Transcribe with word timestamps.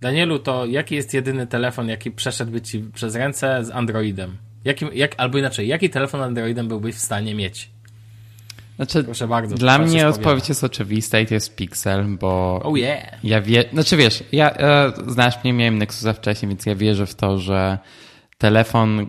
Danielu, 0.00 0.38
to 0.38 0.66
jaki 0.66 0.94
jest 0.94 1.14
jedyny 1.14 1.46
telefon, 1.46 1.88
jaki 1.88 2.10
przeszedłby 2.10 2.60
ci 2.60 2.84
przez 2.94 3.14
ręce 3.14 3.64
z 3.64 3.70
Androidem? 3.70 4.36
Jakim, 4.64 4.88
jak, 4.94 5.14
albo 5.16 5.38
inaczej, 5.38 5.68
jaki 5.68 5.90
telefon 5.90 6.20
Androidem 6.20 6.68
byłbyś 6.68 6.94
w 6.94 6.98
stanie 6.98 7.34
mieć? 7.34 7.70
Znaczy, 8.76 9.04
Proszę 9.04 9.28
bardzo. 9.28 9.56
Dla 9.56 9.78
mnie 9.78 10.08
odpowiedź 10.08 10.48
jest 10.48 10.64
oczywista 10.64 11.20
i 11.20 11.26
to 11.26 11.34
jest 11.34 11.56
Pixel, 11.56 12.04
bo 12.06 12.60
Oh 12.64 12.78
yeah. 12.78 13.24
ja 13.24 13.40
wie, 13.40 13.64
znaczy 13.72 13.96
wiesz, 13.96 14.24
ja 14.32 14.50
e, 14.54 14.92
znasz 15.06 15.44
mnie, 15.44 15.52
miałem 15.52 15.78
Nexusa 15.78 16.12
wcześniej, 16.12 16.48
więc 16.48 16.66
ja 16.66 16.74
wierzę 16.74 17.06
w 17.06 17.14
to, 17.14 17.38
że 17.38 17.78
telefon 18.38 19.06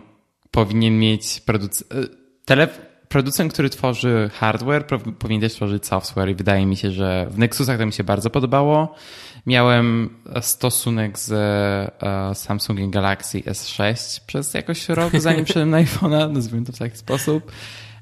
powinien 0.50 0.98
mieć 0.98 1.22
produc- 1.22 1.84
e, 1.94 2.06
telef- 2.46 2.89
producent, 3.10 3.52
który 3.52 3.70
tworzy 3.70 4.30
hardware, 4.34 4.86
pow- 4.86 5.12
powinien 5.18 5.40
też 5.40 5.54
tworzyć 5.54 5.86
software 5.86 6.28
i 6.28 6.34
wydaje 6.34 6.66
mi 6.66 6.76
się, 6.76 6.90
że 6.90 7.26
w 7.30 7.38
Nexusach 7.38 7.78
to 7.78 7.86
mi 7.86 7.92
się 7.92 8.04
bardzo 8.04 8.30
podobało. 8.30 8.94
Miałem 9.46 10.10
stosunek 10.40 11.18
z 11.18 11.32
e, 11.32 12.34
Samsungiem 12.34 12.90
Galaxy 12.90 13.40
S6 13.40 14.20
przez 14.26 14.54
jakoś 14.54 14.88
rok, 14.88 15.12
zanim 15.18 15.44
wszedłem 15.46 15.70
na 15.70 15.82
iPhone'a, 15.82 16.32
nazwijmy 16.32 16.66
to 16.66 16.72
w 16.72 16.78
taki 16.78 16.96
sposób. 16.96 17.52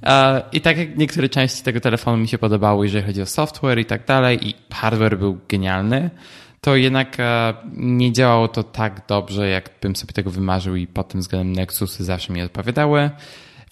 E, 0.02 0.42
I 0.52 0.60
tak 0.60 0.78
jak 0.78 0.98
niektóre 0.98 1.28
części 1.28 1.62
tego 1.62 1.80
telefonu 1.80 2.16
mi 2.16 2.28
się 2.28 2.38
podobały, 2.38 2.86
jeżeli 2.86 3.06
chodzi 3.06 3.22
o 3.22 3.26
software 3.26 3.78
i 3.78 3.84
tak 3.84 4.06
dalej, 4.06 4.48
i 4.48 4.54
hardware 4.74 5.18
był 5.18 5.38
genialny, 5.48 6.10
to 6.60 6.76
jednak 6.76 7.20
e, 7.20 7.54
nie 7.76 8.12
działało 8.12 8.48
to 8.48 8.62
tak 8.62 9.02
dobrze, 9.08 9.48
jak 9.48 9.70
bym 9.82 9.96
sobie 9.96 10.12
tego 10.12 10.30
wymarzył 10.30 10.76
i 10.76 10.86
pod 10.86 11.08
tym 11.08 11.20
względem 11.20 11.52
Nexusy 11.52 12.04
zawsze 12.04 12.32
mi 12.32 12.42
odpowiadały. 12.42 13.10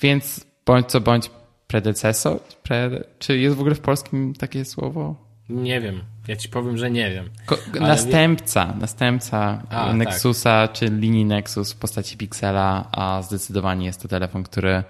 Więc 0.00 0.46
bądź 0.66 0.86
co 0.86 1.00
bądź 1.00 1.30
predecesor, 1.66 2.40
pre, 2.62 2.90
czy 3.18 3.38
jest 3.38 3.56
w 3.56 3.60
ogóle 3.60 3.74
w 3.74 3.80
polskim 3.80 4.34
takie 4.34 4.64
słowo? 4.64 5.26
Nie 5.48 5.80
wiem. 5.80 6.00
Ja 6.28 6.36
ci 6.36 6.48
powiem, 6.48 6.78
że 6.78 6.90
nie 6.90 7.10
wiem. 7.10 7.30
Ko- 7.46 7.58
następca, 7.80 8.74
następca 8.80 9.62
A, 9.70 9.92
Nexusa, 9.92 10.68
czy 10.68 10.86
linii 10.86 11.24
Nexus 11.24 11.72
w 11.72 11.76
postaci 11.76 12.16
Pixela, 12.16 12.88
a 12.92 13.22
zdecydowanie 13.22 13.86
jest 13.86 14.02
to 14.02 14.08
telefon, 14.08 14.42
który 14.42 14.84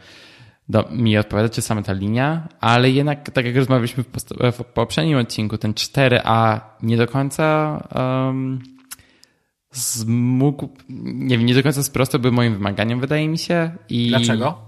do, 0.68 0.88
mi 0.90 1.18
odpowiada, 1.18 1.48
czy 1.48 1.62
sama 1.62 1.82
ta 1.82 1.92
linia, 1.92 2.48
ale 2.60 2.90
jednak, 2.90 3.30
tak 3.30 3.46
jak 3.46 3.56
rozmawialiśmy 3.56 4.04
w, 4.04 4.08
w 4.52 4.64
poprzednim 4.64 5.18
odcinku, 5.18 5.58
ten 5.58 5.72
4A 5.72 6.60
nie 6.82 6.96
do 6.96 7.06
końca 7.06 7.78
um, 7.94 8.62
zmógł, 9.72 10.68
nie 10.88 11.38
wiem, 11.38 11.46
nie 11.46 11.54
do 11.54 11.62
końca 11.62 11.82
sprostałby 11.82 12.32
moim 12.32 12.54
wymaganiom, 12.54 13.00
wydaje 13.00 13.28
mi 13.28 13.38
się. 13.38 13.70
I 13.88 14.08
Dlaczego? 14.08 14.65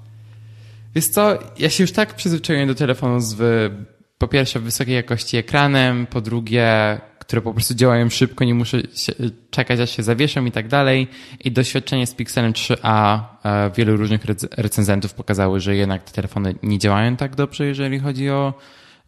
Wiesz 0.95 1.09
co, 1.09 1.39
ja 1.59 1.71
się 1.71 1.85
już 1.85 1.93
tak 1.93 2.15
przyzwyczaiłem 2.15 2.69
do 2.69 2.75
telefonu 2.75 3.21
z 3.21 3.35
wy- 3.35 3.71
po 4.19 4.29
pierwsze 4.29 4.61
wysokiej 4.61 4.95
jakości 4.95 5.37
ekranem, 5.37 6.07
po 6.07 6.21
drugie, 6.21 7.01
które 7.19 7.43
po 7.43 7.53
prostu 7.53 7.75
działają 7.75 8.09
szybko, 8.11 8.45
nie 8.45 8.55
muszę 8.55 8.81
się, 8.95 9.13
czekać 9.51 9.81
aż 9.81 9.91
się 9.91 10.03
zawieszą 10.03 10.45
i 10.45 10.53
tak 10.53 10.69
dalej. 10.69 11.09
I 11.45 11.53
doświadczenie 11.53 12.07
z 12.07 12.15
Pixelem 12.15 12.53
3a 12.53 13.21
e, 13.45 13.71
wielu 13.77 13.97
różnych 13.97 14.25
rec- 14.27 14.49
recenzentów 14.57 15.15
pokazały, 15.15 15.61
że 15.61 15.77
jednak 15.77 16.03
te 16.05 16.13
telefony 16.13 16.55
nie 16.63 16.79
działają 16.79 17.17
tak 17.17 17.37
dobrze, 17.37 17.67
jeżeli 17.67 17.99
chodzi 17.99 18.31
o 18.31 18.55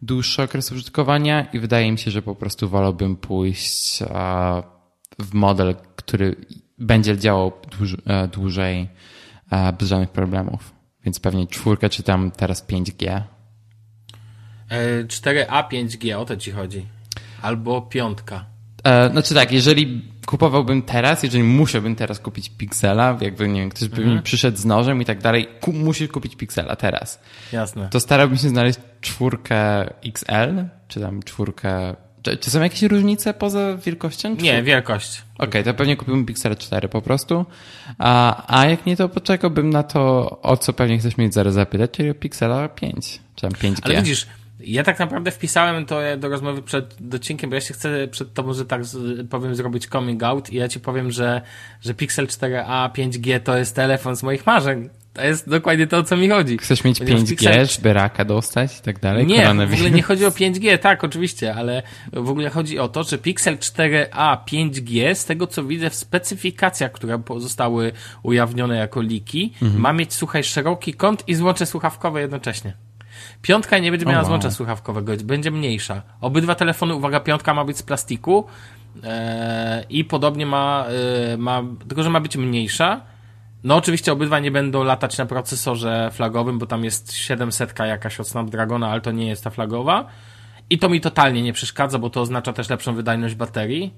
dłuższy 0.01 0.43
okres 0.43 0.71
użytkowania 0.71 1.45
i 1.53 1.59
wydaje 1.59 1.91
mi 1.91 1.97
się, 1.97 2.11
że 2.11 2.21
po 2.21 2.35
prostu 2.35 2.69
wolałbym 2.69 3.15
pójść 3.15 4.01
e, 4.01 4.05
w 5.19 5.33
model, 5.33 5.75
który 5.95 6.35
będzie 6.77 7.17
działał 7.17 7.51
dłuż, 7.77 7.97
e, 8.05 8.27
dłużej 8.27 8.89
bez 9.79 9.89
żadnych 9.89 10.09
problemów. 10.09 10.80
Więc 11.05 11.19
pewnie 11.19 11.47
czwórkę 11.47 11.89
czy 11.89 12.03
tam 12.03 12.31
teraz 12.31 12.67
5G. 12.67 13.21
E, 14.69 15.03
4A 15.03 15.69
5G, 15.69 16.17
o 16.17 16.25
to 16.25 16.37
ci 16.37 16.51
chodzi. 16.51 16.85
Albo 17.41 17.81
piątka. 17.81 18.45
E, 18.83 19.09
znaczy 19.09 19.33
tak, 19.33 19.51
jeżeli 19.51 20.11
kupowałbym 20.25 20.81
teraz, 20.81 21.23
jeżeli 21.23 21.43
musiałbym 21.43 21.95
teraz 21.95 22.19
kupić 22.19 22.49
Pixela, 22.49 23.17
jakby 23.21 23.47
nie 23.47 23.59
wiem, 23.61 23.69
ktoś 23.69 23.87
by 23.89 24.05
mi 24.05 24.21
przyszedł 24.21 24.57
z 24.57 24.65
nożem 24.65 25.01
i 25.01 25.05
tak 25.05 25.21
dalej, 25.21 25.47
ku, 25.61 25.73
musisz 25.73 26.07
kupić 26.09 26.35
Pixela 26.35 26.75
teraz. 26.75 27.19
Jasne. 27.51 27.89
To 27.89 27.99
starałbym 27.99 28.37
się 28.37 28.49
znaleźć 28.49 28.79
czwórkę 29.01 29.89
XL, 30.05 30.65
czy 30.87 30.99
tam 30.99 31.23
czwórkę... 31.23 31.95
Czy, 32.21 32.37
czy 32.37 32.51
są 32.51 32.61
jakieś 32.61 32.81
różnice 32.81 33.33
poza 33.33 33.77
wielkością? 33.77 34.35
Nie, 34.35 34.63
wielkość. 34.63 35.21
Okej, 35.37 35.63
to 35.63 35.73
pewnie 35.73 35.95
kupiłbym 35.97 36.25
Pixel 36.25 36.57
4 36.57 36.89
po 36.89 37.01
prostu. 37.01 37.45
A, 37.97 38.43
a 38.59 38.65
jak 38.65 38.85
nie, 38.85 38.97
to 38.97 39.09
poczekałbym 39.09 39.69
na 39.69 39.83
to, 39.83 40.29
o 40.41 40.57
co 40.57 40.73
pewnie 40.73 40.99
chcesz 40.99 41.17
mnie 41.17 41.31
zaraz 41.31 41.53
zapytać, 41.53 41.91
czyli 41.91 42.09
o 42.09 42.13
Pixela 42.13 42.69
5, 42.69 43.19
czy 43.35 43.41
tam 43.41 43.51
5G. 43.51 43.79
Ale 43.83 43.95
widzisz, 43.95 44.27
ja 44.59 44.83
tak 44.83 44.99
naprawdę 44.99 45.31
wpisałem 45.31 45.85
to 45.85 45.99
do 46.17 46.29
rozmowy 46.29 46.61
przed 46.61 46.95
odcinkiem, 47.15 47.49
bo 47.49 47.55
ja 47.55 47.61
się 47.61 47.73
chcę 47.73 48.07
przed 48.07 48.33
tobą, 48.33 48.53
że 48.53 48.65
tak 48.65 48.81
powiem, 49.29 49.55
zrobić 49.55 49.87
coming 49.87 50.23
out 50.23 50.49
i 50.49 50.55
ja 50.55 50.67
ci 50.67 50.79
powiem, 50.79 51.11
że, 51.11 51.41
że 51.81 51.93
Pixel 51.93 52.27
4a 52.27 52.91
5G 52.91 53.39
to 53.39 53.57
jest 53.57 53.75
telefon 53.75 54.15
z 54.15 54.23
moich 54.23 54.45
marzeń. 54.45 54.89
To 55.13 55.25
jest 55.25 55.49
dokładnie 55.49 55.87
to, 55.87 55.97
o 55.97 56.03
co 56.03 56.17
mi 56.17 56.29
chodzi. 56.29 56.57
Chcesz 56.57 56.83
mieć 56.83 56.99
Ponieważ 56.99 57.21
5G, 57.21 57.35
Pixel- 57.35 57.75
żeby 57.75 57.93
raka 57.93 58.25
dostać 58.25 58.79
i 58.79 58.81
tak 58.81 58.99
dalej? 58.99 59.27
Nie, 59.27 59.47
w 59.67 59.73
ogóle 59.73 59.91
nie 59.91 60.01
chodzi 60.01 60.25
o 60.25 60.31
5G, 60.31 60.77
tak, 60.77 61.03
oczywiście, 61.03 61.55
ale 61.55 61.83
w 62.13 62.29
ogóle 62.29 62.49
chodzi 62.49 62.79
o 62.79 62.87
to, 62.87 63.03
że 63.03 63.17
Pixel 63.17 63.57
4a 63.57 64.37
5G, 64.45 65.15
z 65.15 65.25
tego 65.25 65.47
co 65.47 65.63
widzę 65.63 65.89
w 65.89 65.95
specyfikacjach, 65.95 66.91
które 66.91 67.21
zostały 67.37 67.91
ujawnione 68.23 68.75
jako 68.77 69.01
liki, 69.01 69.53
Mhm. 69.61 69.81
ma 69.81 69.93
mieć, 69.93 70.13
słuchaj, 70.13 70.43
szeroki 70.43 70.93
kąt 70.93 71.23
i 71.27 71.35
złącze 71.35 71.65
słuchawkowe 71.65 72.21
jednocześnie. 72.21 72.73
Piątka 73.41 73.77
nie 73.77 73.91
będzie 73.91 74.05
miała 74.05 74.17
wow. 74.17 74.27
złącza 74.27 74.51
słuchawkowego, 74.51 75.13
będzie 75.23 75.51
mniejsza. 75.51 76.01
Obydwa 76.21 76.55
telefony, 76.55 76.95
uwaga, 76.95 77.19
piątka 77.19 77.53
ma 77.53 77.65
być 77.65 77.77
z 77.77 77.83
plastiku 77.83 78.45
e, 79.03 79.83
i 79.89 80.05
podobnie 80.05 80.45
ma, 80.45 80.85
e, 81.33 81.37
ma, 81.37 81.63
tylko 81.87 82.03
że 82.03 82.09
ma 82.09 82.19
być 82.19 82.37
mniejsza. 82.37 83.01
No 83.63 83.75
oczywiście 83.75 84.11
obydwa 84.11 84.39
nie 84.39 84.51
będą 84.51 84.83
latać 84.83 85.17
na 85.17 85.25
procesorze 85.25 86.09
flagowym, 86.13 86.59
bo 86.59 86.65
tam 86.65 86.83
jest 86.83 87.13
700 87.13 87.79
jakaś 87.79 88.19
od 88.19 88.27
Snapdragona, 88.27 88.89
ale 88.89 89.01
to 89.01 89.11
nie 89.11 89.27
jest 89.27 89.43
ta 89.43 89.49
flagowa. 89.49 90.05
I 90.69 90.79
to 90.79 90.89
mi 90.89 91.01
totalnie 91.01 91.41
nie 91.41 91.53
przeszkadza, 91.53 91.99
bo 91.99 92.09
to 92.09 92.21
oznacza 92.21 92.53
też 92.53 92.69
lepszą 92.69 92.95
wydajność 92.95 93.35
baterii. 93.35 93.93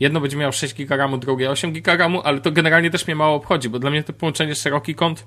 Jedno 0.00 0.20
będzie 0.20 0.36
miało 0.36 0.52
6 0.52 0.74
GB, 0.74 1.18
drugie 1.18 1.50
8 1.50 1.72
GB, 1.72 2.20
ale 2.24 2.40
to 2.40 2.52
generalnie 2.52 2.90
też 2.90 3.06
mnie 3.06 3.16
mało 3.16 3.34
obchodzi, 3.34 3.68
bo 3.68 3.78
dla 3.78 3.90
mnie 3.90 4.02
to 4.02 4.12
połączenie 4.12 4.54
szeroki 4.54 4.94
kąt 4.94 5.26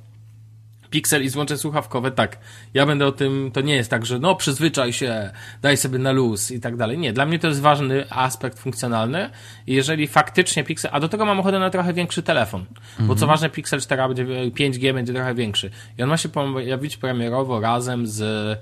Pixel 0.90 1.24
i 1.24 1.30
złącze 1.30 1.58
słuchawkowe, 1.58 2.12
tak. 2.12 2.38
Ja 2.74 2.86
będę 2.86 3.08
o 3.08 3.12
tym, 3.12 3.52
to 3.54 3.62
nie 3.62 3.76
jest 3.76 3.90
tak, 3.90 4.06
że 4.06 4.20
no 4.20 4.36
przyzwyczaj 4.36 4.94
się, 4.94 5.32
daj 5.62 5.78
sobie 5.78 6.00
na 6.00 6.12
luz 6.12 6.52
i 6.52 6.60
tak 6.60 6.78
dalej. 6.78 6.98
Nie, 6.98 7.14
dla 7.14 7.26
mnie 7.26 7.40
to 7.40 7.48
jest 7.48 7.62
ważny 7.62 8.12
aspekt 8.12 8.60
funkcjonalny 8.60 9.30
jeżeli 9.68 10.08
faktycznie 10.08 10.64
Pixel, 10.64 10.92
a 10.94 11.00
do 11.00 11.10
tego 11.10 11.26
mam 11.26 11.40
ochotę 11.40 11.60
na 11.60 11.70
trochę 11.70 11.94
większy 11.94 12.24
telefon, 12.24 12.66
bo 13.00 13.16
co 13.16 13.28
ważne 13.28 13.50
Pixel 13.50 13.82
4 13.82 14.08
będzie, 14.08 14.26
5G 14.26 14.94
będzie 14.94 15.14
trochę 15.14 15.36
większy 15.36 15.70
i 15.98 16.04
on 16.04 16.10
ma 16.10 16.18
się 16.18 16.30
pojawić 16.30 16.98
premierowo 16.98 17.60
razem 17.60 18.08
z 18.08 18.60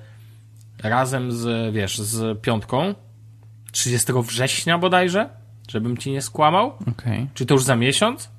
razem 0.84 1.32
z, 1.32 1.74
wiesz, 1.74 2.00
z 2.00 2.42
piątką 2.42 2.96
30 3.72 4.14
września 4.14 4.78
bodajże, 4.78 5.30
żebym 5.70 5.98
ci 5.98 6.12
nie 6.12 6.22
skłamał. 6.22 6.74
Okej. 6.92 7.28
Czy 7.34 7.46
to 7.46 7.54
już 7.54 7.64
za 7.64 7.76
miesiąc? 7.76 8.30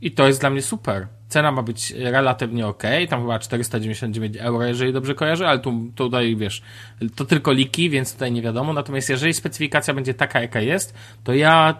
I 0.00 0.10
to 0.10 0.26
jest 0.26 0.40
dla 0.40 0.50
mnie 0.50 0.62
super. 0.62 1.06
Cena 1.28 1.52
ma 1.52 1.62
być 1.62 1.90
relatywnie 1.90 2.66
ok, 2.66 2.82
tam 3.08 3.20
chyba 3.20 3.38
499 3.38 4.36
euro, 4.36 4.66
jeżeli 4.66 4.92
dobrze 4.92 5.14
kojarzę, 5.14 5.48
ale 5.48 5.58
tu, 5.58 5.90
tutaj 5.94 6.36
wiesz, 6.36 6.62
to 7.16 7.24
tylko 7.24 7.52
liki, 7.52 7.90
więc 7.90 8.12
tutaj 8.12 8.32
nie 8.32 8.42
wiadomo. 8.42 8.72
Natomiast 8.72 9.08
jeżeli 9.08 9.34
specyfikacja 9.34 9.94
będzie 9.94 10.14
taka, 10.14 10.40
jaka 10.40 10.60
jest, 10.60 10.94
to 11.24 11.34
ja 11.34 11.74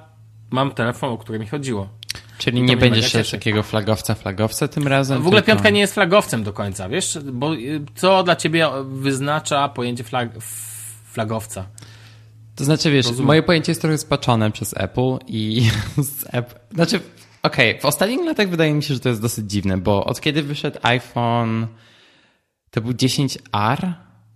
mam 0.51 0.71
telefon, 0.71 1.11
o 1.11 1.19
który 1.19 1.39
mi 1.39 1.47
chodziło. 1.47 1.89
Czyli 2.39 2.63
nie 2.63 2.77
będziesz 2.77 3.13
cieszy. 3.13 3.33
takiego 3.33 3.63
flagowca, 3.63 4.15
flagowca 4.15 4.69
tym 4.69 4.89
razem? 4.89 5.23
W 5.23 5.27
ogóle 5.27 5.43
tylko- 5.43 5.53
piątka 5.53 5.71
nie 5.71 5.81
jest 5.81 5.95
flagowcem 5.95 6.45
do 6.45 6.53
końca, 6.53 6.89
wiesz? 6.89 7.19
Bo 7.33 7.55
y, 7.55 7.81
co 7.95 8.23
dla 8.23 8.37
ciebie 8.37 8.69
wyznacza 8.85 9.69
pojęcie 9.69 10.05
flag, 10.05 10.31
flagowca? 11.13 11.67
To 12.57 12.65
znaczy, 12.65 12.91
wiesz, 12.91 13.07
Rozumiem. 13.07 13.27
moje 13.27 13.43
pojęcie 13.43 13.71
jest 13.73 13.81
trochę 13.81 13.99
spaczone 13.99 14.51
przez 14.51 14.75
Apple 14.77 15.19
i 15.27 15.71
z 15.97 16.35
Apple... 16.35 16.55
Znaczy, 16.75 17.01
okej, 17.45 17.81
w 17.81 17.85
ostatnich 17.85 18.25
latach 18.25 18.49
wydaje 18.49 18.75
mi 18.75 18.83
się, 18.83 18.95
że 18.95 19.01
to 19.01 19.09
jest 19.09 19.23
dosyć 19.23 19.51
dziwne, 19.51 19.79
bo 19.79 20.05
od 20.05 20.21
kiedy 20.21 20.43
wyszedł 20.43 20.79
iPhone, 20.83 21.67
to 22.71 22.81
był 22.81 22.93
10R, 22.93 23.93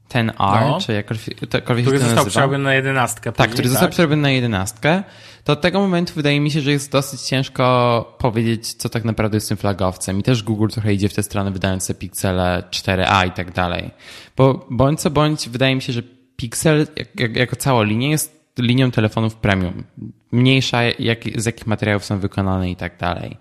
10R, 0.09 0.33
No. 0.39 0.79
czy 0.81 0.93
jakkolwiek, 0.93 1.87
Który 1.87 1.99
został 1.99 2.27
przerobiony 2.27 2.65
na 2.65 2.75
jedenastkę. 2.75 3.33
Tak, 3.33 3.51
który 3.51 3.69
został 3.69 3.89
przerobiony 3.89 4.23
na 4.23 4.31
jedenastkę, 4.31 5.03
to 5.45 5.53
od 5.53 5.61
tego 5.61 5.81
momentu 5.81 6.13
wydaje 6.15 6.41
mi 6.41 6.51
się, 6.51 6.61
że 6.61 6.71
jest 6.71 6.93
dosyć 6.93 7.21
ciężko 7.21 8.17
powiedzieć, 8.19 8.75
co 8.75 8.89
tak 8.89 9.05
naprawdę 9.05 9.37
jest 9.37 9.49
tym 9.49 9.57
flagowcem. 9.57 10.19
I 10.21 10.23
też 10.23 10.43
Google 10.43 10.69
trochę 10.69 10.95
idzie 10.95 11.09
w 11.09 11.15
tę 11.15 11.23
stronę, 11.23 11.51
wydając 11.51 11.87
te 11.87 11.95
Pixele 11.95 12.63
4a 12.71 13.27
i 13.27 13.31
tak 13.31 13.53
dalej. 13.53 13.91
Bo 14.37 14.67
bądź 14.71 15.01
co 15.01 15.11
bądź, 15.11 15.49
wydaje 15.49 15.75
mi 15.75 15.83
się, 15.83 15.93
że 15.93 16.03
Pixel 16.37 16.87
jak, 16.97 17.21
jak, 17.21 17.37
jako 17.37 17.57
cała 17.57 17.83
linia 17.83 18.09
jest 18.09 18.38
linią 18.59 18.91
telefonów 18.91 19.37
premium. 19.37 19.85
Mniejsza, 20.33 20.83
jak, 20.83 21.21
z 21.37 21.47
jakich 21.47 21.67
materiałów 21.67 22.05
są 22.05 22.19
wykonane 22.19 22.71
i 22.71 22.77
tak 22.77 22.99
dalej. 22.99 23.37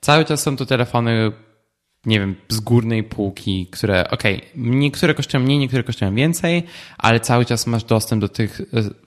Cały 0.00 0.24
czas 0.24 0.42
są 0.42 0.56
to 0.56 0.66
telefony 0.66 1.32
nie 2.06 2.20
wiem, 2.20 2.36
z 2.48 2.60
górnej 2.60 3.04
półki, 3.04 3.66
które, 3.66 4.10
okej, 4.10 4.40
niektóre 4.56 5.14
kosztują 5.14 5.44
mniej, 5.44 5.58
niektóre 5.58 5.82
kosztują 5.82 6.14
więcej, 6.14 6.62
ale 6.98 7.20
cały 7.20 7.44
czas 7.44 7.66
masz 7.66 7.84
dostęp 7.84 8.20
do 8.20 8.28
tych 8.28 8.60
e, 8.60 8.64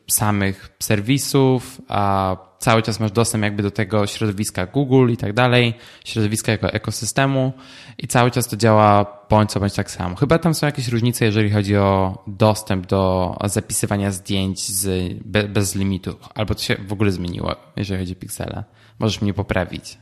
samych 0.08 0.70
serwisów, 0.80 1.82
a 1.88 2.38
cały 2.66 2.82
czas 2.82 3.00
masz 3.00 3.12
dostęp 3.12 3.44
jakby 3.44 3.64
do 3.64 3.72
tego 3.72 4.08
środowiska 4.08 4.66
Google 4.66 5.10
i 5.12 5.18
tak 5.18 5.34
dalej, 5.34 5.74
środowiska 6.06 6.52
jako 6.52 6.74
ekosystemu 6.74 7.54
i 7.98 8.08
cały 8.08 8.32
czas 8.32 8.48
to 8.48 8.58
działa 8.58 9.06
bądź 9.30 9.52
co 9.52 9.60
bądź 9.60 9.74
tak 9.74 9.92
samo. 9.92 10.16
Chyba 10.16 10.40
tam 10.40 10.54
są 10.54 10.66
jakieś 10.66 10.88
różnice, 10.88 11.26
jeżeli 11.26 11.50
chodzi 11.50 11.78
o 11.78 12.24
dostęp 12.28 12.88
do 12.88 13.38
zapisywania 13.44 14.12
zdjęć 14.12 14.68
z, 14.68 15.14
bez 15.50 15.76
limitu, 15.76 16.16
albo 16.36 16.56
to 16.56 16.62
się 16.62 16.76
w 16.88 16.94
ogóle 16.94 17.12
zmieniło, 17.12 17.56
jeżeli 17.76 18.00
chodzi 18.00 18.14
o 18.14 18.16
piksele. 18.16 18.64
Możesz 19.00 19.22
mnie 19.22 19.34
poprawić. 19.34 19.98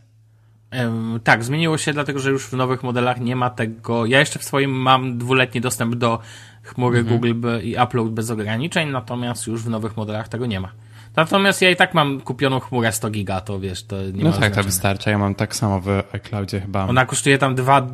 Tak, 1.23 1.43
zmieniło 1.43 1.77
się, 1.77 1.93
dlatego 1.93 2.19
że 2.19 2.31
już 2.31 2.45
w 2.47 2.53
nowych 2.53 2.83
modelach 2.83 3.19
nie 3.19 3.35
ma 3.35 3.49
tego. 3.49 4.05
Ja 4.05 4.19
jeszcze 4.19 4.39
w 4.39 4.43
swoim 4.43 4.71
mam 4.71 5.17
dwuletni 5.17 5.61
dostęp 5.61 5.95
do 5.95 6.19
chmury 6.63 6.99
mhm. 6.99 7.19
Google 7.19 7.33
i 7.63 7.75
upload 7.83 8.09
bez 8.09 8.29
ograniczeń, 8.29 8.89
natomiast 8.89 9.47
już 9.47 9.63
w 9.63 9.69
nowych 9.69 9.97
modelach 9.97 10.27
tego 10.27 10.45
nie 10.45 10.59
ma. 10.59 10.71
Natomiast 11.15 11.61
ja 11.61 11.69
i 11.69 11.75
tak 11.75 11.93
mam 11.93 12.21
kupioną 12.21 12.59
chmurę 12.59 12.91
100 12.91 13.09
giga, 13.09 13.41
to 13.41 13.59
wiesz, 13.59 13.83
to 13.83 14.01
nie 14.01 14.23
No 14.23 14.29
ma 14.29 14.37
tak, 14.37 14.55
to 14.55 14.63
wystarcza. 14.63 15.11
Ja 15.11 15.17
mam 15.17 15.35
tak 15.35 15.55
samo 15.55 15.79
w 15.79 15.87
iCloudzie 16.13 16.61
chyba. 16.61 16.87
Ona 16.87 17.05
kosztuje 17.05 17.37
tam 17.37 17.55
2, 17.55 17.87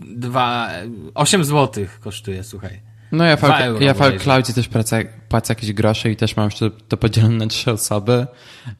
2 0.00 0.70
8 1.14 1.44
zł 1.44 1.84
kosztuje, 2.00 2.44
słuchaj. 2.44 2.80
No 3.12 3.24
ja 3.24 3.36
w, 3.36 3.42
ja 3.80 3.94
w 3.94 4.02
iCloudzie 4.02 4.52
też 4.52 4.68
płacę, 4.68 5.04
płacę 5.28 5.52
jakieś 5.52 5.72
grosze 5.72 6.10
i 6.10 6.16
też 6.16 6.36
mam 6.36 6.44
jeszcze 6.44 6.70
to 6.70 6.96
podzielone 6.96 7.36
na 7.36 7.46
trzy 7.54 7.72
osoby, 7.72 8.26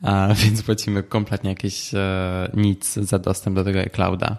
a, 0.02 0.28
więc 0.34 0.62
płacimy 0.62 1.02
kompletnie 1.02 1.50
jakieś 1.50 1.94
e, 1.94 2.50
nic 2.54 2.94
za 2.94 3.18
dostęp 3.18 3.56
do 3.56 3.64
tego 3.64 3.78
iClouda. 3.80 4.36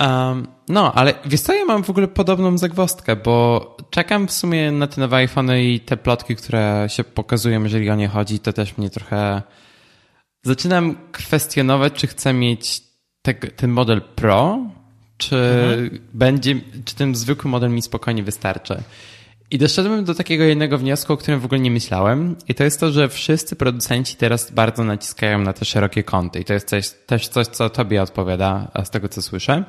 Um, 0.00 0.46
no, 0.68 0.92
ale 0.94 1.14
wiesz 1.24 1.40
co, 1.40 1.52
ja 1.52 1.64
mam 1.64 1.84
w 1.84 1.90
ogóle 1.90 2.08
podobną 2.08 2.58
zagwostkę, 2.58 3.16
bo 3.16 3.76
czekam 3.90 4.28
w 4.28 4.32
sumie 4.32 4.72
na 4.72 4.86
te 4.86 5.00
nowe 5.00 5.16
iPhony 5.16 5.64
i 5.64 5.80
te 5.80 5.96
plotki, 5.96 6.36
które 6.36 6.86
się 6.88 7.04
pokazują, 7.04 7.62
jeżeli 7.62 7.90
o 7.90 7.94
nie 7.94 8.08
chodzi, 8.08 8.38
to 8.40 8.52
też 8.52 8.78
mnie 8.78 8.90
trochę... 8.90 9.42
Zaczynam 10.44 10.96
kwestionować, 11.12 11.92
czy 11.92 12.06
chcę 12.06 12.32
mieć 12.32 12.82
te, 13.22 13.34
ten 13.34 13.70
model 13.70 14.02
Pro, 14.02 14.58
czy 15.18 15.36
mhm. 15.36 16.08
będzie, 16.12 16.60
czy 16.84 16.94
ten 16.94 17.14
zwykły 17.14 17.50
model 17.50 17.70
mi 17.70 17.82
spokojnie 17.82 18.22
wystarczy. 18.22 18.82
I 19.52 19.58
doszedłem 19.58 20.04
do 20.04 20.14
takiego 20.14 20.44
jednego 20.44 20.78
wniosku, 20.78 21.12
o 21.12 21.16
którym 21.16 21.40
w 21.40 21.44
ogóle 21.44 21.60
nie 21.60 21.70
myślałem, 21.70 22.36
i 22.48 22.54
to 22.54 22.64
jest 22.64 22.80
to, 22.80 22.92
że 22.92 23.08
wszyscy 23.08 23.56
producenci 23.56 24.16
teraz 24.16 24.50
bardzo 24.50 24.84
naciskają 24.84 25.38
na 25.38 25.52
te 25.52 25.64
szerokie 25.64 26.02
kąty. 26.02 26.40
I 26.40 26.44
to 26.44 26.54
jest 26.54 26.68
coś, 26.68 26.90
też 27.06 27.28
coś, 27.28 27.46
co 27.46 27.70
tobie 27.70 28.02
odpowiada, 28.02 28.70
z 28.84 28.90
tego 28.90 29.08
co 29.08 29.22
słyszę. 29.22 29.64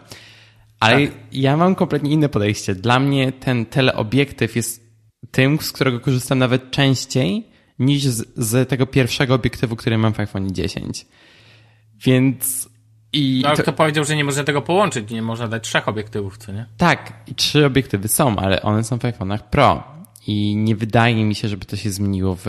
Ale 0.80 1.08
tak. 1.08 1.16
ja 1.32 1.58
mam 1.58 1.76
kompletnie 1.76 2.12
inne 2.12 2.30
podejście. 2.30 2.76
Dla 2.76 3.00
mnie 3.00 3.32
ten 3.32 3.66
teleobiektyw 3.66 4.56
jest 4.56 4.84
tym, 5.32 5.60
z 5.62 5.72
którego 5.72 6.00
korzystam 6.00 6.40
nawet 6.40 6.72
częściej 6.72 7.48
niż 7.80 8.04
z, 8.04 8.28
z 8.36 8.70
tego 8.70 8.86
pierwszego 8.86 9.34
obiektywu, 9.34 9.76
który 9.76 9.98
mam 9.98 10.14
w 10.14 10.20
iPhone 10.20 10.52
10. 10.52 11.06
Więc 12.06 12.70
i 13.14 13.42
no, 13.44 13.56
to... 13.56 13.62
kto 13.62 13.74
powiedział, 13.74 14.06
że 14.06 14.16
nie 14.16 14.24
można 14.24 14.44
tego 14.44 14.62
połączyć, 14.62 15.12
nie 15.12 15.22
można 15.22 15.48
dać 15.48 15.64
trzech 15.64 15.88
obiektywów, 15.88 16.38
co 16.38 16.52
nie? 16.52 16.66
Tak, 16.78 17.14
i 17.28 17.36
trzy 17.36 17.66
obiektywy 17.66 18.08
są, 18.08 18.36
ale 18.36 18.62
one 18.62 18.84
są 18.84 19.00
w 19.00 19.02
iPhone'ach 19.02 19.40
Pro. 19.40 19.84
I 20.28 20.56
nie 20.56 20.76
wydaje 20.76 21.26
mi 21.26 21.36
się, 21.36 21.48
żeby 21.48 21.66
to 21.66 21.76
się 21.76 21.92
zmieniło 21.92 22.38
w 22.40 22.46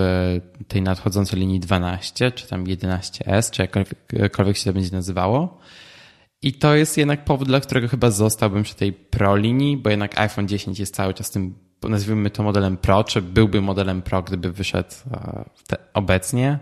tej 0.68 0.82
nadchodzącej 0.82 1.40
linii 1.40 1.60
12, 1.60 2.32
czy 2.32 2.48
tam 2.48 2.64
11S, 2.64 3.50
czy 3.50 3.68
jakkolwiek 4.12 4.56
się 4.56 4.64
to 4.64 4.72
będzie 4.72 4.92
nazywało. 4.92 5.58
I 6.42 6.52
to 6.52 6.74
jest 6.74 6.98
jednak 6.98 7.24
powód, 7.24 7.48
dla 7.48 7.60
którego 7.60 7.88
chyba 7.88 8.10
zostałbym 8.10 8.62
przy 8.62 8.74
tej 8.74 8.92
Pro 8.92 9.36
linii, 9.36 9.76
bo 9.76 9.90
jednak 9.90 10.20
iPhone 10.20 10.48
10 10.48 10.78
jest 10.78 10.94
cały 10.94 11.14
czas 11.14 11.30
tym, 11.30 11.54
nazwijmy 11.82 12.30
to 12.30 12.42
modelem 12.42 12.76
Pro, 12.76 13.04
czy 13.04 13.22
byłby 13.22 13.60
modelem 13.60 14.02
Pro, 14.02 14.22
gdyby 14.22 14.52
wyszedł 14.52 14.94
e, 15.12 15.44
obecnie. 15.94 16.58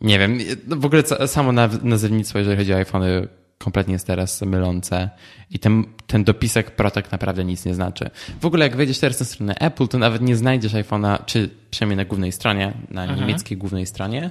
Nie 0.00 0.18
wiem, 0.18 0.38
no 0.66 0.76
w 0.76 0.84
ogóle 0.84 1.02
samo 1.26 1.52
nazewnictwo, 1.82 2.38
jeżeli 2.38 2.56
chodzi 2.56 2.74
o 2.74 2.76
iPhony, 2.76 3.28
kompletnie 3.58 3.92
jest 3.92 4.06
teraz 4.06 4.42
mylące 4.42 5.10
i 5.50 5.58
ten, 5.58 5.84
ten 6.06 6.24
dopisek 6.24 6.70
Pro 6.70 6.90
tak 6.90 7.12
naprawdę 7.12 7.44
nic 7.44 7.64
nie 7.64 7.74
znaczy. 7.74 8.10
W 8.40 8.46
ogóle 8.46 8.64
jak 8.64 8.76
wejdziesz 8.76 8.98
teraz 8.98 9.20
na 9.20 9.26
stronę 9.26 9.54
Apple, 9.54 9.88
to 9.88 9.98
nawet 9.98 10.22
nie 10.22 10.36
znajdziesz 10.36 10.74
iPhone'a, 10.74 11.24
czy 11.24 11.50
przynajmniej 11.70 11.96
na 11.96 12.04
głównej 12.04 12.32
stronie, 12.32 12.72
na 12.90 13.02
mhm. 13.02 13.20
niemieckiej 13.20 13.58
głównej 13.58 13.86
stronie. 13.86 14.30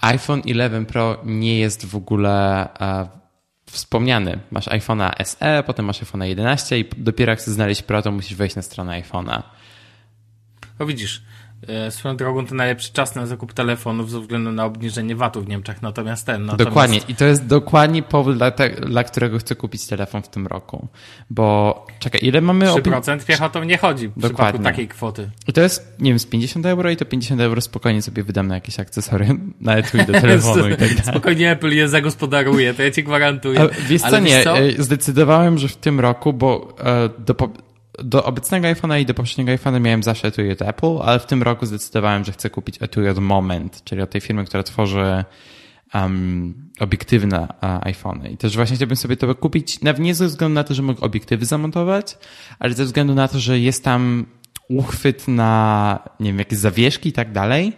iPhone 0.00 0.42
11 0.44 0.84
Pro 0.84 1.20
nie 1.24 1.58
jest 1.58 1.86
w 1.86 1.96
ogóle 1.96 2.68
uh, 2.80 3.08
wspomniany. 3.70 4.38
Masz 4.50 4.66
iPhone'a 4.66 5.24
SE, 5.24 5.62
potem 5.66 5.84
masz 5.84 6.02
iPhone'a 6.02 6.24
11 6.24 6.78
i 6.78 6.84
dopiero 6.96 7.32
jak 7.32 7.38
chcesz 7.38 7.54
znaleźć 7.54 7.82
Pro, 7.82 8.02
to 8.02 8.12
musisz 8.12 8.34
wejść 8.34 8.56
na 8.56 8.62
stronę 8.62 9.02
iPhone'a. 9.02 9.42
O 10.78 10.86
widzisz, 10.86 11.22
E, 11.22 11.35
swoją 11.90 12.16
drogą 12.16 12.46
to 12.46 12.54
najlepszy 12.54 12.92
czas 12.92 13.14
na 13.14 13.26
zakup 13.26 13.52
telefonów 13.52 14.10
ze 14.10 14.20
względu 14.20 14.52
na 14.52 14.64
obniżenie 14.64 15.16
VAT-u 15.16 15.40
w 15.42 15.48
Niemczech, 15.48 15.82
natomiast 15.82 16.26
ten. 16.26 16.46
Natomiast... 16.46 16.68
Dokładnie 16.70 17.00
i 17.08 17.14
to 17.14 17.24
jest 17.24 17.46
dokładnie 17.46 18.02
powód, 18.02 18.36
dla, 18.36 18.50
te, 18.50 18.70
dla 18.70 19.04
którego 19.04 19.38
chcę 19.38 19.56
kupić 19.56 19.86
telefon 19.86 20.22
w 20.22 20.28
tym 20.28 20.46
roku. 20.46 20.88
Bo 21.30 21.86
czekaj, 21.98 22.20
ile 22.24 22.40
mamy... 22.40 22.66
3% 22.66 23.24
piechotą 23.24 23.64
nie 23.64 23.78
chodzi 23.78 24.08
w 24.08 24.10
dokładnie. 24.10 24.32
przypadku 24.36 24.62
takiej 24.62 24.88
kwoty. 24.88 25.30
I 25.48 25.52
to 25.52 25.60
jest, 25.60 25.96
nie 26.00 26.10
wiem, 26.10 26.18
z 26.18 26.26
50 26.26 26.66
euro 26.66 26.90
i 26.90 26.96
to 26.96 27.04
50 27.04 27.40
euro 27.40 27.60
spokojnie 27.60 28.02
sobie 28.02 28.22
wydam 28.22 28.48
na 28.48 28.54
jakieś 28.54 28.80
akcesoria, 28.80 29.34
na 29.60 29.76
etui 29.76 30.04
do 30.04 30.12
telefonu 30.20 30.68
i 30.68 30.76
tak 30.76 30.88
dalej. 30.88 31.04
Spokojnie 31.04 31.50
Apple 31.50 31.70
je 31.70 31.88
zagospodaruje, 31.88 32.74
to 32.74 32.82
ja 32.82 32.90
ci 32.90 33.04
gwarantuję. 33.04 33.60
A, 33.60 33.68
wiesz 33.88 34.02
co, 34.02 34.18
nie, 34.18 34.44
co? 34.44 34.58
E, 34.58 34.72
zdecydowałem, 34.72 35.58
że 35.58 35.68
w 35.68 35.76
tym 35.76 36.00
roku, 36.00 36.32
bo 36.32 36.76
e, 36.84 37.08
do, 37.18 37.34
do 38.04 38.24
obecnego 38.24 38.68
iPhone'a 38.68 39.00
i 39.00 39.06
do 39.06 39.14
poprzedniego 39.14 39.52
iPhone'a 39.52 39.80
miałem 39.80 40.02
zawsze 40.02 40.28
etui 40.28 40.52
od 40.52 40.62
Apple, 40.62 40.98
ale 41.02 41.18
w 41.18 41.26
tym 41.26 41.42
roku 41.42 41.66
zdecydowałem, 41.66 42.24
że 42.24 42.32
chcę 42.32 42.50
kupić 42.50 42.82
etui 42.82 43.08
od 43.08 43.18
Moment, 43.18 43.84
czyli 43.84 44.02
od 44.02 44.10
tej 44.10 44.20
firmy, 44.20 44.44
która 44.44 44.62
tworzy 44.62 45.24
um, 45.94 46.70
obiektywy 46.80 47.26
na 47.26 47.48
iPhone'y. 47.80 48.32
I 48.32 48.36
też 48.36 48.56
właśnie 48.56 48.76
chciałbym 48.76 48.96
sobie 48.96 49.16
to 49.16 49.34
kupić, 49.34 49.80
nawet 49.80 50.02
nie 50.02 50.14
ze 50.14 50.26
względu 50.26 50.54
na 50.54 50.64
to, 50.64 50.74
że 50.74 50.82
mogę 50.82 51.00
obiektywy 51.00 51.46
zamontować, 51.46 52.18
ale 52.58 52.74
ze 52.74 52.84
względu 52.84 53.14
na 53.14 53.28
to, 53.28 53.38
że 53.38 53.58
jest 53.58 53.84
tam 53.84 54.26
uchwyt 54.68 55.28
na, 55.28 55.98
nie 56.20 56.30
wiem, 56.30 56.38
jakieś 56.38 56.58
zawieszki 56.58 57.08
i 57.08 57.12
tak 57.12 57.32
dalej. 57.32 57.72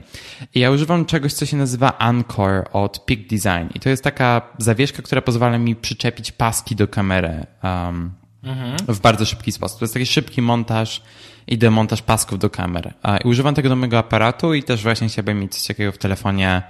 I 0.54 0.60
ja 0.60 0.70
używam 0.70 1.04
czegoś, 1.04 1.32
co 1.32 1.46
się 1.46 1.56
nazywa 1.56 1.98
Anchor 1.98 2.64
od 2.72 2.98
Peak 2.98 3.20
Design. 3.20 3.74
I 3.74 3.80
to 3.80 3.88
jest 3.88 4.04
taka 4.04 4.42
zawieszka, 4.58 5.02
która 5.02 5.22
pozwala 5.22 5.58
mi 5.58 5.76
przyczepić 5.76 6.32
paski 6.32 6.76
do 6.76 6.88
kamery. 6.88 7.46
Um, 7.62 8.12
mhm. 8.42 8.76
w 8.88 9.00
bardzo 9.00 9.24
szybki 9.24 9.52
sposób. 9.52 9.78
To 9.78 9.84
jest 9.84 9.94
taki 9.94 10.06
szybki 10.06 10.42
montaż 10.42 11.02
i 11.46 11.58
demontaż 11.58 12.02
pasków 12.02 12.38
do 12.38 12.50
kamer. 12.50 12.94
I 13.24 13.28
używam 13.28 13.54
tego 13.54 13.68
do 13.68 13.76
mojego 13.76 13.98
aparatu 13.98 14.54
i 14.54 14.62
też 14.62 14.82
właśnie 14.82 15.08
chciałbym 15.08 15.40
mieć 15.40 15.54
coś 15.54 15.66
takiego 15.66 15.92
w 15.92 15.98
telefonie, 15.98 16.62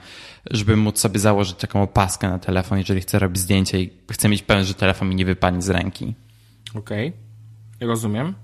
żeby 0.50 0.76
móc 0.76 0.99
sobie 0.99 1.20
założyć 1.20 1.56
taką 1.56 1.82
opaskę 1.82 2.29
na 2.29 2.38
telefon, 2.38 2.79
jeżeli 2.79 3.00
chcę 3.00 3.19
robić 3.19 3.38
zdjęcie 3.38 3.81
i 3.81 3.90
chcę 4.11 4.28
mieć 4.28 4.42
pewność, 4.42 4.69
że 4.69 4.75
telefon 4.75 5.09
mi 5.09 5.14
nie 5.14 5.25
wypadnie 5.25 5.62
z 5.62 5.71
ręki. 5.71 6.14
Okej, 6.75 7.12
okay. 7.76 7.88
rozumiem. 7.88 8.35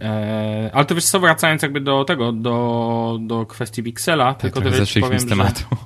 Eee, 0.00 0.70
ale 0.72 0.84
to 0.84 0.94
wiesz 0.94 1.04
co, 1.04 1.20
wracając 1.20 1.62
jakby 1.62 1.80
do 1.80 2.04
tego, 2.04 2.32
do, 2.32 3.18
do 3.20 3.46
kwestii 3.46 3.82
Pixela, 3.82 4.34
tak, 4.34 4.40
tylko 4.40 4.60
to 4.60 4.70
wiesz, 4.70 4.94
powiem, 5.00 5.20
z 5.20 5.26
tematu. 5.26 5.64
Że, 5.70 5.76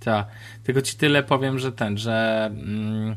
tak, 0.00 0.26
tylko 0.64 0.82
ci 0.82 0.96
tyle 0.96 1.22
powiem, 1.22 1.58
że 1.58 1.72
ten, 1.72 1.98
że 1.98 2.46
mm, 2.52 3.16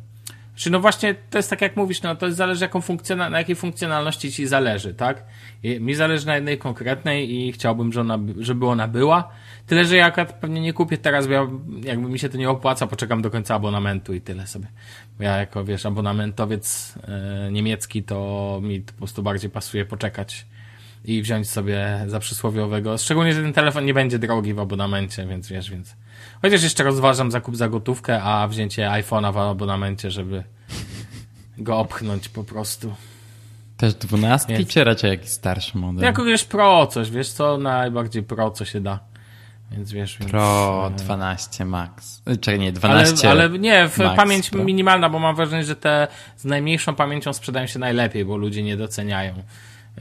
czy 0.61 0.69
no 0.69 0.79
właśnie 0.79 1.15
to 1.29 1.37
jest 1.37 1.49
tak 1.49 1.61
jak 1.61 1.75
mówisz, 1.75 2.01
no 2.01 2.15
to 2.15 2.31
zależy 2.31 2.65
jaką 2.65 2.81
funkcjonal, 2.81 3.31
na 3.31 3.37
jakiej 3.37 3.55
funkcjonalności 3.55 4.31
ci 4.31 4.47
zależy, 4.47 4.93
tak? 4.93 5.25
Mi 5.79 5.95
zależy 5.95 6.27
na 6.27 6.35
jednej 6.35 6.57
konkretnej 6.57 7.35
i 7.35 7.51
chciałbym, 7.51 7.93
że 7.93 8.01
ona, 8.01 8.19
żeby 8.37 8.67
ona 8.67 8.87
była. 8.87 9.29
Tyle, 9.67 9.85
że 9.85 9.95
ja 9.97 10.05
akurat 10.05 10.33
pewnie 10.33 10.61
nie 10.61 10.73
kupię 10.73 10.97
teraz, 10.97 11.27
bo 11.27 11.33
ja, 11.33 11.47
jakby 11.83 12.09
mi 12.09 12.19
się 12.19 12.29
to 12.29 12.37
nie 12.37 12.49
opłaca, 12.49 12.87
poczekam 12.87 13.21
do 13.21 13.29
końca 13.29 13.55
abonamentu 13.55 14.13
i 14.13 14.21
tyle 14.21 14.47
sobie. 14.47 14.67
Bo 15.17 15.23
ja 15.23 15.37
jako, 15.37 15.65
wiesz, 15.65 15.85
abonamentowiec 15.85 16.95
e, 17.07 17.51
niemiecki, 17.51 18.03
to 18.03 18.59
mi 18.63 18.81
to 18.81 18.91
po 18.93 18.97
prostu 18.97 19.23
bardziej 19.23 19.49
pasuje 19.49 19.85
poczekać 19.85 20.45
i 21.05 21.21
wziąć 21.21 21.49
sobie 21.49 22.05
za 22.07 22.19
przysłowiowego. 22.19 22.97
Szczególnie, 22.97 23.33
że 23.33 23.41
ten 23.41 23.53
telefon 23.53 23.85
nie 23.85 23.93
będzie 23.93 24.19
drogi 24.19 24.53
w 24.53 24.59
abonamencie, 24.59 25.25
więc 25.25 25.47
wiesz, 25.47 25.71
więc 25.71 25.95
Chociaż 26.41 26.63
jeszcze 26.63 26.83
rozważam 26.83 27.31
zakup 27.31 27.55
za 27.55 27.69
gotówkę, 27.69 28.24
a 28.24 28.48
wzięcie 28.48 28.88
iPhone'a 28.88 29.33
w 29.33 29.38
abonamencie, 29.38 30.12
żeby 30.12 30.43
go 31.57 31.77
opchnąć 31.79 32.29
po 32.29 32.43
prostu. 32.43 32.95
Też 33.77 33.93
12 33.93 34.57
Więc... 34.57 34.69
czy 34.69 34.83
raczej 34.83 35.12
jakiś 35.12 35.29
starszy 35.29 35.77
model? 35.77 36.03
Jako 36.03 36.24
wiesz 36.24 36.43
Pro 36.43 36.88
coś, 36.88 37.12
wiesz 37.12 37.29
co? 37.29 37.57
Najbardziej 37.57 38.24
Pro 38.24 38.51
co 38.51 38.65
się 38.65 38.81
da. 38.81 39.00
Więc 39.71 39.91
wiesz, 39.91 40.17
Pro 40.17 40.86
więc... 40.89 41.01
12 41.01 41.65
Max. 41.65 42.21
Czekaj, 42.41 42.60
nie, 42.60 42.71
12 42.71 43.29
Ale, 43.29 43.43
ale 43.43 43.60
nie, 43.60 43.89
pamięć 44.15 44.50
Pro. 44.50 44.63
minimalna, 44.63 45.10
bo 45.10 45.19
mam 45.19 45.36
wrażenie, 45.36 45.63
że 45.63 45.75
te 45.75 46.07
z 46.38 46.45
najmniejszą 46.45 46.95
pamięcią 46.95 47.33
sprzedają 47.33 47.67
się 47.67 47.79
najlepiej, 47.79 48.25
bo 48.25 48.38
ludzie 48.38 48.63
nie 48.63 48.77
doceniają. 48.77 49.43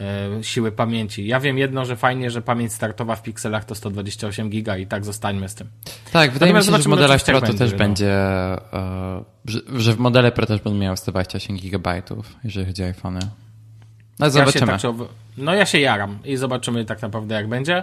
E, 0.00 0.44
siły 0.44 0.72
pamięci. 0.72 1.26
Ja 1.26 1.40
wiem 1.40 1.58
jedno, 1.58 1.84
że 1.84 1.96
fajnie, 1.96 2.30
że 2.30 2.42
pamięć 2.42 2.72
startowa 2.72 3.16
w 3.16 3.22
pikselach 3.22 3.64
to 3.64 3.74
128 3.74 4.50
giga 4.50 4.76
i 4.76 4.86
tak 4.86 5.04
zostańmy 5.04 5.48
z 5.48 5.54
tym. 5.54 5.68
Tak, 6.12 6.30
wydaje 6.30 6.52
Natomiast 6.52 6.68
mi 6.68 6.72
się, 6.74 6.82
że 6.82 6.84
w 6.84 6.90
modelach 6.90 7.24
Pro 7.24 7.40
to 7.40 7.54
też 7.54 7.72
no. 7.72 7.78
będzie, 7.78 8.16
że 9.76 9.92
w 9.92 9.98
modele 9.98 10.32
Pro 10.32 10.46
też 10.46 10.60
będą 10.60 10.78
miały 10.78 10.96
128 10.96 11.56
gigabajtów, 11.56 12.36
jeżeli 12.44 12.66
chodzi 12.66 12.82
o 12.82 12.86
iPhony. 12.86 13.20
No 14.18 14.30
zobaczymy. 14.30 14.72
Ja 14.72 14.78
tak, 14.78 14.92
no 15.36 15.54
ja 15.54 15.66
się 15.66 15.78
jaram 15.80 16.18
i 16.24 16.36
zobaczymy 16.36 16.84
tak 16.84 17.02
naprawdę 17.02 17.34
jak 17.34 17.48
będzie. 17.48 17.82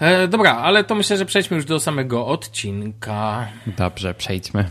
E, 0.00 0.28
dobra, 0.28 0.56
ale 0.56 0.84
to 0.84 0.94
myślę, 0.94 1.16
że 1.16 1.26
przejdźmy 1.26 1.56
już 1.56 1.66
do 1.66 1.80
samego 1.80 2.26
odcinka. 2.26 3.48
Dobrze, 3.66 4.14
przejdźmy. 4.14 4.64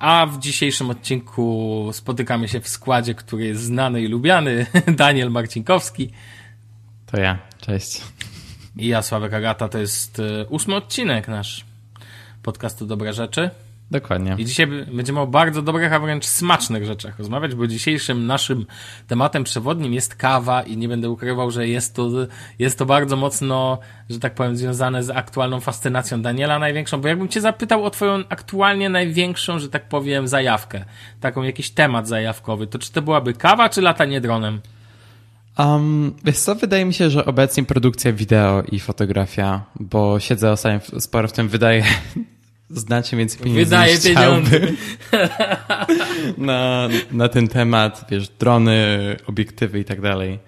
A 0.00 0.26
w 0.26 0.38
dzisiejszym 0.38 0.90
odcinku 0.90 1.88
spotykamy 1.92 2.48
się 2.48 2.60
w 2.60 2.68
składzie, 2.68 3.14
który 3.14 3.44
jest 3.44 3.62
znany 3.62 4.02
i 4.02 4.08
lubiany. 4.08 4.66
Daniel 4.96 5.30
Marcinkowski. 5.30 6.10
To 7.06 7.20
ja, 7.20 7.38
cześć. 7.60 8.00
I 8.76 8.86
ja, 8.86 9.02
Sławek 9.02 9.34
Agata, 9.34 9.68
to 9.68 9.78
jest 9.78 10.18
e, 10.18 10.46
ósmy 10.46 10.74
odcinek 10.74 11.28
nasz 11.28 11.64
podcastu 12.42 12.86
Dobre 12.86 13.12
Rzeczy. 13.12 13.50
Dokładnie. 13.90 14.34
I 14.38 14.44
dzisiaj 14.44 14.66
będziemy 14.92 15.20
o 15.20 15.26
bardzo 15.26 15.62
dobrych, 15.62 15.92
a 15.92 16.00
wręcz 16.00 16.26
smacznych 16.26 16.84
rzeczach 16.84 17.18
rozmawiać, 17.18 17.54
bo 17.54 17.66
dzisiejszym 17.66 18.26
naszym 18.26 18.66
tematem 19.06 19.44
przewodnim 19.44 19.94
jest 19.94 20.14
kawa 20.14 20.62
i 20.62 20.76
nie 20.76 20.88
będę 20.88 21.10
ukrywał, 21.10 21.50
że 21.50 21.68
jest 21.68 21.94
to, 21.94 22.08
jest 22.58 22.78
to 22.78 22.86
bardzo 22.86 23.16
mocno, 23.16 23.78
że 24.10 24.18
tak 24.18 24.34
powiem, 24.34 24.56
związane 24.56 25.02
z 25.02 25.10
aktualną 25.10 25.60
fascynacją 25.60 26.22
Daniela 26.22 26.58
największą, 26.58 27.00
bo 27.00 27.08
jakbym 27.08 27.28
cię 27.28 27.40
zapytał 27.40 27.84
o 27.84 27.90
twoją 27.90 28.22
aktualnie 28.28 28.88
największą, 28.88 29.58
że 29.58 29.68
tak 29.68 29.88
powiem, 29.88 30.28
zajawkę, 30.28 30.84
taką 31.20 31.42
jakiś 31.42 31.70
temat 31.70 32.08
zajawkowy, 32.08 32.66
to 32.66 32.78
czy 32.78 32.92
to 32.92 33.02
byłaby 33.02 33.34
kawa, 33.34 33.68
czy 33.68 33.82
latanie 33.82 34.20
dronem? 34.20 34.60
Um, 35.58 36.14
wiesz 36.24 36.38
co, 36.38 36.54
wydaje 36.54 36.84
mi 36.84 36.94
się, 36.94 37.10
że 37.10 37.24
obecnie 37.24 37.64
produkcja 37.64 38.12
wideo 38.12 38.62
i 38.72 38.80
fotografia, 38.80 39.64
bo 39.80 40.20
siedzę 40.20 40.52
ostatnio 40.52 41.00
sporo 41.00 41.28
w 41.28 41.32
tym, 41.32 41.48
wydaje 41.48 41.84
znacznie 42.70 43.18
więcej 43.18 43.38
pieniędzy 43.40 43.64
Wydaje 43.64 43.94
niż 43.94 44.04
pieniądze. 44.04 44.60
na, 46.38 46.88
na 47.12 47.28
ten 47.28 47.48
temat, 47.48 48.06
wiesz, 48.10 48.28
drony, 48.28 49.16
obiektywy 49.26 49.80
i 49.80 49.84
tak 49.84 50.00
dalej. 50.00 50.38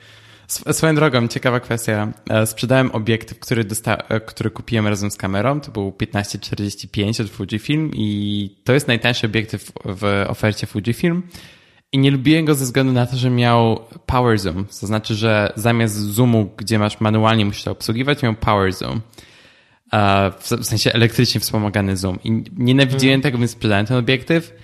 Swoją 0.73 0.95
drogą, 0.95 1.29
ciekawa 1.29 1.61
kwestia. 1.61 2.13
E, 2.31 2.47
sprzedałem 2.47 2.91
obiektyw, 2.91 3.39
który, 3.39 3.65
dosta- 3.65 4.03
e, 4.09 4.21
który 4.21 4.51
kupiłem 4.51 4.87
razem 4.87 5.11
z 5.11 5.17
kamerą. 5.17 5.61
To 5.61 5.71
był 5.71 5.93
1545 5.93 7.21
od 7.21 7.31
Fujifilm 7.31 7.91
i 7.95 8.51
to 8.65 8.73
jest 8.73 8.89
najtańszy 8.89 9.27
obiektyw 9.27 9.73
w 9.85 10.25
ofercie 10.29 10.67
Fujifilm. 10.67 11.23
I 11.93 11.99
nie 11.99 12.11
lubiłem 12.11 12.45
go 12.45 12.55
ze 12.55 12.65
względu 12.65 12.93
na 12.93 13.07
to, 13.07 13.17
że 13.17 13.31
miał 13.31 13.81
power 14.07 14.39
zoom. 14.39 14.65
To 14.81 14.87
znaczy, 14.87 15.15
że 15.15 15.53
zamiast 15.57 15.95
zoomu, 15.95 16.51
gdzie 16.57 16.79
masz 16.79 17.01
manualnie, 17.01 17.45
musisz 17.45 17.65
to 17.65 17.71
obsługiwać, 17.71 18.23
miał 18.23 18.35
power 18.35 18.73
zoom. 18.73 19.01
W 20.41 20.65
sensie 20.65 20.93
elektrycznie 20.93 21.41
wspomagany 21.41 21.97
zoom. 21.97 22.19
I 22.25 22.45
nienawidziłem 22.57 23.13
hmm. 23.13 23.23
tego, 23.23 23.39
więc 23.39 23.51
sprzedałem 23.51 23.87
ten 23.87 23.97
obiektyw. 23.97 24.55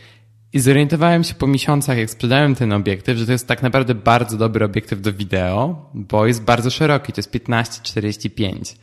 I 0.52 0.60
zorientowałem 0.60 1.24
się 1.24 1.34
po 1.34 1.46
miesiącach, 1.46 1.98
jak 1.98 2.10
sprzedałem 2.10 2.54
ten 2.54 2.72
obiektyw, 2.72 3.18
że 3.18 3.26
to 3.26 3.32
jest 3.32 3.48
tak 3.48 3.62
naprawdę 3.62 3.94
bardzo 3.94 4.36
dobry 4.36 4.64
obiektyw 4.64 5.00
do 5.00 5.12
wideo, 5.12 5.90
bo 5.94 6.26
jest 6.26 6.42
bardzo 6.42 6.70
szeroki, 6.70 7.12
to 7.12 7.18
jest 7.18 7.34
15-45. 7.34 8.76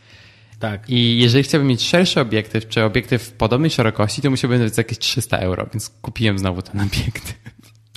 Tak. 0.60 0.90
I 0.90 1.20
jeżeli 1.20 1.44
chciałbym 1.44 1.68
mieć 1.68 1.84
szerszy 1.84 2.22
obiektyw, 2.22 2.68
czy 2.68 2.84
obiektyw 2.84 3.24
w 3.24 3.32
podobnej 3.32 3.70
szerokości, 3.70 4.22
to 4.22 4.30
musiałbym 4.30 4.60
wydać 4.60 4.78
jakieś 4.78 4.98
300 4.98 5.38
euro, 5.38 5.68
więc 5.74 5.90
kupiłem 5.90 6.40
znowu 6.40 6.62
ten 6.62 6.82
obiektyw. 6.82 7.34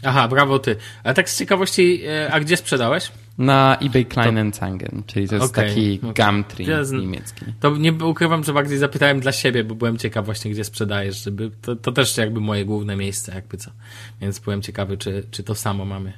Aha, 0.03 0.29
brawo 0.29 0.59
ty. 0.59 0.77
A 1.05 1.15
tak 1.15 1.31
z 1.31 1.39
ciekawości, 1.39 2.03
e, 2.07 2.33
a 2.33 2.41
gdzie 2.41 2.57
sprzedałeś? 2.57 3.11
Na 3.39 3.77
eBay 3.77 4.05
Kleinanzeigen, 4.05 5.03
czyli 5.07 5.29
to 5.29 5.35
jest 5.35 5.51
okay, 5.51 5.69
taki 5.69 6.01
okay. 6.03 6.33
Gumtree 6.33 6.67
ja 6.67 6.85
z... 6.85 6.93
niemiecki. 6.93 7.45
To 7.61 7.77
nie 7.77 7.93
ukrywam, 7.93 8.45
że 8.45 8.53
bardziej 8.53 8.79
zapytałem 8.79 9.21
dla 9.21 9.33
siebie, 9.33 9.65
bo 9.65 9.75
byłem 9.75 9.97
ciekaw 9.97 10.25
właśnie, 10.25 10.51
gdzie 10.51 10.65
sprzedajesz, 10.65 11.25
żeby 11.25 11.51
to, 11.63 11.77
to 11.77 11.93
też 11.93 12.17
jakby 12.17 12.41
moje 12.41 12.65
główne 12.65 12.97
miejsce, 12.97 13.35
jakby 13.35 13.57
co. 13.57 13.71
Więc 14.21 14.39
byłem 14.39 14.63
ciekawy, 14.63 14.97
czy, 14.97 15.27
czy 15.31 15.43
to 15.43 15.55
samo 15.55 15.85
mamy. 15.85 16.13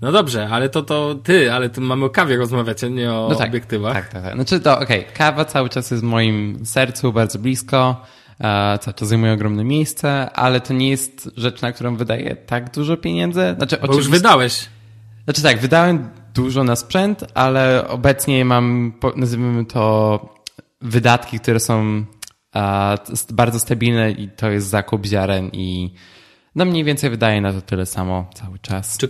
No 0.00 0.12
dobrze, 0.12 0.48
ale 0.48 0.68
to 0.68 0.82
to 0.82 1.14
ty, 1.14 1.52
ale 1.52 1.70
tu 1.70 1.80
mamy 1.80 2.04
o 2.04 2.10
kawie 2.10 2.36
rozmawiać, 2.36 2.84
a 2.84 2.88
nie 2.88 3.12
o 3.12 3.28
no 3.30 3.34
tak, 3.34 3.48
obiektywach. 3.48 3.94
Tak, 3.94 4.08
tak, 4.08 4.22
tak. 4.22 4.34
Znaczy 4.34 4.60
to 4.60 4.78
okej, 4.78 5.00
okay. 5.00 5.12
kawa 5.12 5.44
cały 5.44 5.68
czas 5.68 5.90
jest 5.90 6.02
w 6.02 6.06
moim 6.06 6.66
sercu, 6.66 7.12
bardzo 7.12 7.38
blisko. 7.38 8.06
E, 8.40 8.78
cały 8.78 8.94
czas 8.94 9.08
zajmuje 9.08 9.32
ogromne 9.32 9.64
miejsce, 9.64 10.30
ale 10.30 10.60
to 10.60 10.74
nie 10.74 10.90
jest 10.90 11.30
rzecz, 11.36 11.62
na 11.62 11.72
którą 11.72 11.96
wydaję 11.96 12.36
tak 12.36 12.74
dużo 12.74 12.96
pieniędzy. 12.96 13.54
Znaczy, 13.56 13.76
Bo 13.86 13.94
już 13.94 14.08
wydałeś. 14.08 14.68
Znaczy 15.24 15.42
tak, 15.42 15.58
wydałem 15.58 16.08
dużo 16.34 16.64
na 16.64 16.76
sprzęt, 16.76 17.24
ale 17.34 17.88
obecnie 17.88 18.44
mam, 18.44 18.92
nazwijmy 19.16 19.64
to, 19.64 20.20
wydatki, 20.80 21.40
które 21.40 21.60
są 21.60 22.04
bardzo 23.32 23.58
stabilne 23.58 24.10
i 24.10 24.28
to 24.28 24.50
jest 24.50 24.68
zakup 24.68 25.06
ziaren 25.06 25.50
i 25.52 25.94
no 26.54 26.64
mniej 26.64 26.84
więcej 26.84 27.10
wydaje 27.10 27.40
na 27.40 27.52
to 27.52 27.60
tyle 27.60 27.86
samo 27.86 28.30
cały 28.34 28.58
czas. 28.58 28.98
Czy, 28.98 29.08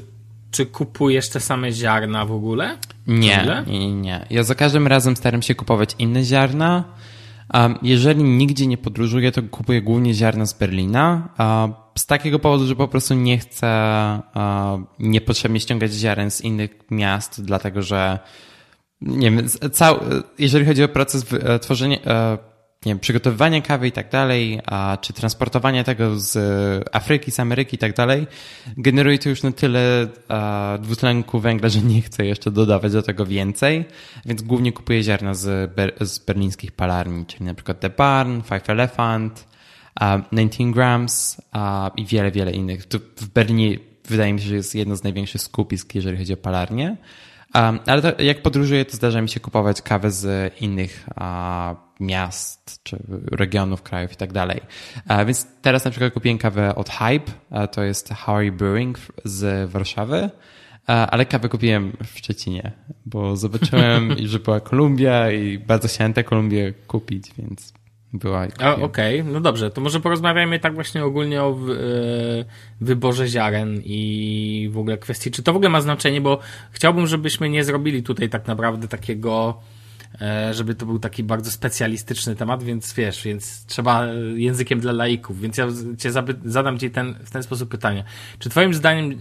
czy 0.50 0.66
kupujesz 0.66 1.28
te 1.28 1.40
same 1.40 1.72
ziarna 1.72 2.26
w 2.26 2.32
ogóle? 2.32 2.78
Nie, 3.06 3.64
nie, 3.66 3.92
nie. 3.92 4.26
Ja 4.30 4.42
za 4.42 4.54
każdym 4.54 4.86
razem 4.86 5.16
staram 5.16 5.42
się 5.42 5.54
kupować 5.54 5.96
inne 5.98 6.24
ziarna. 6.24 6.84
Jeżeli 7.82 8.24
nigdzie 8.24 8.66
nie 8.66 8.78
podróżuję, 8.78 9.32
to 9.32 9.42
kupuję 9.42 9.82
głównie 9.82 10.14
ziarna 10.14 10.46
z 10.46 10.52
Berlina 10.58 11.28
z 11.98 12.06
takiego 12.06 12.38
powodu, 12.38 12.66
że 12.66 12.76
po 12.76 12.88
prostu 12.88 13.14
nie 13.14 13.38
chcę 13.38 13.68
niepotrzebnie 14.98 15.60
ściągać 15.60 15.92
ziaren 15.92 16.30
z 16.30 16.40
innych 16.40 16.70
miast, 16.90 17.44
dlatego 17.44 17.82
że 17.82 18.18
nie 19.00 19.30
wiem, 19.30 19.48
cał, 19.72 20.00
jeżeli 20.38 20.66
chodzi 20.66 20.84
o 20.84 20.88
proces 20.88 21.26
e, 21.32 21.58
tworzenia, 21.58 21.98
e, 22.06 22.38
nie 22.86 22.90
wiem, 22.90 22.98
przygotowywania 22.98 23.60
kawy 23.60 23.88
i 23.88 23.92
tak 23.92 24.10
dalej, 24.10 24.60
a, 24.66 24.98
czy 25.00 25.12
transportowania 25.12 25.84
tego 25.84 26.20
z 26.20 26.38
Afryki, 26.92 27.30
z 27.30 27.40
Ameryki 27.40 27.76
i 27.76 27.78
tak 27.78 27.94
dalej, 27.94 28.26
generuje 28.76 29.18
to 29.18 29.28
już 29.28 29.42
na 29.42 29.52
tyle 29.52 30.06
dwutlenku 30.80 31.40
węgla, 31.40 31.68
że 31.68 31.80
nie 31.80 32.02
chcę 32.02 32.26
jeszcze 32.26 32.50
dodawać 32.50 32.92
do 32.92 33.02
tego 33.02 33.26
więcej, 33.26 33.84
więc 34.26 34.42
głównie 34.42 34.72
kupuję 34.72 35.02
ziarna 35.02 35.34
z, 35.34 35.74
ber, 35.74 35.92
z 36.00 36.18
berlińskich 36.18 36.72
palarni, 36.72 37.26
czyli 37.26 37.44
na 37.44 37.54
przykład 37.54 37.80
The 37.80 37.90
Barn, 37.90 38.42
Five 38.42 38.70
Elephant, 38.70 39.48
19 40.32 40.72
Grams 40.72 41.40
i 41.96 42.06
wiele, 42.06 42.30
wiele 42.30 42.52
innych. 42.52 42.86
Tu 42.86 42.98
w 43.16 43.28
Berlinie 43.28 43.78
wydaje 44.08 44.32
mi 44.32 44.40
się, 44.40 44.48
że 44.48 44.54
jest 44.54 44.74
jedno 44.74 44.96
z 44.96 45.02
największych 45.02 45.40
skupisk, 45.40 45.94
jeżeli 45.94 46.18
chodzi 46.18 46.32
o 46.32 46.36
palarnię. 46.36 46.96
Ale 47.86 48.02
to, 48.02 48.22
jak 48.22 48.42
podróżuję, 48.42 48.84
to 48.84 48.96
zdarza 48.96 49.22
mi 49.22 49.28
się 49.28 49.40
kupować 49.40 49.82
kawę 49.82 50.10
z 50.10 50.54
innych 50.60 51.06
miast 52.00 52.80
czy 52.82 52.98
regionów, 53.32 53.82
krajów 53.82 54.12
i 54.12 54.16
tak 54.16 54.32
dalej. 54.32 54.60
Więc 55.26 55.46
teraz 55.62 55.84
na 55.84 55.90
przykład 55.90 56.12
kupiłem 56.12 56.38
kawę 56.38 56.74
od 56.74 56.90
Hype, 56.90 57.32
to 57.72 57.82
jest 57.82 58.08
Harry 58.08 58.52
Brewing 58.52 58.98
z 59.24 59.70
Warszawy, 59.70 60.30
ale 60.86 61.26
kawę 61.26 61.48
kupiłem 61.48 61.92
w 62.04 62.18
Szczecinie, 62.18 62.72
bo 63.06 63.36
zobaczyłem, 63.36 64.14
że 64.30 64.38
była 64.38 64.60
Kolumbia 64.60 65.30
i 65.30 65.58
bardzo 65.58 65.88
chciałem 65.88 66.12
tę 66.12 66.24
Kolumbię 66.24 66.74
kupić, 66.86 67.30
więc 67.38 67.72
była. 68.12 68.46
Okej, 68.82 69.20
okay. 69.20 69.32
no 69.32 69.40
dobrze, 69.40 69.70
to 69.70 69.80
może 69.80 70.00
porozmawiajmy 70.00 70.58
tak 70.58 70.74
właśnie 70.74 71.04
ogólnie 71.04 71.42
o 71.42 71.50
e, 71.50 71.54
wyborze 72.80 73.28
ziaren 73.28 73.80
i 73.84 74.70
w 74.72 74.78
ogóle 74.78 74.98
kwestii, 74.98 75.30
czy 75.30 75.42
to 75.42 75.52
w 75.52 75.56
ogóle 75.56 75.70
ma 75.70 75.80
znaczenie, 75.80 76.20
bo 76.20 76.38
chciałbym, 76.70 77.06
żebyśmy 77.06 77.48
nie 77.48 77.64
zrobili 77.64 78.02
tutaj 78.02 78.28
tak 78.28 78.46
naprawdę 78.46 78.88
takiego 78.88 79.60
e, 80.20 80.54
żeby 80.54 80.74
to 80.74 80.86
był 80.86 80.98
taki 80.98 81.24
bardzo 81.24 81.50
specjalistyczny 81.50 82.36
temat, 82.36 82.62
więc 82.62 82.94
wiesz, 82.94 83.22
więc 83.22 83.66
trzeba 83.66 84.06
językiem 84.34 84.80
dla 84.80 84.92
laików, 84.92 85.40
więc 85.40 85.58
ja 85.58 85.66
cię 85.98 86.10
zadam 86.44 86.78
ci 86.78 86.90
ten, 86.90 87.14
w 87.24 87.30
ten 87.30 87.42
sposób 87.42 87.70
pytanie. 87.70 88.04
Czy 88.38 88.50
twoim 88.50 88.74
zdaniem 88.74 89.18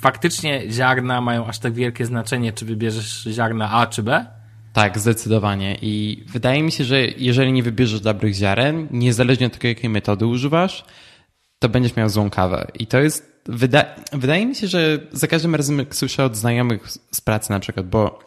faktycznie 0.00 0.62
ziarna 0.70 1.20
mają 1.20 1.46
aż 1.46 1.58
tak 1.58 1.72
wielkie 1.72 2.06
znaczenie, 2.06 2.52
czy 2.52 2.64
wybierzesz 2.64 3.28
ziarna 3.30 3.70
A 3.70 3.86
czy 3.86 4.02
B? 4.02 4.26
Tak, 4.74 4.98
zdecydowanie. 4.98 5.78
I 5.82 6.24
wydaje 6.26 6.62
mi 6.62 6.72
się, 6.72 6.84
że 6.84 7.06
jeżeli 7.06 7.52
nie 7.52 7.62
wybierzesz 7.62 8.00
dobrych 8.00 8.34
ziaren, 8.34 8.88
niezależnie 8.90 9.46
od 9.46 9.52
tego, 9.52 9.68
jakiej 9.68 9.90
metody 9.90 10.26
używasz, 10.26 10.84
to 11.58 11.68
będziesz 11.68 11.96
miał 11.96 12.08
złą 12.08 12.30
kawę. 12.30 12.66
I 12.78 12.86
to 12.86 13.00
jest. 13.00 13.34
Wyda 13.46 13.84
wydaje 14.12 14.46
mi 14.46 14.54
się, 14.54 14.66
że 14.66 14.98
za 15.12 15.26
każdym 15.26 15.54
razem, 15.54 15.78
jak 15.78 15.94
słyszę 15.94 16.24
od 16.24 16.36
znajomych 16.36 16.88
z 17.10 17.20
pracy 17.20 17.50
na 17.50 17.60
przykład, 17.60 17.86
bo 17.88 18.18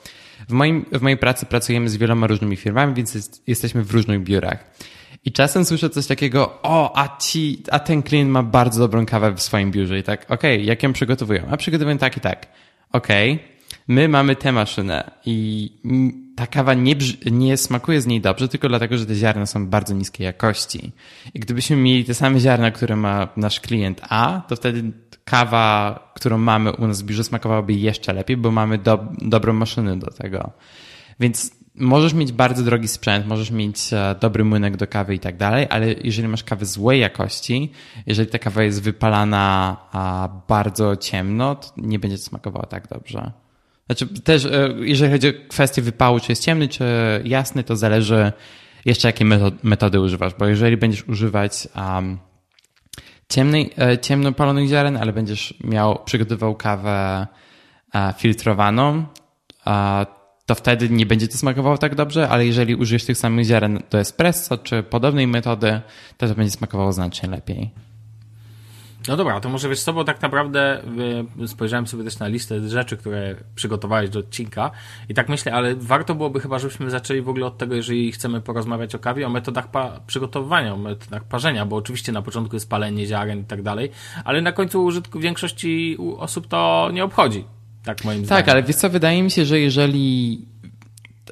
w, 0.49 0.51
moim, 0.51 0.85
w 0.91 1.01
mojej 1.01 1.17
pracy 1.17 1.45
pracujemy 1.45 1.89
z 1.89 1.97
wieloma 1.97 2.27
różnymi 2.27 2.55
firmami, 2.55 2.93
więc 2.93 3.15
jest, 3.15 3.43
jesteśmy 3.47 3.83
w 3.83 3.91
różnych 3.91 4.23
biurach. 4.23 4.71
I 5.25 5.31
czasem 5.31 5.65
słyszę 5.65 5.89
coś 5.89 6.07
takiego, 6.07 6.59
o, 6.63 6.97
a 6.97 7.17
ci, 7.17 7.63
a 7.71 7.79
ten 7.79 8.03
klient 8.03 8.31
ma 8.31 8.43
bardzo 8.43 8.79
dobrą 8.79 9.05
kawę 9.05 9.33
w 9.33 9.41
swoim 9.41 9.71
biurze. 9.71 9.99
I 9.99 10.03
tak, 10.03 10.31
okej, 10.31 10.55
okay, 10.55 10.65
jak 10.65 10.83
ją 10.83 10.93
przygotowują? 10.93 11.43
A 11.51 11.57
przygotowują 11.57 11.97
tak 11.97 12.17
i 12.17 12.19
tak. 12.19 12.47
Okej, 12.91 13.33
okay, 13.33 13.45
my 13.87 14.09
mamy 14.09 14.35
tę 14.35 14.51
maszynę 14.51 15.11
i 15.25 15.71
ta 16.37 16.47
kawa 16.47 16.73
nie, 16.73 16.95
nie 17.31 17.57
smakuje 17.57 18.01
z 18.01 18.07
niej 18.07 18.21
dobrze, 18.21 18.47
tylko 18.47 18.67
dlatego, 18.67 18.97
że 18.97 19.05
te 19.05 19.15
ziarna 19.15 19.45
są 19.45 19.67
bardzo 19.67 19.93
niskiej 19.93 20.25
jakości. 20.25 20.91
I 21.33 21.39
gdybyśmy 21.39 21.75
mieli 21.75 22.05
te 22.05 22.13
same 22.13 22.39
ziarna, 22.39 22.71
które 22.71 22.95
ma 22.95 23.27
nasz 23.37 23.59
klient 23.59 24.01
A, 24.09 24.41
to 24.47 24.55
wtedy 24.55 24.91
kawa, 25.25 25.99
którą 26.15 26.37
mamy 26.37 26.71
u 26.71 26.87
nas 26.87 27.01
w 27.01 27.05
biurze 27.05 27.23
smakowałaby 27.23 27.73
jeszcze 27.73 28.13
lepiej, 28.13 28.37
bo 28.37 28.51
mamy 28.51 28.77
do, 28.77 29.05
dobrą 29.21 29.53
maszynę 29.53 29.99
do 29.99 30.11
tego. 30.11 30.51
Więc 31.19 31.51
możesz 31.75 32.13
mieć 32.13 32.31
bardzo 32.31 32.63
drogi 32.63 32.87
sprzęt, 32.87 33.27
możesz 33.27 33.51
mieć 33.51 33.93
e, 33.93 34.15
dobry 34.21 34.43
młynek 34.43 34.77
do 34.77 34.87
kawy 34.87 35.15
i 35.15 35.19
tak 35.19 35.37
dalej, 35.37 35.67
ale 35.69 35.93
jeżeli 35.93 36.27
masz 36.27 36.43
kawę 36.43 36.65
złej 36.65 36.99
jakości, 36.99 37.71
jeżeli 38.05 38.29
ta 38.29 38.39
kawa 38.39 38.63
jest 38.63 38.81
wypalana 38.81 39.77
bardzo 40.47 40.95
ciemno, 40.95 41.55
to 41.55 41.67
nie 41.77 41.99
będzie 41.99 42.17
smakowała 42.17 42.65
tak 42.65 42.87
dobrze. 42.87 43.31
Znaczy 43.87 44.07
też, 44.07 44.45
e, 44.45 44.69
jeżeli 44.79 45.11
chodzi 45.11 45.29
o 45.29 45.31
kwestię 45.47 45.81
wypału, 45.81 46.19
czy 46.19 46.31
jest 46.31 46.43
ciemny, 46.43 46.67
czy 46.67 46.85
jasny, 47.25 47.63
to 47.63 47.75
zależy 47.75 48.31
jeszcze 48.85 49.07
jakie 49.07 49.25
metody 49.63 50.01
używasz, 50.01 50.33
bo 50.39 50.45
jeżeli 50.45 50.77
będziesz 50.77 51.07
używać 51.07 51.67
um, 51.75 52.17
ciemnej, 53.29 53.73
e, 53.77 53.97
ciemnopalonych 53.97 54.69
ziaren, 54.69 54.97
ale 54.97 55.13
będziesz 55.13 55.53
miał, 55.63 56.03
przygotowywał 56.05 56.55
kawę 56.55 57.27
e, 57.95 58.13
filtrowaną, 58.17 59.05
to 60.45 60.55
wtedy 60.55 60.89
nie 60.89 61.05
będzie 61.05 61.27
to 61.27 61.37
smakowało 61.37 61.77
tak 61.77 61.95
dobrze, 61.95 62.29
ale 62.29 62.45
jeżeli 62.45 62.75
użyjesz 62.75 63.05
tych 63.05 63.17
samych 63.17 63.45
ziaren 63.45 63.79
do 63.89 63.99
espresso 63.99 64.57
czy 64.57 64.83
podobnej 64.83 65.27
metody, 65.27 65.81
to 66.17 66.27
to 66.27 66.35
będzie 66.35 66.51
smakowało 66.51 66.93
znacznie 66.93 67.29
lepiej. 67.29 67.71
No 69.07 69.17
dobra, 69.17 69.39
to 69.39 69.49
może 69.49 69.69
wiesz 69.69 69.81
co, 69.81 69.93
bo 69.93 70.03
tak 70.03 70.21
naprawdę 70.21 70.81
y, 71.43 71.47
spojrzałem 71.47 71.87
sobie 71.87 72.03
też 72.03 72.19
na 72.19 72.27
listę 72.27 72.69
rzeczy, 72.69 72.97
które 72.97 73.35
przygotowałeś 73.55 74.09
do 74.09 74.19
odcinka 74.19 74.71
i 75.09 75.13
tak 75.13 75.29
myślę, 75.29 75.53
ale 75.53 75.75
warto 75.75 76.15
byłoby 76.15 76.39
chyba, 76.39 76.59
żebyśmy 76.59 76.89
zaczęli 76.89 77.21
w 77.21 77.29
ogóle 77.29 77.45
od 77.45 77.57
tego, 77.57 77.75
jeżeli 77.75 78.11
chcemy 78.11 78.41
porozmawiać 78.41 78.95
o 78.95 78.99
kawie, 78.99 79.27
o 79.27 79.29
metodach 79.29 79.67
przygotowywania, 80.07 80.73
o 80.73 80.77
metodach 80.77 81.23
parzenia, 81.23 81.65
bo 81.65 81.75
oczywiście 81.75 82.11
na 82.11 82.21
początku 82.21 82.55
jest 82.55 82.69
palenie 82.69 83.05
ziaren 83.05 83.39
i 83.39 83.45
tak 83.45 83.61
dalej, 83.61 83.91
ale 84.25 84.41
na 84.41 84.51
końcu 84.51 84.83
użytku 84.83 85.19
większości 85.19 85.97
osób 86.17 86.47
to 86.47 86.89
nie 86.93 87.03
obchodzi. 87.03 87.45
Tak 87.83 88.05
moim 88.05 88.19
tak, 88.19 88.25
zdaniem. 88.25 88.45
Tak, 88.45 88.53
ale 88.53 88.63
wiesz 88.63 88.75
co, 88.75 88.89
wydaje 88.89 89.23
mi 89.23 89.31
się, 89.31 89.45
że 89.45 89.59
jeżeli 89.59 90.41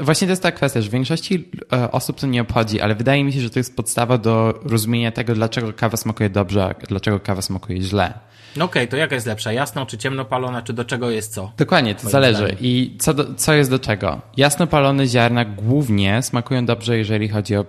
Właśnie 0.02 0.28
to 0.28 0.32
jest 0.32 0.44
ta 0.44 0.52
kwestia, 0.52 0.82
że 0.82 0.90
w 0.90 0.92
większości 0.92 1.50
e, 1.74 1.92
osób 1.92 2.20
to 2.20 2.28
nie 2.28 2.42
obchodzi, 2.42 2.82
ale 2.82 2.96
wydaje 2.96 3.24
mi 3.24 3.34
się, 3.34 3.40
że 3.40 3.50
to 3.50 3.60
jest 3.60 3.76
podstawa 3.76 4.18
do 4.18 4.60
rozumienia 4.64 5.12
tego, 5.12 5.34
dlaczego 5.34 5.74
kawa 5.74 5.98
smakuje 5.98 6.30
dobrze, 6.30 6.66
a 6.66 6.74
dlaczego 6.88 7.20
kawa 7.20 7.42
smakuje 7.42 7.82
źle. 7.82 8.14
No 8.56 8.66
okej, 8.66 8.84
okay, 8.84 8.88
to 8.88 8.98
jaka 8.98 9.16
jest 9.16 9.28
lepsza? 9.28 9.54
Jasno 9.54 9.86
czy 9.86 9.98
ciemno 9.98 10.26
palona, 10.26 10.62
czy 10.62 10.74
do 10.74 10.86
czego 10.86 11.10
jest 11.10 11.34
co? 11.34 11.52
Dokładnie, 11.58 11.96
to 11.96 12.10
zależy. 12.10 12.38
Zdaniem. 12.38 12.58
I 12.62 12.98
co, 13.00 13.14
do, 13.14 13.34
co 13.34 13.54
jest 13.54 13.70
do 13.70 13.80
czego? 13.80 14.22
Jasno 14.38 14.68
palone 14.68 15.08
ziarna 15.08 15.46
głównie 15.46 16.22
smakują 16.22 16.66
dobrze, 16.66 16.98
jeżeli 16.98 17.30
chodzi 17.30 17.56
o 17.56 17.66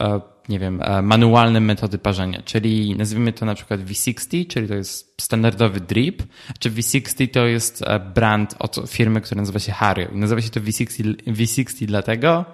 e, 0.00 0.20
nie 0.48 0.58
wiem, 0.58 0.82
e, 0.82 1.02
manualne 1.02 1.60
metody 1.60 1.98
parzenia, 1.98 2.42
czyli 2.42 2.96
nazwijmy 2.96 3.32
to 3.32 3.46
na 3.46 3.54
przykład 3.54 3.80
V60, 3.80 4.46
czyli 4.46 4.68
to 4.68 4.74
jest 4.74 5.14
standardowy 5.20 5.80
drip, 5.80 6.22
czy 6.58 6.70
V60 6.70 7.28
to 7.28 7.46
jest 7.46 7.82
e, 7.86 8.00
brand 8.00 8.54
od 8.58 8.76
firmy, 8.88 9.20
która 9.20 9.40
nazywa 9.40 9.58
się 9.58 9.72
Hario. 9.72 10.08
I 10.08 10.16
nazywa 10.16 10.40
się 10.40 10.50
to 10.50 10.60
V60, 10.60 11.14
V60 11.26 11.86
dlatego, 11.86 12.44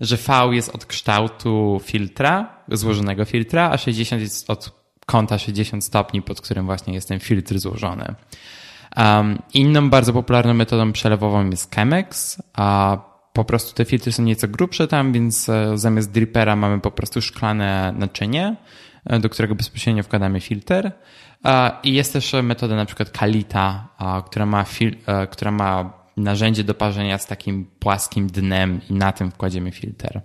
że 0.00 0.16
V 0.16 0.48
jest 0.52 0.74
od 0.74 0.86
kształtu 0.86 1.80
filtra, 1.84 2.62
złożonego 2.68 3.24
filtra, 3.24 3.70
a 3.70 3.78
60 3.78 4.22
jest 4.22 4.50
od 4.50 4.78
kąta 5.06 5.38
60 5.38 5.84
stopni, 5.84 6.22
pod 6.22 6.40
którym 6.40 6.66
właśnie 6.66 6.94
jest 6.94 7.08
ten 7.08 7.20
filtr 7.20 7.58
złożony. 7.58 8.14
Um, 8.96 9.38
inną 9.54 9.90
bardzo 9.90 10.12
popularną 10.12 10.54
metodą 10.54 10.92
przelewową 10.92 11.50
jest 11.50 11.74
Chemex, 11.74 12.42
a 12.54 12.98
po 13.38 13.44
prostu 13.44 13.74
te 13.74 13.84
filtry 13.84 14.12
są 14.12 14.22
nieco 14.22 14.48
grubsze 14.48 14.88
tam, 14.88 15.12
więc 15.12 15.48
e, 15.48 15.78
zamiast 15.78 16.10
dripera 16.10 16.56
mamy 16.56 16.80
po 16.80 16.90
prostu 16.90 17.20
szklane 17.20 17.94
naczynie, 17.98 18.56
e, 19.04 19.18
do 19.18 19.28
którego 19.28 19.54
bezpośrednio 19.54 20.02
wkładamy 20.02 20.40
filtr. 20.40 20.90
I 21.82 21.94
jest 21.94 22.12
też 22.12 22.32
metoda 22.42 22.76
na 22.76 22.84
przykład 22.84 23.10
Kalita, 23.10 23.88
która 24.26 24.46
ma, 24.46 24.64
fil, 24.64 24.96
e, 25.06 25.26
która 25.26 25.50
ma 25.50 25.97
narzędzie 26.18 26.64
do 26.64 26.74
parzenia 26.74 27.18
z 27.18 27.26
takim 27.26 27.66
płaskim 27.78 28.26
dnem 28.26 28.80
i 28.90 28.92
na 28.92 29.12
tym 29.12 29.30
wkładziemy 29.30 29.70
filtr. 29.70 30.20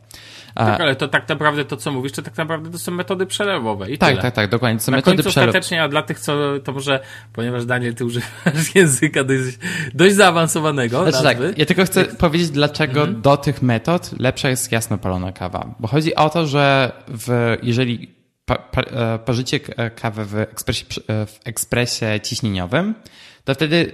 Tak, 0.56 0.82
ale 0.82 0.96
to 0.96 1.08
tak 1.08 1.30
naprawdę 1.30 1.66
to, 1.66 1.78
co 1.78 1.92
mówisz, 1.92 2.12
to 2.12 2.22
tak 2.22 2.38
naprawdę 2.38 2.72
to 2.72 2.80
są 2.80 2.92
metody 2.92 3.26
przelewowe 3.26 3.92
i 3.92 3.98
Tak, 3.98 4.10
tyle. 4.10 4.22
tak, 4.22 4.34
tak, 4.34 4.50
dokładnie. 4.50 4.80
To 4.80 4.86
są 4.86 4.92
na 4.92 4.98
metody 4.98 5.24
końcu 5.24 5.40
ostatecznie, 5.40 5.84
a 5.84 5.88
dla 5.88 6.02
tych, 6.02 6.20
co 6.20 6.60
to 6.64 6.72
może, 6.72 7.00
ponieważ 7.34 7.66
Daniel, 7.66 7.94
ty 7.94 8.06
używasz 8.06 8.76
języka 8.76 9.24
dość, 9.24 9.58
dość 9.94 10.16
zaawansowanego. 10.16 11.12
Znaczy 11.12 11.24
tak, 11.24 11.58
ja 11.58 11.66
tylko 11.66 11.86
chcę 11.86 12.06
powiedzieć, 12.06 12.50
dlaczego 12.50 13.02
mhm. 13.02 13.22
do 13.22 13.38
tych 13.38 13.62
metod 13.62 14.20
lepsza 14.20 14.50
jest 14.50 14.72
jasno 14.72 14.98
palona 14.98 15.32
kawa. 15.32 15.76
Bo 15.80 15.88
chodzi 15.88 16.16
o 16.16 16.30
to, 16.30 16.48
że 16.48 16.92
w, 17.08 17.58
jeżeli 17.64 18.24
pa, 18.46 18.56
pa, 18.56 18.82
e, 18.82 19.20
parzycie 19.20 19.60
kawę 19.96 20.26
w 20.26 20.36
ekspresie, 20.36 20.86
e, 21.08 21.26
w 21.26 21.40
ekspresie 21.46 22.20
ciśnieniowym, 22.24 22.96
to 23.44 23.54
wtedy 23.54 23.92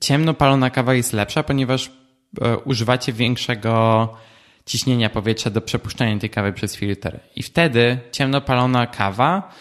ciemno 0.00 0.34
palona 0.34 0.70
kawa 0.70 0.94
jest 0.94 1.12
lepsza, 1.12 1.42
ponieważ 1.42 1.90
e, 2.40 2.56
używacie 2.58 3.12
większego 3.12 4.08
ciśnienia 4.66 5.10
powietrza 5.10 5.50
do 5.50 5.60
przepuszczania 5.60 6.18
tej 6.18 6.30
kawy 6.30 6.52
przez 6.52 6.76
filtr. 6.76 7.20
I 7.36 7.42
wtedy 7.42 7.98
ciemno 8.12 8.40
palona 8.40 8.86
kawa 8.86 9.52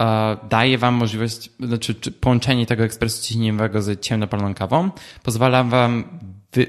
e, 0.00 0.36
daje 0.48 0.78
wam 0.78 0.94
możliwość, 0.94 1.50
znaczy 1.60 1.94
połączenie 1.94 2.66
tego 2.66 2.84
ekspresu 2.84 3.22
ciśnieniowego 3.22 3.82
z 3.82 4.00
ciemno 4.00 4.26
paloną 4.26 4.54
kawą 4.54 4.90
pozwala 5.22 5.64
wam 5.64 6.04
wy, 6.52 6.66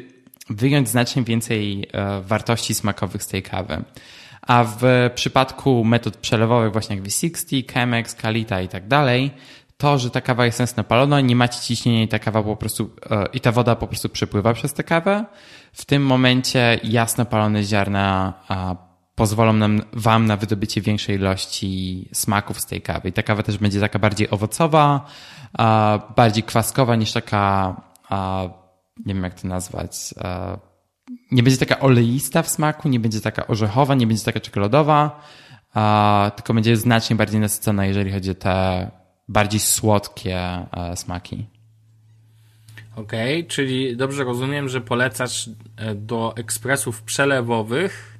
wyjąć 0.50 0.90
znacznie 0.90 1.24
więcej 1.24 1.88
e, 1.92 2.22
wartości 2.22 2.74
smakowych 2.74 3.24
z 3.24 3.28
tej 3.28 3.44
kawy. 3.44 3.84
A 4.48 4.64
w 4.64 4.84
przypadku 5.16 5.84
metod 5.84 6.18
przelewowych 6.18 6.72
właśnie 6.72 6.96
jak 6.96 7.06
V60, 7.06 7.74
Chemex, 7.74 8.16
Kalita 8.16 8.62
i 8.62 8.68
tak 8.68 8.88
dalej, 8.88 9.32
to, 9.78 9.98
że 9.98 10.10
ta 10.10 10.22
kawa 10.22 10.46
jest 10.46 10.58
sensna 10.58 10.84
palona, 10.84 11.22
nie 11.22 11.36
macie 11.36 11.60
ciśnienia 11.60 12.04
i 12.04 12.08
ta 12.08 12.20
kawa 12.20 12.44
po 12.44 12.56
prostu, 12.56 12.90
e, 13.12 13.26
i 13.34 13.40
ta 13.40 13.52
woda 13.52 13.76
po 13.76 13.88
prostu 13.88 14.10
przepływa 14.10 14.54
przez 14.54 14.74
tę 14.74 14.84
kawę. 14.84 15.26
W 15.74 15.86
tym 15.86 16.06
momencie 16.06 16.80
jasno 16.84 17.26
palone 17.26 17.64
ziarna 17.64 18.34
pozwolą 19.16 19.54
nam, 19.54 19.82
wam 19.94 20.26
na 20.26 20.38
wydobycie 20.38 20.82
większej 20.82 21.16
ilości 21.16 22.10
smaków 22.14 22.60
z 22.60 22.66
tej 22.66 22.82
kawy. 22.82 23.10
I 23.10 23.14
ta 23.14 23.24
kawa 23.24 23.44
też 23.44 23.58
będzie 23.58 23.80
taka 23.80 24.00
bardziej 24.00 24.30
owocowa, 24.30 25.06
bardziej 26.16 26.44
kwaskowa 26.44 26.96
niż 26.96 27.12
taka, 27.12 27.76
nie 29.06 29.14
wiem 29.14 29.24
jak 29.24 29.42
to 29.42 29.48
nazwać, 29.48 30.14
nie 31.32 31.44
będzie 31.44 31.58
taka 31.58 31.80
oleista 31.80 32.44
w 32.44 32.50
smaku, 32.50 32.90
nie 32.90 33.00
będzie 33.00 33.22
taka 33.22 33.48
orzechowa, 33.48 33.96
nie 33.96 34.08
będzie 34.08 34.26
taka 34.26 34.40
czekoladowa, 34.40 35.22
tylko 36.36 36.54
będzie 36.54 36.78
znacznie 36.78 37.16
bardziej 37.16 37.40
nasycona, 37.40 37.86
jeżeli 37.86 38.12
chodzi 38.12 38.32
o 38.32 38.36
te 38.36 38.92
bardziej 39.28 39.60
słodkie 39.60 40.38
e, 40.38 40.96
smaki. 40.96 41.46
Okej, 42.96 43.40
okay, 43.40 43.50
czyli 43.50 43.98
dobrze 43.98 44.24
rozumiem, 44.24 44.70
że 44.70 44.82
polecasz 44.82 45.50
e, 45.78 45.96
do 45.96 46.34
ekspresów 46.38 47.02
przelewowych, 47.02 48.20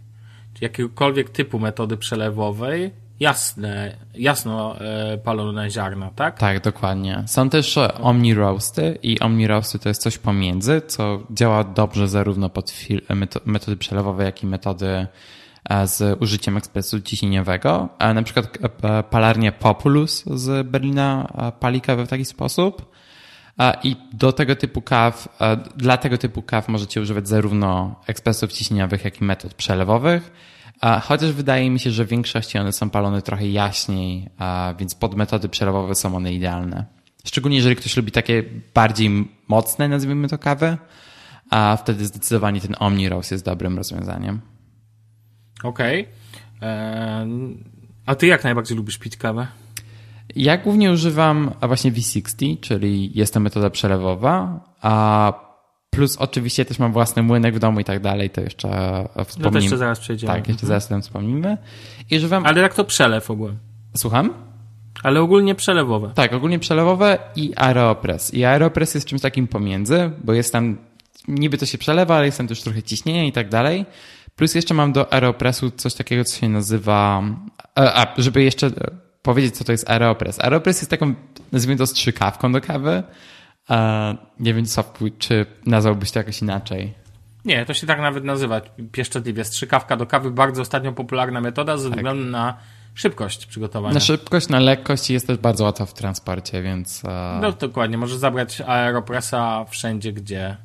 czy 0.54 0.64
jakiegokolwiek 0.64 1.30
typu 1.30 1.60
metody 1.60 1.98
przelewowej, 1.98 2.92
jasne, 3.20 3.98
jasno 4.14 4.80
e, 4.80 5.18
palone 5.18 5.70
ziarna, 5.70 6.10
tak? 6.16 6.40
Tak, 6.40 6.64
dokładnie. 6.64 7.24
Są 7.28 7.50
też 7.50 7.78
omni 8.02 8.34
roasty 8.34 8.98
i 9.04 9.20
omni 9.20 9.48
roasty 9.48 9.80
to 9.80 9.90
jest 9.90 10.02
coś 10.02 10.18
pomiędzy, 10.18 10.82
co 10.88 11.20
działa 11.32 11.64
dobrze 11.64 12.08
zarówno 12.08 12.50
pod 12.50 12.74
metody 13.46 13.78
przelewowe, 13.78 14.24
jak 14.24 14.44
i 14.44 14.48
metody 14.48 15.08
z 15.86 16.22
użyciem 16.22 16.58
ekspresu 16.58 17.02
ciśnieniowego. 17.02 17.90
Na 18.16 18.24
przykład 18.24 18.58
e, 18.84 19.04
palarnia 19.04 19.52
Populus 19.52 20.24
z 20.26 20.68
Berlina 20.68 21.34
pali 21.60 21.82
kawę 21.82 22.06
w 22.06 22.10
taki 22.10 22.26
sposób. 22.26 22.94
I 23.84 23.96
do 24.14 24.32
tego 24.32 24.56
typu 24.56 24.82
kaw, 24.82 25.40
dla 25.78 25.98
tego 25.98 26.18
typu 26.18 26.42
kaw 26.42 26.68
możecie 26.68 27.02
używać 27.02 27.28
zarówno 27.28 27.96
ekspresów 28.08 28.54
ciśnieniowych, 28.54 29.06
jak 29.06 29.22
i 29.22 29.24
metod 29.24 29.54
przelewowych. 29.54 30.32
Chociaż 31.04 31.32
wydaje 31.32 31.70
mi 31.70 31.80
się, 31.80 31.92
że 31.92 32.06
w 32.06 32.08
większości 32.08 32.58
one 32.58 32.72
są 32.72 32.90
palone 32.90 33.22
trochę 33.22 33.48
jaśniej, 33.48 34.30
więc 34.80 34.96
pod 34.96 35.16
metody 35.16 35.50
przelewowe 35.50 35.96
są 35.96 36.16
one 36.16 36.34
idealne. 36.34 36.86
Szczególnie 37.26 37.58
jeżeli 37.58 37.76
ktoś 37.76 37.98
lubi 37.98 38.12
takie 38.12 38.44
bardziej 38.74 39.32
mocne, 39.48 39.90
nazwijmy 39.90 40.28
to 40.28 40.38
kawy, 40.38 40.78
a 41.50 41.78
wtedy 41.78 42.06
zdecydowanie 42.06 42.62
ten 42.62 42.76
Omni 42.80 43.10
Roast 43.10 43.32
jest 43.32 43.46
dobrym 43.46 43.78
rozwiązaniem. 43.78 44.42
Okej. 45.64 46.02
Okay. 46.02 46.14
A 48.06 48.16
ty 48.16 48.28
jak 48.28 48.44
najbardziej 48.44 48.78
lubisz 48.78 48.98
pić 48.98 49.18
kawę? 49.18 49.48
Ja 50.36 50.58
głównie 50.58 50.92
używam 50.92 51.52
właśnie 51.62 51.92
V60, 51.92 52.60
czyli 52.60 53.12
jest 53.18 53.34
to 53.34 53.40
metoda 53.40 53.70
przelewowa, 53.70 54.60
a 54.82 55.34
plus 55.90 56.18
oczywiście 56.18 56.66
też 56.66 56.80
mam 56.80 56.94
własny 56.94 57.24
młynek 57.24 57.56
w 57.56 57.60
domu 57.60 57.80
i 57.80 57.84
tak 57.84 58.00
dalej, 58.00 58.30
to 58.30 58.42
jeszcze 58.42 58.68
wspomnimy. 59.26 59.44
No 59.44 59.52
to 59.52 59.60
jeszcze 59.60 59.78
zaraz 59.78 60.00
przejdziemy. 60.00 60.34
Tak, 60.34 60.48
jeszcze 60.48 60.52
mhm. 60.52 60.68
zaraz 60.68 60.88
tam 60.88 61.02
wspomnimy. 61.02 61.58
I 62.10 62.18
używam... 62.18 62.46
Ale 62.46 62.62
jak 62.62 62.74
to 62.74 62.84
przelew 62.84 63.32
ogólnie? 63.32 63.58
Słucham? 63.98 64.34
Ale 65.04 65.22
ogólnie 65.22 65.56
przelewowe. 65.56 66.12
Tak, 66.16 66.34
ogólnie 66.34 66.60
przelewowe 66.60 67.18
i 67.36 67.54
aeropress. 67.56 68.34
I 68.34 68.46
aeropress 68.46 68.96
jest 68.96 69.08
czymś 69.08 69.22
takim 69.22 69.48
pomiędzy, 69.48 70.12
bo 70.24 70.34
jest 70.34 70.54
tam, 70.54 70.78
niby 71.28 71.58
to 71.58 71.66
się 71.66 71.78
przelewa, 71.78 72.16
ale 72.16 72.26
jest 72.26 72.38
tam 72.38 72.48
też 72.48 72.62
trochę 72.62 72.84
ciśnienia 72.84 73.26
i 73.26 73.32
tak 73.32 73.50
dalej. 73.50 73.86
Plus 74.36 74.56
jeszcze 74.56 74.74
mam 74.74 74.94
do 74.94 75.14
Aeropressu 75.14 75.72
coś 75.72 75.94
takiego, 75.94 76.24
co 76.24 76.40
się 76.40 76.50
nazywa. 76.50 77.24
E, 77.80 77.94
a, 77.94 78.14
żeby 78.18 78.44
jeszcze 78.44 78.72
powiedzieć, 79.22 79.58
co 79.58 79.64
to 79.64 79.72
jest 79.72 79.90
Aeropress. 79.90 80.40
Aeropress 80.40 80.82
jest 80.82 80.90
taką, 80.90 81.14
nazwijmy 81.52 81.78
to, 81.78 81.88
strzykawką 81.88 82.52
do 82.52 82.62
kawy. 82.62 83.04
E, 83.70 84.18
nie 84.40 84.54
wiem, 84.54 84.66
czy 85.20 85.46
nazwałbyś 85.66 86.12
to 86.12 86.20
jakoś 86.20 86.42
inaczej. 86.42 86.94
Nie, 87.46 87.66
to 87.66 87.74
się 87.74 87.88
tak 87.88 88.00
nawet 88.00 88.24
nazywa 88.24 88.62
pieszczotliwie. 88.92 89.44
Strzykawka 89.44 89.98
do 89.98 90.06
kawy, 90.06 90.32
bardzo 90.32 90.62
ostatnio 90.62 90.92
popularna 90.94 91.42
metoda 91.42 91.78
ze 91.78 91.90
tak. 91.90 91.98
względu 91.98 92.26
na 92.26 92.58
szybkość 92.94 93.46
przygotowania. 93.46 93.94
Na 93.94 94.00
szybkość, 94.00 94.50
na 94.50 94.60
lekkość 94.60 95.10
i 95.10 95.14
jest 95.14 95.28
też 95.28 95.38
bardzo 95.38 95.64
łatwa 95.64 95.86
w 95.86 95.94
transporcie, 95.94 96.62
więc... 96.62 97.04
No 97.42 97.52
dokładnie, 97.52 97.98
możesz 97.98 98.18
zabrać 98.18 98.62
Aeropressa 98.62 99.66
wszędzie, 99.70 100.14
gdzie 100.14 100.46
e, 100.46 100.58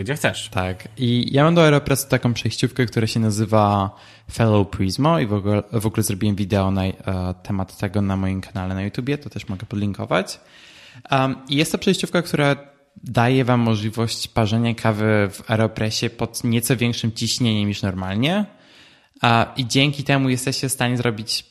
gdzie 0.00 0.14
chcesz. 0.14 0.48
Tak. 0.48 0.88
I 0.96 1.28
ja 1.32 1.44
mam 1.44 1.54
do 1.54 1.62
Aeropressu 1.62 2.08
taką 2.08 2.34
przejściówkę, 2.34 2.86
która 2.86 3.06
się 3.06 3.20
nazywa 3.20 3.90
Fellow 4.32 4.68
Prismo 4.68 5.18
i 5.18 5.26
w 5.26 5.32
ogóle, 5.32 5.62
w 5.72 5.86
ogóle 5.86 6.02
zrobiłem 6.02 6.36
wideo 6.36 6.70
na 6.70 6.84
e, 6.84 6.94
temat 7.42 7.76
tego 7.76 8.02
na 8.02 8.16
moim 8.16 8.40
kanale 8.40 8.74
na 8.74 8.82
YouTubie, 8.82 9.18
to 9.18 9.30
też 9.30 9.48
mogę 9.48 9.66
podlinkować. 9.66 10.40
Um, 11.10 11.36
I 11.48 11.56
jest 11.56 11.72
to 11.72 11.78
przejściówka, 11.78 12.22
która 12.22 12.56
daje 12.96 13.44
Wam 13.44 13.60
możliwość 13.60 14.28
parzenia 14.28 14.74
kawy 14.74 15.28
w 15.32 15.50
Aeropressie 15.50 16.10
pod 16.10 16.44
nieco 16.44 16.76
większym 16.76 17.12
ciśnieniem 17.12 17.68
niż 17.68 17.82
normalnie. 17.82 18.44
I 19.56 19.66
dzięki 19.66 20.04
temu 20.04 20.28
jesteście 20.28 20.68
w 20.68 20.72
stanie 20.72 20.96
zrobić 20.96 21.44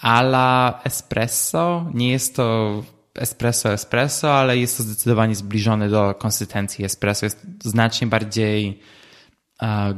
ala 0.00 0.80
espresso. 0.84 1.90
Nie 1.94 2.10
jest 2.10 2.36
to 2.36 2.82
espresso 3.18 3.72
espresso, 3.72 4.34
ale 4.34 4.58
jest 4.58 4.76
to 4.76 4.82
zdecydowanie 4.82 5.34
zbliżone 5.34 5.88
do 5.88 6.14
konsystencji 6.14 6.84
espresso. 6.84 7.26
Jest 7.26 7.46
znacznie 7.64 8.06
bardziej 8.06 8.80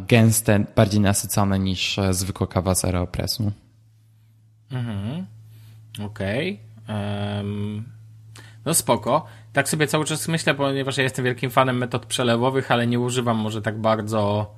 gęste, 0.09 0.64
bardziej 0.76 1.00
nasycone 1.00 1.59
niż 1.59 1.98
e, 1.98 2.14
zwykła 2.14 2.46
kawa 2.46 2.74
z 2.74 2.85
Aeropressu. 2.85 3.52
Mhm. 4.70 5.26
Okej. 6.04 6.61
Okay. 6.85 6.96
Um, 7.37 7.85
no 8.64 8.74
spoko. 8.74 9.26
Tak 9.52 9.68
sobie 9.68 9.87
cały 9.87 10.04
czas 10.04 10.28
myślę, 10.28 10.54
ponieważ 10.54 10.96
ja 10.96 11.02
jestem 11.02 11.24
wielkim 11.24 11.50
fanem 11.50 11.78
metod 11.78 12.07
przelewowych, 12.07 12.70
ale 12.70 12.87
nie 12.87 13.00
używam 13.00 13.37
może 13.37 13.62
tak 13.62 13.81
bardzo 13.81 14.54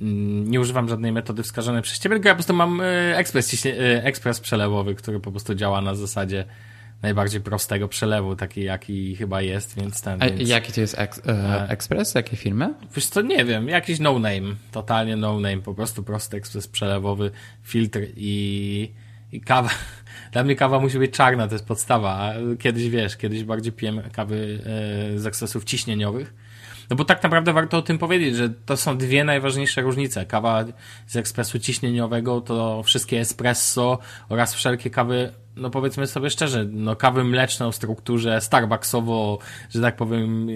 mm, 0.00 0.50
nie 0.50 0.60
używam 0.60 0.88
żadnej 0.88 1.12
metody 1.12 1.42
wskazanej 1.42 1.82
przez 1.82 1.98
ciebie, 1.98 2.14
tylko 2.14 2.28
ja 2.28 2.34
po 2.34 2.36
prostu 2.36 2.54
mam 2.54 2.80
e, 2.80 3.16
ekspres, 3.16 3.66
e, 3.66 4.04
ekspres 4.04 4.40
przelewowy, 4.40 4.94
który 4.94 5.20
po 5.20 5.30
prostu 5.30 5.54
działa 5.54 5.80
na 5.80 5.94
zasadzie 5.94 6.44
najbardziej 7.02 7.40
prostego 7.40 7.88
przelewu, 7.88 8.36
taki 8.36 8.64
jaki 8.64 9.16
chyba 9.16 9.42
jest, 9.42 9.76
więc 9.76 10.02
ten... 10.02 10.22
A 10.22 10.26
więc... 10.26 10.48
jaki 10.48 10.72
to 10.72 10.80
jest 10.80 10.98
eks 10.98 11.20
e, 11.26 11.68
ekspres? 11.68 12.14
Jakie 12.14 12.36
firmy? 12.36 12.74
Wiesz 12.96 13.06
co, 13.06 13.22
nie 13.22 13.44
wiem, 13.44 13.68
jakiś 13.68 13.98
no 13.98 14.12
name, 14.12 14.54
totalnie 14.72 15.16
no 15.16 15.40
name, 15.40 15.58
po 15.58 15.74
prostu 15.74 16.02
prosty 16.02 16.36
ekspres 16.36 16.68
przelewowy, 16.68 17.30
filtr 17.62 18.00
i, 18.16 18.92
i 19.32 19.40
kawa. 19.40 19.70
Dla 20.32 20.44
mnie 20.44 20.56
kawa 20.56 20.80
musi 20.80 20.98
być 20.98 21.12
czarna, 21.12 21.48
to 21.48 21.54
jest 21.54 21.66
podstawa, 21.66 22.18
a 22.18 22.32
kiedyś 22.58 22.88
wiesz, 22.88 23.16
kiedyś 23.16 23.44
bardziej 23.44 23.72
piłem 23.72 24.02
kawy 24.12 24.60
e, 25.14 25.18
z 25.18 25.26
ekspresów 25.26 25.64
ciśnieniowych, 25.64 26.34
no 26.90 26.96
bo 26.96 27.04
tak 27.04 27.22
naprawdę 27.22 27.52
warto 27.52 27.78
o 27.78 27.82
tym 27.82 27.98
powiedzieć, 27.98 28.36
że 28.36 28.50
to 28.66 28.76
są 28.76 28.98
dwie 28.98 29.24
najważniejsze 29.24 29.82
różnice. 29.82 30.26
Kawa 30.26 30.64
z 31.06 31.16
ekspresu 31.16 31.58
ciśnieniowego 31.58 32.40
to 32.40 32.82
wszystkie 32.82 33.20
espresso 33.20 33.98
oraz 34.28 34.54
wszelkie 34.54 34.90
kawy 34.90 35.32
no 35.60 35.70
powiedzmy 35.70 36.06
sobie 36.06 36.30
szczerze, 36.30 36.64
no 36.64 36.96
kawy 36.96 37.24
mleczne 37.24 37.66
o 37.66 37.72
strukturze 37.72 38.40
Starbucksowo, 38.40 39.38
że 39.70 39.80
tak 39.80 39.96
powiem, 39.96 40.48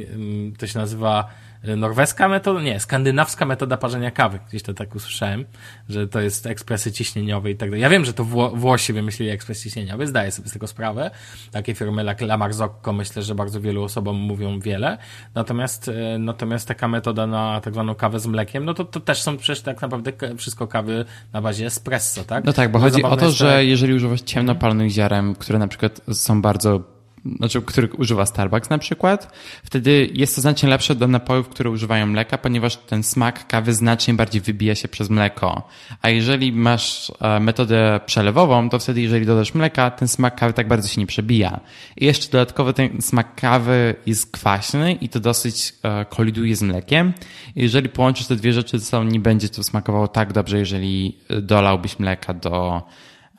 to 0.59 0.67
się 0.67 0.79
nazywa 0.79 1.31
norweska 1.77 2.29
metoda, 2.29 2.63
nie, 2.63 2.81
skandynawska 2.81 3.45
metoda 3.45 3.77
parzenia 3.77 4.11
kawy. 4.11 4.39
Gdzieś 4.49 4.63
to 4.63 4.75
tak 4.75 4.95
usłyszałem, 4.95 5.45
że 5.89 6.09
to 6.09 6.21
jest 6.21 6.47
ekspresy 6.47 6.93
ciśnieniowe 6.93 7.51
i 7.51 7.57
tak 7.57 7.71
dalej. 7.71 7.83
Ja 7.83 7.89
wiem, 7.89 8.05
że 8.05 8.13
to 8.13 8.25
Wło 8.25 8.51
Włosi 8.51 8.93
wymyślili 8.93 9.31
ekspres 9.31 9.63
ciśnieniowy, 9.63 10.07
zdaję 10.07 10.31
sobie 10.31 10.49
z 10.49 10.53
tego 10.53 10.67
sprawę. 10.67 11.11
Takie 11.51 11.75
firmy 11.75 12.05
jak 12.05 12.21
La 12.23 12.37
Marzocco 12.37 12.93
myślę, 12.93 13.23
że 13.23 13.35
bardzo 13.35 13.61
wielu 13.61 13.83
osobom 13.83 14.17
mówią 14.17 14.61
wiele. 14.61 14.99
Natomiast, 15.35 15.89
e, 15.89 16.19
natomiast 16.19 16.69
taka 16.69 16.89
metoda 16.89 17.27
na 17.27 17.61
tak 17.61 17.75
zwaną 17.75 17.95
kawę 17.95 18.21
z 18.21 18.27
mlekiem, 18.27 18.65
no 18.65 18.75
to, 18.75 18.85
to 18.85 19.01
też 19.01 19.23
są 19.23 19.37
przecież 19.37 19.63
tak 19.63 19.83
naprawdę 19.83 20.13
wszystko 20.37 20.67
kawy 20.67 21.05
na 21.33 21.43
bazie 21.43 21.67
espresso, 21.67 22.25
tak? 22.25 22.45
No 22.45 22.53
tak, 22.53 22.71
bo 22.71 22.79
chodzi 22.79 23.03
o 23.03 23.17
to, 23.17 23.31
że 23.31 23.65
jeżeli 23.65 23.95
używasz 23.95 24.21
ciemnopalonych 24.21 24.91
ziaren, 24.91 25.35
które 25.35 25.59
na 25.59 25.69
przykład 25.69 26.01
są 26.13 26.43
bardzo 26.43 26.94
znaczy, 27.37 27.63
których 27.63 27.99
używa 27.99 28.27
Starbucks 28.27 28.71
na 28.71 28.79
przykład, 28.79 29.33
wtedy 29.65 30.11
jest 30.13 30.35
to 30.35 30.41
znacznie 30.41 30.69
lepsze 30.69 30.95
do 30.95 31.09
napojów, 31.09 31.49
które 31.49 31.71
używają 31.71 32.07
mleka, 32.07 32.39
ponieważ 32.39 32.77
ten 32.77 33.03
smak 33.03 33.47
kawy 33.47 33.75
znacznie 33.75 34.15
bardziej 34.15 34.41
wybija 34.41 34.75
się 34.75 34.89
przez 34.89 35.11
mleko. 35.11 35.69
A 36.03 36.11
jeżeli 36.11 36.53
masz 36.53 37.13
e, 37.21 37.41
metodę 37.41 38.01
przelewową, 38.07 38.71
to 38.71 38.79
wtedy 38.79 39.01
jeżeli 39.01 39.27
dodasz 39.27 39.55
mleka, 39.55 39.91
ten 39.91 40.09
smak 40.09 40.37
kawy 40.37 40.53
tak 40.53 40.69
bardzo 40.69 40.89
się 40.89 41.01
nie 41.01 41.07
przebija. 41.07 41.61
I 41.97 42.05
jeszcze 42.05 42.31
dodatkowo 42.31 42.73
ten 42.73 43.03
smak 43.03 43.35
kawy 43.35 43.95
jest 44.07 44.33
kwaśny 44.33 44.93
i 44.93 45.09
to 45.09 45.21
dosyć 45.21 45.75
e, 45.83 46.05
koliduje 46.05 46.57
z 46.57 46.63
mlekiem. 46.63 47.13
Jeżeli 47.57 47.89
połączysz 47.89 48.27
te 48.27 48.37
dwie 48.37 48.53
rzeczy 48.53 48.79
ze 48.79 48.85
sobą, 48.85 49.05
nie 49.05 49.21
będzie 49.21 49.49
to 49.49 49.63
smakowało 49.63 50.09
tak 50.09 50.33
dobrze, 50.33 50.59
jeżeli 50.59 51.19
dolałbyś 51.43 51.99
mleka 51.99 52.35
do, 52.35 52.83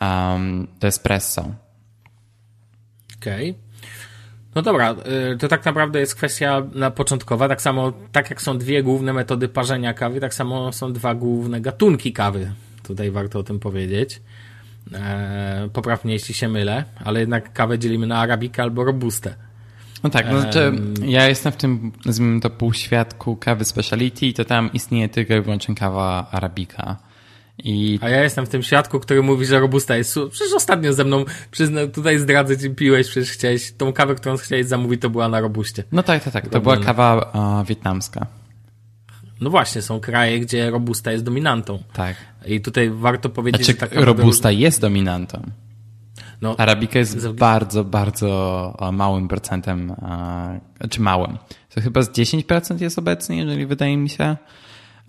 um, 0.01 0.67
do 0.79 0.87
espresso. 0.87 1.45
Okej. 3.17 3.51
Okay. 3.51 3.64
No 4.55 4.61
dobra, 4.61 4.95
y, 5.33 5.37
to 5.37 5.47
tak 5.47 5.65
naprawdę 5.65 5.99
jest 5.99 6.15
kwestia 6.15 6.63
na 6.73 6.91
początkowa. 6.91 7.47
Tak 7.47 7.61
samo, 7.61 7.93
tak 8.11 8.29
jak 8.29 8.41
są 8.41 8.57
dwie 8.57 8.83
główne 8.83 9.13
metody 9.13 9.47
parzenia 9.47 9.93
kawy, 9.93 10.19
tak 10.19 10.33
samo 10.33 10.73
są 10.73 10.93
dwa 10.93 11.15
główne 11.15 11.61
gatunki 11.61 12.13
kawy. 12.13 12.51
Tutaj 12.83 13.11
warto 13.11 13.39
o 13.39 13.43
tym 13.43 13.59
powiedzieć. 13.59 14.21
Eee, 14.93 15.69
poprawnie, 15.69 16.13
jeśli 16.13 16.33
się 16.33 16.47
mylę, 16.47 16.83
ale 17.05 17.19
jednak 17.19 17.53
kawę 17.53 17.79
dzielimy 17.79 18.07
na 18.07 18.17
arabikę 18.17 18.63
albo 18.63 18.83
robustę. 18.83 19.35
No 20.03 20.09
tak, 20.09 20.25
no 20.31 20.41
znaczy 20.41 20.71
ja 21.05 21.27
jestem 21.27 21.51
w 21.51 21.55
tym, 21.55 21.91
nazwijmy 22.05 22.41
to, 22.41 22.49
półświadku 22.49 23.35
kawy 23.35 23.65
speciality 23.65 24.25
i 24.25 24.33
to 24.33 24.45
tam 24.45 24.73
istnieje 24.73 25.09
tylko 25.09 25.33
i 25.33 25.41
wyłącznie 25.41 25.75
kawa 25.75 26.27
arabika. 26.31 26.97
I... 27.57 27.99
A 28.01 28.09
ja 28.09 28.23
jestem 28.23 28.45
w 28.45 28.49
tym 28.49 28.63
świadku, 28.63 28.99
który 28.99 29.23
mówi, 29.23 29.45
że 29.45 29.59
robusta 29.59 29.97
jest... 29.97 30.19
Przecież 30.31 30.53
ostatnio 30.53 30.93
ze 30.93 31.03
mną, 31.03 31.25
przyznam, 31.51 31.91
tutaj 31.91 32.19
zdradzę 32.19 32.57
ci, 32.57 32.69
piłeś, 32.69 33.07
przecież 33.07 33.31
chciałeś, 33.31 33.73
tą 33.77 33.93
kawę, 33.93 34.15
którą 34.15 34.37
chciałeś 34.37 34.65
zamówić, 34.65 35.01
to 35.01 35.09
była 35.09 35.29
na 35.29 35.39
robuście. 35.39 35.83
No 35.91 36.03
tak, 36.03 36.23
tak, 36.23 36.33
tak. 36.33 36.49
To 36.49 36.61
była 36.61 36.77
kawa 36.77 37.31
uh, 37.61 37.67
wietnamska. 37.67 38.27
No 39.41 39.49
właśnie, 39.49 39.81
są 39.81 39.99
kraje, 39.99 40.39
gdzie 40.39 40.69
robusta 40.69 41.11
jest 41.11 41.23
dominantą. 41.23 41.83
Tak. 41.93 42.15
I 42.45 42.61
tutaj 42.61 42.89
warto 42.89 43.29
powiedzieć, 43.29 43.65
znaczy, 43.65 43.79
że 43.81 43.87
taka 43.87 44.05
robusta 44.05 44.51
jest 44.51 44.81
dominantą. 44.81 45.41
No, 46.41 46.55
Arabika 46.57 46.99
jest 46.99 47.19
z... 47.19 47.35
bardzo, 47.35 47.83
bardzo 47.83 48.91
małym 48.93 49.27
procentem, 49.27 49.95
czy 50.89 51.01
małym. 51.01 51.37
To 51.75 51.81
chyba 51.81 52.01
z 52.01 52.09
10% 52.09 52.81
jest 52.81 52.99
obecnie, 52.99 53.37
jeżeli 53.37 53.65
wydaje 53.65 53.97
mi 53.97 54.09
się. 54.09 54.37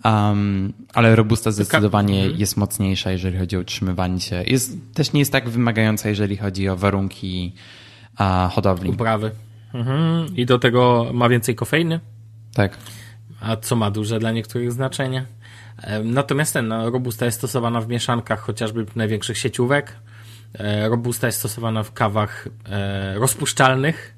Um, 0.05 0.73
ale 0.93 1.15
Robusta 1.15 1.51
zdecydowanie 1.51 2.21
mhm. 2.21 2.39
jest 2.39 2.57
mocniejsza, 2.57 3.11
jeżeli 3.11 3.37
chodzi 3.37 3.57
o 3.57 3.59
utrzymywanie 3.59 4.19
się. 4.19 4.43
Jest, 4.43 4.77
też 4.93 5.13
nie 5.13 5.19
jest 5.19 5.31
tak 5.31 5.49
wymagająca, 5.49 6.09
jeżeli 6.09 6.37
chodzi 6.37 6.69
o 6.69 6.77
warunki 6.77 7.53
uh, 8.19 8.53
hodowli. 8.53 8.89
Uprawy. 8.89 9.31
Mhm. 9.73 10.35
I 10.35 10.45
do 10.45 10.59
tego 10.59 11.11
ma 11.13 11.29
więcej 11.29 11.55
kofeiny. 11.55 11.99
Tak. 12.53 12.77
A 13.41 13.55
co 13.55 13.75
ma 13.75 13.91
duże 13.91 14.19
dla 14.19 14.31
niektórych 14.31 14.71
znaczenie. 14.71 15.25
Natomiast 16.03 16.53
ten 16.53 16.67
no, 16.67 16.89
Robusta 16.89 17.25
jest 17.25 17.37
stosowana 17.37 17.81
w 17.81 17.87
mieszankach 17.87 18.39
chociażby 18.39 18.85
największych 18.95 19.37
sieciówek. 19.37 19.93
E, 20.53 20.89
Robusta 20.89 21.27
jest 21.27 21.39
stosowana 21.39 21.83
w 21.83 21.93
kawach 21.93 22.47
e, 22.65 23.19
rozpuszczalnych, 23.19 24.13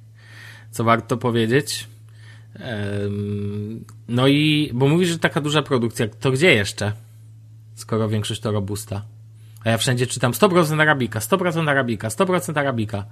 co 0.71 0.83
warto 0.83 1.17
powiedzieć. 1.17 1.87
No 4.07 4.27
i, 4.27 4.71
bo 4.73 4.88
mówisz, 4.88 5.09
że 5.09 5.19
taka 5.19 5.41
duża 5.41 5.62
produkcja, 5.62 6.07
to 6.07 6.31
gdzie 6.31 6.53
jeszcze? 6.53 6.91
Skoro 7.75 8.09
większość 8.09 8.41
to 8.41 8.51
robusta. 8.51 9.05
A 9.63 9.69
ja 9.69 9.77
wszędzie 9.77 10.07
czytam 10.07 10.31
100% 10.31 10.81
arabika, 10.81 11.19
100% 11.19 11.69
arabika, 11.69 12.07
100% 12.07 12.59
arabika. 12.59 13.05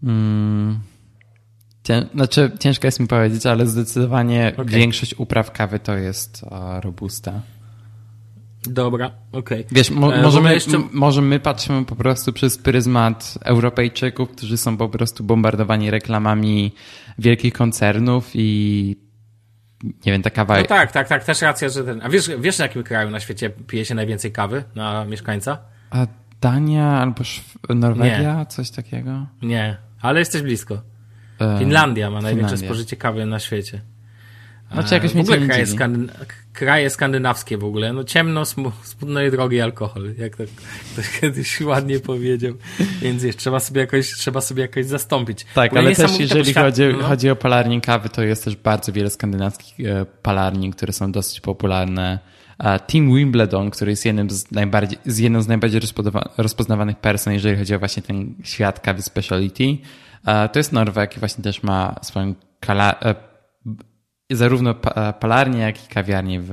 Hmm. 0.00 0.80
Znaczy, 2.14 2.50
ciężko 2.60 2.86
jest 2.86 3.00
mi 3.00 3.06
powiedzieć, 3.06 3.46
ale 3.46 3.66
zdecydowanie 3.66 4.52
okay. 4.52 4.64
większość 4.64 5.14
upraw 5.18 5.52
kawy 5.52 5.78
to 5.78 5.96
jest 5.96 6.44
robusta. 6.80 7.40
Dobra, 8.68 9.10
okej. 9.32 9.60
Okay. 9.60 9.64
Wiesz, 9.72 9.90
mo 9.90 10.14
e, 10.14 10.22
może, 10.22 10.40
my, 10.40 10.54
jeszcze... 10.54 10.78
może 10.92 11.22
my 11.22 11.40
patrzymy 11.40 11.84
po 11.84 11.96
prostu 11.96 12.32
przez 12.32 12.58
pryzmat 12.58 13.38
Europejczyków, 13.44 14.30
którzy 14.30 14.56
są 14.56 14.76
po 14.76 14.88
prostu 14.88 15.24
bombardowani 15.24 15.90
reklamami 15.90 16.74
wielkich 17.18 17.52
koncernów 17.52 18.30
i 18.34 18.96
nie 19.84 20.12
wiem, 20.12 20.22
ta 20.22 20.30
kawa... 20.30 20.58
No 20.58 20.64
tak, 20.64 20.92
tak, 20.92 21.08
tak, 21.08 21.24
też 21.24 21.42
racja, 21.42 21.68
że 21.68 21.84
ten... 21.84 22.00
A 22.02 22.08
wiesz, 22.08 22.30
wiesz 22.40 22.58
na 22.58 22.64
jakim 22.64 22.82
kraju 22.82 23.10
na 23.10 23.20
świecie 23.20 23.50
pije 23.50 23.84
się 23.84 23.94
najwięcej 23.94 24.32
kawy 24.32 24.64
na 24.74 25.04
mieszkańca? 25.04 25.58
A 25.90 26.06
Dania 26.40 26.86
albo 26.86 27.22
Norwegia? 27.68 28.38
Nie. 28.38 28.46
Coś 28.46 28.70
takiego? 28.70 29.26
Nie, 29.42 29.76
ale 30.02 30.18
jesteś 30.18 30.42
blisko. 30.42 30.82
E, 31.40 31.58
Finlandia 31.58 32.10
ma 32.10 32.20
największe 32.20 32.56
Finlandia. 32.56 32.74
spożycie 32.74 32.96
kawy 32.96 33.26
na 33.26 33.38
świecie. 33.38 33.80
Znaczy 34.72 34.94
jakoś 34.94 35.12
w 35.12 35.18
ogóle 35.18 35.38
kraje, 35.38 35.66
skandyn 35.66 36.10
kraje 36.52 36.90
skandynawskie 36.90 37.58
w 37.58 37.64
ogóle, 37.64 37.92
no 37.92 38.04
ciemno, 38.04 38.44
smutno 38.44 39.22
i 39.22 39.30
drogi 39.30 39.60
alkohol, 39.60 40.14
jak 40.18 40.36
to 40.36 40.44
ktoś 40.92 41.10
kiedyś 41.20 41.60
ładnie 41.60 42.00
powiedział. 42.00 42.54
Więc 43.02 43.22
wiesz, 43.22 43.36
trzeba 43.36 43.60
sobie 43.60 43.80
jakoś, 43.80 44.14
trzeba 44.14 44.40
sobie 44.40 44.62
jakoś 44.62 44.86
zastąpić. 44.86 45.46
Tak, 45.54 45.76
ale 45.76 45.94
też 45.94 46.20
jeżeli 46.20 46.54
chodzi, 46.54 46.82
no. 46.98 47.04
chodzi 47.04 47.30
o 47.30 47.36
palarnię 47.36 47.80
kawy, 47.80 48.08
to 48.08 48.22
jest 48.22 48.44
też 48.44 48.56
bardzo 48.56 48.92
wiele 48.92 49.10
skandynawskich 49.10 49.86
e, 49.86 50.06
palarni, 50.22 50.70
które 50.70 50.92
są 50.92 51.12
dosyć 51.12 51.40
popularne. 51.40 52.18
Team 52.86 53.14
Wimbledon, 53.14 53.70
który 53.70 53.90
jest 53.90 54.06
jednym 54.06 54.30
z 54.30 54.50
najbardziej, 54.50 54.98
z 55.06 55.18
jedną 55.18 55.42
z 55.42 55.48
najbardziej 55.48 55.80
rozpoznawanych 56.38 56.96
person, 56.96 57.32
jeżeli 57.32 57.56
chodzi 57.56 57.74
o 57.74 57.78
właśnie 57.78 58.02
ten 58.02 58.34
świat 58.44 58.80
kawy 58.80 59.02
speciality. 59.02 59.64
To 60.52 60.58
jest 60.58 60.72
Norweg 60.72 61.16
i 61.16 61.20
właśnie 61.20 61.44
też 61.44 61.62
ma 61.62 61.94
swoją 62.02 62.34
kala, 62.60 63.00
e, 63.00 63.14
zarówno 64.36 64.74
palarnie, 65.20 65.58
jak 65.58 65.84
i 65.84 65.88
kawiarnie 65.88 66.40
w, 66.40 66.50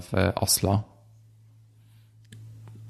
w 0.00 0.32
Oslo. 0.34 0.90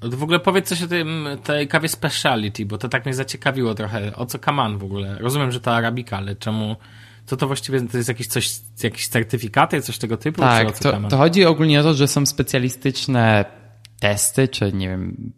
W 0.01 0.23
ogóle 0.23 0.39
powiedz 0.39 0.69
coś 0.69 0.83
o 0.83 0.87
tym, 0.87 1.27
tej 1.43 1.67
kawie 1.67 1.89
speciality, 1.89 2.65
bo 2.65 2.77
to 2.77 2.89
tak 2.89 3.05
mnie 3.05 3.13
zaciekawiło 3.13 3.75
trochę. 3.75 4.15
O 4.15 4.25
co 4.25 4.39
kaman 4.39 4.77
w 4.77 4.83
ogóle? 4.83 5.17
Rozumiem, 5.19 5.51
że 5.51 5.59
to 5.59 5.75
arabika, 5.75 6.17
ale 6.17 6.35
czemu... 6.35 6.75
Co 7.25 7.37
to 7.37 7.47
właściwie, 7.47 7.81
to 7.81 7.97
jest 7.97 8.09
jakieś 8.09 8.27
coś, 8.27 8.59
jakieś 8.83 9.07
certyfikaty, 9.07 9.81
coś 9.81 9.97
tego 9.97 10.17
typu? 10.17 10.41
Tak, 10.41 10.79
to, 10.79 10.99
to 11.09 11.17
chodzi 11.17 11.45
ogólnie 11.45 11.79
o 11.79 11.83
to, 11.83 11.93
że 11.93 12.07
są 12.07 12.25
specjalistyczne 12.25 13.45
testy, 13.99 14.47
czy 14.47 14.73
nie 14.73 14.89
wiem, 14.89 15.33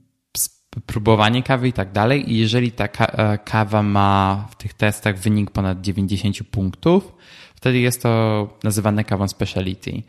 próbowanie 0.85 1.43
kawy 1.43 1.67
i 1.67 1.73
tak 1.73 1.91
dalej. 1.91 2.31
I 2.31 2.37
jeżeli 2.37 2.71
ta 2.71 2.85
e, 2.85 3.37
kawa 3.37 3.83
ma 3.83 4.47
w 4.51 4.55
tych 4.55 4.73
testach 4.73 5.19
wynik 5.19 5.51
ponad 5.51 5.81
90 5.81 6.37
punktów, 6.51 7.15
wtedy 7.63 7.79
jest 7.79 8.03
to 8.03 8.49
nazywane 8.63 9.03
kawą 9.03 9.27
speciality. 9.27 10.03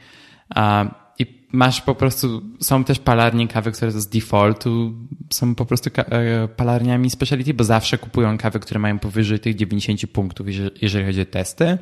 I 1.19 1.27
masz 1.53 1.81
po 1.81 1.95
prostu, 1.95 2.43
są 2.61 2.85
też 2.85 2.99
palarnie 2.99 3.49
kawy, 3.49 3.73
które 3.73 3.91
z 3.91 4.09
defaultu 4.09 4.93
są 5.31 5.55
po 5.55 5.67
prostu 5.67 5.91
e, 5.97 6.49
palarniami 6.49 7.11
speciality, 7.11 7.55
bo 7.55 7.65
zawsze 7.65 7.99
kupują 7.99 8.39
kawy, 8.39 8.61
które 8.61 8.81
mają 8.81 8.99
powyżej 8.99 9.41
tych 9.41 9.55
90 9.55 10.07
punktów, 10.07 10.47
jeżeli 10.83 11.07
chodzi 11.07 11.21
o 11.21 11.25
testy. 11.25 11.79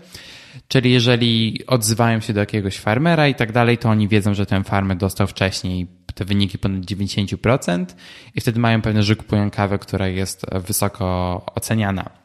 Czyli 0.68 0.92
jeżeli 0.92 1.66
odzywają 1.66 2.20
się 2.20 2.32
do 2.32 2.40
jakiegoś 2.40 2.78
farmera 2.78 3.28
i 3.28 3.34
tak 3.34 3.52
dalej, 3.52 3.78
to 3.78 3.88
oni 3.88 4.08
wiedzą, 4.08 4.34
że 4.34 4.46
ten 4.46 4.64
farmer 4.64 4.96
dostał 4.96 5.26
wcześniej 5.26 5.86
te 6.14 6.24
wyniki 6.24 6.58
ponad 6.58 6.82
90% 6.82 7.86
i 8.34 8.40
wtedy 8.40 8.60
mają 8.60 8.82
pewne, 8.82 9.02
że 9.02 9.16
kupują 9.16 9.50
kawę, 9.50 9.78
która 9.78 10.08
jest 10.08 10.46
wysoko 10.66 11.06
oceniana. 11.54 12.21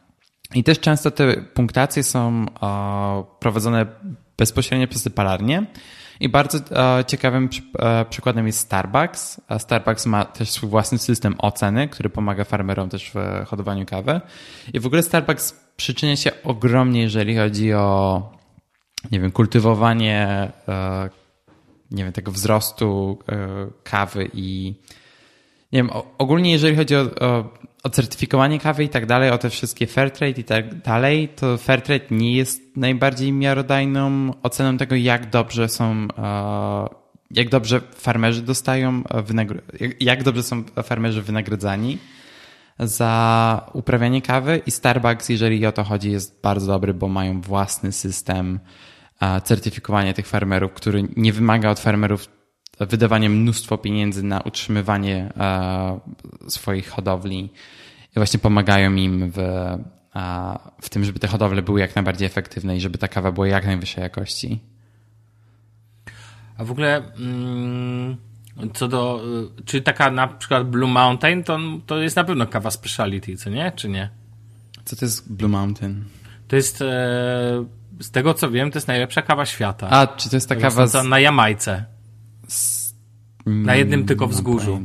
I 0.55 0.63
też 0.63 0.79
często 0.79 1.11
te 1.11 1.41
punktacje 1.41 2.03
są 2.03 2.45
prowadzone 3.39 3.85
bezpośrednio 4.37 4.87
przez 4.87 5.03
te 5.03 5.09
palarnie. 5.09 5.65
I 6.19 6.29
bardzo 6.29 6.59
ciekawym 7.07 7.49
przykładem 8.09 8.47
jest 8.47 8.59
Starbucks. 8.59 9.41
Starbucks 9.59 10.05
ma 10.05 10.25
też 10.25 10.49
swój 10.49 10.69
własny 10.69 10.97
system 10.97 11.35
oceny, 11.37 11.87
który 11.87 12.09
pomaga 12.09 12.43
farmerom 12.43 12.89
też 12.89 13.11
w 13.13 13.45
hodowaniu 13.45 13.85
kawy. 13.85 14.21
I 14.73 14.79
w 14.79 14.85
ogóle 14.85 15.03
Starbucks 15.03 15.59
przyczynia 15.77 16.15
się 16.15 16.31
ogromnie, 16.43 17.01
jeżeli 17.01 17.37
chodzi 17.37 17.73
o 17.73 18.21
nie 19.11 19.19
wiem, 19.19 19.31
kultywowanie 19.31 20.51
nie 21.91 22.03
wiem, 22.03 22.13
tego 22.13 22.31
wzrostu 22.31 23.19
e, 23.29 23.37
kawy 23.83 24.29
i 24.33 24.75
nie 25.71 25.79
wiem, 25.79 25.89
ogólnie 26.17 26.51
jeżeli 26.51 26.75
chodzi 26.75 26.95
o, 26.95 27.01
o, 27.01 27.53
o 27.83 27.89
certyfikowanie 27.89 28.59
kawy 28.59 28.83
i 28.83 28.89
tak 28.89 29.05
dalej, 29.05 29.31
o 29.31 29.37
te 29.37 29.49
wszystkie 29.49 29.87
Fairtrade 29.87 30.41
i 30.41 30.43
tak 30.43 30.81
dalej, 30.81 31.29
to 31.29 31.57
Fairtrade 31.57 32.05
nie 32.11 32.35
jest 32.35 32.77
najbardziej 32.77 33.33
miarodajną 33.33 34.33
oceną 34.43 34.77
tego, 34.77 34.95
jak 34.95 35.29
dobrze 35.29 35.69
są, 35.69 36.07
e, 36.17 36.87
jak 37.31 37.49
dobrze 37.49 37.81
farmerzy 37.95 38.41
dostają, 38.41 39.03
jak 39.99 40.23
dobrze 40.23 40.43
są 40.43 40.63
farmerzy 40.83 41.21
wynagradzani 41.21 41.97
za 42.79 43.69
uprawianie 43.73 44.21
kawy 44.21 44.61
i 44.65 44.71
Starbucks, 44.71 45.29
jeżeli 45.29 45.65
o 45.65 45.71
to 45.71 45.83
chodzi, 45.83 46.11
jest 46.11 46.41
bardzo 46.41 46.67
dobry, 46.67 46.93
bo 46.93 47.07
mają 47.07 47.41
własny 47.41 47.91
system 47.91 48.59
certyfikowania 49.43 50.13
tych 50.13 50.27
farmerów, 50.27 50.73
który 50.73 51.03
nie 51.15 51.33
wymaga 51.33 51.69
od 51.69 51.79
farmerów 51.79 52.36
wydawania 52.79 53.29
mnóstwo 53.29 53.77
pieniędzy 53.77 54.23
na 54.23 54.41
utrzymywanie 54.41 55.33
swoich 56.47 56.89
hodowli 56.89 57.49
i 58.11 58.13
właśnie 58.15 58.39
pomagają 58.39 58.95
im 58.95 59.31
w, 59.31 59.37
w 60.81 60.89
tym, 60.89 61.03
żeby 61.03 61.19
te 61.19 61.27
hodowle 61.27 61.61
były 61.61 61.79
jak 61.79 61.95
najbardziej 61.95 62.25
efektywne 62.25 62.77
i 62.77 62.81
żeby 62.81 62.97
ta 62.97 63.07
kawa 63.07 63.31
była 63.31 63.47
jak 63.47 63.65
najwyższej 63.65 64.01
jakości. 64.01 64.59
A 66.57 66.63
w 66.63 66.71
ogóle 66.71 67.11
mm, 67.19 68.17
co 68.73 68.87
do, 68.87 69.23
czy 69.65 69.81
taka 69.81 70.11
na 70.11 70.27
przykład 70.27 70.69
Blue 70.69 70.89
Mountain, 70.89 71.43
to, 71.43 71.59
to 71.85 71.97
jest 71.97 72.15
na 72.15 72.23
pewno 72.23 72.47
kawa 72.47 72.71
speciality, 72.71 73.35
co 73.35 73.49
nie? 73.49 73.71
Czy 73.75 73.89
nie? 73.89 74.09
Co 74.85 74.95
to 74.95 75.05
jest 75.05 75.33
Blue 75.33 75.49
Mountain? 75.49 76.05
To 76.47 76.55
jest 76.55 76.81
e, 76.81 76.85
z 77.99 78.11
tego 78.11 78.33
co 78.33 78.51
wiem, 78.51 78.71
to 78.71 78.77
jest 78.77 78.87
najlepsza 78.87 79.21
kawa 79.21 79.45
świata. 79.45 79.89
A, 79.89 80.07
czy 80.07 80.29
to 80.29 80.35
jest 80.35 80.49
ta 80.49 80.55
kawa 80.55 80.87
z... 80.87 81.03
na 81.03 81.19
Jamajce? 81.19 81.96
Na 83.47 83.75
jednym 83.75 84.05
tylko 84.05 84.27
wzgórzu. 84.27 84.81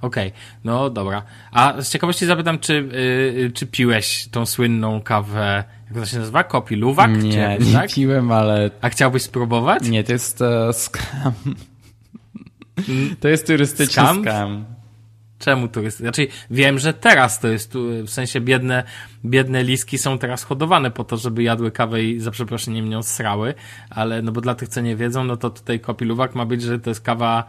Okej, 0.00 0.28
okay. 0.28 0.40
no 0.64 0.90
dobra. 0.90 1.22
A 1.52 1.82
z 1.82 1.90
ciekawości 1.90 2.26
zapytam, 2.26 2.58
czy, 2.58 2.88
yy, 3.36 3.50
czy 3.50 3.66
piłeś 3.66 4.28
tą 4.30 4.46
słynną 4.46 5.00
kawę, 5.00 5.64
jak 5.86 5.94
to 5.94 6.06
się 6.06 6.18
nazywa? 6.18 6.44
Kopi 6.44 6.76
Luwak? 6.76 7.22
Nie, 7.22 7.56
czy, 7.58 7.64
nie 7.64 7.72
tak? 7.72 7.94
piłem, 7.94 8.32
ale... 8.32 8.70
A 8.80 8.88
chciałbyś 8.88 9.22
spróbować? 9.22 9.88
Nie, 9.88 10.04
to 10.04 10.12
jest 10.12 10.40
uh, 10.40 10.76
scam. 10.76 11.32
to 13.20 13.28
jest 13.28 13.46
turystyczny 13.46 14.02
scam. 14.02 14.22
scam. 14.22 14.64
Czemu 15.42 15.68
to 15.68 15.80
jest? 15.80 15.98
Znaczy, 15.98 16.26
wiem, 16.50 16.78
że 16.78 16.92
teraz 16.94 17.40
to 17.40 17.48
jest, 17.48 17.74
w 17.74 18.10
sensie 18.10 18.40
biedne, 18.40 18.84
biedne 19.24 19.62
liski 19.62 19.98
są 19.98 20.18
teraz 20.18 20.44
hodowane 20.44 20.90
po 20.90 21.04
to, 21.04 21.16
żeby 21.16 21.42
jadły 21.42 21.70
kawę 21.70 22.02
i 22.02 22.20
za 22.20 22.30
przeproszeniem 22.30 22.88
nią 22.88 23.02
srały, 23.02 23.54
ale 23.90 24.22
no 24.22 24.32
bo 24.32 24.40
dla 24.40 24.54
tych, 24.54 24.68
co 24.68 24.80
nie 24.80 24.96
wiedzą, 24.96 25.24
no 25.24 25.36
to 25.36 25.50
tutaj 25.50 25.80
kopiluwak 25.80 26.34
ma 26.34 26.46
być, 26.46 26.62
że 26.62 26.80
to 26.80 26.90
jest 26.90 27.00
kawa 27.00 27.44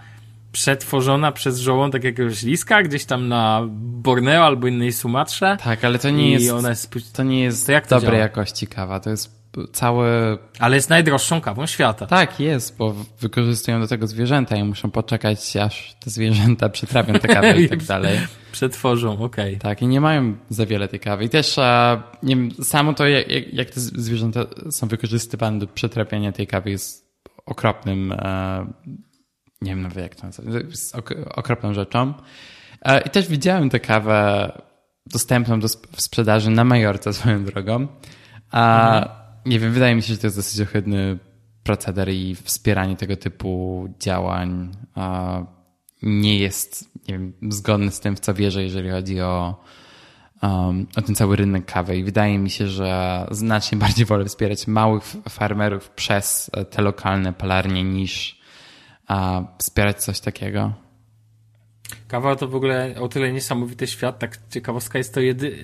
przetworzona 0.51 1.31
przez 1.31 1.59
żołądek 1.59 2.03
jakiegoś 2.03 2.43
liska 2.43 2.83
gdzieś 2.83 3.05
tam 3.05 3.27
na 3.27 3.61
Borneo 3.77 4.45
albo 4.45 4.67
innej 4.67 4.91
Sumatrze. 4.91 5.57
Tak, 5.63 5.85
ale 5.85 5.99
to 5.99 6.09
nie 6.09 6.31
jest, 6.31 6.45
jest, 6.67 7.13
to 7.13 7.23
nie 7.23 7.43
jest 7.43 7.65
to 7.65 7.71
jak 7.71 7.87
to 7.87 7.95
dobrej 7.95 8.11
działa? 8.11 8.23
jakości 8.23 8.67
kawa, 8.67 8.99
to 8.99 9.09
jest 9.09 9.42
całe... 9.73 10.37
Ale 10.59 10.75
jest 10.75 10.89
najdroższą 10.89 11.41
kawą 11.41 11.65
świata. 11.65 12.07
Tak, 12.07 12.39
jest, 12.39 12.77
bo 12.77 12.95
wykorzystują 13.19 13.79
do 13.79 13.87
tego 13.87 14.07
zwierzęta 14.07 14.55
i 14.55 14.63
muszą 14.63 14.91
poczekać, 14.91 15.57
aż 15.57 15.95
te 15.99 16.09
zwierzęta 16.09 16.69
przetrawią 16.69 17.13
te 17.13 17.27
kawę 17.27 17.61
i 17.61 17.69
tak 17.69 17.83
dalej. 17.83 18.19
Przetworzą, 18.51 19.11
okej. 19.11 19.25
Okay. 19.25 19.59
Tak, 19.59 19.81
i 19.81 19.87
nie 19.87 20.01
mają 20.01 20.35
za 20.49 20.65
wiele 20.65 20.87
tej 20.87 20.99
kawy. 20.99 21.23
I 21.25 21.29
też 21.29 21.57
nie 22.23 22.35
wiem, 22.35 22.51
samo 22.51 22.93
to, 22.93 23.07
jak, 23.07 23.53
jak 23.53 23.69
te 23.69 23.79
zwierzęta 23.79 24.45
są 24.71 24.87
wykorzystywane 24.87 25.59
do 25.59 25.67
przetrawiania 25.67 26.31
tej 26.31 26.47
kawy 26.47 26.69
jest 26.69 27.13
okropnym, 27.45 28.13
nie 29.61 29.71
wiem 29.71 29.81
nawet 29.81 29.97
jak 29.97 30.15
to 30.15 30.25
nazwać, 30.25 30.47
jest 30.69 30.95
okropną 31.35 31.73
rzeczą. 31.73 32.13
I 33.05 33.09
też 33.09 33.27
widziałem 33.27 33.69
tę 33.69 33.79
kawę 33.79 34.51
dostępną 35.05 35.59
do 35.59 35.67
sprzedaży 35.97 36.49
na 36.49 36.63
Majorce 36.63 37.13
swoją 37.13 37.45
drogą. 37.45 37.87
A 38.51 38.97
mhm 38.97 39.22
nie 39.45 39.59
wiem, 39.59 39.73
wydaje 39.73 39.95
mi 39.95 40.01
się, 40.01 40.13
że 40.13 40.19
to 40.19 40.27
jest 40.27 40.37
dosyć 40.37 40.61
ohydny 40.61 41.19
proceder 41.63 42.09
i 42.09 42.35
wspieranie 42.35 42.95
tego 42.95 43.17
typu 43.17 43.87
działań 43.99 44.71
nie 46.01 46.37
jest 46.37 46.93
nie 47.07 47.13
wiem, 47.13 47.33
zgodny 47.49 47.91
z 47.91 47.99
tym, 47.99 48.15
w 48.15 48.19
co 48.19 48.33
wierzę, 48.33 48.63
jeżeli 48.63 48.89
chodzi 48.89 49.21
o, 49.21 49.63
um, 50.41 50.87
o 50.95 51.01
ten 51.01 51.15
cały 51.15 51.35
rynek 51.35 51.65
kawy. 51.65 51.97
I 51.97 52.03
wydaje 52.03 52.39
mi 52.39 52.49
się, 52.49 52.67
że 52.67 53.25
znacznie 53.31 53.77
bardziej 53.85 54.05
wolę 54.05 54.25
wspierać 54.25 54.67
małych 54.67 55.03
farmerów 55.29 55.89
przez 55.89 56.51
te 56.69 56.81
lokalne 56.81 57.33
palarnie 57.33 57.83
niż 57.83 58.43
wspierać 59.57 60.03
coś 60.03 60.19
takiego. 60.19 60.73
Kawa 62.07 62.35
to 62.35 62.47
w 62.47 62.55
ogóle 62.55 62.95
o 62.99 63.07
tyle 63.07 63.33
niesamowity 63.33 63.87
świat, 63.87 64.19
tak 64.19 64.39
ciekawostka 64.49 64.97
jest 64.97 65.13
to 65.13 65.19
jedy, 65.19 65.63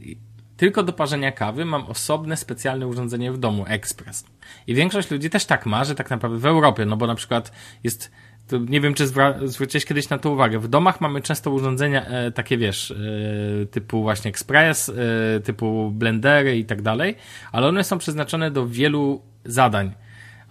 e, 0.00 0.33
tylko 0.56 0.82
do 0.82 0.92
parzenia 0.92 1.32
kawy 1.32 1.64
mam 1.64 1.86
osobne, 1.86 2.36
specjalne 2.36 2.86
urządzenie 2.86 3.32
w 3.32 3.38
domu, 3.38 3.64
ekspres. 3.68 4.24
I 4.66 4.74
większość 4.74 5.10
ludzi 5.10 5.30
też 5.30 5.44
tak 5.44 5.66
ma, 5.66 5.84
że 5.84 5.94
tak 5.94 6.10
naprawdę 6.10 6.38
w 6.38 6.46
Europie, 6.46 6.84
no 6.86 6.96
bo 6.96 7.06
na 7.06 7.14
przykład 7.14 7.52
jest 7.84 8.10
to 8.46 8.58
nie 8.58 8.80
wiem, 8.80 8.94
czy 8.94 9.06
zwróciłeś 9.44 9.84
kiedyś 9.84 10.08
na 10.08 10.18
to 10.18 10.30
uwagę. 10.30 10.58
W 10.58 10.68
domach 10.68 11.00
mamy 11.00 11.20
często 11.20 11.50
urządzenia 11.50 12.06
e, 12.06 12.30
takie, 12.30 12.58
wiesz, 12.58 12.90
e, 12.90 13.66
typu 13.66 14.02
właśnie 14.02 14.28
ekspres, 14.28 14.88
e, 15.36 15.40
typu 15.40 15.90
blendery 15.90 16.58
i 16.58 16.64
tak 16.64 16.82
dalej, 16.82 17.16
ale 17.52 17.68
one 17.68 17.84
są 17.84 17.98
przeznaczone 17.98 18.50
do 18.50 18.66
wielu 18.66 19.22
zadań 19.44 19.92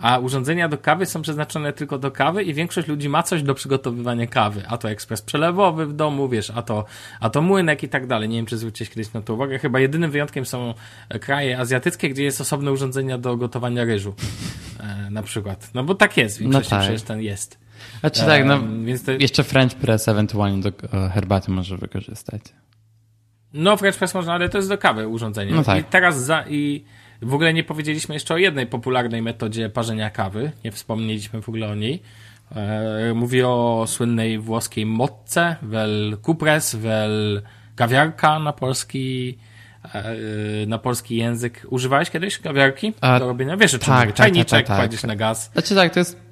a 0.03 0.19
urządzenia 0.19 0.69
do 0.69 0.77
kawy 0.77 1.05
są 1.05 1.21
przeznaczone 1.21 1.73
tylko 1.73 1.97
do 1.97 2.11
kawy 2.11 2.43
i 2.43 2.53
większość 2.53 2.87
ludzi 2.87 3.09
ma 3.09 3.23
coś 3.23 3.43
do 3.43 3.53
przygotowywania 3.53 4.27
kawy. 4.27 4.63
A 4.67 4.77
to 4.77 4.89
ekspres 4.89 5.21
przelewowy 5.21 5.85
w 5.85 5.93
domu, 5.93 6.29
wiesz, 6.29 6.51
a 6.55 6.61
to, 6.61 6.85
a 7.19 7.29
to 7.29 7.41
młynek 7.41 7.83
i 7.83 7.89
tak 7.89 8.07
dalej. 8.07 8.29
Nie 8.29 8.35
wiem, 8.35 8.45
czy 8.45 8.57
zwróciłeś 8.57 8.89
kiedyś 8.89 9.13
na 9.13 9.21
to 9.21 9.33
uwagę. 9.33 9.59
Chyba 9.59 9.79
jedynym 9.79 10.11
wyjątkiem 10.11 10.45
są 10.45 10.73
kraje 11.21 11.59
azjatyckie, 11.59 12.09
gdzie 12.09 12.23
jest 12.23 12.41
osobne 12.41 12.71
urządzenia 12.71 13.17
do 13.17 13.37
gotowania 13.37 13.83
ryżu. 13.83 14.13
E, 14.79 15.09
na 15.09 15.23
przykład. 15.23 15.69
No 15.73 15.83
bo 15.83 15.95
tak 15.95 16.17
jest, 16.17 16.37
w 16.37 16.39
większości 16.41 16.71
no 16.71 16.77
tak. 16.77 16.87
przecież 16.87 17.01
ten 17.01 17.21
jest. 17.21 17.59
Znaczy 17.99 18.23
e, 18.23 18.25
tak, 18.25 18.45
no 18.45 18.59
więc 18.83 19.03
to... 19.03 19.11
jeszcze 19.11 19.43
French 19.43 19.75
press 19.75 20.07
ewentualnie 20.07 20.61
do 20.61 20.69
e, 20.69 21.09
herbaty 21.09 21.51
może 21.51 21.77
wykorzystać. 21.77 22.41
No 23.53 23.77
French 23.77 23.97
press 23.97 24.13
można, 24.13 24.33
ale 24.33 24.49
to 24.49 24.57
jest 24.57 24.69
do 24.69 24.77
kawy 24.77 25.07
urządzenie. 25.07 25.51
No 25.51 25.63
tak. 25.63 25.79
I 25.79 25.83
teraz 25.83 26.23
za... 26.23 26.45
i 26.49 26.85
w 27.23 27.33
ogóle 27.33 27.53
nie 27.53 27.63
powiedzieliśmy 27.63 28.15
jeszcze 28.15 28.33
o 28.33 28.38
jednej 28.38 28.67
popularnej 28.67 29.21
metodzie 29.21 29.69
parzenia 29.69 30.09
kawy. 30.09 30.51
Nie 30.63 30.71
wspomnieliśmy 30.71 31.41
w 31.41 31.49
ogóle 31.49 31.67
o 31.67 31.75
niej. 31.75 32.01
E, 32.55 33.13
mówię 33.15 33.47
o 33.47 33.86
słynnej 33.88 34.39
włoskiej 34.39 34.86
motce, 34.86 35.55
wel 35.62 36.17
kupres, 36.21 36.75
wel 36.75 37.41
kawiarka 37.75 38.39
na 38.39 38.53
polski. 38.53 39.38
e, 39.93 40.65
na 40.67 40.77
polski 40.77 41.17
język. 41.17 41.67
Używałeś 41.69 42.09
kiedyś 42.09 42.39
kawiarki 42.39 42.93
A, 43.01 43.19
do 43.19 43.27
robienia? 43.27 43.57
Wiesz, 43.57 43.71
tak, 43.71 43.81
tak, 43.81 44.07
tak, 44.07 44.15
Czajniczek 44.15 44.59
tak, 44.59 44.67
tak. 44.67 44.77
kładziesz 44.77 45.03
na 45.03 45.15
gaz. 45.15 45.51
Znaczy 45.53 45.75
tak, 45.75 45.93
to 45.93 45.99
jest 45.99 46.22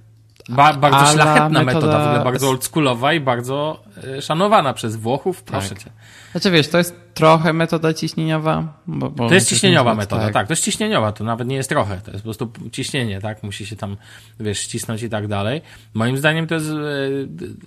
Ba 0.49 0.73
bardzo 0.73 0.97
ala 0.99 1.12
szlachetna 1.13 1.63
metoda, 1.63 1.88
metoda- 1.88 2.04
w 2.04 2.08
ogóle 2.08 2.23
bardzo 2.23 2.49
oldschoolowa 2.49 3.13
i 3.13 3.19
bardzo 3.19 3.84
e, 4.17 4.21
szanowana 4.21 4.73
przez 4.73 4.95
Włochów, 4.95 5.43
proszę 5.43 5.69
Tak. 5.69 5.80
cię. 5.84 5.89
Znaczy 6.32 6.51
wiesz, 6.51 6.67
to 6.67 6.77
jest 6.77 6.95
trochę 7.13 7.54
metoda 7.54 7.93
ciśnieniowa. 7.93 8.63
Bo, 8.88 9.10
bo 9.12 9.27
To 9.27 9.34
jest 9.34 9.49
ciśnieniowa 9.49 9.95
metoda, 9.95 10.30
tak. 10.30 10.47
to 10.47 10.54
jest 10.54 10.63
ciśnieniowa, 10.63 11.12
to 11.12 11.23
nawet 11.23 11.47
nie 11.47 11.56
jest 11.56 11.69
trochę, 11.69 12.01
to 12.01 12.12
jest 12.12 12.23
po 12.23 12.27
prostu 12.27 12.51
ciśnienie, 12.71 13.21
tak, 13.21 13.43
musi 13.43 13.65
się 13.65 13.75
tam, 13.75 13.97
wiesz, 14.39 14.60
ścisnąć 14.60 15.04
i 15.04 15.10
tak 15.10 15.27
dalej. 15.27 15.62
Moim 15.93 16.17
zdaniem 16.17 16.47
to 16.47 16.56
jest, 16.56 16.69
e, 16.69 16.73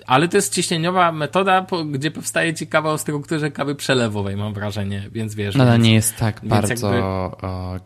ale 0.07 0.29
to 0.29 0.37
jest 0.37 0.55
ciśnieniowa 0.55 1.13
metoda, 1.13 1.67
gdzie 1.91 2.11
powstaje 2.11 2.55
ci 2.55 2.67
kawa 2.67 2.91
o 2.93 2.99
strukturze 2.99 3.51
kawy 3.51 3.75
przelewowej, 3.75 4.37
mam 4.37 4.55
wrażenie, 4.55 5.09
więc 5.13 5.35
wiesz. 5.35 5.55
No, 5.55 5.67
więc, 5.67 5.85
nie 5.85 5.95
jest 5.95 6.17
tak 6.17 6.41
bardzo 6.43 6.89
jakby- 6.89 7.03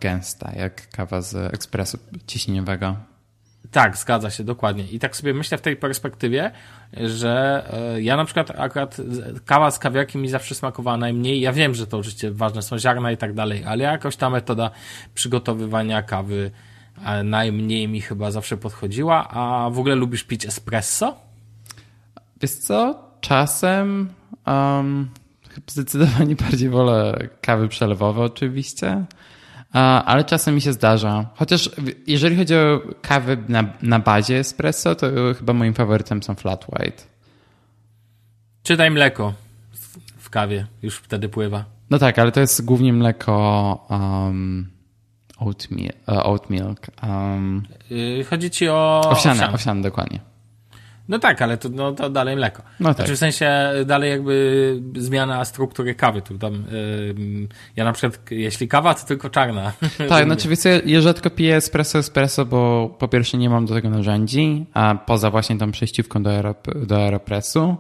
gęsta 0.01 0.53
jak 0.57 0.91
kawa 0.91 1.21
z 1.21 1.55
ekspresu 1.55 1.99
ciśnieniowego. 2.27 2.97
Tak, 3.71 3.97
zgadza 3.97 4.31
się, 4.31 4.45
dokładnie. 4.45 4.85
I 4.85 4.99
tak 4.99 5.17
sobie 5.17 5.35
myślę 5.35 5.59
w 5.59 5.61
tej 5.61 5.77
perspektywie, 5.77 6.51
że 6.93 7.65
e, 7.73 8.03
ja 8.03 8.17
na 8.17 8.25
przykład 8.25 8.51
akurat 8.61 8.97
kawa 9.45 9.71
z 9.71 9.79
kawiarki 9.79 10.19
mi 10.19 10.29
zawsze 10.29 10.55
smakowała 10.55 10.97
najmniej. 10.97 11.41
Ja 11.41 11.53
wiem, 11.53 11.75
że 11.75 11.87
to 11.87 11.99
oczywiście 11.99 12.31
ważne 12.31 12.63
są 12.63 12.79
ziarna 12.79 13.13
i 13.13 13.17
tak 13.17 13.35
dalej, 13.35 13.65
ale 13.65 13.85
jakoś 13.85 14.17
ta 14.17 14.31
metoda 14.31 14.71
przygotowywania 15.15 16.03
kawy 16.03 16.51
e, 17.05 17.23
najmniej 17.23 17.89
mi 17.89 18.01
chyba 18.01 18.31
zawsze 18.31 18.57
podchodziła. 18.57 19.29
A 19.29 19.71
w 19.71 19.79
ogóle 19.79 19.95
lubisz 19.95 20.25
pić 20.25 20.47
espresso? 20.47 21.17
Wiesz 22.41 22.53
co, 22.53 23.09
czasem 23.21 24.09
um, 24.47 25.09
zdecydowanie 25.67 26.37
bardziej 26.37 26.69
wolę 26.69 27.29
kawy 27.41 27.69
przelewowe 27.69 28.23
oczywiście, 28.23 29.05
ale 29.73 30.25
czasem 30.25 30.55
mi 30.55 30.61
się 30.61 30.73
zdarza. 30.73 31.27
Chociaż 31.35 31.71
jeżeli 32.07 32.37
chodzi 32.37 32.55
o 32.55 32.81
kawy 33.03 33.37
na, 33.49 33.65
na 33.83 33.99
bazie 33.99 34.39
espresso, 34.39 34.95
to 34.95 35.07
chyba 35.39 35.53
moim 35.53 35.75
faworytem 35.75 36.23
są 36.23 36.35
flat 36.35 36.67
white. 36.69 37.03
Czytaj 38.63 38.91
mleko 38.91 39.35
w- 39.73 39.99
w 40.25 40.31
kawie, 40.31 40.67
już 40.83 40.97
wtedy 40.97 41.29
pływa. 41.29 41.65
No 41.91 41.99
tak, 41.99 42.19
ale 42.19 42.33
to 42.33 42.41
jest 42.41 42.65
głównie 42.65 42.93
mleko 42.93 43.87
um, 43.91 44.71
oat, 45.39 45.71
milk, 45.71 45.95
oat 46.07 46.51
milk 46.51 46.81
um, 47.03 47.63
Yy, 47.91 48.25
Chodzi 48.25 48.51
ci 48.51 48.69
o 48.69 49.01
owsiane, 49.11 49.35
owsiane. 49.35 49.55
owsiane 49.55 49.83
dokładnie. 49.83 50.21
No 51.09 51.19
tak, 51.19 51.43
ale 51.43 51.57
to, 51.57 51.69
no, 51.69 51.93
to 51.93 52.11
dalej 52.11 52.37
mleko. 52.37 52.63
No 52.81 52.89
tak. 52.89 52.97
Znaczy 52.97 53.15
w 53.17 53.19
sensie 53.19 53.51
dalej 53.87 54.11
jakby 54.11 54.81
zmiana 54.97 55.45
struktury 55.45 55.95
kawy. 55.95 56.23
Tu 56.23 56.39
tam, 56.39 56.55
ym, 56.55 57.49
ja 57.77 57.85
na 57.85 57.93
przykład, 57.93 58.31
jeśli 58.31 58.69
kawa, 58.69 58.95
to 58.95 59.07
tylko 59.07 59.31
czarna. 59.31 59.73
Tak, 60.09 60.25
znaczy 60.29 60.49
wiesz 60.49 60.59
co, 60.59 60.69
ja 60.87 61.01
rzadko 61.01 61.31
piję 61.31 61.57
espresso 61.57 61.99
espresso, 61.99 62.45
bo 62.45 62.89
po 62.99 63.09
pierwsze 63.09 63.39
nie 63.39 63.51
mam 63.51 63.67
do 63.67 63.75
tego 63.75 63.91
narzędzi, 63.91 64.67
a 64.75 64.95
poza 65.07 65.31
właśnie 65.31 65.59
tą 65.59 65.71
przejściówką 65.73 66.23
do, 66.23 66.31
aerop- 66.31 66.87
do 66.87 66.97
aeropressu. 66.97 67.77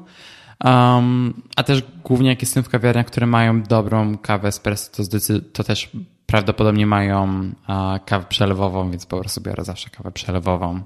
Um, 0.64 1.42
a 1.56 1.62
też 1.62 1.82
głównie 2.04 2.28
jak 2.28 2.42
jestem 2.42 2.62
w 2.62 2.68
kawiarniach, 2.68 3.06
które 3.06 3.26
mają 3.26 3.62
dobrą 3.62 4.18
kawę 4.18 4.48
espresso, 4.48 4.90
to, 4.96 5.02
zdecy- 5.02 5.40
to 5.52 5.64
też 5.64 5.90
prawdopodobnie 6.26 6.86
mają 6.86 7.50
a, 7.66 7.98
kawę 8.06 8.24
przelewową, 8.28 8.90
więc 8.90 9.06
po 9.06 9.20
prostu 9.20 9.40
biorę 9.40 9.64
zawsze 9.64 9.90
kawę 9.90 10.12
przelewową. 10.12 10.80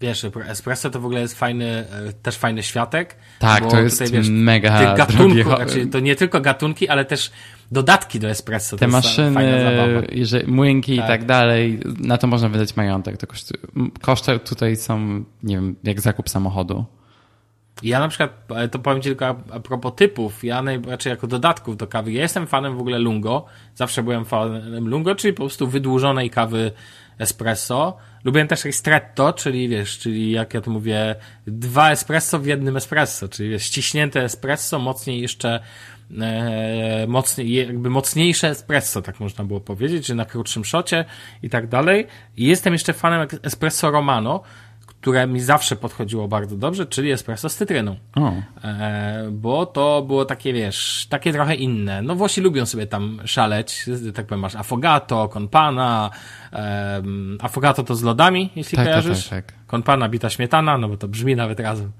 Wiesz, 0.00 0.26
espresso 0.48 0.90
to 0.90 1.00
w 1.00 1.04
ogóle 1.04 1.20
jest 1.20 1.38
fajny, 1.38 1.66
e, 1.66 2.12
też 2.12 2.36
fajny 2.36 2.62
światek. 2.62 3.16
Tak, 3.38 3.70
to 3.70 3.80
jest 3.80 3.98
tutaj, 3.98 4.12
wiesz, 4.12 4.28
mega 4.28 4.94
gatunków, 4.94 5.56
znaczy, 5.56 5.86
to 5.86 6.00
nie 6.00 6.16
tylko 6.16 6.40
gatunki, 6.40 6.88
ale 6.88 7.04
też 7.04 7.30
dodatki 7.72 8.20
do 8.20 8.28
espresso. 8.28 8.76
Te 8.76 8.88
maszyny, 8.88 9.64
jeżeli, 10.12 10.52
młynki 10.52 10.96
Tak. 10.96 11.04
i 11.04 11.08
tak 11.08 11.24
dalej, 11.24 11.80
na 12.00 12.18
to 12.18 12.26
można 12.26 12.48
wydać 12.48 12.76
majątek. 12.76 13.16
To 13.16 13.26
kosztuje, 13.26 13.60
koszty 14.00 14.38
tutaj 14.38 14.76
są, 14.76 15.24
nie 15.42 15.54
wiem, 15.54 15.76
jak 15.84 16.00
zakup 16.00 16.28
samochodu. 16.28 16.84
Ja 17.82 17.98
na 17.98 18.08
przykład, 18.08 18.30
ale 18.48 18.68
to 18.68 18.78
powiem 18.78 19.02
ci 19.02 19.08
tylko 19.08 19.26
a, 19.26 19.34
a 19.50 19.60
propos 19.60 19.92
typów, 19.96 20.44
ja 20.44 20.62
najraczej 20.62 21.10
jako 21.10 21.26
dodatków 21.26 21.76
do 21.76 21.86
kawy, 21.86 22.12
ja 22.12 22.22
jestem 22.22 22.46
fanem 22.46 22.76
w 22.76 22.80
ogóle 22.80 22.98
lungo, 22.98 23.44
zawsze 23.74 24.02
byłem 24.02 24.24
fanem 24.24 24.88
lungo, 24.88 25.14
czyli 25.14 25.32
po 25.34 25.42
prostu 25.42 25.68
wydłużonej 25.68 26.30
kawy 26.30 26.72
espresso. 27.18 27.96
Lubiłem 28.24 28.48
też 28.48 28.64
ristretto, 28.64 29.32
czyli 29.32 29.68
wiesz, 29.68 29.98
czyli 29.98 30.30
jak 30.30 30.54
ja 30.54 30.60
to 30.60 30.70
mówię, 30.70 31.14
dwa 31.46 31.90
espresso 31.90 32.38
w 32.38 32.46
jednym 32.46 32.76
espresso, 32.76 33.28
czyli 33.28 33.50
wiesz, 33.50 33.62
ściśnięte 33.62 34.24
espresso, 34.24 34.78
mocniej 34.78 35.20
jeszcze 35.20 35.60
e, 36.20 37.06
mocniej, 37.08 37.52
jakby 37.54 37.90
mocniejsze 37.90 38.48
espresso, 38.48 39.02
tak 39.02 39.20
można 39.20 39.44
było 39.44 39.60
powiedzieć, 39.60 40.06
że 40.06 40.14
na 40.14 40.24
krótszym 40.24 40.64
szocie 40.64 41.04
i 41.42 41.50
tak 41.50 41.68
dalej. 41.68 42.06
I 42.36 42.46
jestem 42.46 42.72
jeszcze 42.72 42.92
fanem 42.92 43.28
espresso 43.42 43.90
romano, 43.90 44.42
które 45.00 45.26
mi 45.26 45.40
zawsze 45.40 45.76
podchodziło 45.76 46.28
bardzo 46.28 46.56
dobrze, 46.56 46.86
czyli 46.86 47.10
espresso 47.10 47.48
z 47.48 47.56
cytryną. 47.56 47.96
E, 48.64 49.28
bo 49.32 49.66
to 49.66 50.02
było 50.02 50.24
takie, 50.24 50.52
wiesz, 50.52 51.06
takie 51.10 51.32
trochę 51.32 51.54
inne. 51.54 52.02
No 52.02 52.14
Włosi 52.14 52.40
lubią 52.40 52.66
sobie 52.66 52.86
tam 52.86 53.20
szaleć, 53.24 53.86
tak 54.14 54.26
powiem, 54.26 54.40
masz 54.40 54.56
affogato, 54.56 55.28
konpana, 55.28 56.10
em, 56.52 57.38
affogato 57.40 57.82
to 57.82 57.94
z 57.94 58.02
lodami, 58.02 58.50
jeśli 58.56 58.76
Tak, 58.76 58.86
tak, 58.86 58.94
kojarzysz. 58.94 59.28
tak, 59.28 59.46
tak. 59.46 59.54
Konpana, 59.66 60.08
bita 60.08 60.30
śmietana, 60.30 60.78
no 60.78 60.88
bo 60.88 60.96
to 60.96 61.08
brzmi 61.08 61.36
nawet 61.36 61.60
razem. 61.60 61.92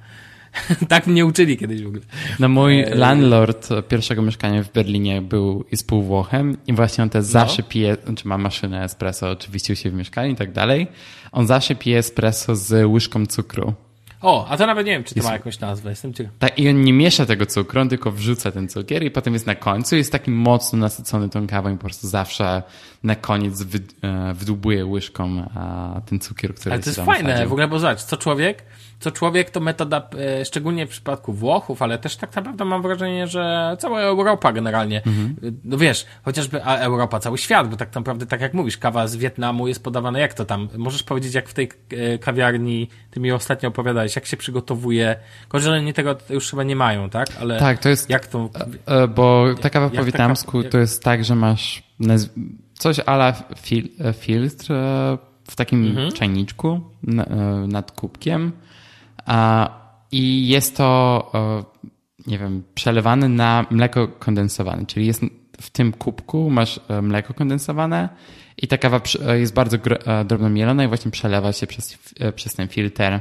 tak 0.88 1.06
mnie 1.06 1.26
uczyli 1.26 1.56
kiedyś 1.56 1.82
w 1.82 1.86
ogóle. 1.86 2.02
No 2.38 2.48
mój 2.48 2.80
E, 2.80 2.94
landlord 2.94 3.68
pierwszego 3.88 4.22
mieszkania 4.22 4.62
w 4.62 4.72
Berlinie 4.72 5.22
był 5.22 5.64
i 5.72 5.76
półwłochem 5.86 6.56
i 6.66 6.72
właśnie 6.72 7.04
on 7.04 7.10
też 7.10 7.24
No. 7.24 7.30
zawsze 7.30 7.62
pije, 7.62 7.96
czy 8.16 8.28
ma 8.28 8.38
maszynę 8.38 8.84
espresso 8.84 9.30
oczywiście 9.30 9.72
u 9.72 9.76
siebie 9.76 9.90
w 9.90 9.98
mieszkaniu 9.98 10.32
i 10.32 10.36
tak 10.36 10.52
dalej. 10.52 10.86
On 11.32 11.46
zawsze 11.46 11.74
pije 11.74 11.98
espresso 11.98 12.56
z 12.56 12.86
łyżką 12.86 13.26
cukru. 13.26 13.74
O, 14.22 14.46
a 14.48 14.56
to 14.56 14.66
nawet 14.66 14.86
nie 14.86 14.92
wiem, 14.92 15.04
czy 15.04 15.14
to 15.14 15.22
ma 15.22 15.32
jakąś 15.32 15.60
nazwę, 15.60 15.90
jestem 15.90 16.14
ciekaw. 16.14 16.32
Tak, 16.38 16.58
i 16.58 16.68
on 16.68 16.82
nie 16.82 16.92
miesza 16.92 17.26
tego 17.26 17.46
cukru, 17.46 17.80
on 17.80 17.88
tylko 17.88 18.12
wrzuca 18.12 18.52
ten 18.52 18.68
cukier 18.68 19.02
i 19.02 19.10
potem 19.10 19.32
jest 19.34 19.46
na 19.46 19.54
końcu. 19.54 19.96
Jest 19.96 20.12
taki 20.12 20.30
mocno 20.30 20.78
nasycony 20.78 21.28
tą 21.28 21.46
kawą 21.46 21.70
i 21.74 21.76
po 21.76 21.80
prostu 21.84 22.08
zawsze 22.08 22.62
na 23.02 23.14
koniec 23.14 23.62
wy, 23.62 23.78
e, 24.02 24.34
wdłubuje 24.34 24.86
łyżką 24.86 25.50
ten 26.06 26.20
cukier, 26.20 26.54
który 26.54 26.72
Ale 26.72 26.82
to 26.82 26.90
jest 26.90 27.00
fajne, 27.00 27.30
wsadził. 27.30 27.48
w 27.48 27.52
ogóle, 27.52 27.68
bo 27.68 27.78
zobacz, 27.78 28.02
co 28.02 28.16
człowiek, 28.16 28.62
co 29.00 29.10
człowiek 29.10 29.50
to 29.50 29.60
metoda, 29.60 30.08
e, 30.40 30.44
szczególnie 30.44 30.86
w 30.86 30.90
przypadku 30.90 31.32
Włochów, 31.32 31.82
ale 31.82 31.98
też 31.98 32.16
tak 32.16 32.36
naprawdę 32.36 32.64
mam 32.64 32.82
wrażenie, 32.82 33.26
że 33.26 33.76
cała 33.78 34.00
Europa 34.00 34.52
generalnie, 34.52 35.02
Mhm. 35.06 35.36
E, 35.42 35.50
no 35.64 35.78
wiesz, 35.78 36.06
chociażby 36.22 36.64
a 36.64 36.76
Europa, 36.76 37.20
cały 37.20 37.38
świat, 37.38 37.68
bo 37.70 37.76
tak 37.76 37.94
naprawdę, 37.94 38.26
tak 38.26 38.40
jak 38.40 38.54
mówisz, 38.54 38.76
kawa 38.78 39.06
z 39.08 39.16
Wietnamu 39.16 39.68
jest 39.68 39.84
podawana, 39.84 40.18
jak 40.18 40.34
to 40.34 40.44
tam, 40.44 40.68
możesz 40.76 41.02
powiedzieć, 41.02 41.34
jak 41.34 41.48
w 41.48 41.54
tej 41.54 41.68
e, 41.90 42.18
kawiarni, 42.18 42.88
ty 43.10 43.20
mi 43.20 43.32
ostatnio 43.32 43.68
opowiadałeś, 43.68 44.16
jak 44.16 44.26
się 44.26 44.36
przygotowuje, 44.36 45.16
że 45.54 45.72
oni 45.72 45.92
tego 45.92 46.16
już 46.30 46.50
chyba 46.50 46.62
nie 46.62 46.76
mają, 46.76 47.10
tak? 47.10 47.28
Ale 47.40 47.58
Tak, 47.58 47.78
to 47.78 47.88
jest 47.88 48.10
jak 48.10 48.26
to, 48.26 48.50
Bo 49.14 49.46
ta 49.60 49.70
kawa 49.70 49.90
po 49.90 50.04
wietnamsku 50.04 50.62
to 50.64 50.78
jest 50.78 51.02
tak, 51.02 51.24
że 51.24 51.34
masz 51.34 51.82
coś 52.74 53.00
ala 53.06 53.32
fil 53.56 53.88
filtr 54.18 54.66
w 55.50 55.56
takim 55.56 55.86
Mhm. 55.86 56.12
czajniczku 56.12 56.80
na- 57.02 57.26
nad 57.66 57.92
kubkiem 57.92 58.52
i 60.12 60.48
jest 60.48 60.76
to, 60.76 61.30
e, 61.34 61.64
nie 62.30 62.38
wiem, 62.38 62.62
przelewane 62.74 63.28
na 63.28 63.66
mleko 63.70 64.08
kondensowane, 64.08 64.86
czyli 64.86 65.06
jest 65.06 65.22
w 65.60 65.70
tym 65.70 65.92
kubku 65.92 66.50
masz 66.50 66.80
e, 66.88 67.02
mleko 67.02 67.34
kondensowane 67.34 68.08
i 68.56 68.68
ta 68.68 68.78
kawa 68.78 69.00
e, 69.26 69.38
jest 69.38 69.54
bardzo 69.54 69.76
gro- 69.76 70.08
e, 70.10 70.24
drobno 70.24 70.50
mielona 70.50 70.84
i 70.84 70.88
właśnie 70.88 71.10
przelewa 71.10 71.52
się 71.52 71.66
przez, 71.66 71.98
przez 72.34 72.54
ten 72.54 72.68
filtr, 72.68 73.20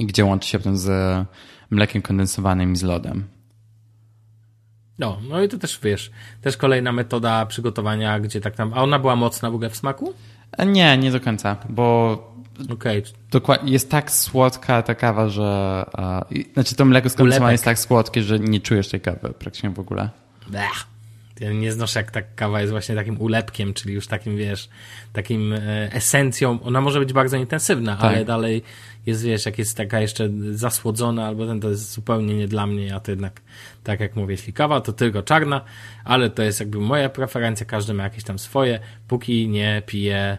gdzie 0.00 0.24
łączy 0.24 0.48
się 0.48 0.58
potem 0.58 0.76
z 0.76 0.90
mlekiem 1.70 2.02
kondensowanym 2.02 2.72
i 2.72 2.76
z 2.76 2.82
lodem. 2.82 3.24
no, 4.98 5.18
no 5.28 5.42
i 5.42 5.48
to 5.48 5.58
też, 5.58 5.80
wiesz, 5.82 6.10
też 6.42 6.56
kolejna 6.56 6.92
metoda 6.92 7.46
przygotowania, 7.46 8.20
gdzie 8.20 8.40
tak 8.40 8.56
tam, 8.56 8.72
a 8.74 8.82
ona 8.82 8.98
była 8.98 9.16
mocna 9.16 9.50
w 9.50 9.54
ogóle 9.54 9.70
w 9.70 9.76
smaku? 9.76 10.14
Nie, 10.66 10.98
nie 10.98 11.10
do 11.10 11.20
końca, 11.20 11.56
bo 11.68 12.33
Okej, 12.70 13.02
dokładnie 13.30 13.72
jest 13.72 13.90
tak 13.90 14.10
słodka 14.10 14.82
ta 14.82 14.94
kawa, 14.94 15.28
że. 15.28 15.84
A, 15.92 16.24
i, 16.30 16.50
znaczy 16.54 16.74
to 16.74 16.84
mleko 16.84 17.10
skondensowane 17.10 17.52
jest 17.52 17.64
tak 17.64 17.78
słodkie, 17.78 18.22
że 18.22 18.38
nie 18.38 18.60
czujesz 18.60 18.88
tej 18.88 19.00
kawy 19.00 19.18
praktycznie 19.38 19.70
w 19.70 19.78
ogóle. 19.78 20.10
Blech. 20.46 20.94
Ja 21.40 21.52
nie 21.52 21.72
znoszę, 21.72 22.00
jak 22.00 22.10
ta 22.10 22.22
kawa 22.22 22.60
jest 22.60 22.72
właśnie 22.72 22.94
takim 22.94 23.20
ulepkiem, 23.20 23.74
czyli 23.74 23.94
już 23.94 24.06
takim, 24.06 24.36
wiesz, 24.36 24.68
takim 25.12 25.52
e, 25.52 25.92
esencją. 25.92 26.58
Ona 26.62 26.80
może 26.80 26.98
być 26.98 27.12
bardzo 27.12 27.36
intensywna, 27.36 27.96
Tak. 27.96 28.04
ale 28.04 28.24
dalej 28.24 28.62
jest, 29.06 29.24
wiesz, 29.24 29.46
jak 29.46 29.58
jest 29.58 29.76
taka 29.76 30.00
jeszcze 30.00 30.28
zasłodzona, 30.52 31.26
albo 31.26 31.46
ten 31.46 31.60
to 31.60 31.70
jest 31.70 31.92
zupełnie 31.92 32.34
nie 32.34 32.48
dla 32.48 32.66
mnie. 32.66 32.86
Ja 32.86 33.00
to 33.00 33.10
jednak, 33.10 33.40
tak 33.84 34.00
jak 34.00 34.16
mówię, 34.16 34.34
jeśli 34.34 34.52
kawa, 34.52 34.80
to 34.80 34.92
tylko 34.92 35.22
czarna, 35.22 35.60
ale 36.04 36.30
to 36.30 36.42
jest 36.42 36.60
jakby 36.60 36.80
moja 36.80 37.08
preferencja, 37.08 37.66
każdy 37.66 37.94
ma 37.94 38.02
jakieś 38.02 38.24
tam 38.24 38.38
swoje. 38.38 38.80
Póki 39.08 39.48
nie 39.48 39.82
piję. 39.86 40.38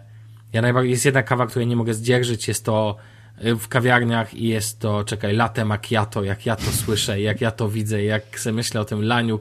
Ja 0.55 0.61
najbardziej, 0.61 0.91
jest 0.91 1.05
jedna 1.05 1.23
kawa, 1.23 1.47
której 1.47 1.67
nie 1.67 1.75
mogę 1.75 1.93
zdzierżyć, 1.93 2.47
jest 2.47 2.65
to 2.65 2.95
y, 3.45 3.55
w 3.55 3.67
kawiarniach 3.67 4.33
i 4.33 4.47
jest 4.47 4.79
to, 4.79 5.03
czekaj, 5.03 5.35
latte 5.35 5.65
macchiato, 5.65 6.23
jak 6.23 6.45
ja 6.45 6.55
to 6.55 6.71
słyszę, 6.71 7.21
jak 7.21 7.41
ja 7.41 7.51
to 7.51 7.69
widzę, 7.69 8.03
jak 8.03 8.39
sobie 8.39 8.53
myślę 8.53 8.81
o 8.81 8.85
tym 8.85 9.03
laniu. 9.03 9.39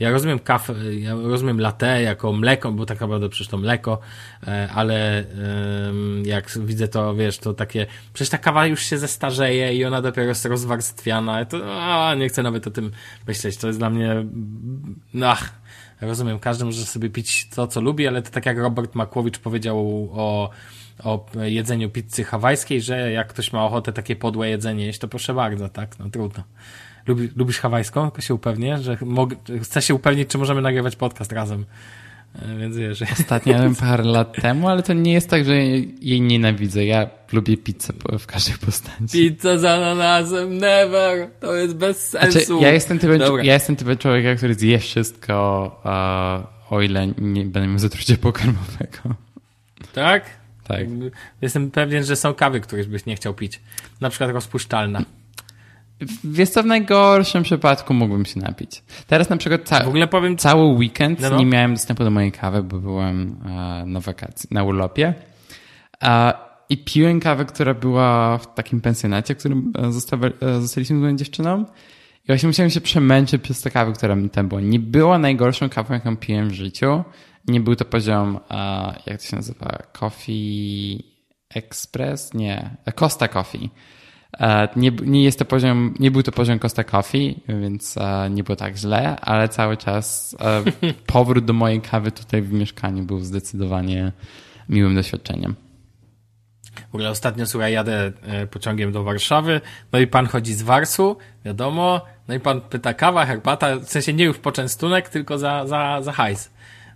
Ja 0.00 0.10
rozumiem 0.10 0.38
kawę, 0.38 0.94
ja 0.94 1.14
rozumiem 1.14 1.60
latte 1.60 2.02
jako 2.02 2.32
mleko, 2.32 2.72
bo 2.72 2.86
tak 2.86 3.00
naprawdę 3.00 3.28
przecież 3.28 3.48
to 3.48 3.58
mleko, 3.58 3.98
e, 4.46 4.68
ale 4.74 5.24
jak 6.24 6.58
widzę 6.58 6.88
to, 6.88 7.14
wiesz, 7.14 7.38
to 7.38 7.54
takie, 7.54 7.86
przecież 8.12 8.30
ta 8.30 8.38
kawa 8.38 8.66
już 8.66 8.82
się 8.82 8.98
zestarzeje 8.98 9.74
i 9.74 9.84
ona 9.84 10.02
dopiero 10.02 10.28
jest 10.28 10.44
rozwarstwiana, 10.44 11.44
to 11.44 11.82
a, 11.82 12.14
nie 12.14 12.28
chcę 12.28 12.42
nawet 12.42 12.66
o 12.66 12.70
tym 12.70 12.90
myśleć, 13.26 13.56
to 13.56 13.66
jest 13.66 13.78
dla 13.78 13.90
mnie, 13.90 14.26
ach, 15.24 15.65
rozumiem, 16.00 16.38
każdy 16.38 16.64
może 16.64 16.84
sobie 16.84 17.10
pić 17.10 17.48
to, 17.48 17.66
co 17.66 17.80
lubi, 17.80 18.06
ale 18.06 18.22
to 18.22 18.30
tak 18.30 18.46
jak 18.46 18.58
Robert 18.58 18.94
Makłowicz 18.94 19.38
powiedział 19.38 20.08
o, 20.12 20.50
o 21.04 21.26
jedzeniu 21.42 21.90
pizzy 21.90 22.24
hawajskiej, 22.24 22.80
że 22.80 23.12
jak 23.12 23.28
ktoś 23.28 23.52
ma 23.52 23.64
ochotę 23.64 23.92
takie 23.92 24.16
podłe 24.16 24.48
jedzenie 24.48 24.86
jeść, 24.86 24.98
to 24.98 25.08
proszę 25.08 25.34
bardzo, 25.34 25.68
tak? 25.68 25.98
No 25.98 26.10
trudno. 26.10 26.44
Lubi, 27.06 27.28
lubisz 27.36 27.58
hawajską? 27.58 28.02
Tylko 28.02 28.20
się 28.20 28.34
upewnię, 28.34 28.78
że 28.78 28.98
mogę, 29.00 29.36
chcę 29.62 29.82
się 29.82 29.94
upewnić, 29.94 30.28
czy 30.28 30.38
możemy 30.38 30.62
nagrywać 30.62 30.96
podcast 30.96 31.32
razem. 31.32 31.64
E, 32.42 32.58
więc 32.58 32.76
wiesz. 32.76 33.02
Ostatnio 33.02 33.52
jadłem 33.52 33.74
parę 33.86 34.04
lat 34.04 34.42
temu, 34.42 34.68
ale 34.68 34.82
to 34.82 34.92
nie 34.92 35.12
jest 35.12 35.30
tak, 35.30 35.44
że 35.44 35.56
jej 35.56 36.20
nienawidzę. 36.20 36.84
Ja 36.84 37.10
lubię 37.32 37.56
pizzę 37.56 37.92
w 38.18 38.26
każdej 38.26 38.58
postaci. 38.58 39.12
Pizza 39.12 39.58
z 39.58 39.64
ananasem, 39.64 40.58
never! 40.58 41.30
To 41.40 41.54
jest 41.54 41.76
bez 41.76 42.10
znaczy, 42.10 42.32
sensu. 42.32 42.46
Znaczy, 42.46 42.62
ja, 42.62 42.72
jestem 42.72 42.98
typem, 42.98 43.20
ja 43.42 43.54
jestem 43.54 43.76
typem 43.76 43.98
człowieka, 43.98 44.34
który 44.34 44.54
zje 44.54 44.78
wszystko, 44.78 45.36
o 46.70 46.82
ile 46.82 47.06
nie 47.06 47.44
będę 47.44 47.68
miał 47.68 47.78
zatrucia 47.78 48.16
pokarmowego. 48.16 49.14
Tak? 49.92 50.24
Tak. 50.68 50.86
Jestem 51.42 51.70
pewien, 51.70 52.04
że 52.04 52.16
są 52.16 52.34
kawy, 52.34 52.60
których 52.60 52.88
byś 52.88 53.06
nie 53.06 53.16
chciał 53.16 53.34
pić. 53.34 53.60
Na 54.00 54.10
przykład 54.10 54.30
rozpuszczalna. 54.30 55.02
Wiesz 56.24 56.48
co, 56.48 56.62
w 56.62 56.66
najgorszym 56.66 57.42
przypadku 57.42 57.94
mógłbym 57.94 58.24
się 58.24 58.40
napić. 58.40 58.82
Teraz 59.06 59.30
na 59.30 59.36
przykład 59.36 59.62
ca 59.64 59.84
w 59.84 59.88
ogóle 59.88 60.06
powiem... 60.06 60.36
cały 60.36 60.64
weekend 60.64 61.20
no 61.20 61.30
no. 61.30 61.38
nie 61.38 61.46
miałem 61.46 61.74
dostępu 61.74 62.04
do 62.04 62.10
mojej 62.10 62.32
kawy, 62.32 62.62
bo 62.62 62.78
byłem 62.78 63.36
e, 63.46 63.84
na 63.86 64.00
wakacji, 64.00 64.48
na 64.52 64.64
urlopie. 64.64 65.14
E, 66.02 66.32
I 66.68 66.84
piłem 66.84 67.20
kawę, 67.20 67.44
która 67.44 67.74
była 67.74 68.38
w 68.38 68.54
takim 68.54 68.80
pensjonacie, 68.80 69.34
w 69.34 69.38
którym 69.38 69.72
e, 69.78 69.92
zostaliśmy 70.60 70.96
z 70.96 71.00
moją 71.00 71.16
dziewczyną. 71.16 71.64
I 72.24 72.26
właśnie 72.26 72.46
musiałem 72.46 72.70
się 72.70 72.80
przemęczyć 72.80 73.42
przez 73.42 73.60
tę 73.60 73.70
kawę, 73.70 73.92
która 73.92 74.14
mi 74.14 74.30
tam 74.30 74.48
była. 74.48 74.60
Nie 74.60 74.78
była 74.78 75.18
najgorszą 75.18 75.68
kawą, 75.68 75.94
jaką 75.94 76.16
piłem 76.16 76.48
w 76.48 76.52
życiu. 76.52 77.04
Nie 77.48 77.60
był 77.60 77.76
to 77.76 77.84
poziom, 77.84 78.40
jak 79.06 79.20
to 79.20 79.26
się 79.26 79.36
nazywa, 79.36 79.78
Coffee 79.92 81.04
Express? 81.54 82.34
Nie, 82.34 82.76
Costa 82.94 83.28
Coffee 83.28 83.70
E, 83.70 83.95
nie, 84.76 84.90
nie 84.90 85.24
jest 85.24 85.38
to 85.38 85.44
poziom, 85.44 85.94
nie 86.00 86.10
był 86.10 86.22
to 86.22 86.32
poziom 86.32 86.58
Costa 86.58 86.84
Coffee, 86.84 87.40
więc 87.48 87.96
e, 87.96 88.30
nie 88.30 88.44
było 88.44 88.56
tak 88.56 88.76
źle, 88.76 89.20
ale 89.20 89.48
cały 89.48 89.76
czas 89.76 90.36
e, 90.40 90.62
powrót 91.12 91.44
do 91.44 91.52
mojej 91.52 91.80
kawy 91.80 92.12
tutaj 92.12 92.42
w 92.42 92.52
mieszkaniu 92.52 93.04
był 93.04 93.20
zdecydowanie 93.20 94.12
miłym 94.68 94.94
doświadczeniem. 94.94 95.54
W 96.90 96.94
ogóle 96.94 97.10
ostatnio, 97.10 97.46
słuchaj, 97.46 97.72
jadę 97.72 98.12
pociągiem 98.50 98.92
do 98.92 99.04
Warszawy, 99.04 99.60
no 99.92 99.98
i 99.98 100.06
pan 100.06 100.26
chodzi 100.26 100.54
z 100.54 100.62
Warsu, 100.62 101.16
wiadomo, 101.44 102.00
no 102.28 102.34
i 102.34 102.40
pan 102.40 102.60
pyta 102.60 102.94
kawa, 102.94 103.26
herbata, 103.26 103.76
w 103.76 103.88
sensie 103.88 104.12
nie 104.12 104.24
już 104.24 104.38
poczęstunek, 104.38 105.08
tylko 105.08 105.38
za, 105.38 105.66
za, 105.66 106.02
za 106.02 106.12
hajs. 106.12 106.50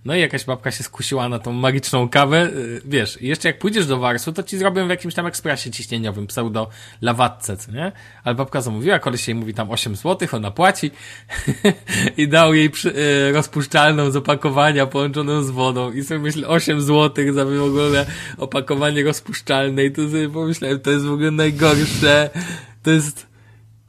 No 0.04 0.16
i 0.16 0.20
jakaś 0.20 0.44
babka 0.44 0.70
się 0.70 0.84
skusiła 0.84 1.28
na 1.28 1.38
tą 1.38 1.52
magiczną 1.52 2.08
kawę. 2.08 2.50
Y, 2.54 2.82
wiesz, 2.84 3.20
jeszcze 3.20 3.48
jak 3.48 3.58
pójdziesz 3.58 3.86
do 3.86 3.98
Warsu, 3.98 4.32
to 4.32 4.42
ci 4.42 4.58
zrobią 4.58 4.86
w 4.86 4.90
jakimś 4.90 5.14
tam 5.14 5.26
ekspresie 5.26 5.70
ciśnieniowym, 5.70 6.26
pseudo 6.26 6.68
lawatce, 7.02 7.56
nie? 7.72 7.92
Ale 8.24 8.34
babka 8.34 8.60
zamówiła, 8.60 8.98
koleś 8.98 9.28
jej 9.28 9.34
mówi 9.34 9.54
tam 9.54 9.70
8 9.70 9.96
zł, 9.96 10.28
ona 10.32 10.50
płaci 10.50 10.90
i 12.16 12.28
dał 12.28 12.54
jej 12.54 12.70
przy, 12.70 12.96
y, 12.96 13.32
rozpuszczalną 13.32 14.10
z 14.10 14.16
opakowania 14.16 14.86
połączoną 14.86 15.42
z 15.42 15.50
wodą 15.50 15.92
i 15.92 16.02
sobie 16.02 16.20
myślę 16.20 16.48
8 16.48 16.80
zł 16.80 17.32
za 17.32 17.44
w 17.44 17.62
ogóle 17.62 18.06
opakowanie 18.38 19.04
rozpuszczalne 19.04 19.84
i 19.84 19.90
to 19.90 20.02
sobie 20.02 20.28
pomyślałem, 20.28 20.80
to 20.80 20.90
jest 20.90 21.04
w 21.04 21.12
ogóle 21.12 21.30
najgorsze. 21.30 22.30
To 22.82 22.90
jest 22.90 23.29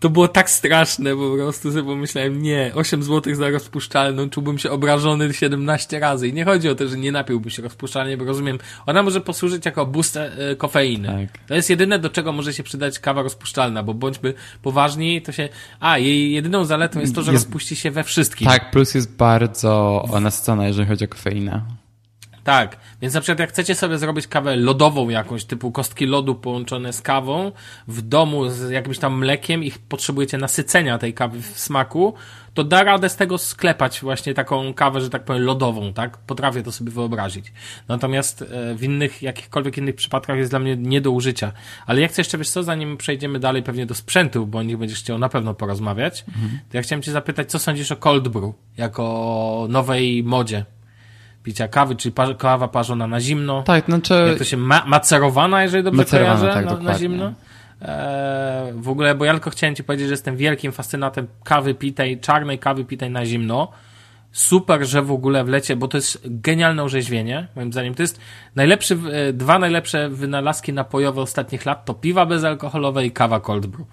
to 0.02 0.10
było 0.10 0.28
tak 0.28 0.50
straszne 0.50 1.16
po 1.16 1.36
prostu, 1.36 1.72
że 1.72 1.84
pomyślałem, 1.84 2.42
nie, 2.42 2.72
8 2.76 3.04
zł 3.04 3.36
za 3.36 3.50
rozpuszczalną, 3.50 4.30
czułbym 4.30 4.58
się 4.58 4.72
obrażony 4.72 5.34
17 5.34 6.00
razy. 6.00 6.28
I 6.28 6.34
nie 6.34 6.46
chodzi 6.46 6.70
o 6.70 6.76
to, 6.76 6.88
że 6.88 6.98
nie 6.98 7.12
napiłbym 7.12 7.50
się 7.50 7.62
rozpuszczalnie, 7.62 8.18
bo 8.18 8.26
rozumiem, 8.26 8.58
ona 8.86 9.04
może 9.04 9.22
posłużyć 9.22 9.66
jako 9.66 9.86
booster 9.86 10.32
e, 10.40 10.56
kofeiny. 10.56 11.08
Tak. 11.08 11.48
To 11.48 11.56
jest 11.56 11.70
jedyne, 11.70 12.00
do 12.00 12.10
czego 12.10 12.32
może 12.32 12.54
się 12.54 12.64
przydać 12.64 13.00
kawa 13.00 13.22
rozpuszczalna, 13.22 13.84
bo 13.84 13.94
bądźmy 13.94 14.34
poważni, 14.62 15.22
to 15.22 15.32
się, 15.32 15.50
a, 15.80 15.98
jej 15.98 16.32
jedyną 16.32 16.66
zaletą 16.66 17.00
jest 17.00 17.16
to, 17.16 17.22
że 17.22 17.32
jest... 17.32 17.46
rozpuści 17.46 17.76
się 17.76 17.92
we 17.92 18.04
wszystkim. 18.04 18.48
Tak, 18.48 18.72
plus 18.72 18.94
jest 18.96 19.16
bardzo 19.16 20.04
nasycona, 20.22 20.68
jeżeli 20.68 20.88
chodzi 20.88 21.06
o 21.06 21.08
kofeinę. 21.08 21.81
Tak, 22.44 22.78
więc 23.02 23.14
na 23.14 23.22
przykład 23.22 23.40
jak 23.40 23.50
chcecie 23.50 23.76
sobie 23.76 23.98
zrobić 23.98 24.28
kawę 24.28 24.56
lodową 24.56 25.10
jakąś, 25.10 25.46
typu 25.46 25.72
kostki 25.72 26.06
lodu 26.06 26.36
połączone 26.36 26.94
z 26.94 27.02
kawą 27.02 27.52
w 27.88 28.02
domu 28.02 28.50
z 28.50 28.70
jakimś 28.70 28.98
tam 28.98 29.18
mlekiem 29.18 29.64
i 29.64 29.72
potrzebujecie 29.72 30.38
nasycenia 30.38 30.98
tej 30.98 31.14
kawy 31.14 31.42
w 31.42 31.60
smaku, 31.60 32.14
to 32.54 32.64
da 32.64 32.84
radę 32.84 33.10
z 33.10 33.16
tego 33.16 33.38
sklepać 33.38 34.02
właśnie 34.02 34.34
taką 34.34 34.74
kawę, 34.74 35.02
że 35.02 35.10
tak 35.10 35.24
powiem 35.24 35.44
lodową, 35.44 35.94
tak? 35.94 36.18
Potrafię 36.18 36.64
to 36.64 36.72
sobie 36.72 36.92
wyobrazić. 36.92 37.54
Natomiast 37.88 38.42
e, 38.42 38.76
w 38.76 38.84
innych, 38.84 39.22
jakichkolwiek 39.22 39.78
innych 39.78 39.96
przypadkach 39.96 40.38
jest 40.38 40.52
dla 40.52 40.60
mnie 40.60 40.78
nie 40.78 41.02
do 41.02 41.12
użycia. 41.12 41.52
Ale 41.86 42.02
ja 42.02 42.08
chcę 42.08 42.22
jeszcze, 42.22 42.38
wiesz 42.38 42.50
co, 42.50 42.64
zanim 42.64 42.98
przejdziemy 42.98 43.40
dalej 43.40 43.64
pewnie 43.64 43.86
do 43.86 43.96
sprzętu, 43.96 44.48
bo 44.48 44.58
o 44.60 44.64
nich 44.64 44.78
będziesz 44.78 45.00
chciał 45.00 45.18
na 45.18 45.30
pewno 45.30 45.54
porozmawiać, 45.54 46.26
mhm. 46.28 46.60
to 46.70 46.78
ja 46.78 46.84
chciałem 46.84 47.02
cię 47.02 47.12
zapytać, 47.12 47.52
co 47.52 47.60
sądzisz 47.60 47.92
o 47.92 47.96
cold 47.96 48.28
brew 48.28 48.54
jako 48.78 49.68
nowej 49.70 50.24
modzie 50.24 50.66
picia 51.44 51.68
kawy, 51.68 51.96
czyli 51.96 52.12
pa 52.12 52.34
kawa 52.34 52.68
parzona 52.68 53.08
na 53.08 53.20
zimno. 53.20 53.64
Tak, 53.64 53.86
znaczy... 53.86 54.26
Jak 54.28 54.38
to 54.38 54.44
się 54.44 54.58
ma 54.58 54.84
macerowana, 54.88 55.64
jeżeli 55.64 55.84
dobrze 55.84 56.02
macerowana, 56.02 56.40
kojarzę, 56.40 56.54
tak, 56.54 56.66
na, 56.66 56.92
na, 56.92 56.98
zimno. 56.98 57.34
Eee, 57.82 58.74
w 58.76 58.90
ogóle, 58.90 59.16
bo 59.16 59.26
ja 59.26 59.32
tylko 59.34 59.50
chciałem 59.50 59.76
ci 59.76 59.84
powiedzieć, 59.84 60.08
że 60.08 60.14
jestem 60.14 60.38
wielkim 60.38 60.72
fascynatem 60.72 61.28
kawy 61.44 61.74
pitej, 61.74 62.20
czarnej 62.20 62.60
kawy 62.60 62.86
pitej 62.86 63.10
na 63.10 63.26
zimno. 63.26 63.72
Super, 64.32 64.86
że 64.86 65.02
w 65.02 65.12
ogóle 65.12 65.44
w 65.44 65.48
lecie, 65.48 65.76
bo 65.76 65.88
to 65.88 65.98
jest 65.98 66.22
genialne 66.26 66.84
orzeźwienie, 66.84 67.48
moim 67.56 67.72
zdaniem. 67.72 67.96
To 67.96 68.04
jest 68.04 68.20
najlepszy, 68.56 68.98
e, 69.12 69.34
dwa 69.34 69.60
najlepsze 69.60 70.10
wynalazki 70.10 70.74
napojowe 70.74 71.22
ostatnich 71.22 71.66
lat 71.66 71.86
to 71.86 71.94
piwa 71.94 72.26
bezalkoholowe 72.26 73.06
i 73.06 73.12
kawa 73.12 73.40
cold 73.40 73.66
brew 73.66 73.88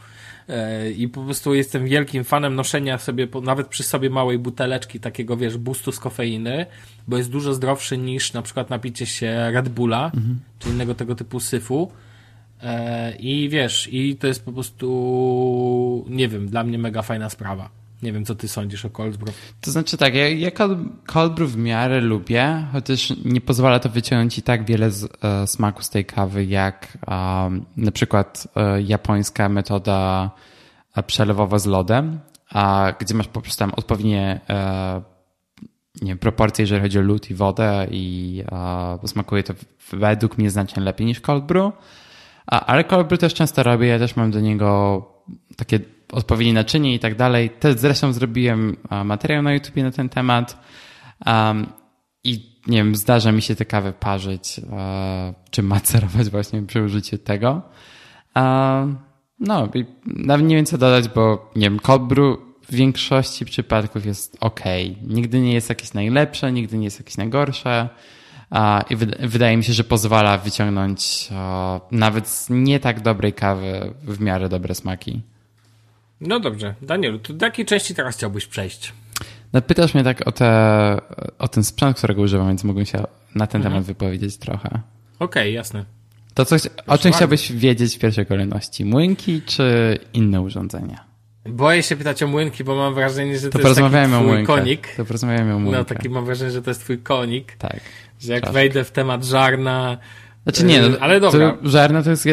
i 0.96 1.08
po 1.08 1.24
prostu 1.24 1.54
jestem 1.54 1.84
wielkim 1.84 2.24
fanem 2.24 2.54
noszenia 2.54 2.98
sobie, 2.98 3.28
nawet 3.42 3.68
przy 3.68 3.82
sobie 3.82 4.10
małej 4.10 4.38
buteleczki 4.38 5.00
takiego, 5.00 5.36
wiesz, 5.36 5.56
boostu 5.56 5.92
z 5.92 6.00
kofeiny, 6.00 6.66
bo 7.08 7.16
jest 7.16 7.30
dużo 7.30 7.54
zdrowszy 7.54 7.98
niż 7.98 8.32
na 8.32 8.42
przykład 8.42 8.70
napicie 8.70 9.06
się 9.06 9.50
Red 9.52 9.68
Bulla, 9.68 10.04
mhm. 10.04 10.40
czy 10.58 10.68
innego 10.68 10.94
tego 10.94 11.14
typu 11.14 11.40
syfu. 11.40 11.92
E, 12.62 13.16
I 13.16 13.48
wiesz, 13.48 13.88
i 13.92 14.16
to 14.16 14.26
jest 14.26 14.44
po 14.44 14.52
prostu, 14.52 16.06
nie 16.08 16.28
wiem, 16.28 16.48
dla 16.48 16.64
mnie 16.64 16.78
mega 16.78 17.02
fajna 17.02 17.30
sprawa. 17.30 17.77
Nie 18.02 18.12
wiem, 18.12 18.24
co 18.24 18.34
ty 18.34 18.48
sądzisz 18.48 18.84
o 18.84 18.90
cold 18.90 19.16
brew. 19.16 19.54
To 19.60 19.70
znaczy 19.70 19.96
tak, 19.96 20.14
ja, 20.14 20.28
ja 20.28 20.50
cold 21.06 21.34
brew 21.34 21.50
w 21.50 21.56
miarę 21.56 22.00
lubię, 22.00 22.66
chociaż 22.72 23.12
nie 23.24 23.40
pozwala 23.40 23.78
to 23.78 23.88
wyciągnąć 23.88 24.38
i 24.38 24.42
tak 24.42 24.64
wiele 24.64 24.90
z, 24.90 25.08
e, 25.24 25.46
smaku 25.46 25.82
z 25.82 25.90
tej 25.90 26.04
kawy, 26.04 26.44
jak 26.44 26.98
e, 27.08 27.50
na 27.76 27.92
przykład 27.92 28.48
e, 28.56 28.82
japońska 28.82 29.48
metoda 29.48 30.30
e, 30.96 31.02
przelewowa 31.02 31.58
z 31.58 31.66
lodem, 31.66 32.20
a 32.50 32.92
gdzie 33.00 33.14
masz 33.14 33.28
po 33.28 33.40
prostu 33.40 33.58
tam 33.58 33.72
odpowiednie 33.76 34.40
e, 34.48 35.02
nie 36.02 36.08
wiem, 36.08 36.18
proporcje, 36.18 36.62
jeżeli 36.62 36.80
chodzi 36.80 36.98
o 36.98 37.02
lód 37.02 37.30
i 37.30 37.34
wodę 37.34 37.86
i 37.90 38.42
e, 39.02 39.08
smakuje 39.08 39.42
to 39.42 39.54
według 39.92 40.38
mnie 40.38 40.50
znacznie 40.50 40.82
lepiej 40.82 41.06
niż 41.06 41.20
cold 41.20 41.44
brew. 41.44 41.72
A, 42.46 42.66
ale 42.66 42.84
cold 42.84 43.08
brew 43.08 43.20
też 43.20 43.34
często 43.34 43.62
robię, 43.62 43.86
ja 43.86 43.98
też 43.98 44.16
mam 44.16 44.30
do 44.30 44.40
niego 44.40 45.02
takie 45.56 45.80
odpowiednie 46.12 46.52
naczynie 46.52 46.94
i 46.94 46.98
tak 46.98 47.14
dalej. 47.14 47.50
Też 47.50 47.76
zresztą 47.78 48.12
zrobiłem 48.12 48.76
materiał 49.04 49.42
na 49.42 49.52
YouTube 49.52 49.76
na 49.76 49.90
ten 49.90 50.08
temat 50.08 50.58
um, 51.26 51.66
i 52.24 52.58
nie 52.66 52.78
wiem, 52.78 52.96
zdarza 52.96 53.32
mi 53.32 53.42
się 53.42 53.56
tę 53.56 53.64
kawę 53.64 53.92
parzyć 53.92 54.60
e, 54.72 55.34
czy 55.50 55.62
macerować 55.62 56.30
właśnie 56.30 56.62
przy 56.62 56.82
użyciu 56.82 57.18
tego. 57.18 57.62
No, 59.40 59.68
nawet 60.06 60.46
nie 60.46 60.56
wiem 60.56 60.66
co 60.66 60.78
dodać, 60.78 61.08
bo 61.08 61.50
nie 61.56 61.70
wiem, 61.70 61.80
brew 62.00 62.38
w 62.68 62.74
większości 62.74 63.44
przypadków 63.44 64.06
jest 64.06 64.36
ok. 64.40 64.60
Nigdy 65.02 65.40
nie 65.40 65.52
jest 65.52 65.68
jakieś 65.68 65.94
najlepsze, 65.94 66.52
nigdy 66.52 66.78
nie 66.78 66.84
jest 66.84 66.98
jakieś 66.98 67.16
najgorsze. 67.16 67.88
I 68.90 68.96
wydaje 69.28 69.56
mi 69.56 69.64
się, 69.64 69.72
że 69.72 69.84
pozwala 69.84 70.38
wyciągnąć 70.38 71.28
nawet 71.90 72.28
z 72.28 72.50
nie 72.50 72.80
tak 72.80 73.00
dobrej 73.00 73.32
kawy 73.32 73.94
w 74.02 74.20
miarę 74.20 74.48
dobre 74.48 74.74
smaki. 74.74 75.22
No 76.20 76.40
dobrze, 76.40 76.74
Danielu, 76.82 77.18
to 77.18 77.32
do 77.32 77.46
jakiej 77.46 77.66
części 77.66 77.94
teraz 77.94 78.16
chciałbyś 78.16 78.46
przejść? 78.46 78.92
No, 79.52 79.62
pytasz 79.62 79.94
mnie 79.94 80.04
tak 80.04 80.28
o, 80.28 80.32
te, 80.32 81.00
o 81.38 81.48
ten 81.48 81.64
sprzęt, 81.64 81.96
którego 81.96 82.22
używam, 82.22 82.48
więc 82.48 82.64
mogłem 82.64 82.86
się 82.86 82.98
na 83.34 83.46
ten 83.46 83.58
mhm. 83.60 83.62
temat 83.62 83.84
wypowiedzieć 83.84 84.36
trochę. 84.36 84.68
Okej, 84.68 84.82
okay, 85.18 85.50
jasne. 85.50 85.84
To 86.34 86.44
coś, 86.44 86.62
o 86.86 86.98
czym 86.98 87.12
chciałbyś 87.12 87.52
wiedzieć 87.52 87.96
w 87.96 87.98
pierwszej 87.98 88.26
kolejności? 88.26 88.84
Młynki 88.84 89.42
czy 89.42 89.98
inne 90.12 90.40
urządzenia? 90.40 91.04
Boję 91.46 91.82
się 91.82 91.96
pytać 91.96 92.22
o 92.22 92.26
młynki, 92.26 92.64
bo 92.64 92.76
mam 92.76 92.94
wrażenie, 92.94 93.38
że 93.38 93.50
to, 93.50 93.58
to 93.58 93.68
jest 93.68 93.80
taki 93.80 94.14
o 94.14 94.20
twój 94.20 94.44
konik. 94.44 94.88
To 94.96 95.04
porozmawiamy 95.04 95.54
o 95.54 95.58
młynkach. 95.58 95.88
No, 95.90 95.96
taki 95.96 96.08
mam 96.08 96.24
wrażenie, 96.24 96.50
że 96.50 96.62
to 96.62 96.70
jest 96.70 96.80
twój 96.80 96.98
konik. 96.98 97.56
Tak. 97.56 97.80
Że 98.20 98.32
jak 98.32 98.52
wejdę 98.52 98.84
w 98.84 98.90
temat 98.90 99.24
żarna... 99.24 99.98
Znaczy 100.42 100.64
nie, 100.64 100.80
no, 100.80 100.88
y, 100.88 101.00
ale 101.00 101.20
dobra. 101.20 101.52
To 101.62 101.68
żarna 101.68 102.02
to 102.02 102.10
jest... 102.10 102.28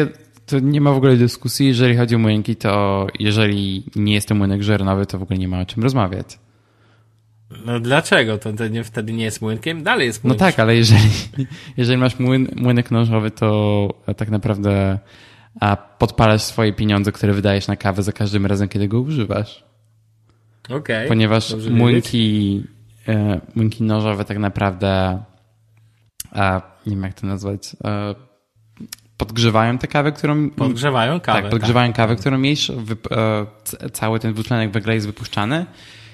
To 0.46 0.58
nie 0.58 0.80
ma 0.80 0.92
w 0.92 0.96
ogóle 0.96 1.16
dyskusji, 1.16 1.66
jeżeli 1.66 1.96
chodzi 1.96 2.14
o 2.14 2.18
młynki, 2.18 2.56
to 2.56 3.06
jeżeli 3.18 3.84
nie 3.96 4.14
jest 4.14 4.28
to 4.28 4.34
młynek 4.34 4.62
żarnowy, 4.62 5.06
to 5.06 5.18
w 5.18 5.22
ogóle 5.22 5.38
nie 5.38 5.48
ma 5.48 5.60
o 5.60 5.66
czym 5.66 5.82
rozmawiać. 5.82 6.38
No 7.66 7.80
dlaczego? 7.80 8.38
To, 8.38 8.52
to 8.52 8.68
nie, 8.68 8.84
wtedy 8.84 9.12
nie 9.12 9.24
jest 9.24 9.42
młynkiem? 9.42 9.82
Dalej 9.82 10.06
jest 10.06 10.24
młynkiem. 10.24 10.46
No 10.46 10.50
tak, 10.50 10.60
ale 10.60 10.76
jeżeli, 10.76 11.10
jeżeli 11.76 11.98
masz 11.98 12.18
młyn, 12.18 12.48
młynek 12.56 12.90
nożowy, 12.90 13.30
to 13.30 13.88
tak 14.16 14.30
naprawdę 14.30 14.98
a 15.60 15.76
podpalasz 15.76 16.42
swoje 16.42 16.72
pieniądze, 16.72 17.12
które 17.12 17.32
wydajesz 17.32 17.68
na 17.68 17.76
kawę 17.76 18.02
za 18.02 18.12
każdym 18.12 18.46
razem, 18.46 18.68
kiedy 18.68 18.88
go 18.88 19.00
używasz. 19.00 19.64
Okej. 20.64 20.76
Okay, 20.76 21.08
Ponieważ 21.08 21.54
młynki, 21.70 22.64
e, 23.08 23.40
młynki 23.54 23.84
nożowe 23.84 24.24
tak 24.24 24.38
naprawdę 24.38 25.22
a, 26.32 26.62
nie 26.86 26.92
wiem 26.92 27.02
jak 27.02 27.14
to 27.14 27.26
nazwać 27.26 27.76
e, 27.84 28.14
podgrzewają 29.16 29.78
tę 29.78 29.86
kawę, 29.86 30.12
którą... 30.12 30.50
Podgrzewają 30.50 31.20
kawę. 31.20 31.42
Tak, 31.42 31.50
podgrzewają 31.50 31.88
tak. 31.88 31.96
kawę, 31.96 32.16
którą 32.16 32.42
jesz, 32.42 32.70
e, 32.70 33.90
cały 33.92 34.20
ten 34.20 34.32
dwutlenek 34.32 34.70
węgla 34.70 34.94
jest 34.94 35.06
wypuszczany 35.06 35.66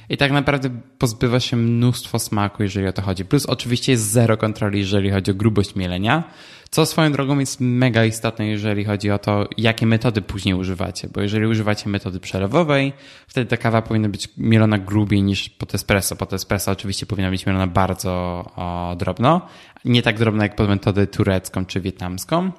i 0.09 0.16
tak 0.16 0.32
naprawdę 0.32 0.70
pozbywa 0.98 1.40
się 1.40 1.57
mnóstwo 1.57 2.18
smaku, 2.18 2.62
jeżeli 2.62 2.86
o 2.86 2.92
to 2.92 3.03
chodzi. 3.03 3.24
Plus 3.24 3.46
oczywiście 3.46 3.92
jest 3.92 4.11
zero 4.11 4.36
kontroli, 4.36 4.78
jeżeli 4.78 5.11
chodzi 5.11 5.30
o 5.30 5.34
grubość 5.34 5.76
mielenia, 5.76 6.24
co 6.70 6.86
swoją 6.86 7.12
drogą 7.12 7.38
jest 7.38 7.61
mega 7.61 8.05
istotne, 8.05 8.46
jeżeli 8.46 8.84
chodzi 8.84 9.11
o 9.11 9.18
to, 9.18 9.48
jakie 9.57 9.86
metody 9.86 10.22
później 10.22 10.55
używacie. 10.55 11.09
Bo 11.09 11.20
jeżeli 11.20 11.46
używacie 11.46 11.90
metody 11.90 12.20
przelewowej, 12.20 12.92
wtedy 13.26 13.50
ta 13.50 13.57
kawa 13.57 13.82
powinna 13.82 14.09
być 14.09 14.28
mielona 14.36 14.78
grubiej 14.78 15.22
niż 15.22 15.48
pod 15.48 15.74
espresso. 15.74 16.16
Pod 16.16 16.32
espresso 16.32 16.72
oczywiście 16.72 17.07
powinna 17.07 17.30
być 17.30 17.46
mielona 17.46 17.66
bardzo 17.66 18.12
o, 18.57 18.96
drobno. 18.98 19.46
Nie 19.84 20.03
tak 20.03 20.18
drobno 20.18 20.42
jak 20.42 20.57
pod 20.57 20.68
metodę 20.68 21.07
turecką 21.07 21.66
czy 21.66 21.80
wietnamską. 21.80 22.53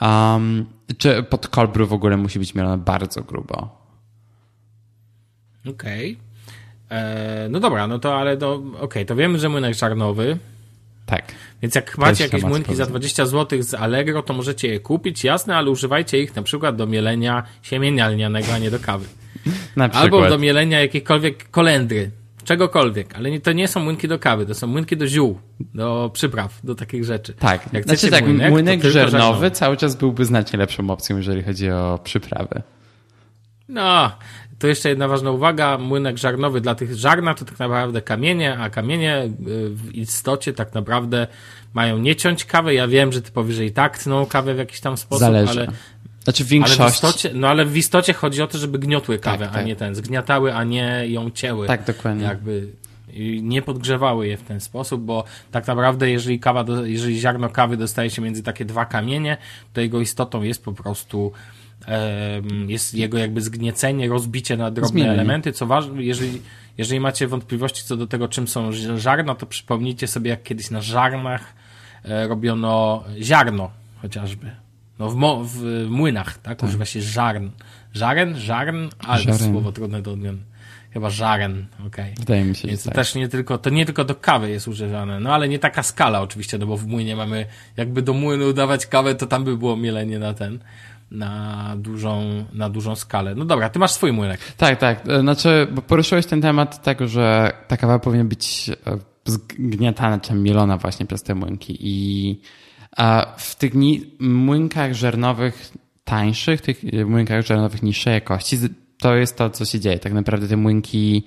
Um, 0.00 0.66
czy 0.98 1.22
pod 1.22 1.48
cold 1.48 1.72
brew 1.72 1.88
w 1.88 1.92
ogóle 1.92 2.16
musi 2.16 2.38
być 2.38 2.54
mielona 2.54 2.78
bardzo 2.78 3.22
grubo. 3.22 3.80
Okej. 5.66 6.12
Okay. 6.12 6.29
E, 6.90 7.48
no 7.50 7.60
dobra, 7.60 7.86
no 7.86 7.98
to 7.98 8.18
ale 8.18 8.36
to 8.36 8.54
okej, 8.54 8.80
okay, 8.80 9.04
to 9.04 9.16
wiemy, 9.16 9.38
że 9.38 9.48
młynek 9.48 9.76
czarnowy. 9.76 10.38
Tak. 11.06 11.32
Więc 11.62 11.74
jak 11.74 11.98
macie 11.98 12.24
jakieś 12.24 12.42
młynki 12.42 12.74
za 12.74 12.86
20 12.86 13.26
zł 13.26 13.62
z 13.62 13.74
Allegro, 13.74 14.22
to 14.22 14.34
możecie 14.34 14.68
je 14.68 14.80
kupić, 14.80 15.24
jasne, 15.24 15.56
ale 15.56 15.70
używajcie 15.70 16.22
ich 16.22 16.36
na 16.36 16.42
przykład 16.42 16.76
do 16.76 16.86
mielenia 16.86 17.42
siemienia 17.62 18.08
lnianego, 18.08 18.52
a 18.54 18.58
nie 18.58 18.70
do 18.70 18.78
kawy. 18.78 19.06
Na 19.76 19.88
przykład. 19.88 20.12
Albo 20.14 20.28
do 20.28 20.38
mielenia 20.38 20.80
jakiejkolwiek 20.80 21.50
kolendry, 21.50 22.10
czegokolwiek, 22.44 23.14
ale 23.14 23.30
nie, 23.30 23.40
to 23.40 23.52
nie 23.52 23.68
są 23.68 23.80
młynki 23.80 24.08
do 24.08 24.18
kawy, 24.18 24.46
to 24.46 24.54
są 24.54 24.66
młynki 24.66 24.96
do 24.96 25.06
ziół, 25.06 25.38
do 25.74 26.10
przypraw, 26.12 26.60
do 26.64 26.74
takich 26.74 27.04
rzeczy. 27.04 27.34
Tak, 27.34 27.72
jak 27.72 27.84
znaczy 27.84 28.10
tak, 28.10 28.24
młynek, 28.24 28.50
młynek 28.50 28.84
żernowy 28.84 29.50
cały 29.50 29.76
czas 29.76 29.96
byłby 29.96 30.24
znacznie 30.24 30.58
lepszą 30.58 30.90
opcją, 30.90 31.16
jeżeli 31.16 31.42
chodzi 31.42 31.70
o 31.70 31.98
przyprawy. 32.04 32.62
No, 33.68 34.10
to 34.60 34.66
jeszcze 34.66 34.88
jedna 34.88 35.08
ważna 35.08 35.30
uwaga, 35.30 35.78
młynek 35.78 36.18
żarnowy 36.18 36.60
dla 36.60 36.74
tych 36.74 36.94
żarna 36.94 37.34
to 37.34 37.44
tak 37.44 37.58
naprawdę 37.58 38.02
kamienie, 38.02 38.58
a 38.58 38.70
kamienie 38.70 39.24
y, 39.24 39.30
w 39.70 39.94
istocie 39.94 40.52
tak 40.52 40.74
naprawdę 40.74 41.26
mają 41.74 41.98
nie 41.98 42.16
ciąć 42.16 42.44
kawę. 42.44 42.74
Ja 42.74 42.88
wiem, 42.88 43.12
że 43.12 43.22
ty 43.22 43.32
powiesz, 43.32 43.56
że 43.56 43.64
i 43.64 43.72
tak 43.72 43.98
tną 43.98 44.26
kawę 44.26 44.54
w 44.54 44.58
jakiś 44.58 44.80
tam 44.80 44.96
sposób, 44.96 45.20
Zależy. 45.20 45.50
ale... 45.50 45.72
Znaczy 46.24 46.44
w 46.44 46.46
większości... 46.46 46.82
Ale 46.82 46.90
w 46.90 46.94
istocie, 46.94 47.30
no 47.34 47.48
ale 47.48 47.64
w 47.64 47.76
istocie 47.76 48.12
chodzi 48.12 48.42
o 48.42 48.46
to, 48.46 48.58
żeby 48.58 48.78
gniotły 48.78 49.18
tak, 49.18 49.32
kawę, 49.32 49.44
tak, 49.44 49.54
tak. 49.54 49.62
a 49.62 49.66
nie 49.66 49.76
ten, 49.76 49.94
zgniatały, 49.94 50.54
a 50.54 50.64
nie 50.64 51.04
ją 51.06 51.30
cięły. 51.30 51.66
Tak, 51.66 51.84
dokładnie. 51.84 52.24
Jakby 52.24 52.68
nie 53.42 53.62
podgrzewały 53.62 54.28
je 54.28 54.36
w 54.36 54.42
ten 54.42 54.60
sposób, 54.60 55.02
bo 55.02 55.24
tak 55.50 55.66
naprawdę 55.66 56.10
jeżeli 56.10 56.40
kawa, 56.40 56.64
jeżeli 56.84 57.20
ziarno 57.20 57.48
kawy 57.48 57.76
dostaje 57.76 58.10
się 58.10 58.22
między 58.22 58.42
takie 58.42 58.64
dwa 58.64 58.86
kamienie, 58.86 59.36
to 59.72 59.80
jego 59.80 60.00
istotą 60.00 60.42
jest 60.42 60.64
po 60.64 60.72
prostu 60.72 61.32
jest 62.66 62.94
jego 62.94 63.18
jakby 63.18 63.40
zgniecenie, 63.40 64.08
rozbicie 64.08 64.56
na 64.56 64.70
drobne 64.70 64.88
Zmienienie. 64.88 65.14
elementy, 65.14 65.52
co 65.52 65.66
ważne, 65.66 66.02
jeżeli, 66.02 66.42
jeżeli 66.78 67.00
macie 67.00 67.26
wątpliwości 67.26 67.84
co 67.84 67.96
do 67.96 68.06
tego, 68.06 68.28
czym 68.28 68.48
są 68.48 68.70
żarna, 68.96 69.34
to 69.34 69.46
przypomnijcie 69.46 70.06
sobie, 70.06 70.30
jak 70.30 70.42
kiedyś 70.42 70.70
na 70.70 70.82
żarnach 70.82 71.54
e, 72.04 72.28
robiono 72.28 73.04
ziarno 73.20 73.70
chociażby. 74.02 74.50
No 74.98 75.10
w, 75.10 75.16
mo, 75.16 75.44
w 75.44 75.86
młynach, 75.88 76.38
tak? 76.38 76.58
tak? 76.58 76.68
Używa 76.68 76.84
się 76.84 77.02
żarn. 77.02 77.48
Żaren? 77.92 78.38
Żarn? 78.38 78.88
Ale 78.98 79.24
to 79.24 79.38
słowo 79.38 79.72
trudne 79.72 80.02
do 80.02 80.12
odmiany. 80.12 80.38
Chyba 80.92 81.10
żaren, 81.10 81.66
okej. 81.86 81.88
Okay. 81.88 82.14
Wydaje 82.18 82.44
mi 82.44 82.56
się, 82.56 82.68
Więc 82.68 82.80
że 82.80 82.84
tak. 82.84 82.94
też 82.94 83.14
nie 83.14 83.28
tylko, 83.28 83.58
to 83.58 83.70
nie 83.70 83.86
tylko 83.86 84.04
do 84.04 84.14
kawy 84.14 84.50
jest 84.50 84.68
używane, 84.68 85.20
no 85.20 85.34
ale 85.34 85.48
nie 85.48 85.58
taka 85.58 85.82
skala 85.82 86.20
oczywiście, 86.20 86.58
no 86.58 86.66
bo 86.66 86.76
w 86.76 86.86
młynie 86.86 87.16
mamy, 87.16 87.46
jakby 87.76 88.02
do 88.02 88.12
młynu 88.12 88.52
dawać 88.52 88.86
kawę, 88.86 89.14
to 89.14 89.26
tam 89.26 89.44
by 89.44 89.56
było 89.56 89.76
mielenie 89.76 90.18
na 90.18 90.34
ten, 90.34 90.58
na 91.10 91.74
dużą, 91.76 92.44
na 92.52 92.70
dużą 92.70 92.96
skalę. 92.96 93.34
No 93.34 93.44
dobra, 93.44 93.68
ty 93.68 93.78
masz 93.78 93.90
swój 93.90 94.12
młynek. 94.12 94.40
Tak, 94.56 94.78
tak. 94.78 95.08
E, 95.08 95.20
znaczy, 95.20 95.68
bo 95.72 95.82
poruszyłeś 95.82 96.26
ten 96.26 96.40
temat 96.40 96.82
tego, 96.82 97.08
że 97.08 97.52
ta 97.68 97.76
kawa 97.76 97.98
powinna 97.98 98.24
być 98.24 98.70
e, 98.86 98.98
zgniatana 99.24 100.18
czy 100.20 100.34
mielona 100.34 100.76
właśnie 100.76 101.06
przez 101.06 101.22
te 101.22 101.34
młynki 101.34 101.76
i 101.80 102.40
w 103.36 103.54
tych 103.54 103.72
młynkach 104.20 104.94
żernowych 104.94 105.72
tańszych, 106.04 106.60
tych 106.60 106.82
młynkach 107.06 107.46
żernowych 107.46 107.82
niższej 107.82 108.14
jakości, 108.14 108.56
to 108.98 109.14
jest 109.14 109.36
to, 109.36 109.50
co 109.50 109.64
się 109.64 109.80
dzieje. 109.80 109.98
Tak 109.98 110.12
naprawdę 110.12 110.48
te 110.48 110.56
młynki 110.56 111.24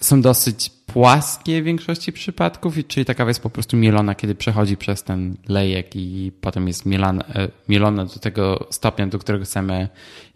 są 0.00 0.22
dosyć 0.22 0.70
płaskie 0.86 1.62
w 1.62 1.64
większości 1.64 2.12
przypadków, 2.12 2.74
czyli 2.88 3.06
ta 3.06 3.14
kawa 3.14 3.30
jest 3.30 3.42
po 3.42 3.50
prostu 3.50 3.76
mielona, 3.76 4.14
kiedy 4.14 4.34
przechodzi 4.34 4.76
przez 4.76 5.02
ten 5.02 5.36
lejek 5.48 5.96
i 5.96 6.32
potem 6.40 6.68
jest 6.68 6.86
mielana, 6.86 7.24
e, 7.24 7.48
mielona 7.68 8.04
do 8.04 8.18
tego 8.20 8.66
stopnia, 8.70 9.06
do 9.06 9.18
którego 9.18 9.44
chcemy 9.44 9.88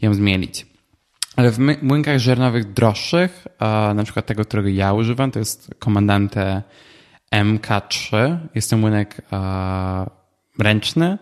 ją 0.02 0.14
zmielić. 0.14 0.66
Ale 1.36 1.50
w 1.50 1.58
młynkach 1.82 2.18
żernowych 2.18 2.72
droższych, 2.72 3.46
na 3.94 4.04
przykład 4.04 4.26
tego, 4.26 4.44
którego 4.44 4.68
ja 4.68 4.92
używam, 4.92 5.30
to 5.30 5.38
jest 5.38 5.74
Komandante 5.78 6.62
MK3. 7.32 8.38
Jest 8.54 8.70
to 8.70 8.76
młynek 8.76 9.22
ręczny. 10.58 11.18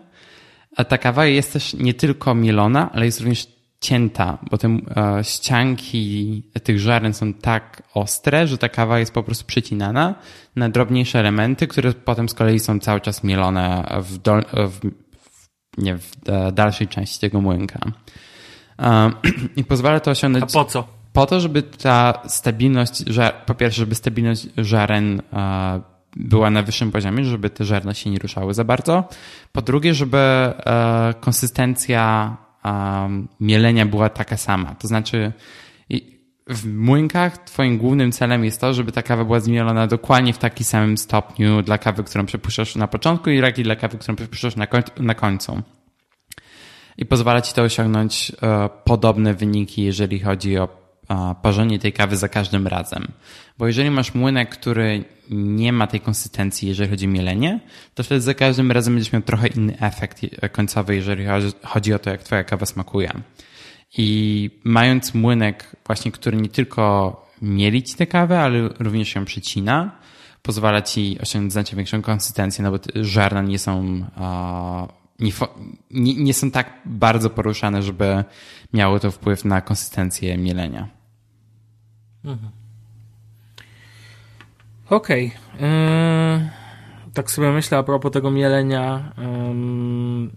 A 0.77 0.83
ta 0.83 0.97
kawa 0.97 1.25
jest 1.25 1.53
też 1.53 1.73
nie 1.73 1.93
tylko 1.93 2.35
mielona, 2.35 2.91
ale 2.91 3.05
jest 3.05 3.19
również 3.19 3.47
cięta, 3.81 4.37
bo 4.51 4.57
te 4.57 4.67
e, 4.67 5.23
ścianki 5.23 6.43
tych 6.63 6.79
żaren 6.79 7.13
są 7.13 7.33
tak 7.33 7.83
ostre, 7.93 8.47
że 8.47 8.57
ta 8.57 8.69
kawa 8.69 8.99
jest 8.99 9.13
po 9.13 9.23
prostu 9.23 9.45
przecinana 9.45 10.15
na 10.55 10.69
drobniejsze 10.69 11.19
elementy, 11.19 11.67
które 11.67 11.93
potem 11.93 12.29
z 12.29 12.33
kolei 12.33 12.59
są 12.59 12.79
cały 12.79 13.01
czas 13.01 13.23
mielone 13.23 13.87
w, 14.03 14.17
do, 14.17 14.39
w, 14.53 14.79
nie, 15.77 15.97
w 15.97 16.11
dalszej 16.53 16.87
części 16.87 17.19
tego 17.19 17.41
młynka. 17.41 17.79
E, 18.79 19.11
I 19.55 19.63
pozwala 19.63 19.99
to 19.99 20.11
osiągnąć... 20.11 20.43
A 20.43 20.47
po 20.47 20.65
co? 20.65 20.87
Po 21.13 21.25
to, 21.25 21.39
żeby 21.39 21.63
ta 21.63 22.21
stabilność, 22.27 23.03
po 23.45 23.55
pierwsze, 23.55 23.79
żeby 23.79 23.95
stabilność 23.95 24.47
żaren 24.57 25.21
e, 25.33 25.81
była 26.15 26.49
na 26.49 26.63
wyższym 26.63 26.91
poziomie, 26.91 27.25
żeby 27.25 27.49
te 27.49 27.65
żarna 27.65 27.93
się 27.93 28.09
nie 28.09 28.19
ruszały 28.19 28.53
za 28.53 28.63
bardzo. 28.63 29.03
Po 29.51 29.61
drugie, 29.61 29.93
żeby 29.93 30.53
konsystencja 31.19 32.37
um, 32.65 33.27
mielenia 33.39 33.85
była 33.85 34.09
taka 34.09 34.37
sama. 34.37 34.75
To 34.75 34.87
znaczy, 34.87 35.31
w 36.47 36.65
młynkach 36.65 37.37
twoim 37.37 37.77
głównym 37.77 38.11
celem 38.11 38.45
jest 38.45 38.61
to, 38.61 38.73
żeby 38.73 38.91
ta 38.91 39.01
kawa 39.01 39.25
była 39.25 39.39
zmielona 39.39 39.87
dokładnie 39.87 40.33
w 40.33 40.37
takim 40.37 40.65
samym 40.65 40.97
stopniu 40.97 41.61
dla 41.61 41.77
kawy, 41.77 42.03
którą 42.03 42.25
przepuszczasz 42.25 42.75
na 42.75 42.87
początku 42.87 43.29
i 43.29 43.37
jak 43.37 43.59
i 43.59 43.63
dla 43.63 43.75
kawy, 43.75 43.97
którą 43.97 44.15
przepuszczasz 44.15 44.55
na, 44.55 44.67
koń 44.67 44.81
na 44.97 45.15
końcu. 45.15 45.61
I 46.97 47.05
pozwala 47.05 47.41
ci 47.41 47.53
to 47.53 47.61
osiągnąć 47.61 48.31
e, 48.41 48.69
podobne 48.83 49.33
wyniki, 49.33 49.83
jeżeli 49.83 50.19
chodzi 50.19 50.57
o 50.57 50.80
parzenie 51.41 51.79
tej 51.79 51.93
kawy 51.93 52.17
za 52.17 52.29
każdym 52.29 52.67
razem. 52.67 53.07
Bo 53.57 53.67
jeżeli 53.67 53.91
masz 53.91 54.13
młynek, 54.13 54.49
który 54.49 55.03
nie 55.29 55.73
ma 55.73 55.87
tej 55.87 55.99
konsystencji, 55.99 56.67
jeżeli 56.67 56.89
chodzi 56.89 57.05
o 57.05 57.09
mielenie, 57.09 57.59
to 57.95 58.03
wtedy 58.03 58.21
za 58.21 58.33
każdym 58.33 58.71
razem 58.71 58.93
będziesz 58.93 59.13
miał 59.13 59.21
trochę 59.21 59.47
inny 59.47 59.79
efekt 59.79 60.21
końcowy, 60.51 60.95
jeżeli 60.95 61.25
chodzi 61.63 61.93
o 61.93 61.99
to, 61.99 62.09
jak 62.09 62.23
twoja 62.23 62.43
kawa 62.43 62.65
smakuje. 62.65 63.11
I 63.97 64.49
mając 64.63 65.13
młynek 65.13 65.75
właśnie, 65.85 66.11
który 66.11 66.37
nie 66.37 66.49
tylko 66.49 67.15
mieli 67.41 67.83
ci 67.83 67.95
tę 67.95 68.07
kawę, 68.07 68.41
ale 68.41 68.69
również 68.79 69.15
ją 69.15 69.25
przycina, 69.25 69.91
pozwala 70.41 70.81
ci 70.81 71.17
osiągnąć 71.21 71.53
znacznie 71.53 71.75
większą 71.75 72.01
konsystencję, 72.01 72.63
no 72.63 72.71
bo 72.71 72.77
żarna 72.95 73.41
nie 73.41 73.59
są, 73.59 74.05
nie, 75.19 75.31
nie, 75.91 76.15
nie 76.15 76.33
są 76.33 76.51
tak 76.51 76.73
bardzo 76.85 77.29
poruszane, 77.29 77.83
żeby 77.83 78.23
miało 78.73 78.99
to 78.99 79.11
wpływ 79.11 79.45
na 79.45 79.61
konsystencję 79.61 80.37
mielenia. 80.37 81.00
Mhm. 82.25 82.51
Okej. 84.89 85.31
Okay. 85.55 85.69
Yy, 85.69 86.49
tak 87.13 87.31
sobie 87.31 87.51
myślę 87.51 87.77
a 87.77 87.83
propos 87.83 88.11
tego 88.11 88.31
mielenia. 88.31 89.13
Yy, 89.17 89.23
mm, 89.25 90.31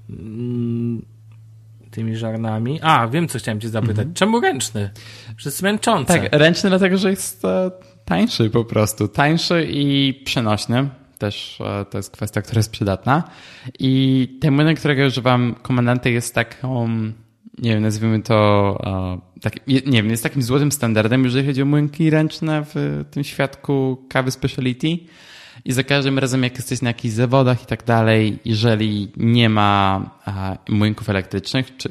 tymi 1.95 2.17
żarnami. 2.17 2.81
A, 2.83 3.09
wiem, 3.09 3.29
co 3.29 3.39
chciałem 3.39 3.61
cię 3.61 3.69
zapytać. 3.69 3.99
Mhm. 3.99 4.15
Czemu 4.15 4.41
ręczny? 4.41 4.91
Że 5.37 5.51
jest 5.51 5.63
męczące. 5.63 6.21
Tak, 6.21 6.33
ręczny 6.33 6.71
dlatego, 6.71 6.99
że 6.99 7.11
jest 7.11 7.45
e, 7.45 7.71
tańszy 8.05 8.51
po 8.51 8.65
prostu. 8.65 9.09
Tańszy 9.09 9.67
i 9.71 10.15
przenośny. 10.25 10.89
Też 11.19 11.61
e, 11.61 11.85
to 11.85 11.99
jest 11.99 12.11
kwestia, 12.11 12.43
która 12.43 12.59
jest 12.59 12.71
przydatna. 12.71 13.23
I 13.79 14.29
ten 14.41 14.55
młynek, 14.55 14.79
którego 14.79 15.07
używam, 15.07 15.55
komendanty 15.63 16.11
jest 16.11 16.35
taką, 16.35 16.89
nie 17.59 17.75
wiem, 17.75 17.83
nazwijmy 17.83 18.23
to, 18.23 18.79
e, 18.87 19.34
tak, 19.45 19.67
nie 19.67 19.83
wiem, 20.03 20.11
jest 20.11 20.23
takim 20.23 20.43
złotym 20.43 20.73
standardem, 20.73 21.25
jeżeli 21.25 21.47
chodzi 21.47 21.63
o 21.63 21.65
młynki 21.65 22.11
ręczne 22.11 22.65
w 22.75 23.05
tym 23.11 23.25
świadku 23.25 24.05
kawy 24.09 24.31
speciality. 24.31 24.99
I 25.65 25.73
za 25.73 25.83
każdym 25.83 26.19
razem, 26.19 26.43
jak 26.43 26.57
jesteś 26.57 26.83
na 26.83 26.91
jakichś 26.91 27.15
zawodach 27.15 27.63
i 27.63 27.67
tak 27.67 27.85
dalej, 27.85 28.39
jeżeli 28.45 29.13
nie 29.17 29.49
ma 29.49 30.11
a, 30.25 30.57
młynków 30.69 31.09
elektrycznych, 31.09 31.77
czy 31.77 31.89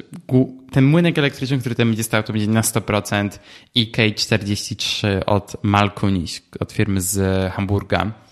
ten 0.72 0.86
młynek 0.86 1.18
elektryczny, 1.18 1.60
który 1.60 1.76
tam 1.76 1.88
będzie 1.88 2.04
stał, 2.04 2.24
to 2.24 2.34
będzie 2.34 2.48
na 2.48 2.62
100% 2.62 3.30
IK43 3.76 5.08
od 5.26 5.56
Malkuniś, 5.64 6.42
od 6.60 6.72
firmy 6.72 7.02
z 7.02 7.52
Hamburga. 7.54 8.23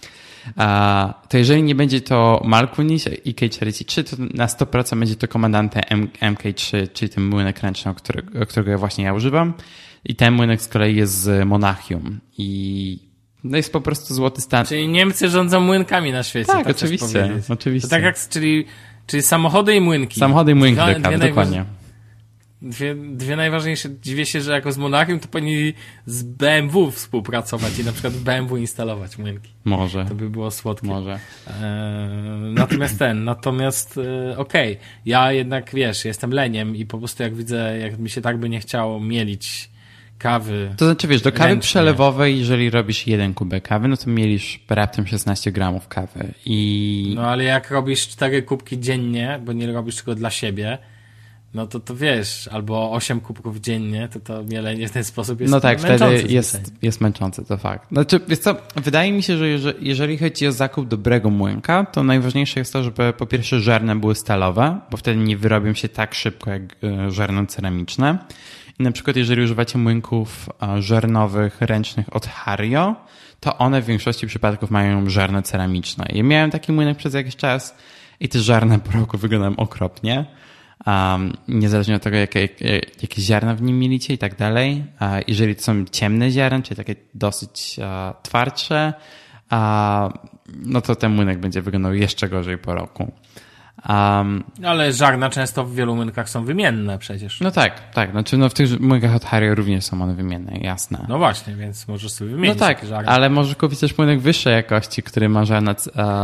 To 1.30 1.38
jeżeli 1.38 1.64
nie 1.64 1.76
będzie 1.76 2.02
to 2.02 2.42
Malkuniś 2.46 3.06
IK43, 3.06 4.04
to 4.04 4.16
na 4.38 4.46
100% 4.46 5.00
będzie 5.00 5.16
to 5.16 5.28
komandante 5.28 5.82
MK3, 6.22 6.88
czyli 6.94 7.10
ten 7.10 7.24
młynek 7.24 7.62
ręczny, 7.62 7.96
którego, 7.96 8.46
którego 8.46 8.78
właśnie 8.78 9.04
ja 9.04 9.14
używam. 9.14 9.54
I 10.06 10.16
ten 10.16 10.34
młynek 10.34 10.62
z 10.62 10.68
kolei 10.68 10.96
jest 10.96 11.14
z 11.14 11.48
Monachium. 11.48 12.20
I 12.38 13.12
no 13.44 13.58
jest 13.58 13.74
po 13.74 13.82
prostu 13.82 14.14
złoty 14.14 14.42
stan. 14.42 14.66
Czyli 14.66 14.88
Niemcy 14.88 15.30
rządzą 15.30 15.60
młynkami 15.60 16.12
na 16.12 16.24
świecie. 16.24 16.52
Tak, 16.52 16.66
tak 16.66 16.76
oczywiście. 16.76 17.32
oczywiście. 17.50 17.90
To 17.90 17.96
tak 17.96 18.04
jak, 18.04 18.30
czyli, 18.30 18.66
czyli 19.08 19.24
samochody 19.24 19.76
i 19.76 19.82
młynki. 19.82 20.20
Samochody 20.20 20.52
i 20.52 20.56
młynki, 20.56 20.82
dwie, 20.82 21.00
dwie 21.00 21.18
dokładnie. 21.18 21.66
Dwie, 22.62 22.96
dwie 22.96 23.36
najważniejsze, 23.36 23.90
dziwię 24.02 24.26
się, 24.26 24.42
że 24.42 24.52
jako 24.52 24.72
z 24.72 24.78
Monachium 24.78 25.20
to 25.20 25.28
powinni 25.28 25.74
z 26.06 26.24
BMW 26.24 26.92
współpracować 26.92 27.80
i 27.80 27.84
na 27.84 27.92
przykład 27.92 28.14
BMW 28.14 28.58
instalować 28.58 29.18
młynki. 29.18 29.50
Może. 29.64 30.06
To 30.06 30.16
by 30.16 30.30
było 30.30 30.52
słodkie. 30.52 30.88
Może. 30.88 31.20
E, 31.48 31.70
natomiast 32.54 33.00
ten, 33.00 33.24
natomiast 33.24 33.98
e, 33.98 34.38
okej, 34.38 34.74
okay. 34.74 34.86
ja 35.06 35.32
jednak, 35.32 35.72
wiesz, 35.74 36.06
jestem 36.06 36.32
leniem 36.32 36.76
i 36.76 36.86
po 36.86 36.98
prostu 36.98 37.24
jak 37.24 37.36
widzę, 37.36 37.78
jak 37.78 38.00
mi 38.00 38.10
się 38.10 38.22
tak 38.22 38.38
by 38.38 38.50
nie 38.50 38.60
chciało 38.60 39.00
mielić 39.00 39.70
kawy. 40.18 40.74
To 40.78 40.86
znaczy, 40.86 41.08
wiesz, 41.08 41.22
do 41.22 41.32
kawy 41.32 41.50
ręcznie. 41.50 41.62
przelewowej, 41.62 42.40
jeżeli 42.40 42.70
robisz 42.70 43.08
jeden 43.08 43.34
kubek 43.34 43.68
kawy, 43.68 43.88
no 43.88 43.98
to 43.98 44.10
mielisz 44.10 44.60
raptem 44.70 45.08
16 45.08 45.52
gramów 45.52 45.88
kawy. 45.88 46.34
I... 46.46 47.14
No 47.16 47.22
ale 47.22 47.44
jak 47.44 47.72
robisz 47.72 48.08
cztery 48.08 48.44
kubki 48.44 48.80
dziennie, 48.80 49.40
bo 49.46 49.54
nie 49.54 49.72
robisz 49.72 49.96
tego 49.96 50.16
dla 50.16 50.30
siebie, 50.30 50.78
no 51.54 51.68
to 51.68 51.80
to 51.80 51.96
wiesz, 51.96 52.50
albo 52.52 52.92
8 52.92 53.20
kubków 53.20 53.58
dziennie, 53.58 54.10
to 54.14 54.20
to 54.20 54.44
mielenie 54.44 54.88
w 54.88 54.92
ten 54.92 55.04
sposób 55.04 55.42
jest 55.42 55.52
No 55.52 55.60
tak, 55.60 55.80
wtedy 55.80 56.24
jest, 56.30 56.74
jest 56.82 57.02
męczące, 57.02 57.46
to 57.46 57.58
fakt. 57.58 57.92
Znaczy, 57.92 58.20
wiesz 58.28 58.40
co, 58.40 58.56
wydaje 58.76 59.12
mi 59.12 59.24
się, 59.24 59.38
że 59.38 59.74
jeżeli 59.80 60.18
chodzi 60.18 60.48
o 60.48 60.52
zakup 60.52 60.88
dobrego 60.88 61.30
młynka, 61.30 61.86
to 61.86 62.04
najważniejsze 62.04 62.60
jest 62.60 62.74
to, 62.74 62.84
żeby 62.84 63.14
po 63.14 63.26
pierwsze 63.26 63.60
żarne 63.60 63.96
były 63.96 64.16
stalowe, 64.16 64.80
bo 64.92 64.98
wtedy 64.98 65.20
nie 65.20 65.38
wyrobią 65.38 65.74
się 65.74 65.90
tak 65.90 66.14
szybko 66.14 66.50
jak 66.50 66.62
e, 66.84 67.12
żarne 67.12 67.48
ceramiczne. 67.48 68.18
I 68.80 68.84
na 68.84 68.92
przykład 68.92 69.16
jeżeli 69.16 69.44
używacie 69.44 69.78
młynków 69.78 70.50
żernowych, 70.80 71.62
ręcznych 71.62 72.16
od 72.16 72.28
Hario, 72.28 72.96
to 73.40 73.58
one 73.58 73.82
w 73.82 73.86
większości 73.86 74.28
przypadków 74.28 74.72
mają 74.72 75.10
żarne 75.10 75.44
ceramiczne. 75.44 76.06
Ja 76.10 76.24
miałem 76.24 76.52
taki 76.52 76.72
młynek 76.72 76.98
przez 76.98 77.14
jakiś 77.14 77.36
czas 77.36 77.76
i 78.20 78.30
te 78.30 78.40
żarne 78.40 78.80
po 78.80 78.92
roku 78.92 79.18
wyglądają 79.18 79.56
okropnie. 79.56 80.26
Um, 80.88 81.34
niezależnie 81.48 81.96
od 81.96 82.02
tego, 82.02 82.18
jakie, 82.18 82.50
jakie 83.02 83.22
ziarna 83.22 83.56
w 83.56 83.62
nim 83.62 83.80
mielicie 83.80 84.14
i 84.14 84.18
tak 84.18 84.36
dalej. 84.36 84.84
jeżeli 85.28 85.56
to 85.56 85.62
są 85.62 85.86
ciemne 85.86 86.32
ziarna, 86.32 86.62
czyli 86.62 86.76
takie 86.78 86.96
dosyć 87.14 87.80
uh, 87.80 88.22
twardsze, 88.24 88.94
uh, 89.52 89.58
no 90.56 90.82
to 90.82 90.96
ten 90.96 91.12
młynek 91.12 91.40
będzie 91.40 91.62
wyglądał 91.62 91.94
jeszcze 91.94 92.30
gorzej 92.30 92.58
po 92.58 92.76
roku. 92.76 93.12
Um, 93.90 94.44
Ale 94.64 94.94
żarna 94.94 95.30
często 95.30 95.66
w 95.66 95.76
wielu 95.76 95.96
młynkach 95.96 96.30
są 96.30 96.46
wymienne 96.46 96.98
przecież. 96.98 97.40
No 97.42 97.52
tak, 97.52 97.92
tak. 97.94 98.12
Znaczy 98.12 98.38
no 98.38 98.50
w 98.50 98.54
tych 98.54 98.80
młynkach 98.80 99.16
od 99.16 99.26
Harry 99.26 99.56
również 99.56 99.86
są 99.86 100.02
one 100.02 100.16
wymienne, 100.16 100.58
jasne. 100.58 101.06
No 101.10 101.18
właśnie, 101.18 101.56
więc 101.56 101.88
możesz 101.88 102.12
sobie 102.12 102.32
wymienić 102.32 102.60
No 102.60 102.68
tak, 102.68 102.82
ale 103.06 103.30
możesz 103.30 103.56
kupić 103.56 103.80
też 103.80 103.98
młynek 103.98 104.20
wyższej 104.20 104.54
jakości, 104.54 105.04
który 105.04 105.30
ma 105.30 105.46
żarna 105.46 105.76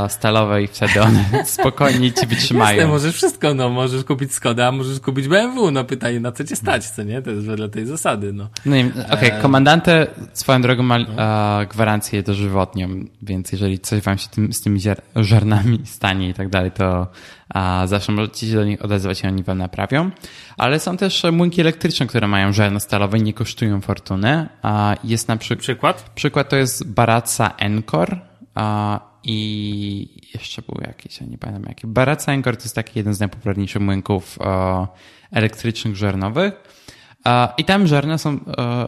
stalowe 0.09 0.63
i 0.63 0.67
wtedy 0.67 1.01
one 1.01 1.25
spokojnie 1.45 2.11
ci 2.11 2.27
wytrzymają. 2.27 2.77
Jasne, 2.77 2.91
możesz 2.91 3.15
wszystko, 3.15 3.53
no. 3.53 3.69
Możesz 3.69 4.03
kupić 4.03 4.33
Skoda, 4.33 4.71
możesz 4.71 4.99
kupić 4.99 5.27
BMW, 5.27 5.71
no 5.71 5.83
pytanie 5.83 6.19
na 6.19 6.31
co 6.31 6.43
cię 6.43 6.55
stać, 6.55 6.89
co 6.89 7.03
nie? 7.03 7.21
To 7.21 7.31
jest 7.31 7.45
wedle 7.45 7.69
tej 7.69 7.85
zasady, 7.85 8.33
no. 8.33 8.49
No 8.65 8.75
okej, 9.13 9.29
okay, 9.29 9.41
komandante 9.41 10.07
swoją 10.33 10.61
drogą 10.61 10.83
ma 10.83 10.99
no. 10.99 11.05
gwarancję 11.69 12.23
dożywotnią, 12.23 12.89
więc 13.21 13.51
jeżeli 13.51 13.79
coś 13.79 14.01
wam 14.01 14.17
się 14.17 14.29
tym, 14.29 14.53
z 14.53 14.61
tymi 14.61 14.79
żarnami 15.15 15.81
stanie 15.85 16.29
i 16.29 16.33
tak 16.33 16.49
dalej, 16.49 16.71
to 16.71 17.07
a 17.49 17.87
zawsze 17.87 18.11
możecie 18.11 18.47
się 18.47 18.55
do 18.55 18.65
nich 18.65 18.85
odezwać 18.85 19.23
i 19.23 19.27
oni 19.27 19.43
wam 19.43 19.57
naprawią. 19.57 20.11
Ale 20.57 20.79
są 20.79 20.97
też 20.97 21.23
młynki 21.31 21.61
elektryczne, 21.61 22.07
które 22.07 22.27
mają 22.27 22.53
żarno 22.53 22.79
stalowe 22.79 23.17
i 23.17 23.21
nie 23.21 23.33
kosztują 23.33 23.81
fortuny. 23.81 24.49
A 24.61 24.95
jest 25.03 25.27
na 25.27 25.37
przykład... 25.37 25.59
Przykład? 25.59 26.09
Przykład 26.15 26.49
to 26.49 26.55
jest 26.55 26.91
Baraca 26.93 27.53
Encore 27.57 28.17
i 29.23 30.29
jeszcze 30.33 30.61
był 30.61 30.81
jakiś, 30.87 31.21
ja 31.21 31.27
nie 31.27 31.37
pamiętam 31.37 31.65
jaki. 31.69 31.87
Baraca 31.87 32.33
Encore 32.33 32.57
to 32.57 32.63
jest 32.63 32.75
taki 32.75 32.99
jeden 32.99 33.13
z 33.13 33.19
najpopularniejszych 33.19 33.81
młynków 33.81 34.39
elektrycznych 35.31 35.95
żarnowych. 35.95 36.53
I 37.57 37.65
tam 37.65 37.87
żarne 37.87 38.17
są, 38.17 38.39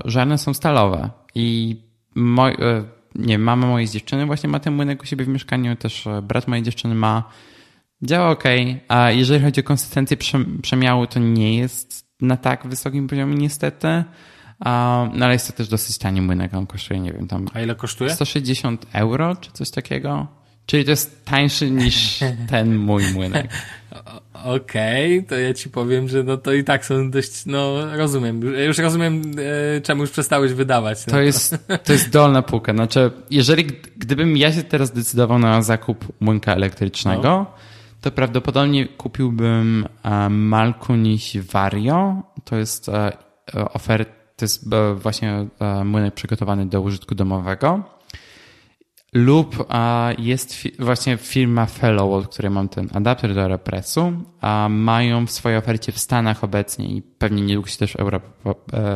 żarne 0.05 0.37
są 0.37 0.53
stalowe. 0.53 1.09
I 1.35 1.77
moj, 2.15 2.53
e, 2.53 2.83
nie 3.15 3.39
mama 3.39 3.67
mojej 3.67 3.87
dziewczyny 3.87 4.25
właśnie 4.25 4.49
ma 4.49 4.59
ten 4.59 4.73
młynek 4.73 5.03
u 5.03 5.05
siebie 5.05 5.25
w 5.25 5.27
mieszkaniu, 5.27 5.75
też 5.75 6.07
e, 6.07 6.21
brat 6.21 6.47
mojej 6.47 6.63
dziewczyny 6.63 6.95
ma 6.95 7.23
Działa 8.01 8.29
ok, 8.29 8.43
a 8.87 9.11
jeżeli 9.11 9.43
chodzi 9.43 9.61
o 9.61 9.63
konsystencję 9.63 10.17
przemiału, 10.61 11.07
to 11.07 11.19
nie 11.19 11.57
jest 11.57 12.05
na 12.21 12.37
tak 12.37 12.67
wysokim 12.67 13.07
poziomie 13.07 13.35
niestety. 13.35 14.03
No 15.13 15.25
ale 15.25 15.33
jest 15.33 15.47
to 15.47 15.53
też 15.53 15.67
dosyć 15.67 15.97
tani 15.97 16.21
młynek, 16.21 16.53
on 16.53 16.67
kosztuje, 16.67 16.99
nie 16.99 17.13
wiem, 17.13 17.27
tam... 17.27 17.47
A 17.53 17.61
ile 17.61 17.75
kosztuje? 17.75 18.09
160 18.09 18.85
euro, 18.93 19.35
czy 19.35 19.51
coś 19.51 19.71
takiego. 19.71 20.27
Czyli 20.65 20.85
to 20.85 20.91
jest 20.91 21.25
tańszy 21.25 21.71
niż 21.71 22.19
ten 22.49 22.75
mój 22.75 23.03
młynek. 23.13 23.47
Okej, 24.33 25.17
okay, 25.17 25.29
to 25.29 25.39
ja 25.39 25.53
ci 25.53 25.69
powiem, 25.69 26.09
że 26.09 26.23
no 26.23 26.37
to 26.37 26.53
i 26.53 26.63
tak 26.63 26.85
są 26.85 27.11
dość, 27.11 27.45
no 27.45 27.85
rozumiem. 27.97 28.41
Już 28.41 28.77
rozumiem, 28.77 29.21
e, 29.77 29.81
czemu 29.81 30.01
już 30.01 30.11
przestałeś 30.11 30.53
wydawać. 30.53 31.07
No. 31.07 31.13
To, 31.13 31.21
jest, 31.21 31.67
to 31.83 31.93
jest 31.93 32.09
dolna 32.09 32.41
półka. 32.41 32.73
Znaczy, 32.73 33.11
jeżeli, 33.31 33.65
gdybym 33.97 34.37
ja 34.37 34.53
się 34.53 34.63
teraz 34.63 34.91
decydował 34.91 35.39
na 35.39 35.61
zakup 35.61 36.13
młynka 36.19 36.55
elektrycznego, 36.55 37.23
no 37.23 37.68
to 38.01 38.11
prawdopodobnie 38.11 38.87
kupiłbym 38.87 39.87
e, 40.03 40.29
Malkunis 40.29 41.37
Vario. 41.37 42.23
To 42.43 42.55
jest 42.55 42.89
e, 42.89 43.11
ofert, 43.73 44.09
to 44.35 44.45
jest 44.45 44.73
e, 44.73 44.93
właśnie 44.93 45.47
młynek 45.85 46.13
przygotowany 46.13 46.65
do 46.65 46.81
użytku 46.81 47.15
domowego. 47.15 47.83
Lub 49.13 49.67
jest 50.17 50.67
właśnie 50.79 51.17
firma 51.17 51.65
Fellow, 51.65 52.13
od 52.13 52.27
której 52.27 52.51
mam 52.51 52.69
ten 52.69 52.89
adapter 52.93 53.35
do 53.35 53.47
represu. 53.47 54.13
Mają 54.69 55.25
w 55.25 55.31
swojej 55.31 55.57
ofercie 55.57 55.91
w 55.91 55.99
Stanach 55.99 56.43
obecnie 56.43 56.85
i 56.85 57.01
pewnie 57.01 57.41
niedługo 57.41 57.69
się 57.69 57.77
też 57.77 57.91
w 57.91 57.95
Europie, 57.95 58.27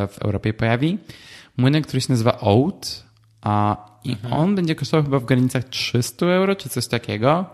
w 0.07 0.17
Europie 0.21 0.53
pojawi. 0.53 0.97
Młynek, 1.57 1.87
który 1.87 2.01
się 2.01 2.07
nazywa 2.09 2.39
Oat. 2.39 3.05
I 4.03 4.11
mhm. 4.11 4.33
on 4.33 4.55
będzie 4.55 4.75
kosztował 4.75 5.03
chyba 5.03 5.19
w 5.19 5.25
granicach 5.25 5.63
300 5.63 6.25
euro, 6.25 6.55
czy 6.55 6.69
coś 6.69 6.87
takiego. 6.87 7.45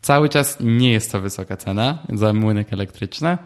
Cały 0.00 0.28
czas 0.28 0.58
nie 0.60 0.92
jest 0.92 1.12
to 1.12 1.20
wysoka 1.20 1.56
cena 1.56 1.98
za 2.12 2.32
młynek 2.32 2.72
elektryczny. 2.72 3.38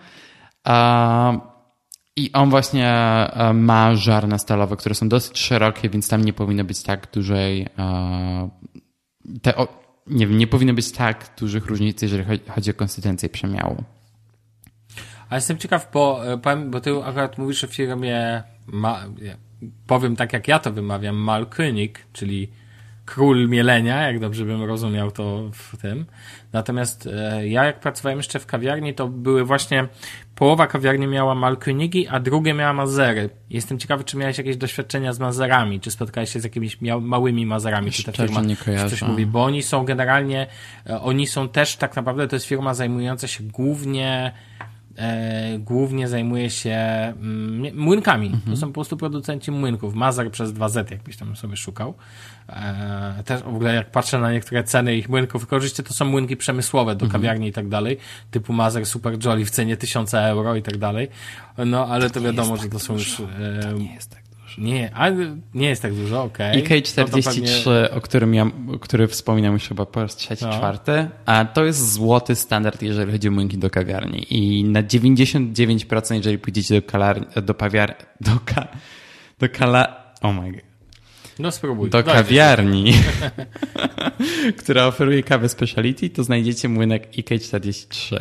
I 2.16 2.32
on 2.32 2.50
właśnie 2.50 2.94
ma 3.54 3.94
żarne 3.94 4.38
stalowe, 4.38 4.76
które 4.76 4.94
są 4.94 5.08
dosyć 5.08 5.38
szerokie, 5.38 5.88
więc 5.88 6.08
tam 6.08 6.24
nie 6.24 6.32
powinno 6.32 6.64
być 6.64 6.82
tak 6.82 7.12
dużej. 7.12 7.68
Te, 9.42 9.54
nie 10.06 10.26
wiem, 10.26 10.38
nie 10.38 10.46
powinno 10.46 10.74
być 10.74 10.92
tak 10.92 11.30
dużych 11.38 11.66
różnic, 11.66 12.02
jeżeli 12.02 12.24
chodzi 12.48 12.70
o 12.70 12.74
konsystencję 12.74 13.28
przemiału. 13.28 13.84
A 15.28 15.34
jestem 15.34 15.58
ciekaw, 15.58 15.90
bo, 15.92 16.20
bo 16.66 16.80
ty 16.80 17.04
akurat 17.04 17.38
mówisz 17.38 17.64
o 17.64 17.66
firmie, 17.66 18.42
ma, 18.66 19.00
powiem 19.86 20.16
tak 20.16 20.32
jak 20.32 20.48
ja 20.48 20.58
to 20.58 20.72
wymawiam, 20.72 21.16
Malkönig, 21.16 22.06
czyli 22.12 22.52
król 23.04 23.48
mielenia, 23.48 24.02
jak 24.06 24.20
dobrze 24.20 24.44
bym 24.44 24.62
rozumiał 24.62 25.10
to 25.10 25.50
w 25.52 25.76
tym. 25.76 26.06
Natomiast 26.52 27.08
e, 27.12 27.48
ja 27.48 27.64
jak 27.64 27.80
pracowałem 27.80 28.18
jeszcze 28.18 28.38
w 28.38 28.46
kawiarni, 28.46 28.94
to 28.94 29.08
były 29.08 29.44
właśnie 29.44 29.88
połowa 30.34 30.66
kawiarni 30.66 31.06
miała 31.06 31.34
Malkönigi, 31.34 32.06
a 32.10 32.20
drugie 32.20 32.54
miała 32.54 32.72
Mazery. 32.72 33.30
Jestem 33.50 33.78
ciekawy, 33.78 34.04
czy 34.04 34.16
miałeś 34.16 34.38
jakieś 34.38 34.56
doświadczenia 34.56 35.12
z 35.12 35.18
Mazerami, 35.18 35.80
czy 35.80 35.90
spotkałeś 35.90 36.32
się 36.32 36.40
z 36.40 36.44
jakimiś 36.44 36.78
małymi 37.00 37.46
Mazerami, 37.46 37.90
czy 37.90 38.04
ta 38.04 38.12
firma 38.12 38.40
nie 38.40 38.56
kojarzę. 38.56 38.90
coś 38.90 39.02
mówi, 39.02 39.26
bo 39.26 39.44
oni 39.44 39.62
są 39.62 39.84
generalnie, 39.84 40.46
e, 40.86 41.00
oni 41.00 41.26
są 41.26 41.48
też 41.48 41.76
tak 41.76 41.96
naprawdę, 41.96 42.28
to 42.28 42.36
jest 42.36 42.46
firma 42.46 42.74
zajmująca 42.74 43.26
się 43.26 43.44
głównie 43.44 44.32
e, 44.98 45.58
głównie 45.58 46.08
zajmuje 46.08 46.50
się 46.50 46.70
mm, 46.70 47.76
młynkami. 47.76 48.26
Mhm. 48.26 48.42
To 48.50 48.56
są 48.56 48.66
po 48.66 48.72
prostu 48.72 48.96
producenci 48.96 49.50
młynków. 49.50 49.94
Mazar 49.94 50.30
przez 50.30 50.52
2Z, 50.52 50.90
jakbyś 50.90 51.16
tam 51.16 51.36
sobie 51.36 51.56
szukał. 51.56 51.94
E, 52.48 53.22
też 53.24 53.42
w 53.42 53.48
ogóle 53.48 53.74
jak 53.74 53.90
patrzę 53.90 54.18
na 54.18 54.32
niektóre 54.32 54.64
ceny 54.64 54.96
ich 54.96 55.08
młynków, 55.08 55.46
oczywiście 55.50 55.82
to 55.82 55.94
są 55.94 56.04
młynki 56.04 56.36
przemysłowe 56.36 56.96
do 56.96 57.04
mhm. 57.04 57.22
kawiarni 57.22 57.48
i 57.48 57.52
tak 57.52 57.68
dalej, 57.68 57.98
typu 58.30 58.52
Mazar 58.52 58.86
Super 58.86 59.24
Jolly 59.24 59.44
w 59.44 59.50
cenie 59.50 59.76
1000 59.76 60.14
euro 60.14 60.56
i 60.56 60.62
tak 60.62 60.76
dalej. 60.76 61.08
No 61.66 61.86
ale 61.86 62.08
to, 62.08 62.14
to 62.14 62.20
wiadomo, 62.20 62.56
że 62.56 62.68
to 62.68 62.78
są 62.78 62.94
już... 62.94 63.20
E, 63.20 63.60
to 63.62 63.72
nie 63.72 63.94
jest 63.94 64.10
tak 64.10 64.22
nie, 64.58 64.94
ale 64.94 65.36
nie 65.54 65.68
jest 65.68 65.82
tak 65.82 65.94
dużo, 65.94 66.22
okej. 66.22 66.64
Okay. 66.64 66.80
IK43, 66.80 67.64
pewnie... 67.64 67.90
o 67.90 68.00
którym 68.00 68.34
ja, 68.34 68.50
który 68.80 69.08
wspominam 69.08 69.52
już 69.52 69.68
chyba 69.68 69.86
po 69.86 70.02
raz 70.02 70.16
trzeci, 70.16 70.44
no. 70.44 70.52
czwarty, 70.52 71.08
a 71.26 71.44
to 71.44 71.64
jest 71.64 71.92
złoty 71.92 72.34
standard, 72.34 72.82
jeżeli 72.82 73.12
chodzi 73.12 73.28
o 73.28 73.30
młynki 73.30 73.58
do 73.58 73.70
kawiarni. 73.70 74.26
I 74.30 74.64
na 74.64 74.82
99%, 74.82 76.14
jeżeli 76.14 76.38
pójdziecie 76.38 76.80
do 76.80 76.86
kalarni, 76.86 77.26
do 77.42 77.54
pawiar, 77.54 77.96
do, 78.20 78.30
ka, 78.44 78.68
do 79.38 79.48
kala, 79.48 80.12
oh 80.22 80.40
my 80.40 80.52
god. 80.52 80.71
No 81.38 81.50
spróbuj. 81.50 81.90
Do 81.90 82.04
kawiarni, 82.04 82.94
która 84.60 84.86
oferuje 84.86 85.22
kawę 85.22 85.48
speciality, 85.48 86.10
to 86.10 86.24
znajdziecie 86.24 86.68
młynek 86.68 87.12
IK43. 87.16 88.16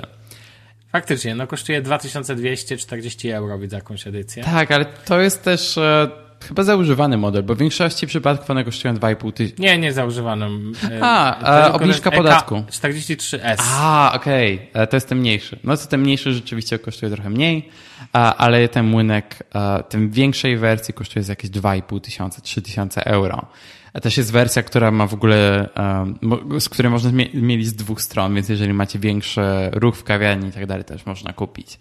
Faktycznie, 0.92 1.36
no 1.36 1.48
kosztuje 1.48 1.82
2240 1.82 3.30
euro, 3.30 3.60
widzę 3.60 3.76
jakąś 3.76 4.08
edycję. 4.08 4.44
Tak, 4.44 4.72
ale 4.72 4.86
to 4.86 5.22
jest 5.22 5.44
też 5.44 5.78
e, 5.78 6.10
chyba 6.48 6.64
zaużywany 6.64 7.18
model, 7.18 7.44
bo 7.44 7.56
w 7.56 7.58
większości 7.58 8.08
przypadków 8.08 8.50
one 8.50 8.64
kosztują 8.64 8.94
2,5 8.94 9.34
tysiąca. 9.34 9.64
Nie, 9.64 9.78
nie 9.78 9.94
zaużywanym. 9.94 10.74
E, 10.92 11.00
A, 11.02 11.68
e, 11.68 11.74
obniżka 11.74 12.12
podatku. 12.12 12.56
43S. 12.56 13.56
A, 13.58 14.12
okej, 14.16 14.56
okay. 14.56 14.82
E, 14.82 14.88
to 14.88 14.98
jest 14.98 15.10
ten 15.10 15.18
mniejszy. 15.18 15.60
No 15.64 15.78
to 15.78 15.88
ten 15.88 16.02
mniejszy 16.02 16.34
rzeczywiście 16.34 16.80
kosztuje 16.80 17.12
trochę 17.12 17.30
mniej, 17.30 17.70
ale 18.14 18.68
ten 18.68 18.86
młynek, 18.86 19.44
ten 19.90 20.10
większej 20.10 20.58
wersji 20.58 20.94
kosztuje 20.94 21.26
jakieś 21.30 21.52
2,5 21.52 22.02
tysiąca, 22.02 22.42
3 22.42 22.62
tysiące 22.62 23.06
euro. 23.06 23.46
Też 24.02 24.18
jest 24.18 24.32
wersja, 24.32 24.64
która 24.64 24.92
ma 24.92 25.08
w 25.08 25.14
ogóle, 25.14 25.70
z 26.60 26.70
której 26.70 26.92
można 26.92 27.12
mieli 27.34 27.66
z 27.66 27.74
dwóch 27.74 28.02
stron, 28.02 28.36
więc 28.36 28.50
jeżeli 28.50 28.74
macie 28.74 29.00
większy 29.00 29.42
ruch 29.72 29.98
w 29.98 30.04
kawiarni 30.04 30.50
i 30.50 30.52
tak 30.52 30.66
dalej, 30.66 30.86
też 30.86 31.06
można 31.06 31.34
kupić. 31.34 31.80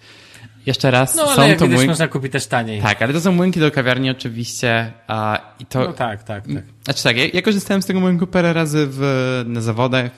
Jeszcze 0.67 0.91
raz, 0.91 1.17
no, 1.17 1.23
ale 1.23 1.53
są 1.53 1.59
to 1.59 1.67
młynki. 1.67 1.87
można 1.87 2.09
kupić 2.09 2.33
też 2.33 2.47
taniej. 2.47 2.83
Tak, 2.83 3.03
ale 3.03 3.13
to 3.13 3.21
są 3.21 3.33
młynki 3.33 3.61
do 3.61 3.71
kawiarni 3.71 4.11
oczywiście. 4.11 4.93
A, 5.07 5.41
i 5.61 5.67
to... 5.67 5.81
No 5.81 5.93
tak, 5.93 6.23
tak, 6.23 6.47
tak. 6.47 6.65
Znaczy 6.85 7.03
tak, 7.03 7.17
ja, 7.17 7.25
ja 7.33 7.43
korzystałem 7.43 7.83
z 7.83 7.87
tego 7.87 8.01
młynku 8.01 8.27
parę 8.27 8.53
razy 8.53 8.87
w, 8.91 9.43
na 9.47 9.61
zawodach 9.61 10.11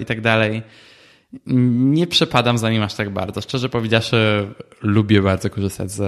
i 0.00 0.04
tak 0.04 0.20
dalej. 0.20 0.62
Nie 1.46 2.06
przepadam 2.06 2.58
za 2.58 2.70
nim 2.70 2.82
aż 2.82 2.94
tak 2.94 3.10
bardzo. 3.10 3.40
Szczerze 3.40 3.68
powiedziawszy, 3.68 4.48
lubię 4.82 5.22
bardzo 5.22 5.50
korzystać 5.50 5.90
z 5.90 6.02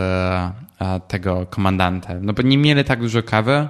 tego 1.09 1.47
komandanta. 1.47 2.14
No 2.20 2.32
bo 2.32 2.43
nie 2.43 2.59
mieli 2.59 2.84
tak 2.84 3.01
dużo 3.01 3.22
kawy, 3.22 3.68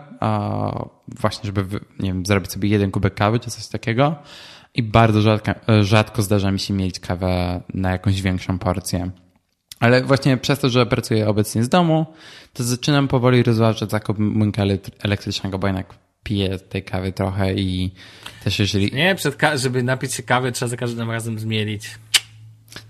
właśnie 1.21 1.47
żeby, 1.47 1.81
nie 2.01 2.13
wiem, 2.13 2.27
zrobić 2.27 2.53
sobie 2.53 2.69
jeden 2.69 2.91
kubek 2.91 3.15
kawy 3.15 3.41
czy 3.41 3.51
coś 3.51 3.69
takiego. 3.69 4.15
I 4.75 4.83
bardzo 4.83 5.21
rzadko, 5.21 5.53
rzadko 5.83 6.23
zdarza 6.23 6.51
mi 6.51 6.59
się 6.59 6.75
mieć 6.75 7.01
kawę 7.01 7.61
na 7.75 7.91
jakąś 7.91 8.23
większą 8.23 8.59
porcję. 8.59 9.11
Ale 9.81 10.03
właśnie 10.03 10.37
przez 10.37 10.59
to, 10.59 10.69
że 10.69 10.87
pracuję 10.87 11.29
obecnie 11.29 11.65
z 11.65 11.69
domu, 11.69 12.07
to 12.53 12.65
zaczynam 12.65 13.09
powoli 13.09 13.43
rozważać 13.43 13.91
zakup 13.91 14.19
młynka 14.19 14.63
elektrycznego, 15.03 15.59
bo 15.59 15.67
jednak 15.67 15.95
piję 16.23 16.59
tej 16.59 16.83
kawy 16.83 17.13
trochę 17.13 17.55
i 17.55 17.91
też 18.45 18.59
jeżeli... 18.59 18.93
Nie, 18.93 19.15
przed 19.15 19.39
żeby 19.55 19.83
napić 19.83 20.15
się 20.15 20.23
kawy 20.23 20.53
trzeba 20.53 20.69
za 20.69 20.77
każdym 20.77 21.11
razem 21.11 21.39
zmielić. 21.39 21.91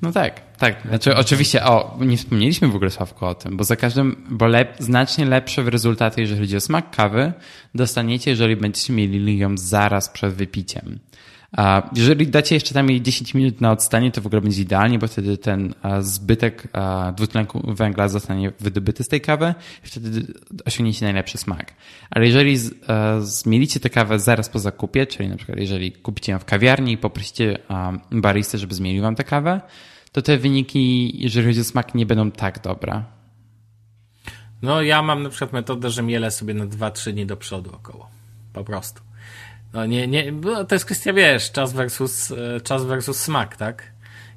No 0.03 0.12
tak, 0.12 0.57
tak. 0.57 0.82
Znaczy, 0.89 1.16
oczywiście, 1.16 1.64
o, 1.64 1.99
nie 2.01 2.16
wspomnieliśmy 2.16 2.68
w 2.68 2.76
ogóle 2.76 2.91
Sławko 2.91 3.28
o 3.28 3.34
tym, 3.34 3.57
bo 3.57 3.64
za 3.64 3.76
każdym, 3.76 4.26
bo 4.30 4.47
lep, 4.47 4.76
znacznie 4.78 5.24
lepsze 5.24 5.62
rezultaty, 5.62 6.20
jeżeli 6.20 6.41
chodzi 6.41 6.57
o 6.57 6.61
smak 6.61 6.91
kawy, 6.91 7.32
dostaniecie, 7.74 8.30
jeżeli 8.30 8.57
będziecie 8.57 8.93
mieli 8.93 9.39
ją 9.39 9.57
zaraz 9.57 10.09
przed 10.09 10.34
wypiciem. 10.34 10.99
Jeżeli 11.92 12.26
dacie 12.26 12.55
jeszcze 12.55 12.74
tam 12.74 12.88
10 13.01 13.34
minut 13.34 13.61
na 13.61 13.72
odstanie, 13.72 14.11
to 14.11 14.20
w 14.20 14.26
ogóle 14.26 14.42
będzie 14.42 14.62
idealnie, 14.62 14.99
bo 14.99 15.07
wtedy 15.07 15.38
ten 15.38 15.74
zbytek 16.01 16.68
dwutlenku 17.16 17.74
węgla 17.74 18.09
zostanie 18.09 18.53
wydobyty 18.61 19.05
z 19.05 19.09
tej 19.09 19.20
kawy 19.20 19.55
i 19.84 19.86
wtedy 19.86 20.26
osiągniecie 20.64 21.05
najlepszy 21.05 21.38
smak. 21.38 21.74
Ale 22.11 22.26
jeżeli 22.26 22.57
zmielicie 23.20 23.80
tę 23.80 23.90
kawę 23.90 24.18
zaraz 24.18 24.49
po 24.49 24.59
zakupie, 24.59 25.07
czyli 25.07 25.28
na 25.28 25.36
przykład 25.36 25.59
jeżeli 25.59 25.92
kupicie 25.92 26.32
ją 26.32 26.38
w 26.38 26.44
kawiarni 26.44 26.92
i 26.92 26.99
poprosicie 26.99 27.59
baristę, 28.11 28.59
żeby 28.59 28.74
zmielił 28.74 29.03
wam 29.03 29.14
tę 29.14 29.24
kawę, 29.24 29.61
to 30.12 30.22
te 30.22 30.38
wyniki, 30.38 31.12
jeżeli 31.22 31.47
chodzi 31.47 31.61
o 31.61 31.64
smak, 31.64 31.94
nie 31.94 32.07
będą 32.07 32.30
tak 32.30 32.62
dobre. 32.62 33.03
No 34.62 34.82
ja 34.82 35.03
mam 35.03 35.22
na 35.22 35.28
przykład 35.28 35.53
metodę, 35.53 35.90
że 35.90 36.03
mielę 36.03 36.30
sobie 36.30 36.55
na 36.55 36.66
2-3 36.66 37.12
dni 37.12 37.26
do 37.26 37.36
przodu 37.36 37.70
około. 37.74 38.09
Po 38.53 38.64
prostu. 38.64 39.05
No 39.77 39.87
nie, 39.87 40.09
nie, 40.09 40.33
to 40.68 40.74
jest 40.74 40.85
kwestia, 40.85 41.12
wiesz, 41.12 41.53
czas 41.53 41.72
versus, 41.72 42.31
e, 42.31 42.61
czas 42.61 42.85
versus 42.85 43.20
smak, 43.20 43.57
tak? 43.57 43.93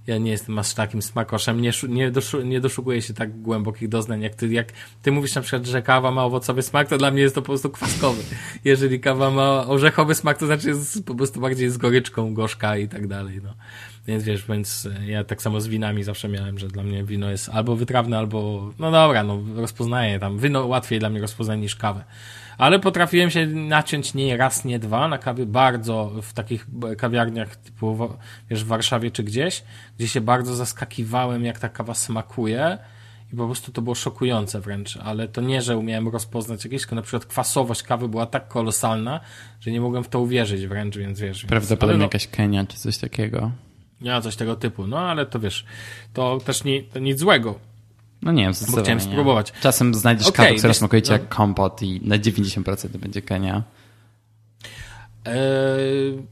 Ja 0.07 0.17
nie 0.17 0.31
jestem 0.31 0.59
aż 0.59 0.73
takim 0.73 1.01
smakoszem, 1.01 1.61
nie, 1.61 1.71
nie, 1.89 2.11
doszu, 2.11 2.41
nie 2.41 2.61
doszukuję 2.61 3.01
się 3.01 3.13
tak 3.13 3.41
głębokich 3.41 3.89
doznań, 3.89 4.21
jak 4.21 4.35
ty, 4.35 4.47
jak 4.47 4.67
ty 5.01 5.11
mówisz 5.11 5.35
na 5.35 5.41
przykład, 5.41 5.65
że 5.65 5.81
kawa 5.81 6.11
ma 6.11 6.23
owocowy 6.23 6.61
smak, 6.61 6.87
to 6.87 6.97
dla 6.97 7.11
mnie 7.11 7.21
jest 7.21 7.35
to 7.35 7.41
po 7.41 7.45
prostu 7.45 7.69
kwaskowy. 7.69 8.23
Jeżeli 8.65 8.99
kawa 8.99 9.31
ma 9.31 9.67
orzechowy 9.67 10.15
smak, 10.15 10.37
to 10.37 10.45
znaczy 10.45 10.67
jest 10.67 11.05
po 11.05 11.15
prostu 11.15 11.39
bardziej 11.39 11.69
z 11.69 11.77
goryczką, 11.77 12.33
gorzka 12.33 12.77
i 12.77 12.87
tak 12.87 13.07
dalej, 13.07 13.41
no. 13.43 13.53
Więc 14.07 14.23
wiesz, 14.23 14.45
więc 14.45 14.85
e, 14.85 15.11
ja 15.11 15.23
tak 15.23 15.41
samo 15.41 15.61
z 15.61 15.67
winami 15.67 16.03
zawsze 16.03 16.29
miałem, 16.29 16.59
że 16.59 16.67
dla 16.67 16.83
mnie 16.83 17.03
wino 17.03 17.31
jest 17.31 17.49
albo 17.49 17.75
wytrawne, 17.75 18.17
albo, 18.17 18.69
no 18.79 18.91
dobra, 18.91 19.23
no 19.23 19.41
rozpoznaję 19.55 20.19
tam, 20.19 20.37
wino 20.37 20.65
łatwiej 20.65 20.99
dla 20.99 21.09
mnie 21.09 21.21
rozpoznać 21.21 21.59
niż 21.59 21.75
kawę 21.75 22.03
ale 22.59 22.79
potrafiłem 22.79 23.29
się 23.29 23.47
naciąć 23.47 24.13
nie 24.13 24.37
raz, 24.37 24.65
nie 24.65 24.79
dwa 24.79 25.07
na 25.07 25.17
kawy 25.17 25.45
bardzo 25.45 26.11
w 26.21 26.33
takich 26.33 26.67
kawiarniach 26.97 27.55
typu 27.55 28.09
wiesz, 28.49 28.63
w 28.63 28.67
Warszawie 28.67 29.11
czy 29.11 29.23
gdzieś, 29.23 29.63
gdzie 29.97 30.07
się 30.07 30.21
bardzo 30.21 30.55
zaskakiwałem, 30.55 31.45
jak 31.45 31.59
ta 31.59 31.69
kawa 31.69 31.93
smakuje 31.93 32.77
i 33.33 33.35
po 33.35 33.45
prostu 33.45 33.71
to 33.71 33.81
było 33.81 33.95
szokujące 33.95 34.61
wręcz, 34.61 34.97
ale 34.97 35.27
to 35.27 35.41
nie, 35.41 35.61
że 35.61 35.77
umiałem 35.77 36.07
rozpoznać 36.07 36.63
jakieś, 36.63 36.81
tylko 36.81 36.95
na 36.95 37.01
przykład 37.01 37.25
kwasowość 37.25 37.83
kawy 37.83 38.09
była 38.09 38.25
tak 38.25 38.47
kolosalna, 38.47 39.19
że 39.59 39.71
nie 39.71 39.81
mogłem 39.81 40.03
w 40.03 40.09
to 40.09 40.19
uwierzyć 40.19 40.67
wręcz, 40.67 40.97
więc 40.97 41.19
wiesz. 41.19 41.45
Prawdopodobnie 41.45 41.97
no, 41.97 42.05
jakaś 42.05 42.27
Kenia 42.27 42.65
czy 42.65 42.77
coś 42.77 42.97
takiego. 42.97 43.51
Ja 44.01 44.21
coś 44.21 44.35
tego 44.35 44.55
typu, 44.55 44.87
no 44.87 44.99
ale 44.99 45.25
to 45.25 45.39
wiesz, 45.39 45.65
to 46.13 46.37
też 46.45 46.63
nie, 46.63 46.83
to 46.83 46.99
nic 46.99 47.19
złego. 47.19 47.59
No 48.21 48.31
nie 48.31 48.43
wiem, 48.43 48.53
Bo 48.71 48.81
chciałem 48.81 49.01
spróbować. 49.01 49.53
Czasem 49.61 49.93
znajdziesz 49.93 50.27
okay, 50.27 50.45
kawę, 50.45 50.57
która 50.57 50.73
smakuje 50.73 51.01
no. 51.07 51.13
jak 51.13 51.29
kompot 51.29 51.81
i 51.81 52.01
na 52.03 52.17
90% 52.17 52.91
to 52.91 52.99
będzie 52.99 53.21
Kenia. 53.21 53.63
Eee, 55.25 56.23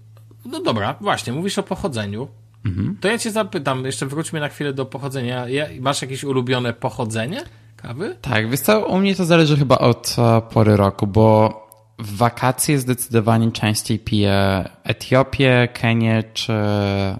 no 0.45 0.59
dobra, 0.59 0.95
właśnie, 1.01 1.33
mówisz 1.33 1.57
o 1.57 1.63
pochodzeniu. 1.63 2.27
Mhm. 2.65 2.97
To 3.01 3.07
ja 3.07 3.17
cię 3.17 3.31
zapytam, 3.31 3.85
jeszcze 3.85 4.05
wróćmy 4.05 4.39
na 4.39 4.49
chwilę 4.49 4.73
do 4.73 4.85
pochodzenia. 4.85 5.45
Masz 5.79 6.01
jakieś 6.01 6.23
ulubione 6.23 6.73
pochodzenie 6.73 7.43
kawy? 7.75 8.15
Tak, 8.21 8.49
wiesz 8.49 8.59
co, 8.59 8.87
u 8.87 8.99
mnie 8.99 9.15
to 9.15 9.25
zależy 9.25 9.57
chyba 9.57 9.77
od 9.77 10.15
e, 10.17 10.41
pory 10.41 10.77
roku, 10.77 11.07
bo 11.07 11.67
w 11.99 12.17
wakacje 12.17 12.79
zdecydowanie 12.79 13.51
częściej 13.51 13.99
piję 13.99 14.69
Etiopię, 14.83 15.67
Kenię 15.73 16.23
czy 16.33 16.53
e, 16.53 17.17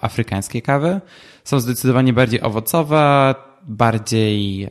afrykańskie 0.00 0.62
kawy. 0.62 1.00
Są 1.44 1.60
zdecydowanie 1.60 2.12
bardziej 2.12 2.42
owocowe, 2.42 3.34
bardziej 3.64 4.68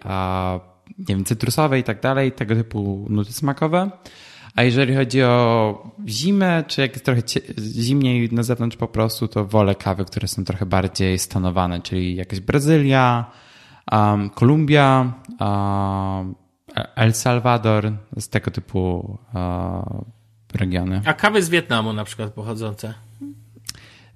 nie 0.97 1.15
wiem, 1.15 1.25
cytrusowe 1.25 1.79
i 1.79 1.83
tak 1.83 2.01
dalej, 2.01 2.31
tego 2.31 2.55
typu 2.55 3.07
nuty 3.09 3.33
smakowe. 3.33 3.89
A 4.55 4.63
jeżeli 4.63 4.95
chodzi 4.95 5.23
o 5.23 5.91
zimę, 6.07 6.63
czy 6.67 6.81
jak 6.81 6.91
jest 6.91 7.05
trochę 7.05 7.21
zimniej 7.59 8.29
na 8.31 8.43
zewnątrz 8.43 8.77
po 8.77 8.87
prostu, 8.87 9.27
to 9.27 9.45
wolę 9.45 9.75
kawy, 9.75 10.05
które 10.05 10.27
są 10.27 10.43
trochę 10.43 10.65
bardziej 10.65 11.19
stanowane, 11.19 11.81
czyli 11.81 12.15
jakaś 12.15 12.39
Brazylia, 12.39 13.31
um, 13.91 14.29
Kolumbia, 14.29 15.13
um, 15.39 16.35
El 16.95 17.13
Salvador, 17.13 17.91
z 18.17 18.29
tego 18.29 18.51
typu 18.51 19.17
um, 19.33 20.05
regiony. 20.53 21.01
A 21.05 21.13
kawy 21.13 21.43
z 21.43 21.49
Wietnamu 21.49 21.93
na 21.93 22.03
przykład 22.03 22.33
pochodzące? 22.33 22.93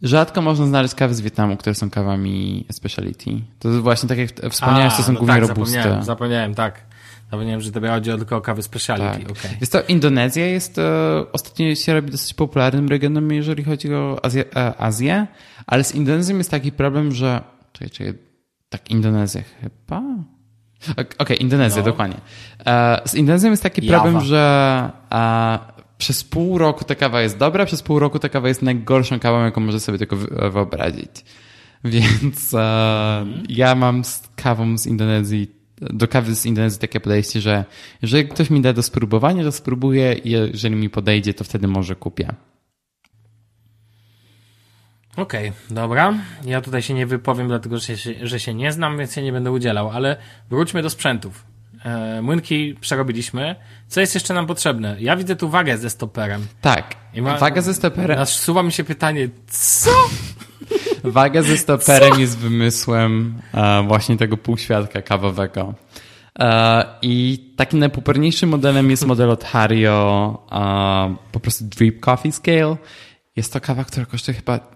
Rzadko 0.05 0.41
można 0.41 0.65
znaleźć 0.65 0.95
kawy 0.95 1.15
z 1.15 1.21
Wietnamu, 1.21 1.57
które 1.57 1.75
są 1.75 1.89
kawami 1.89 2.65
speciality. 2.71 3.31
To 3.59 3.81
właśnie 3.81 4.09
tak 4.09 4.17
jak 4.17 4.29
wspomniałeś, 4.49 4.93
A, 4.93 4.97
to 4.97 5.03
są 5.03 5.13
no 5.13 5.19
głównie 5.19 5.39
tak, 5.39 5.49
robusty. 5.49 5.73
Zapomniałem, 5.73 6.03
zapomniałem, 6.03 6.55
tak. 6.55 6.81
Zapomniałem, 7.31 7.61
że 7.61 7.71
to 7.71 7.79
chodzi 7.81 8.11
tylko 8.11 8.37
o 8.37 8.41
kawy 8.41 8.63
speciality. 8.63 9.25
Tak. 9.25 9.31
Okay. 9.31 9.51
Jest 9.61 9.71
to 9.71 9.81
Indonezja 9.81 10.45
jest 10.45 10.77
e, 10.77 11.23
ostatnio 11.31 11.75
się 11.75 11.93
robi 11.93 12.11
dosyć 12.11 12.33
popularnym 12.33 12.87
regionem, 12.87 13.31
jeżeli 13.31 13.63
chodzi 13.63 13.93
o 13.93 14.25
Azję, 14.25 14.43
e, 14.55 14.77
Azję 14.77 15.27
ale 15.67 15.83
z 15.83 15.95
Indonezją 15.95 16.37
jest 16.37 16.51
taki 16.51 16.71
problem, 16.71 17.11
że 17.11 17.41
czekaj, 17.71 17.89
czekaj, 17.89 18.13
tak 18.69 18.91
Indonezja 18.91 19.41
chyba? 19.61 20.01
Okej, 20.91 21.05
okay, 21.17 21.37
Indonezja, 21.37 21.81
no. 21.81 21.85
dokładnie. 21.85 22.17
E, 22.65 23.01
z 23.05 23.15
Indonezją 23.15 23.51
jest 23.51 23.63
taki 23.63 23.81
problem, 23.81 24.21
że 24.21 24.91
przez 25.97 26.23
pół 26.23 26.57
roku 26.57 26.85
ta 26.85 26.95
kawa 26.95 27.21
jest 27.21 27.37
dobra, 27.37 27.65
przez 27.65 27.81
pół 27.81 27.99
roku 27.99 28.19
ta 28.19 28.29
kawa 28.29 28.47
jest 28.47 28.61
najgorszą 28.61 29.19
kawą, 29.19 29.43
jaką 29.43 29.61
może 29.61 29.79
sobie 29.79 29.97
tylko 29.97 30.15
wyobrazić. 30.51 31.25
Więc 31.83 32.53
e, 32.53 32.59
mhm. 33.21 33.43
ja 33.49 33.75
mam 33.75 34.03
z 34.03 34.29
kawą 34.35 34.77
z 34.77 34.85
Indonezji, 34.85 35.51
do 35.77 36.07
kawy 36.07 36.35
z 36.35 36.45
Indonezji 36.45 36.79
takie 36.79 36.99
podejście, 36.99 37.41
że 37.41 37.65
jeżeli 38.01 38.27
ktoś 38.27 38.49
mi 38.49 38.61
da 38.61 38.73
do 38.73 38.83
spróbowania, 38.83 39.43
to 39.43 39.51
spróbuję 39.51 40.13
i 40.13 40.31
jeżeli 40.31 40.75
mi 40.75 40.89
podejdzie, 40.89 41.33
to 41.33 41.43
wtedy 41.43 41.67
może 41.67 41.95
kupię. 41.95 42.35
Okej, 45.17 45.49
okay, 45.49 45.75
dobra. 45.75 46.13
Ja 46.45 46.61
tutaj 46.61 46.81
się 46.81 46.93
nie 46.93 47.05
wypowiem, 47.05 47.47
dlatego 47.47 47.77
że 47.77 47.97
się, 47.97 48.27
że 48.27 48.39
się 48.39 48.53
nie 48.53 48.71
znam, 48.71 48.97
więc 48.97 49.13
się 49.13 49.21
nie 49.21 49.31
będę 49.31 49.51
udzielał, 49.51 49.89
ale 49.89 50.17
wróćmy 50.49 50.81
do 50.81 50.89
sprzętów. 50.89 51.54
E, 51.85 52.21
młynki 52.21 52.75
przerobiliśmy. 52.81 53.55
Co 53.87 54.01
jest 54.01 54.15
jeszcze 54.15 54.33
nam 54.33 54.47
potrzebne? 54.47 54.95
Ja 54.99 55.15
widzę 55.15 55.35
tu 55.35 55.49
wagę 55.49 55.77
ze 55.77 55.89
stoperem. 55.89 56.45
Tak, 56.61 56.95
ma, 57.21 57.37
wagę 57.37 57.61
ze 57.61 57.73
stoperem. 57.73 58.19
Nasuwa 58.19 58.63
mi 58.63 58.71
się 58.71 58.83
pytanie, 58.83 59.29
co? 59.47 59.91
Waga 61.03 61.41
ze 61.41 61.57
stoperem 61.57 62.13
co? 62.13 62.19
jest 62.19 62.37
wymysłem 62.37 63.41
e, 63.53 63.83
właśnie 63.87 64.17
tego 64.17 64.37
półświadka 64.37 65.01
kawowego. 65.01 65.73
E, 66.39 66.85
I 67.01 67.39
takim 67.55 67.79
najpopularniejszym 67.79 68.49
modelem 68.49 68.89
jest 68.89 69.05
model 69.05 69.29
od 69.29 69.43
Hario, 69.43 70.37
po 71.31 71.39
prostu 71.39 71.65
Drip 71.65 71.99
Coffee 71.99 72.31
Scale. 72.31 72.77
Jest 73.35 73.53
to 73.53 73.61
kawa, 73.61 73.83
która 73.83 74.05
kosztuje 74.05 74.35
chyba 74.35 74.74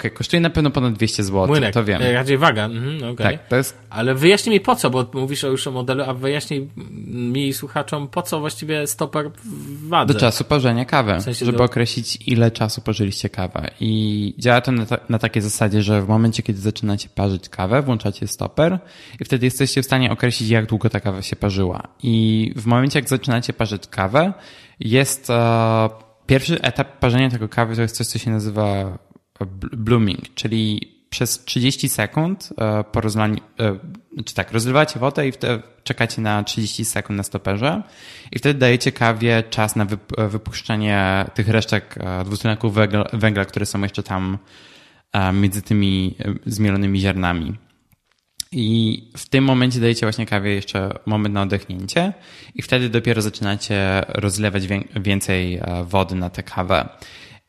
okay, 0.00 0.10
kosztuje 0.10 0.40
na 0.40 0.50
pewno 0.50 0.70
ponad 0.70 0.94
200 0.94 1.24
zł, 1.24 1.46
Młynek, 1.46 1.74
to 1.74 1.84
wiem. 1.84 2.02
E, 2.02 2.12
raczej 2.12 2.38
waga, 2.38 2.64
mhm, 2.64 3.12
okay. 3.12 3.32
Tak, 3.32 3.48
to 3.48 3.56
jest... 3.56 3.78
Ale 3.90 4.14
wyjaśnij 4.14 4.54
mi 4.54 4.60
po 4.60 4.76
co, 4.76 4.90
bo 4.90 5.06
mówisz 5.14 5.42
już 5.42 5.66
o 5.66 5.70
modelu, 5.70 6.04
a 6.06 6.14
wyjaśnij 6.14 6.68
mi 7.06 7.52
słuchaczom, 7.52 8.08
po 8.08 8.22
co 8.22 8.40
właściwie 8.40 8.86
stoper 8.86 9.30
w 9.44 9.88
wadze. 9.88 10.14
Do 10.14 10.20
czasu 10.20 10.44
parzenia 10.44 10.84
kawy, 10.84 11.16
w 11.18 11.22
sensie 11.22 11.46
żeby 11.46 11.58
do... 11.58 11.64
określić 11.64 12.18
ile 12.26 12.50
czasu 12.50 12.80
parzyliście 12.80 13.28
kawę. 13.28 13.70
I 13.80 14.34
działa 14.38 14.60
to 14.60 14.72
na, 14.72 14.86
ta, 14.86 14.98
na 15.08 15.18
takiej 15.18 15.42
zasadzie, 15.42 15.82
że 15.82 16.02
w 16.02 16.08
momencie, 16.08 16.42
kiedy 16.42 16.60
zaczynacie 16.60 17.08
parzyć 17.14 17.48
kawę, 17.48 17.82
włączacie 17.82 18.26
stoper 18.26 18.78
i 19.20 19.24
wtedy 19.24 19.46
jesteście 19.46 19.82
w 19.82 19.84
stanie 19.84 20.12
określić, 20.12 20.50
jak 20.50 20.66
długo 20.66 20.90
ta 20.90 21.00
kawa 21.00 21.22
się 21.22 21.36
parzyła. 21.36 21.82
I 22.02 22.52
w 22.56 22.66
momencie, 22.66 22.98
jak 22.98 23.08
zaczynacie 23.08 23.52
parzyć 23.52 23.86
kawę, 23.86 24.32
jest... 24.80 25.30
Uh, 25.30 26.06
Pierwszy 26.26 26.62
etap 26.62 26.98
parzenia 26.98 27.30
tego 27.30 27.48
kawy 27.48 27.76
to 27.76 27.82
jest 27.82 27.96
coś, 27.96 28.06
co 28.06 28.18
się 28.18 28.30
nazywa 28.30 28.98
blooming, 29.72 30.34
czyli 30.34 30.96
przez 31.10 31.44
30 31.44 31.88
sekund 31.88 32.52
e, 32.58 32.84
po 32.84 33.00
rozlaniu, 33.00 33.36
e, 33.60 33.78
czy 34.24 34.34
tak, 34.34 34.52
rozlewacie 34.52 35.00
wodę 35.00 35.28
i 35.28 35.32
wtedy 35.32 35.62
czekacie 35.84 36.22
na 36.22 36.42
30 36.42 36.84
sekund 36.84 37.16
na 37.16 37.22
stoperze 37.22 37.82
i 38.32 38.38
wtedy 38.38 38.58
dajecie 38.58 38.92
kawie 38.92 39.42
czas 39.50 39.76
na 39.76 39.86
wypuszczenie 40.28 41.24
tych 41.34 41.48
resztek 41.48 41.94
e, 42.00 42.24
dwutlenku 42.24 42.70
węgla, 42.70 43.04
węgla, 43.12 43.44
które 43.44 43.66
są 43.66 43.82
jeszcze 43.82 44.02
tam 44.02 44.38
między 45.32 45.62
tymi 45.62 46.14
zmielonymi 46.46 47.00
ziarnami. 47.00 47.54
I 48.52 49.02
w 49.16 49.28
tym 49.28 49.44
momencie 49.44 49.80
dajecie 49.80 50.06
właśnie 50.06 50.26
kawie 50.26 50.54
jeszcze 50.54 50.98
moment 51.06 51.34
na 51.34 51.42
odechnięcie 51.42 52.12
i 52.54 52.62
wtedy 52.62 52.88
dopiero 52.88 53.22
zaczynacie 53.22 54.04
rozlewać 54.08 54.62
więcej 54.96 55.60
wody 55.84 56.14
na 56.14 56.30
tę 56.30 56.42
kawę. 56.42 56.88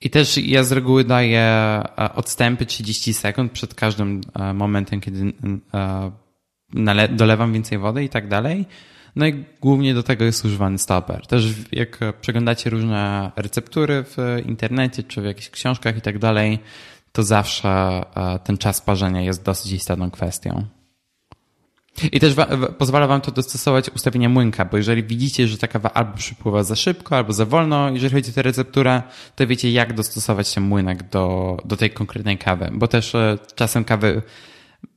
I 0.01 0.09
też 0.09 0.37
ja 0.37 0.63
z 0.63 0.71
reguły 0.71 1.03
daję 1.03 1.41
e, 1.41 2.13
odstępy 2.15 2.65
30 2.65 3.13
sekund 3.13 3.51
przed 3.51 3.75
każdym 3.75 4.21
e, 4.39 4.53
momentem, 4.53 5.01
kiedy 5.01 5.33
e, 5.73 6.11
dolewam 7.09 7.53
więcej 7.53 7.77
wody 7.77 8.03
i 8.03 8.09
tak 8.09 8.27
dalej. 8.27 8.65
No 9.15 9.27
i 9.27 9.45
głównie 9.61 9.93
do 9.93 10.03
tego 10.03 10.25
jest 10.25 10.45
używany 10.45 10.77
stoper. 10.77 11.27
Też 11.27 11.53
jak 11.71 11.99
przeglądacie 12.21 12.69
różne 12.69 13.31
receptury 13.35 14.03
w 14.03 14.17
internecie 14.45 15.03
czy 15.03 15.21
w 15.21 15.25
jakichś 15.25 15.49
książkach 15.49 15.97
i 15.97 16.01
tak 16.01 16.19
dalej, 16.19 16.59
to 17.11 17.23
zawsze 17.23 18.03
ten 18.43 18.57
czas 18.57 18.81
parzenia 18.81 19.21
jest 19.21 19.43
dosyć 19.43 19.71
istotną 19.71 20.11
kwestią. 20.11 20.76
I 22.11 22.19
też 22.19 22.35
pozwala 22.77 23.07
wam 23.07 23.21
to 23.21 23.31
dostosować 23.31 23.89
ustawienia 23.89 24.29
młynka, 24.29 24.65
bo 24.65 24.77
jeżeli 24.77 25.03
widzicie, 25.03 25.47
że 25.47 25.57
ta 25.57 25.67
kawa 25.67 25.93
albo 25.93 26.17
przypływa 26.17 26.63
za 26.63 26.75
szybko, 26.75 27.17
albo 27.17 27.33
za 27.33 27.45
wolno, 27.45 27.89
jeżeli 27.89 28.13
chodzi 28.13 28.31
o 28.31 28.33
tę 28.33 28.41
recepturę, 28.41 29.01
to 29.35 29.47
wiecie, 29.47 29.71
jak 29.71 29.93
dostosować 29.93 30.53
ten 30.53 30.63
młynek 30.63 31.09
do, 31.09 31.57
do 31.65 31.77
tej 31.77 31.89
konkretnej 31.89 32.37
kawy. 32.37 32.69
Bo 32.73 32.87
też 32.87 33.15
e, 33.15 33.37
czasem 33.55 33.83
kawy 33.83 34.21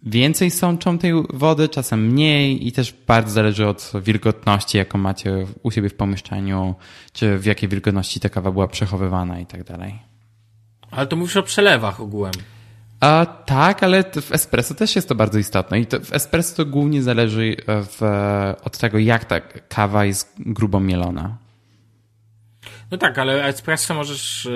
więcej 0.03 0.51
sączą 0.51 0.99
tej 0.99 1.13
wody, 1.31 1.69
czasem 1.69 2.07
mniej 2.07 2.67
i 2.67 2.73
też 2.73 2.95
bardzo 3.07 3.31
zależy 3.33 3.67
od 3.67 3.93
wilgotności, 4.03 4.79
jaką 4.79 4.99
macie 4.99 5.47
u 5.63 5.71
siebie 5.71 5.89
w 5.89 5.95
pomieszczeniu, 5.95 6.75
czy 7.13 7.39
w 7.39 7.45
jakiej 7.45 7.69
wilgotności 7.69 8.21
ta 8.21 8.29
kawa 8.29 8.51
była 8.51 8.69
przechowywana 8.69 9.41
i 9.41 9.47
tak 9.47 9.65
dalej. 9.65 9.99
Ale 10.91 11.07
to 11.07 11.17
mówisz 11.17 11.37
o 11.37 11.43
przelewach 11.43 12.01
ogółem. 12.01 12.33
A, 13.01 13.27
tak, 13.47 13.83
ale 13.83 14.05
w 14.05 14.33
espresso 14.33 14.75
też 14.75 14.97
jest 14.97 15.09
to 15.09 15.15
bardzo 15.15 15.39
istotne 15.39 15.81
i 15.81 15.87
to 15.87 16.01
w 16.01 16.13
espresso 16.13 16.57
to 16.57 16.67
głównie 16.67 17.03
zależy 17.03 17.57
e, 17.67 17.83
w, 17.83 18.03
od 18.65 18.79
tego, 18.79 18.99
jak 18.99 19.25
ta 19.25 19.41
kawa 19.69 20.05
jest 20.05 20.33
grubo 20.39 20.81
mielona. 20.81 21.37
No 22.91 22.99
tak, 22.99 23.19
ale 23.19 23.45
espresso 23.45 23.95
możesz 23.95 24.47
e, 24.47 24.51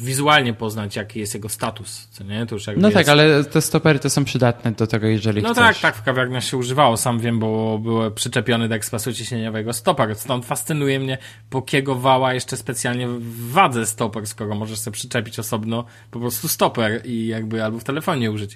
wizualnie 0.00 0.52
poznać, 0.52 0.96
jaki 0.96 1.20
jest 1.20 1.34
jego 1.34 1.48
status, 1.48 2.08
co 2.10 2.24
nie? 2.24 2.46
To 2.46 2.54
już 2.54 2.66
no 2.76 2.90
tak, 2.90 3.08
ale 3.08 3.44
te 3.44 3.62
stopery 3.62 3.98
to 3.98 4.10
są 4.10 4.24
przydatne 4.24 4.72
do 4.72 4.86
tego, 4.86 5.06
jeżeli 5.06 5.42
no 5.42 5.48
chcesz. 5.48 5.58
No 5.58 5.72
tak, 5.72 5.78
tak, 5.78 5.96
w 5.96 6.02
kawiarniach 6.02 6.44
się 6.44 6.56
używało, 6.56 6.96
sam 6.96 7.18
wiem, 7.18 7.38
bo 7.38 7.78
były 7.78 8.10
przyczepiony 8.10 8.68
do 8.68 8.74
ekspresu 8.74 9.12
ciśnieniowego 9.12 9.72
stoper, 9.72 10.14
stąd 10.14 10.46
fascynuje 10.46 11.00
mnie, 11.00 11.18
po 11.50 11.62
kiego 11.62 11.94
wała 11.94 12.34
jeszcze 12.34 12.56
specjalnie 12.56 13.08
w 13.08 13.50
wadze 13.50 13.86
stoper, 13.86 14.26
skoro 14.26 14.54
możesz 14.54 14.78
sobie 14.78 14.92
przyczepić 14.92 15.38
osobno 15.38 15.84
po 16.10 16.20
prostu 16.20 16.48
stoper 16.48 17.02
i 17.04 17.26
jakby 17.26 17.64
albo 17.64 17.78
w 17.78 17.84
telefonie 17.84 18.30
użyć. 18.30 18.52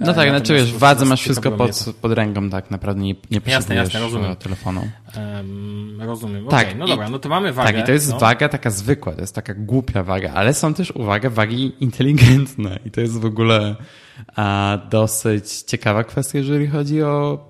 No 0.00 0.14
tak, 0.14 0.28
znaczy 0.28 0.54
wiesz, 0.54 0.72
w 0.72 0.78
wadze 0.78 1.04
masz 1.04 1.20
wszystko 1.20 1.50
pod, 1.50 1.84
pod 2.00 2.12
ręką, 2.12 2.50
tak 2.50 2.70
naprawdę 2.70 3.02
nie, 3.02 3.14
nie 3.30 3.40
jasne, 3.46 3.74
jasne, 3.74 4.00
rozumiem. 4.00 4.36
telefonu. 4.36 4.90
Um, 5.16 6.02
rozumiem, 6.02 6.46
tak, 6.46 6.66
okay, 6.66 6.78
no 6.78 6.86
dobra, 6.86 7.08
no 7.08 7.18
to 7.18 7.28
mamy 7.28 7.52
wagę. 7.52 7.72
Tak, 7.72 7.82
i 7.82 7.86
to 7.86 7.92
jest 7.92 8.10
no 8.10 8.18
waga 8.18 8.29
taka 8.36 8.70
zwykła, 8.70 9.12
to 9.12 9.20
jest 9.20 9.34
taka 9.34 9.54
głupia 9.54 10.02
waga, 10.02 10.32
ale 10.32 10.54
są 10.54 10.74
też, 10.74 10.90
uwaga, 10.90 11.30
wagi 11.30 11.72
inteligentne 11.80 12.78
i 12.84 12.90
to 12.90 13.00
jest 13.00 13.20
w 13.20 13.24
ogóle 13.24 13.76
a, 14.36 14.78
dosyć 14.90 15.52
ciekawa 15.52 16.04
kwestia, 16.04 16.38
jeżeli 16.38 16.66
chodzi 16.66 17.02
o... 17.02 17.46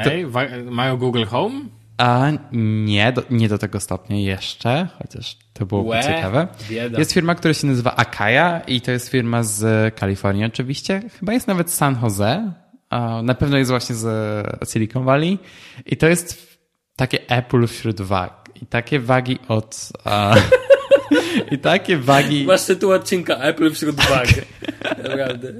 Okej, 0.00 0.24
okay. 0.24 0.64
mają 0.70 0.96
Google 0.96 1.24
Home? 1.24 1.60
A 1.98 2.30
nie, 2.84 3.12
do, 3.12 3.22
nie 3.30 3.48
do 3.48 3.58
tego 3.58 3.80
stopnia 3.80 4.16
jeszcze, 4.16 4.88
chociaż 4.98 5.36
to 5.52 5.66
byłoby 5.66 5.88
Łe, 5.88 6.02
ciekawe. 6.02 6.48
Bieda. 6.70 6.98
Jest 6.98 7.12
firma, 7.12 7.34
która 7.34 7.54
się 7.54 7.66
nazywa 7.66 7.96
Akaya 7.96 8.60
i 8.66 8.80
to 8.80 8.90
jest 8.90 9.08
firma 9.08 9.42
z 9.42 9.94
Kalifornii 9.94 10.44
oczywiście. 10.44 11.02
Chyba 11.18 11.32
jest 11.32 11.48
nawet 11.48 11.70
San 11.70 11.98
Jose. 12.02 12.52
Na 13.22 13.34
pewno 13.34 13.58
jest 13.58 13.70
właśnie 13.70 13.94
z 13.94 14.70
Silicon 14.72 15.04
Valley. 15.04 15.38
I 15.86 15.96
to 15.96 16.08
jest 16.08 16.58
takie 16.96 17.28
Apple 17.28 17.66
wśród 17.66 18.00
wag. 18.00 18.41
I 18.62 18.66
takie 18.66 19.00
wagi 19.00 19.38
od... 19.48 19.88
A, 20.04 20.34
I 21.50 21.58
takie 21.58 21.98
wagi... 21.98 22.44
Masz 22.46 22.64
tytuł 22.64 22.92
odcinka 22.92 23.36
Apple 23.36 23.70
wśród 23.70 23.96
wag. 23.96 24.28
Naprawdę. 25.02 25.52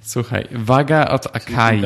Słuchaj, 0.00 0.48
waga 0.52 1.08
od 1.08 1.26
Akai... 1.36 1.82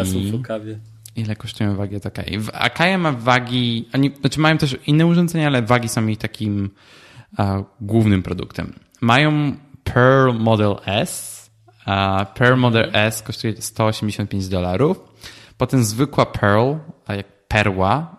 Ile 1.17 1.37
kosztują 1.37 1.77
wagi 1.77 1.97
od 1.97 2.07
Akai? 2.07 2.41
Akai 2.53 2.99
ma 2.99 3.13
wagi... 3.13 3.89
Oni, 3.95 4.11
znaczy 4.21 4.41
mają 4.41 4.59
też 4.59 4.77
inne 4.87 5.07
urządzenia, 5.07 5.47
ale 5.47 5.63
wagi 5.63 5.89
są 5.89 6.07
ich 6.07 6.19
takim 6.19 6.71
a, 7.37 7.63
głównym 7.81 8.23
produktem. 8.23 8.73
Mają 9.01 9.57
Pearl 9.85 10.33
Model 10.39 10.77
S. 10.87 11.41
A 11.85 12.27
Pearl 12.35 12.57
Model 12.57 12.85
mhm. 12.85 13.07
S 13.13 13.23
kosztuje 13.23 13.63
185 13.63 14.49
dolarów. 14.49 15.01
Potem 15.57 15.85
zwykła 15.85 16.27
Pearl, 16.27 16.75
a 17.07 17.15
jak 17.15 17.40
perła 17.51 18.17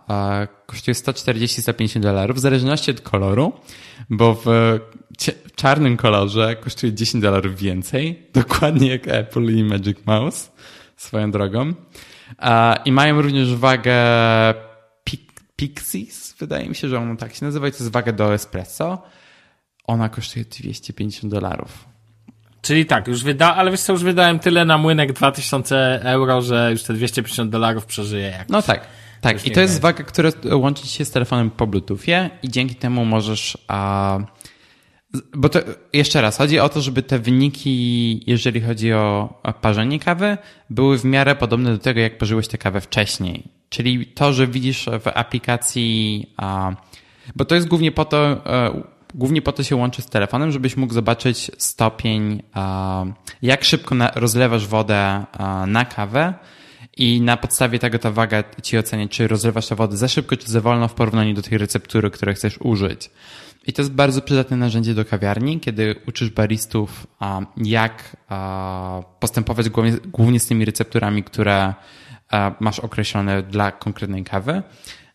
kosztuje 0.66 0.96
140-150 0.96 2.00
dolarów 2.00 2.38
w 2.38 2.40
zależności 2.40 2.92
od 2.92 3.02
koloru, 3.02 3.54
bo 4.10 4.34
w 4.46 4.80
czarnym 5.56 5.98
kolorze 5.98 6.56
kosztuje 6.56 6.94
10 6.94 7.22
dolarów 7.22 7.56
więcej, 7.56 8.20
dokładnie 8.34 8.90
jak 8.90 9.08
Apple 9.08 9.58
i 9.58 9.64
Magic 9.64 9.98
Mouse 10.06 10.52
swoją 10.98 11.32
drogą. 11.32 11.74
I 12.86 12.92
mają 12.92 13.22
również 13.22 13.56
wagę 13.56 13.96
Pixies, 15.56 16.36
wydaje 16.40 16.70
mi 16.70 16.76
się, 16.76 16.88
że 16.88 17.00
ona 17.00 17.16
tak 17.16 17.34
się 17.34 17.46
nazywa 17.46 17.68
i 17.68 17.72
to 17.72 17.78
jest 17.78 17.92
waga 17.92 18.12
do 18.12 18.34
espresso. 18.34 19.04
Ona 19.84 20.10
kosztuje 20.10 20.46
250 20.46 21.34
dolarów. 21.34 21.86
Czyli 22.62 22.86
tak, 22.86 23.08
już 23.08 23.24
wyda, 23.24 23.56
ale 23.56 23.72
wiesz 23.72 23.82
co, 23.82 23.94
już 23.94 24.04
wydałem 24.04 24.40
tyle 24.40 24.66
na 24.66 24.78
młynek 24.78 25.14
2000 25.14 26.00
euro, 26.04 26.42
że 26.42 26.72
już 26.72 26.84
te 26.84 26.94
250 26.94 27.52
dolarów 27.52 27.86
przeżyję 27.86 28.28
jak. 28.28 28.50
No 28.50 28.62
tak. 28.62 28.88
Tak, 29.22 29.48
i 29.48 29.52
to 29.52 29.62
jest 29.62 29.82
waga, 29.82 30.04
która 30.04 30.30
łączy 30.52 30.88
się 30.88 31.06
z 31.06 31.12
telefonem 31.12 31.52
po 31.52 31.68
Bluetoothie 31.68 32.30
i 32.44 32.50
dzięki 32.50 32.76
temu 32.76 33.06
możesz... 33.06 33.58
A, 33.68 34.20
bo 35.34 35.50
to 35.50 35.60
jeszcze 35.94 36.22
raz, 36.22 36.38
chodzi 36.38 36.60
o 36.60 36.70
to, 36.70 36.82
żeby 36.82 37.04
te 37.04 37.20
wyniki, 37.20 38.24
jeżeli 38.28 38.62
chodzi 38.62 38.94
o 38.94 39.34
parzenie 39.62 40.00
kawy, 40.00 40.38
były 40.70 40.98
w 40.98 41.06
miarę 41.06 41.36
podobne 41.36 41.72
do 41.72 41.78
tego, 41.78 42.00
jak 42.00 42.18
parzyłeś 42.18 42.48
tę 42.48 42.58
kawę 42.58 42.82
wcześniej. 42.82 43.44
Czyli 43.70 44.06
to, 44.06 44.34
że 44.34 44.48
widzisz 44.48 44.90
w 45.00 45.08
aplikacji, 45.08 46.30
a, 46.38 46.72
bo 47.36 47.46
to 47.46 47.56
jest 47.56 47.68
głównie 47.68 47.92
po 47.92 48.06
to, 48.06 48.46
e, 48.46 48.84
głównie 49.16 49.42
po 49.42 49.52
to 49.52 49.64
się 49.64 49.76
łączy 49.76 50.02
z 50.02 50.06
telefonem, 50.06 50.52
żebyś 50.52 50.78
mógł 50.78 50.94
zobaczyć 50.94 51.52
stopień, 51.58 52.44
jak 53.42 53.64
szybko 53.64 53.96
rozlewasz 54.16 54.68
wodę 54.68 55.26
na 55.68 55.86
kawę 55.86 56.34
i 57.02 57.22
na 57.22 57.38
podstawie 57.38 57.80
tego 57.80 57.99
ta 57.99 58.12
waga 58.12 58.43
ci 58.64 58.78
ocenia, 58.78 59.08
czy 59.08 59.28
rozlewasz 59.28 59.68
tę 59.68 59.76
wodę 59.76 59.97
za 59.97 60.08
szybko, 60.08 60.38
czy 60.38 60.52
za 60.52 60.62
wolno 60.62 60.88
w 60.88 60.93
porównaniu 60.93 61.34
do 61.34 61.41
tej 61.41 61.58
receptury, 61.58 62.12
której 62.12 62.36
chcesz 62.36 62.58
użyć. 62.62 63.12
I 63.68 63.74
to 63.74 63.82
jest 63.82 63.91
bardzo 63.91 64.22
przydatne 64.22 64.58
narzędzie 64.58 64.93
do 64.93 65.06
kawiarni, 65.06 65.60
kiedy 65.60 65.95
uczysz 66.08 66.30
baristów, 66.30 67.08
jak 67.58 68.18
postępować 69.20 69.70
głównie 70.06 70.39
z 70.39 70.47
tymi 70.47 70.66
recepturami, 70.66 71.24
które 71.24 71.74
masz 72.60 72.80
określone 72.80 73.43
dla 73.43 73.72
konkretnej 73.72 74.24
kawy. 74.24 74.64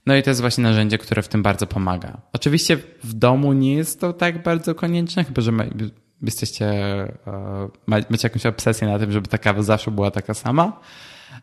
No 0.06 0.16
i 0.16 0.22
to 0.22 0.30
jest 0.30 0.40
właśnie 0.40 0.64
narzędzie, 0.64 0.98
które 0.98 1.22
w 1.22 1.28
tym 1.28 1.42
bardzo 1.42 1.66
pomaga. 1.66 2.20
Oczywiście 2.32 2.76
w 3.04 3.14
domu 3.14 3.52
nie 3.52 3.74
jest 3.74 4.00
to 4.00 4.12
tak 4.12 4.42
bardzo 4.42 4.74
konieczne, 4.74 5.24
chyba 5.24 5.42
że 5.42 5.52
jesteście, 6.22 6.74
macie 7.86 8.08
jakąś 8.22 8.46
obsesję 8.46 8.88
na 8.88 8.98
tym, 8.98 9.12
żeby 9.12 9.28
ta 9.28 9.38
kawa 9.38 9.62
zawsze 9.62 9.90
była 9.90 10.10
taka 10.10 10.34
sama. 10.34 10.80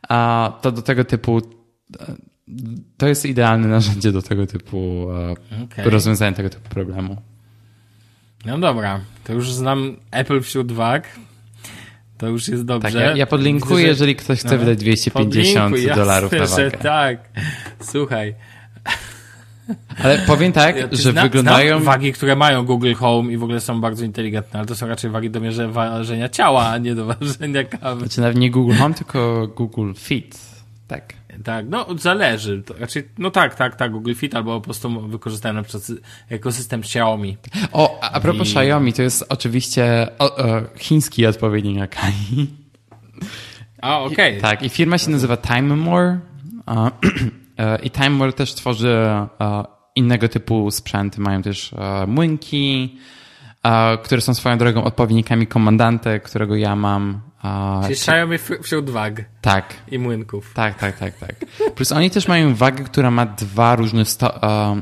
A 0.09 0.51
to 0.61 0.71
do 0.71 0.81
tego 0.81 1.05
typu 1.05 1.41
to 2.97 3.07
jest 3.07 3.25
idealne 3.25 3.67
narzędzie 3.67 4.11
do 4.11 4.21
tego 4.21 4.47
typu 4.47 5.07
okay. 5.63 5.89
rozwiązania 5.89 6.31
tego 6.31 6.49
typu 6.49 6.69
problemu. 6.69 7.17
No 8.45 8.59
dobra, 8.59 9.01
to 9.23 9.33
już 9.33 9.51
znam 9.51 9.97
Apple 10.11 10.41
wśród 10.41 10.71
wag. 10.71 11.07
To 12.17 12.27
już 12.27 12.47
jest 12.47 12.65
dobrze. 12.65 12.91
Tak, 12.91 13.01
ja, 13.01 13.17
ja 13.17 13.25
podlinkuję, 13.25 13.75
Widzę, 13.75 13.83
że... 13.83 13.89
jeżeli 13.89 14.15
ktoś 14.15 14.39
chce 14.39 14.51
no, 14.51 14.57
wydać 14.57 14.77
250 14.77 15.75
dolarów 15.95 16.31
na 16.31 16.45
wagę. 16.45 16.71
tak. 16.71 17.29
Słuchaj. 17.79 18.35
Ale 20.03 20.17
powiem 20.17 20.51
tak, 20.51 20.77
ja, 20.77 20.87
że 20.91 21.11
zna, 21.11 21.23
wyglądają... 21.23 21.75
Znam 21.75 21.83
wagi, 21.83 22.13
które 22.13 22.35
mają 22.35 22.65
Google 22.65 22.93
Home 22.93 23.33
i 23.33 23.37
w 23.37 23.43
ogóle 23.43 23.59
są 23.59 23.81
bardzo 23.81 24.05
inteligentne, 24.05 24.59
ale 24.59 24.67
to 24.67 24.75
są 24.75 24.87
raczej 24.87 25.11
wagi 25.11 25.29
do 25.29 25.39
mierzenia 25.39 26.29
ciała, 26.29 26.67
a 26.67 26.77
nie 26.77 26.95
do 26.95 27.05
ważenia 27.05 27.63
kawy. 27.63 27.99
Znaczy 27.99 28.21
nawet 28.21 28.37
nie 28.37 28.51
Google 28.51 28.75
Home, 28.75 28.93
tylko 28.93 29.47
Google 29.47 29.93
Fit. 29.97 30.37
Tak. 30.87 31.13
Tak, 31.43 31.65
no 31.69 31.85
zależy. 31.97 32.63
Znaczy, 32.77 33.03
no 33.17 33.31
tak, 33.31 33.55
tak, 33.55 33.75
tak, 33.75 33.91
Google 33.91 34.13
Fit 34.13 34.35
albo 34.35 34.59
po 34.59 34.61
prostu 34.61 35.07
wykorzystałem 35.07 35.55
na 35.55 35.63
przykład 35.63 35.91
ekosystem 36.29 36.79
Xiaomi. 36.79 37.37
O, 37.71 37.99
a, 38.01 38.11
a 38.11 38.19
propos 38.19 38.47
I... 38.47 38.51
Xiaomi, 38.51 38.93
to 38.93 39.01
jest 39.01 39.25
oczywiście 39.29 40.07
o, 40.19 40.35
o, 40.35 40.61
chiński 40.77 41.25
odpowiednik 41.25 41.81
Akai. 41.81 42.47
A, 43.81 43.99
okej. 43.99 44.37
Okay. 44.37 44.41
Tak, 44.41 44.63
i 44.63 44.69
firma 44.69 44.97
się 44.97 45.11
nazywa 45.11 45.37
Timemore 45.37 46.19
e, 46.67 46.91
i 47.83 47.91
Timemore 47.91 48.33
też 48.33 48.53
tworzy 48.53 48.89
e, 48.89 49.27
innego 49.95 50.29
typu 50.29 50.71
sprzęty. 50.71 51.21
Mają 51.21 51.41
też 51.41 51.73
e, 51.73 52.07
młynki, 52.07 52.97
które 54.03 54.21
są 54.21 54.33
swoją 54.33 54.57
drogą 54.57 54.83
odpowiednikami 54.83 55.47
komandanty, 55.47 56.19
którego 56.19 56.55
ja 56.55 56.75
mam. 56.75 57.21
Czyli 57.81 57.93
Xiaomi 57.93 58.37
wśród 58.61 58.89
wag. 58.89 59.21
Tak. 59.41 59.73
I 59.91 59.99
młynków. 59.99 60.53
Tak, 60.53 60.79
tak, 60.79 60.97
tak, 60.97 61.17
tak. 61.17 61.35
Plus 61.75 61.91
oni 61.91 62.09
też 62.09 62.27
mają 62.27 62.55
wagę, 62.55 62.83
która 62.83 63.11
ma 63.11 63.25
dwa 63.25 63.75
różne, 63.75 64.05
sto, 64.05 64.39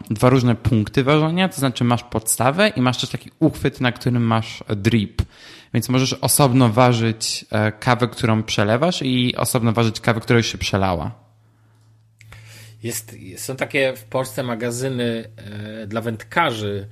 dwa 0.09 0.30
różne 0.30 0.55
punkty 0.55 1.03
ważenia, 1.03 1.49
to 1.49 1.55
znaczy 1.55 1.84
masz 1.84 2.03
podstawę 2.03 2.67
i 2.69 2.82
masz 2.82 2.97
też 2.97 3.09
taki 3.09 3.32
uchwyt, 3.39 3.82
na 3.82 3.91
którym 3.91 4.24
masz 4.24 4.63
drip. 4.76 5.22
Więc 5.74 5.89
możesz 5.89 6.13
osobno 6.13 6.69
ważyć 6.69 7.45
e, 7.51 7.72
kawę, 7.72 8.07
którą 8.07 8.43
przelewasz 8.43 9.01
i 9.01 9.36
osobno 9.36 9.74
ważyć 9.74 9.99
kawę, 9.99 10.19
która 10.19 10.38
już 10.38 10.47
się 10.47 10.57
przelała. 10.57 11.11
Jest, 12.84 13.16
są 13.38 13.56
takie 13.56 13.94
w 13.96 14.04
Polsce 14.04 14.44
magazyny 14.44 15.30
e, 15.38 15.88
dla 15.88 16.02
wędkarzy, 16.02 16.88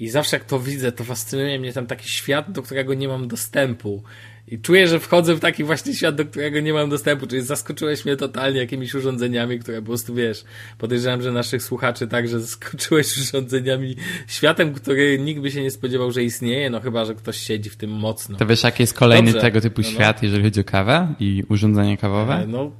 i 0.00 0.08
zawsze 0.08 0.36
jak 0.36 0.44
to 0.44 0.60
widzę, 0.60 0.92
to 0.92 1.04
fascynuje 1.04 1.58
mnie 1.58 1.72
tam 1.72 1.86
taki 1.86 2.08
świat, 2.08 2.52
do 2.52 2.62
którego 2.62 2.94
nie 2.94 3.08
mam 3.08 3.28
dostępu. 3.28 4.02
I 4.48 4.58
czuję, 4.58 4.88
że 4.88 5.00
wchodzę 5.00 5.34
w 5.34 5.40
taki 5.40 5.64
właśnie 5.64 5.94
świat, 5.94 6.14
do 6.14 6.24
którego 6.24 6.60
nie 6.60 6.72
mam 6.72 6.90
dostępu, 6.90 7.26
czyli 7.26 7.42
zaskoczyłeś 7.42 8.04
mnie 8.04 8.16
totalnie 8.16 8.60
jakimiś 8.60 8.94
urządzeniami, 8.94 9.58
które 9.58 9.80
po 9.80 9.86
prostu, 9.86 10.14
wiesz, 10.14 10.44
podejrzewam, 10.78 11.22
że 11.22 11.32
naszych 11.32 11.62
słuchaczy 11.62 12.06
także 12.06 12.40
zaskoczyłeś 12.48 13.18
urządzeniami, 13.18 13.96
światem, 14.26 14.74
który 14.74 15.18
nikt 15.18 15.40
by 15.40 15.50
się 15.50 15.62
nie 15.62 15.70
spodziewał, 15.70 16.12
że 16.12 16.22
istnieje, 16.24 16.70
no 16.70 16.80
chyba, 16.80 17.04
że 17.04 17.14
ktoś 17.14 17.36
siedzi 17.36 17.70
w 17.70 17.76
tym 17.76 17.90
mocno. 17.90 18.38
To 18.38 18.46
wiesz, 18.46 18.62
jaki 18.62 18.82
jest 18.82 18.94
kolejny 18.94 19.32
Dobrze. 19.32 19.40
tego 19.40 19.60
typu 19.60 19.80
no, 19.80 19.88
no. 19.88 19.94
świat, 19.94 20.22
jeżeli 20.22 20.42
chodzi 20.44 20.60
o 20.60 20.64
kawę 20.64 21.14
i 21.20 21.42
urządzenia 21.48 21.96
kawowe? 21.96 22.34
E, 22.34 22.46
no, 22.46 22.70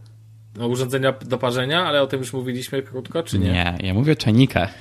no, 0.56 0.66
urządzenia 0.66 1.12
do 1.12 1.38
parzenia, 1.38 1.84
ale 1.84 2.02
o 2.02 2.06
tym 2.06 2.20
już 2.20 2.32
mówiliśmy 2.32 2.82
krótko, 2.82 3.22
czy 3.22 3.38
nie? 3.38 3.52
Nie, 3.52 3.78
ja 3.80 3.94
mówię 3.94 4.12
o 4.12 4.16
czajnikach. 4.16 4.74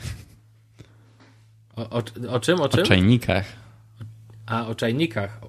O, 1.76 1.89
o, 1.89 2.03
o 2.30 2.39
czym? 2.39 2.61
O 2.61 2.70
czym? 2.70 2.84
O 2.84 2.88
czajnikach. 2.88 3.45
A, 4.45 4.68
o 4.68 4.76
czajnikach. 4.76 5.39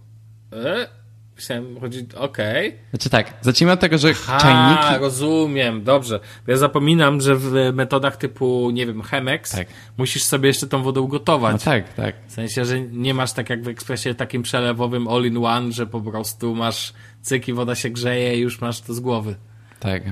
E? 0.52 0.98
Myślałem, 1.38 1.80
chodzi, 1.80 2.06
okej. 2.16 2.68
Okay. 2.68 2.80
Znaczy 2.90 3.10
tak, 3.10 3.34
zacznijmy 3.40 3.72
od 3.72 3.80
tego, 3.80 3.98
że 3.98 4.10
Aha, 4.10 4.38
czajniki... 4.40 5.02
rozumiem, 5.04 5.84
dobrze. 5.84 6.20
Ja 6.46 6.56
zapominam, 6.56 7.20
że 7.20 7.36
w 7.36 7.52
metodach 7.72 8.16
typu, 8.16 8.70
nie 8.70 8.86
wiem, 8.86 9.02
Chemex 9.02 9.50
tak. 9.50 9.68
musisz 9.96 10.22
sobie 10.22 10.48
jeszcze 10.48 10.66
tą 10.66 10.82
wodę 10.82 11.00
ugotować. 11.00 11.52
No 11.52 11.58
tak, 11.58 11.94
tak. 11.94 12.14
W 12.26 12.32
sensie, 12.32 12.64
że 12.64 12.80
nie 12.80 13.14
masz 13.14 13.32
tak 13.32 13.50
jak 13.50 13.62
w 13.62 13.68
ekspresie 13.68 14.14
takim 14.14 14.42
przelewowym 14.42 15.08
all-in-one, 15.08 15.72
że 15.72 15.86
po 15.86 16.00
prostu 16.00 16.54
masz 16.54 16.92
cyk 17.22 17.48
i 17.48 17.52
woda 17.52 17.74
się 17.74 17.90
grzeje 17.90 18.36
i 18.36 18.40
już 18.40 18.60
masz 18.60 18.80
to 18.80 18.94
z 18.94 19.00
głowy. 19.00 19.34
Tak. 19.81 20.03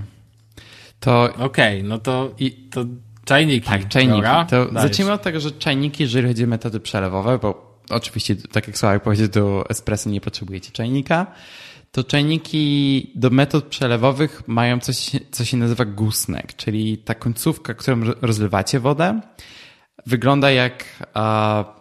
To... 1.00 1.24
Okej, 1.24 1.44
okay, 1.44 1.82
no 1.82 1.98
to, 1.98 2.34
i, 2.38 2.50
to 2.50 2.84
Czajniki. 3.26 3.68
Tak, 3.68 3.88
czajniki. 3.88 4.16
Dobra, 4.16 4.44
to 4.44 4.68
zacznijmy 4.72 5.12
od 5.12 5.22
tego, 5.22 5.40
że 5.40 5.50
czajniki, 5.50 6.02
jeżeli 6.02 6.28
chodzi 6.28 6.44
o 6.44 6.46
metody 6.46 6.80
przelewowe, 6.80 7.38
bo 7.38 7.80
oczywiście, 7.90 8.36
tak 8.36 8.66
jak 8.66 8.78
Sławek 8.78 9.02
powiedział, 9.02 9.28
do 9.28 9.64
espresso 9.70 10.10
nie 10.10 10.20
potrzebujecie 10.20 10.70
czajnika, 10.72 11.26
to 11.92 12.04
czajniki 12.04 13.10
do 13.14 13.30
metod 13.30 13.64
przelewowych 13.64 14.42
mają 14.46 14.80
coś, 14.80 15.10
co 15.30 15.44
się 15.44 15.56
nazywa 15.56 15.84
gooseneck, 15.84 16.56
czyli 16.56 16.98
ta 16.98 17.14
końcówka, 17.14 17.74
którą 17.74 18.00
rozlewacie 18.22 18.80
wodę, 18.80 19.20
wygląda 20.06 20.50
jak, 20.50 20.84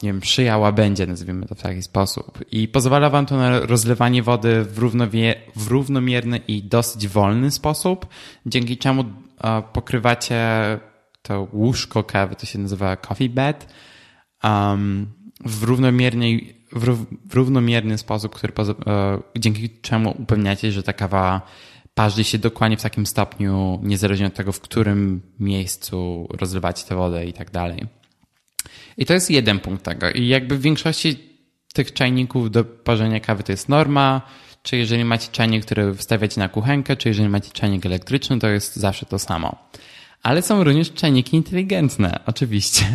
nie 0.04 0.10
wiem, 0.10 0.24
szyja 0.24 0.58
łabędzie, 0.58 1.08
nazwijmy 1.08 1.46
to 1.46 1.56
w 1.56 1.62
taki 1.62 1.82
sposób. 1.82 2.40
I 2.52 2.68
pozwala 2.68 3.10
wam 3.10 3.26
to 3.26 3.38
na 3.38 3.60
rozlewanie 3.60 4.24
wody 4.24 4.64
w, 4.64 4.78
równowie, 4.78 5.36
w 5.56 5.68
równomierny 5.68 6.38
i 6.38 6.64
dosyć 6.64 7.08
wolny 7.08 7.52
sposób, 7.52 8.08
dzięki 8.46 8.78
czemu 8.78 9.06
pokrywacie 9.74 10.40
to 11.22 11.48
łóżko 11.54 12.04
kawy, 12.04 12.36
to 12.36 12.46
się 12.46 12.60
nazywa 12.60 12.96
coffee 12.96 13.30
bed, 13.30 13.74
w, 15.46 15.64
równomiernej, 15.64 16.56
w, 16.72 17.06
w 17.30 17.34
równomierny 17.34 17.98
sposób, 17.98 18.36
który 18.36 18.54
e, 18.88 19.20
dzięki 19.38 19.70
czemu 19.82 20.16
upewniacie, 20.20 20.72
że 20.72 20.84
ta 20.84 20.94
kawa 20.94 21.42
parzy 21.94 22.24
się 22.24 22.38
dokładnie 22.38 22.78
w 22.78 22.82
takim 22.82 23.06
stopniu, 23.06 23.80
niezależnie 23.84 24.28
od 24.28 24.34
tego, 24.34 24.52
w 24.52 24.60
którym 24.60 25.22
miejscu 25.40 26.28
rozlewacie 26.40 26.86
tę 26.86 26.96
wodę 26.96 27.26
i 27.26 27.34
tak 27.34 27.52
dalej. 27.52 27.88
I 28.98 29.06
to 29.06 29.14
jest 29.14 29.32
jeden 29.32 29.60
punkt 29.60 29.84
tego. 29.84 30.12
I 30.12 30.28
jakby 30.28 30.58
w 30.58 30.62
większości 30.62 31.20
tych 31.74 31.94
czajników 31.94 32.52
do 32.52 32.64
parzenia 32.64 33.20
kawy 33.20 33.44
to 33.44 33.52
jest 33.52 33.70
norma, 33.70 34.22
czy 34.64 34.78
jeżeli 34.78 35.06
macie 35.06 35.32
czajnik, 35.32 35.66
który 35.66 35.96
wstawiacie 35.96 36.40
na 36.40 36.50
kuchenkę, 36.50 36.96
czy 36.96 37.10
jeżeli 37.10 37.30
macie 37.30 37.52
czajnik 37.52 37.86
elektryczny, 37.86 38.40
to 38.40 38.48
jest 38.48 38.76
zawsze 38.76 39.06
to 39.06 39.20
samo. 39.20 39.56
Ale 40.24 40.42
są 40.42 40.64
również 40.64 40.94
czajniki 40.94 41.38
inteligentne, 41.38 42.20
oczywiście. 42.26 42.86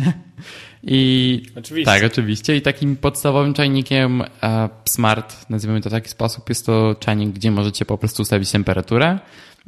I 0.83 1.41
oczywiście. 1.55 1.85
tak, 1.85 2.03
oczywiście. 2.03 2.55
I 2.55 2.61
takim 2.61 2.95
podstawowym 2.95 3.53
czajnikiem 3.53 4.23
e, 4.43 4.69
smart, 4.85 5.49
nazwijmy 5.49 5.81
to 5.81 5.89
w 5.89 5.91
taki 5.91 6.09
sposób, 6.09 6.49
jest 6.49 6.65
to 6.65 6.95
czajnik, 6.99 7.29
gdzie 7.29 7.51
możecie 7.51 7.85
po 7.85 7.97
prostu 7.97 8.21
ustawić 8.21 8.51
temperaturę. 8.51 9.19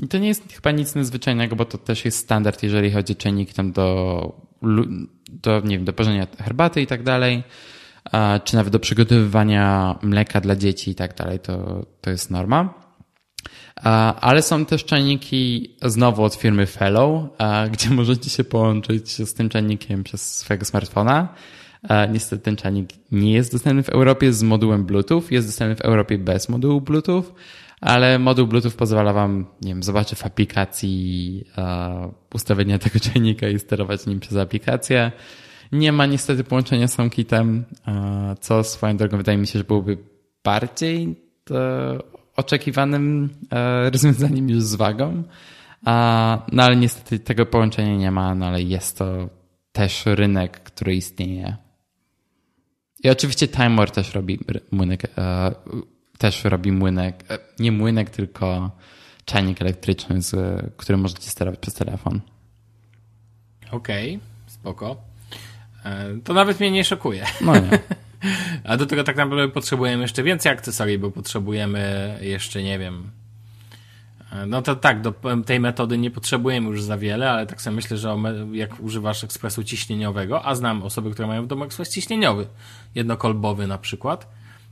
I 0.03 0.07
to 0.07 0.17
nie 0.17 0.27
jest 0.27 0.53
chyba 0.53 0.71
nic 0.71 0.95
nadzwyczajnego, 0.95 1.55
bo 1.55 1.65
to 1.65 1.77
też 1.77 2.05
jest 2.05 2.17
standard, 2.17 2.63
jeżeli 2.63 2.91
chodzi 2.91 3.13
o 3.13 3.15
czajniki 3.15 3.53
tam 3.53 3.71
do, 3.71 4.35
do, 5.29 5.59
nie 5.59 5.77
wiem, 5.77 5.85
do 5.85 5.93
parzenia 5.93 6.27
herbaty 6.37 6.81
i 6.81 6.87
tak 6.87 7.03
dalej, 7.03 7.43
czy 8.43 8.55
nawet 8.55 8.73
do 8.73 8.79
przygotowywania 8.79 9.95
mleka 10.01 10.41
dla 10.41 10.55
dzieci 10.55 10.91
i 10.91 10.95
tak 10.95 11.15
dalej, 11.15 11.39
to, 11.39 11.85
to 12.01 12.09
jest 12.09 12.31
norma. 12.31 12.73
Ale 14.21 14.41
są 14.41 14.65
też 14.65 14.85
czajniki 14.85 15.75
znowu 15.81 16.23
od 16.23 16.35
firmy 16.35 16.65
Fellow, 16.65 17.23
gdzie 17.71 17.89
możecie 17.89 18.29
się 18.29 18.43
połączyć 18.43 19.11
z 19.11 19.33
tym 19.33 19.49
czajnikiem 19.49 20.03
przez 20.03 20.37
swojego 20.37 20.65
smartfona 20.65 21.27
niestety 22.11 22.43
ten 22.43 22.55
czajnik 22.55 22.89
nie 23.11 23.33
jest 23.33 23.51
dostępny 23.51 23.83
w 23.83 23.89
Europie 23.89 24.33
z 24.33 24.43
modułem 24.43 24.85
Bluetooth, 24.85 25.23
jest 25.31 25.47
dostępny 25.47 25.75
w 25.75 25.81
Europie 25.81 26.17
bez 26.17 26.49
modułu 26.49 26.81
Bluetooth, 26.81 27.23
ale 27.81 28.19
moduł 28.19 28.47
Bluetooth 28.47 28.71
pozwala 28.77 29.13
wam, 29.13 29.45
nie 29.61 29.73
wiem, 29.73 29.83
zobaczyć 29.83 30.19
w 30.19 30.25
aplikacji 30.25 31.43
e, 31.57 32.11
ustawienia 32.33 32.79
tego 32.79 32.99
czajnika 32.99 33.47
i 33.47 33.59
sterować 33.59 34.05
nim 34.05 34.19
przez 34.19 34.37
aplikację. 34.37 35.11
Nie 35.73 35.91
ma 35.91 36.05
niestety 36.05 36.43
połączenia 36.43 36.87
z 36.87 36.95
HomeKitem, 36.95 37.65
e, 37.87 38.35
co 38.39 38.63
swoją 38.63 38.97
drogą 38.97 39.17
wydaje 39.17 39.37
mi 39.37 39.47
się, 39.47 39.59
że 39.59 39.65
byłoby 39.65 39.97
bardziej 40.43 41.15
e, 41.51 41.97
oczekiwanym 42.35 43.29
e, 43.51 43.89
rozwiązaniem 43.89 44.49
już 44.49 44.63
z 44.63 44.75
wagą. 44.75 45.23
No 46.51 46.63
ale 46.63 46.75
niestety 46.75 47.19
tego 47.19 47.45
połączenia 47.45 47.95
nie 47.95 48.11
ma, 48.11 48.35
no 48.35 48.45
ale 48.45 48.61
jest 48.61 48.97
to 48.97 49.29
też 49.71 50.05
rynek, 50.05 50.59
który 50.59 50.95
istnieje. 50.95 51.57
I 53.03 53.09
oczywiście 53.09 53.47
Timor 53.47 53.91
też 53.91 54.13
robi 54.13 54.39
młynek, 54.71 55.01
też 56.17 56.43
robi 56.43 56.71
młynek, 56.71 57.23
nie 57.59 57.71
młynek, 57.71 58.09
tylko 58.09 58.71
czajnik 59.25 59.61
elektryczny, 59.61 60.21
z, 60.21 60.61
który 60.77 60.97
możecie 60.97 61.29
sterować 61.29 61.59
przez 61.59 61.73
telefon. 61.73 62.21
Okej, 63.71 64.15
okay, 64.15 64.27
spoko. 64.47 64.97
To 66.23 66.33
nawet 66.33 66.59
mnie 66.59 66.71
nie 66.71 66.83
szokuje. 66.83 67.25
No 67.41 67.53
nie. 67.53 67.79
A 68.63 68.77
do 68.77 68.85
tego 68.85 69.03
tak 69.03 69.15
naprawdę 69.15 69.49
potrzebujemy 69.49 70.01
jeszcze 70.01 70.23
więcej 70.23 70.51
akcesorii, 70.51 70.97
bo 70.97 71.11
potrzebujemy 71.11 72.17
jeszcze, 72.21 72.63
nie 72.63 72.79
wiem. 72.79 73.11
No 74.47 74.61
to 74.61 74.75
tak, 74.75 75.01
do 75.01 75.13
tej 75.45 75.59
metody 75.59 75.97
nie 75.97 76.11
potrzebujemy 76.11 76.67
już 76.67 76.83
za 76.83 76.97
wiele, 76.97 77.31
ale 77.31 77.47
tak 77.47 77.61
sobie 77.61 77.75
myślę, 77.75 77.97
że 77.97 78.17
jak 78.51 78.79
używasz 78.79 79.23
ekspresu 79.23 79.63
ciśnieniowego, 79.63 80.45
a 80.45 80.55
znam 80.55 80.83
osoby, 80.83 81.11
które 81.11 81.27
mają 81.27 81.43
w 81.43 81.47
domu 81.47 81.63
ekspres 81.63 81.89
ciśnieniowy, 81.89 82.47
jednokolbowy 82.95 83.67
na 83.67 83.77
przykład, 83.77 84.27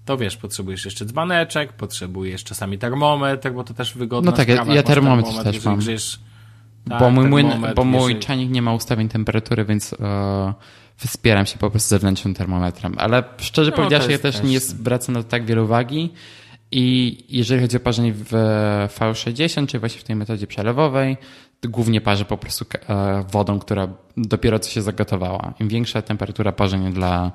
to 0.06 0.18
wiesz, 0.18 0.38
potrzebujesz 0.38 0.86
jeszcze 0.86 1.06
dzbaneczek, 1.06 1.74
potrzebujesz 1.74 2.44
czasami 2.44 2.78
termometr, 2.78 3.52
bo 3.52 3.64
to 3.64 3.74
też 3.74 3.94
wygodne. 3.94 4.32
No 4.32 4.38
tak, 4.38 4.48
ja, 4.48 4.56
ja 4.56 4.84
termometr, 4.84 5.28
termometr 5.28 5.44
też 5.44 5.66
mam. 5.66 5.80
Grzesz, 5.80 6.20
tak, 6.90 7.00
bo 7.00 7.12
mój, 7.12 7.26
mój, 7.28 7.44
bo 7.76 7.84
mój 7.84 8.02
jeżeli... 8.02 8.20
czajnik 8.20 8.52
nie 8.52 8.62
ma 8.62 8.74
ustawień 8.74 9.10
temperatury, 9.10 9.66
więc... 9.66 9.92
Yy 9.92 10.54
wspieram 11.08 11.46
się 11.46 11.58
po 11.58 11.70
prostu 11.70 11.90
zewnętrznym 11.90 12.34
termometrem. 12.34 12.96
Ale 12.98 13.24
szczerze 13.38 13.72
no, 13.72 13.78
powiedziawszy, 13.78 14.12
ja 14.12 14.18
też, 14.18 14.36
też 14.36 14.46
nie 14.46 14.60
zwracam 14.60 15.16
na 15.16 15.24
to 15.24 15.30
tak 15.30 15.46
wiele 15.46 15.64
uwagi. 15.64 16.14
I 16.72 17.18
jeżeli 17.30 17.62
chodzi 17.62 17.78
o 17.78 17.80
parzenie 17.80 18.14
w 18.14 18.32
V60, 19.00 19.68
czy 19.68 19.80
właśnie 19.80 20.02
w 20.02 20.04
tej 20.04 20.16
metodzie 20.16 20.48
przelewowej, 20.48 21.18
głównie 21.64 22.02
parzę 22.02 22.26
po 22.26 22.38
prostu 22.38 22.66
e, 22.90 23.24
wodą, 23.32 23.60
która 23.60 23.88
dopiero 24.18 24.60
co 24.60 24.70
się 24.70 24.82
zagotowała. 24.82 25.54
Im 25.60 25.68
większa 25.68 26.02
temperatura 26.02 26.52
parzenia 26.52 26.90
dla 26.90 27.32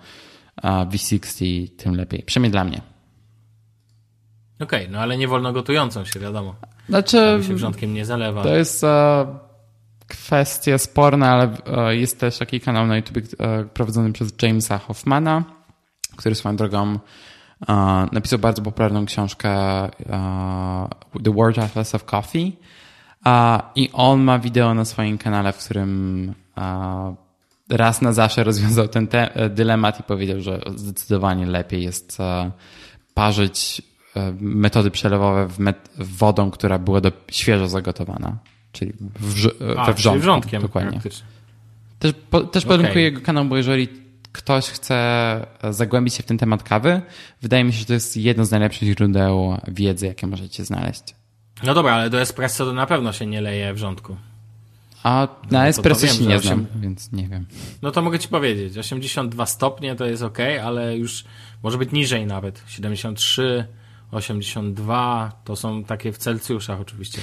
e, 0.63 0.69
V60, 0.69 1.69
tym 1.77 1.97
lepiej. 1.97 2.23
Przynajmniej 2.23 2.53
dla 2.53 2.65
mnie. 2.65 2.81
Okej, 4.61 4.81
okay, 4.81 4.93
no 4.93 4.99
ale 4.99 5.19
nie 5.19 5.29
wolno 5.29 5.53
gotującą 5.53 6.05
się, 6.05 6.21
wiadomo. 6.21 6.55
Znaczy, 6.89 7.41
się 7.49 7.55
wrzątkiem 7.55 7.95
nie 7.95 8.05
zalewa. 8.05 8.43
To 8.43 8.57
jest 8.57 8.85
e, 8.85 9.27
kwestie 10.07 10.79
sporne, 10.79 11.31
ale 11.31 11.57
e, 11.67 11.97
jest 11.97 12.21
też 12.21 12.39
taki 12.39 12.61
kanał 12.61 12.87
na 12.87 12.97
YouTube 12.97 13.19
e, 13.39 13.65
prowadzony 13.65 14.13
przez 14.13 14.33
Jamesa 14.43 14.79
Hoffmana, 14.79 15.45
który 16.17 16.35
swoją 16.35 16.57
drogą 16.57 16.93
e, 16.93 16.99
napisał 18.13 18.39
bardzo 18.39 18.63
popularną 18.63 19.07
książkę 19.07 19.51
The 21.25 21.33
World 21.35 21.59
Atlas 21.59 21.95
of 21.95 22.05
Coffee 22.05 22.57
i 23.75 23.91
on 23.93 24.21
ma 24.21 24.39
wideo 24.39 24.75
na 24.75 24.85
swoim 24.85 25.19
kanale, 25.19 25.53
w 25.53 25.65
którym 25.65 26.35
raz 27.71 28.03
na 28.03 28.13
zawsze 28.13 28.45
rozwiązał 28.45 28.89
ten 28.89 29.09
dylemat 29.51 30.01
i 30.01 30.03
powiedział, 30.03 30.41
że 30.41 30.61
zdecydowanie 30.77 31.47
lepiej 31.47 31.83
jest 31.83 32.19
parzyć 33.15 33.83
metody 34.41 34.91
przelewowe 34.91 35.49
w 35.49 35.59
met 35.59 35.91
wodą, 35.99 36.51
która 36.51 36.79
była 36.79 37.01
do, 37.01 37.13
świeżo 37.31 37.69
zagotowana 37.69 38.39
czyli 38.77 38.93
w, 39.21 39.43
we 39.87 39.95
wrzątku. 39.95 40.21
wrzątkiem 40.21 40.63
dokładnie. 40.63 41.01
Też, 41.99 42.15
po, 42.31 42.41
też 42.41 42.65
okay. 42.65 43.01
jego 43.01 43.21
kanał, 43.21 43.45
bo 43.45 43.57
jeżeli 43.57 43.89
ktoś 44.37 44.67
chce 44.67 45.47
zagłębić 45.71 46.15
się 46.15 46.23
w 46.23 46.27
ten 46.27 46.39
temat 46.39 46.63
kawy, 46.63 47.03
wydaje 47.43 47.65
mi 47.65 47.73
się, 47.73 47.79
że 47.79 47.85
to 47.85 47.93
jest 47.93 48.17
jedno 48.17 48.45
z 48.45 48.51
najlepszych 48.51 48.89
źródeł 48.89 49.59
wiedzy, 49.69 50.07
jakie 50.07 50.27
możecie 50.27 50.65
znaleźć. 50.65 51.03
No 51.63 51.75
dobra, 51.75 51.95
ale 51.95 52.11
do 52.11 52.21
espresso 52.21 52.65
to 52.65 52.73
na 52.73 52.87
pewno 52.87 53.13
się 53.13 53.27
nie 53.27 53.41
leje 53.41 53.75
wrzątku. 53.75 54.17
A 55.03 55.29
na 55.51 55.59
no, 55.61 55.67
espresso 55.67 56.07
się 56.07 56.25
nie 56.25 56.37
8... 56.37 56.41
znam, 56.41 56.67
więc 56.83 57.13
nie 57.13 57.29
wiem. 57.29 57.47
No 57.83 57.91
to 57.91 58.03
mogę 58.03 58.19
ci 58.19 58.29
powiedzieć, 58.29 58.79
82 58.79 59.47
stopnie 59.47 59.97
to 59.97 60.05
jest 60.07 60.23
ok, 60.23 60.39
ale 60.65 60.97
już 60.97 61.25
może 61.63 61.79
być 61.79 61.93
niżej 61.93 62.27
nawet, 62.27 62.63
73 62.67 63.67
82, 64.13 65.33
to 65.45 65.57
są 65.57 65.85
takie 65.85 66.13
w 66.13 66.19
Celsjuszach 66.19 66.81
oczywiście. 66.81 67.19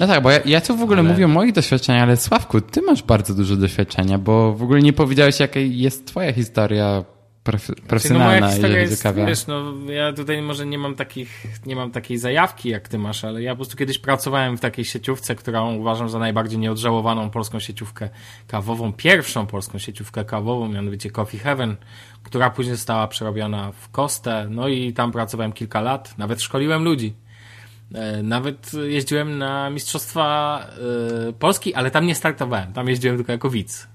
No 0.00 0.06
tak, 0.06 0.22
bo 0.22 0.30
ja, 0.30 0.40
ja 0.44 0.60
tu 0.60 0.76
w 0.76 0.82
ogóle 0.82 1.00
ale... 1.00 1.08
mówię 1.08 1.24
o 1.24 1.28
moich 1.28 1.52
doświadczeniach, 1.52 2.02
ale 2.02 2.16
Sławku, 2.16 2.60
ty 2.60 2.82
masz 2.82 3.02
bardzo 3.02 3.34
dużo 3.34 3.56
doświadczenia, 3.56 4.18
bo 4.18 4.54
w 4.54 4.62
ogóle 4.62 4.82
nie 4.82 4.92
powiedziałeś, 4.92 5.40
jaka 5.40 5.60
jest 5.60 6.06
twoja 6.06 6.32
historia 6.32 7.04
profesjonalna 7.42 8.50
znaczy, 8.50 8.62
no 8.62 8.68
moja 8.68 8.80
jest, 8.80 9.06
wiesz, 9.26 9.46
no 9.46 9.74
ja 9.92 10.12
tutaj 10.12 10.42
może 10.42 10.66
nie 10.66 10.78
mam 10.78 10.94
takich, 10.94 11.44
nie 11.66 11.76
mam 11.76 11.90
takiej 11.90 12.18
zajawki 12.18 12.68
jak 12.68 12.88
ty 12.88 12.98
masz, 12.98 13.24
ale 13.24 13.42
ja 13.42 13.52
po 13.52 13.56
prostu 13.56 13.76
kiedyś 13.76 13.98
pracowałem 13.98 14.56
w 14.56 14.60
takiej 14.60 14.84
sieciówce, 14.84 15.34
którą 15.34 15.74
uważam 15.74 16.08
za 16.08 16.18
najbardziej 16.18 16.58
nieodżałowaną 16.58 17.30
polską 17.30 17.58
sieciówkę 17.58 18.08
kawową, 18.46 18.92
pierwszą 18.92 19.46
polską 19.46 19.78
sieciówkę 19.78 20.24
kawową, 20.24 20.68
mianowicie 20.68 21.10
Coffee 21.10 21.38
Heaven, 21.38 21.76
która 22.22 22.50
później 22.50 22.76
została 22.76 23.08
przerobiona 23.08 23.72
w 23.72 23.90
Kostę, 23.90 24.46
no 24.50 24.68
i 24.68 24.92
tam 24.92 25.12
pracowałem 25.12 25.52
kilka 25.52 25.80
lat, 25.80 26.18
nawet 26.18 26.42
szkoliłem 26.42 26.84
ludzi. 26.84 27.14
E, 27.94 28.22
nawet 28.22 28.72
jeździłem 28.88 29.38
na 29.38 29.70
Mistrzostwa 29.70 30.60
e, 31.28 31.32
Polski, 31.32 31.74
ale 31.74 31.90
tam 31.90 32.06
nie 32.06 32.14
startowałem. 32.14 32.72
Tam 32.72 32.88
jeździłem 32.88 33.16
tylko 33.16 33.32
jako 33.32 33.50
widz. 33.50 33.88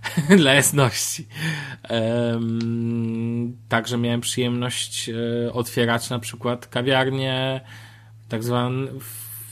Dla 0.36 0.52
jasności. 0.52 1.26
Także 3.68 3.98
miałem 3.98 4.20
przyjemność 4.20 5.08
e, 5.08 5.52
otwierać 5.52 6.10
na 6.10 6.18
przykład 6.18 6.66
kawiarnie 6.66 7.60
tak 8.28 8.44
zwane 8.44 8.86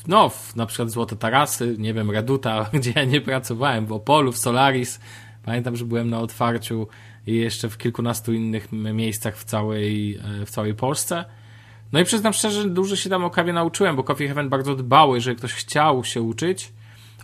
no, 0.09 0.31
na 0.57 0.67
przykład 0.67 0.91
Złote 0.91 1.17
Tarasy, 1.17 1.77
nie 1.79 1.95
wiem, 1.95 2.11
Reduta, 2.11 2.67
gdzie 2.75 2.93
ja 2.97 3.05
nie 3.05 3.21
pracowałem, 3.21 3.87
w 3.87 3.93
Opolu, 3.93 4.33
w 4.33 4.39
Solaris. 4.39 5.01
Pamiętam, 5.43 5.77
że 5.77 5.85
byłem 5.85 6.11
na 6.11 6.21
otwarciu 6.21 6.89
i 7.27 7.35
jeszcze 7.35 7.69
w 7.69 7.79
kilkunastu 7.79 8.33
innych 8.33 8.73
miejscach 8.73 9.37
w 9.37 9.45
całej, 9.45 10.19
e, 10.43 10.47
w 10.47 10.51
całej 10.51 10.75
Polsce. 10.75 11.25
No 11.93 12.01
i 12.01 12.05
przyznam 12.05 12.33
szczerze, 12.33 12.69
dużo 12.69 12.97
się 12.97 13.11
tam 13.11 13.25
o 13.25 13.31
kawie 13.31 13.53
nauczyłem, 13.53 13.97
bo 13.97 14.05
Coffee 14.05 14.27
Heaven 14.27 14.49
bardzo 14.49 14.77
dbały, 14.77 15.17
jeżeli 15.17 15.37
ktoś 15.37 15.53
chciał 15.53 16.05
się 16.05 16.23
uczyć. 16.23 16.73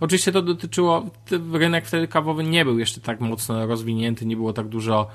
Oczywiście 0.03 0.33
to 0.33 0.43
dotyczyło, 0.43 1.07
rynek 1.53 1.87
wtedy 1.87 2.09
kawowy 2.09 2.45
nie 2.45 2.65
był 2.65 2.79
jeszcze 2.79 3.01
tak 3.01 3.21
mocno 3.21 3.67
rozwinięty, 3.67 4.27
nie 4.27 4.37
było 4.37 4.53
tak 4.53 4.69
dużo, 4.69 5.09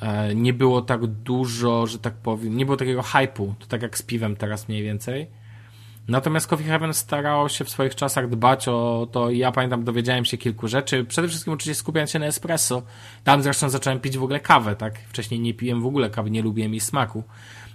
e, 0.00 0.34
nie 0.34 0.52
było 0.52 0.82
tak 0.82 1.06
dużo, 1.06 1.86
że 1.86 1.98
tak 1.98 2.14
powiem, 2.14 2.56
nie 2.56 2.64
było 2.64 2.76
takiego 2.76 3.02
hypu, 3.02 3.54
to 3.58 3.66
tak 3.66 3.82
jak 3.82 3.98
z 3.98 4.02
piwem 4.02 4.36
teraz 4.36 4.68
mniej 4.68 4.82
więcej. 4.82 5.26
Natomiast 6.08 6.46
Coffee 6.46 6.64
Heaven 6.64 6.94
starało 6.94 7.48
się 7.48 7.64
w 7.64 7.70
swoich 7.70 7.94
czasach 7.94 8.28
dbać 8.28 8.68
o 8.68 9.08
to 9.12 9.30
ja 9.30 9.52
pamiętam, 9.52 9.84
dowiedziałem 9.84 10.24
się 10.24 10.38
kilku 10.38 10.68
rzeczy. 10.68 11.04
Przede 11.04 11.28
wszystkim 11.28 11.52
oczywiście 11.52 11.74
skupiając 11.80 12.10
się 12.10 12.18
na 12.18 12.26
espresso. 12.26 12.82
Tam 13.24 13.42
zresztą 13.42 13.68
zacząłem 13.68 14.00
pić 14.00 14.18
w 14.18 14.22
ogóle 14.22 14.40
kawę, 14.40 14.76
tak? 14.76 14.98
Wcześniej 14.98 15.40
nie 15.40 15.54
piłem 15.54 15.82
w 15.82 15.86
ogóle 15.86 16.10
kawy, 16.10 16.30
nie 16.30 16.42
lubiłem 16.42 16.72
jej 16.72 16.80
smaku. 16.80 17.24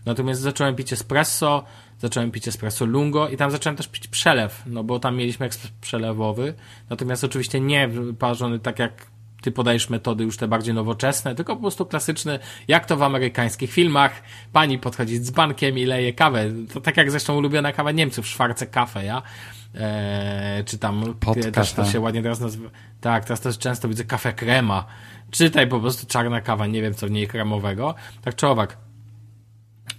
Natomiast 0.05 0.41
zacząłem 0.41 0.75
pić 0.75 0.93
espresso, 0.93 1.63
zacząłem 2.01 2.31
pić 2.31 2.47
espresso 2.47 2.85
lungo 2.85 3.29
i 3.29 3.37
tam 3.37 3.51
zacząłem 3.51 3.77
też 3.77 3.87
pić 3.87 4.07
przelew, 4.07 4.63
no 4.65 4.83
bo 4.83 4.99
tam 4.99 5.15
mieliśmy 5.15 5.45
ekspres 5.45 5.71
przelewowy. 5.81 6.53
Natomiast 6.89 7.23
oczywiście 7.23 7.59
nie 7.59 7.89
parzony 8.19 8.59
tak 8.59 8.79
jak 8.79 9.11
ty 9.41 9.51
podajesz 9.51 9.89
metody 9.89 10.23
już 10.23 10.37
te 10.37 10.47
bardziej 10.47 10.73
nowoczesne, 10.73 11.35
tylko 11.35 11.55
po 11.55 11.61
prostu 11.61 11.85
klasyczny, 11.85 12.39
jak 12.67 12.85
to 12.85 12.97
w 12.97 13.03
amerykańskich 13.03 13.71
filmach, 13.71 14.23
pani 14.53 14.79
podchodzi 14.79 15.17
z 15.17 15.31
bankiem 15.31 15.77
i 15.77 15.85
leje 15.85 16.13
kawę. 16.13 16.45
To 16.73 16.81
tak 16.81 16.97
jak 16.97 17.11
zresztą 17.11 17.37
ulubiona 17.37 17.73
kawa 17.73 17.91
Niemców, 17.91 18.27
Schwarze 18.27 18.67
Kafe, 18.67 19.05
ja? 19.05 19.21
Eee, 19.75 20.63
czy 20.65 20.77
tam 20.77 21.15
Podcast, 21.19 21.51
też 21.51 21.73
to 21.73 21.85
się 21.85 21.99
ładnie 21.99 22.21
teraz 22.21 22.39
nazywa. 22.39 22.69
Tak, 23.01 23.23
teraz 23.23 23.41
też 23.41 23.57
często 23.57 23.87
widzę 23.87 24.03
kawę 24.03 24.33
krema. 24.33 24.85
Czytaj 25.31 25.67
po 25.67 25.79
prostu 25.79 26.07
czarna 26.07 26.41
kawa, 26.41 26.67
nie 26.67 26.81
wiem 26.81 26.93
co 26.93 27.07
w 27.07 27.11
niej 27.11 27.27
kremowego. 27.27 27.95
Tak 28.21 28.35
czy 28.35 28.47
owak. 28.47 28.77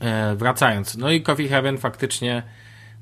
Eee, 0.03 0.37
wracając. 0.37 0.97
No 0.97 1.11
i 1.11 1.23
Coffee 1.23 1.49
Heaven 1.49 1.79
faktycznie 1.79 2.43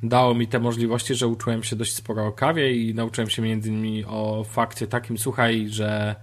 dało 0.03 0.35
mi 0.35 0.49
te 0.49 0.59
możliwości, 0.59 1.15
że 1.15 1.27
uczyłem 1.27 1.63
się 1.63 1.77
dość 1.77 1.95
sporo 1.95 2.27
o 2.27 2.33
kawie 2.33 2.73
i 2.73 2.95
nauczyłem 2.95 3.31
się 3.31 3.43
między 3.43 3.69
innymi 3.69 4.05
o 4.05 4.45
fakcie 4.45 4.87
takim, 4.87 5.19
słuchaj, 5.19 5.69
że 5.69 6.17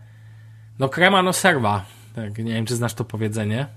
no 0.79 0.89
krema 0.89 1.23
no 1.23 1.33
serwa. 1.33 1.85
Tak, 2.15 2.37
nie 2.37 2.53
wiem, 2.53 2.65
czy 2.65 2.75
znasz 2.75 2.93
to 2.93 3.05
powiedzenie. 3.05 3.67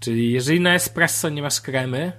Czyli 0.00 0.32
jeżeli 0.32 0.60
na 0.60 0.74
espresso 0.74 1.28
nie 1.28 1.42
masz 1.42 1.60
kremy, 1.60 2.12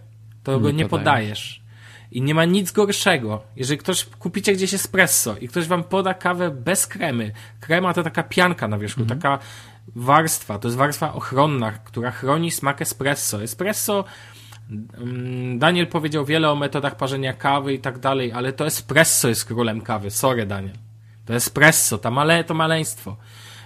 to 0.44 0.56
nie 0.56 0.62
go 0.62 0.72
nie 0.72 0.86
podajesz. 0.86 1.67
I 2.12 2.22
nie 2.22 2.36
ma 2.36 2.46
nic 2.46 2.72
gorszego. 2.72 3.44
Jeżeli 3.56 3.78
ktoś 3.78 4.06
kupicie 4.06 4.54
gdzieś 4.54 4.74
espresso 4.74 5.38
i 5.38 5.48
ktoś 5.48 5.68
wam 5.68 5.84
poda 5.84 6.14
kawę 6.14 6.52
bez 6.52 6.88
kremy. 6.88 7.32
Krema 7.60 7.94
to 7.94 8.04
taka 8.04 8.24
pianka 8.24 8.68
na 8.68 8.78
wierzchu, 8.78 9.02
mhm. 9.02 9.20
taka 9.20 9.40
warstwa, 9.96 10.60
to 10.60 10.68
jest 10.68 10.78
warstwa 10.78 11.14
ochronna, 11.14 11.72
która 11.72 12.12
chroni 12.12 12.52
smak 12.52 12.82
espresso. 12.82 13.44
Espresso 13.44 14.04
mm, 14.70 15.60
Daniel 15.60 15.88
powiedział 15.88 16.26
wiele 16.26 16.52
o 16.52 16.56
metodach 16.56 16.96
parzenia 16.96 17.34
kawy 17.34 17.74
i 17.74 17.80
tak 17.80 18.00
dalej, 18.00 18.32
ale 18.32 18.54
to 18.54 18.66
espresso 18.66 19.30
jest 19.30 19.46
królem 19.46 19.82
kawy. 19.82 20.12
Sorry, 20.12 20.46
Daniel. 20.46 20.76
To 21.26 21.34
espresso, 21.34 21.98
to, 21.98 22.12
male, 22.12 22.44
to 22.44 22.54
maleństwo. 22.54 23.18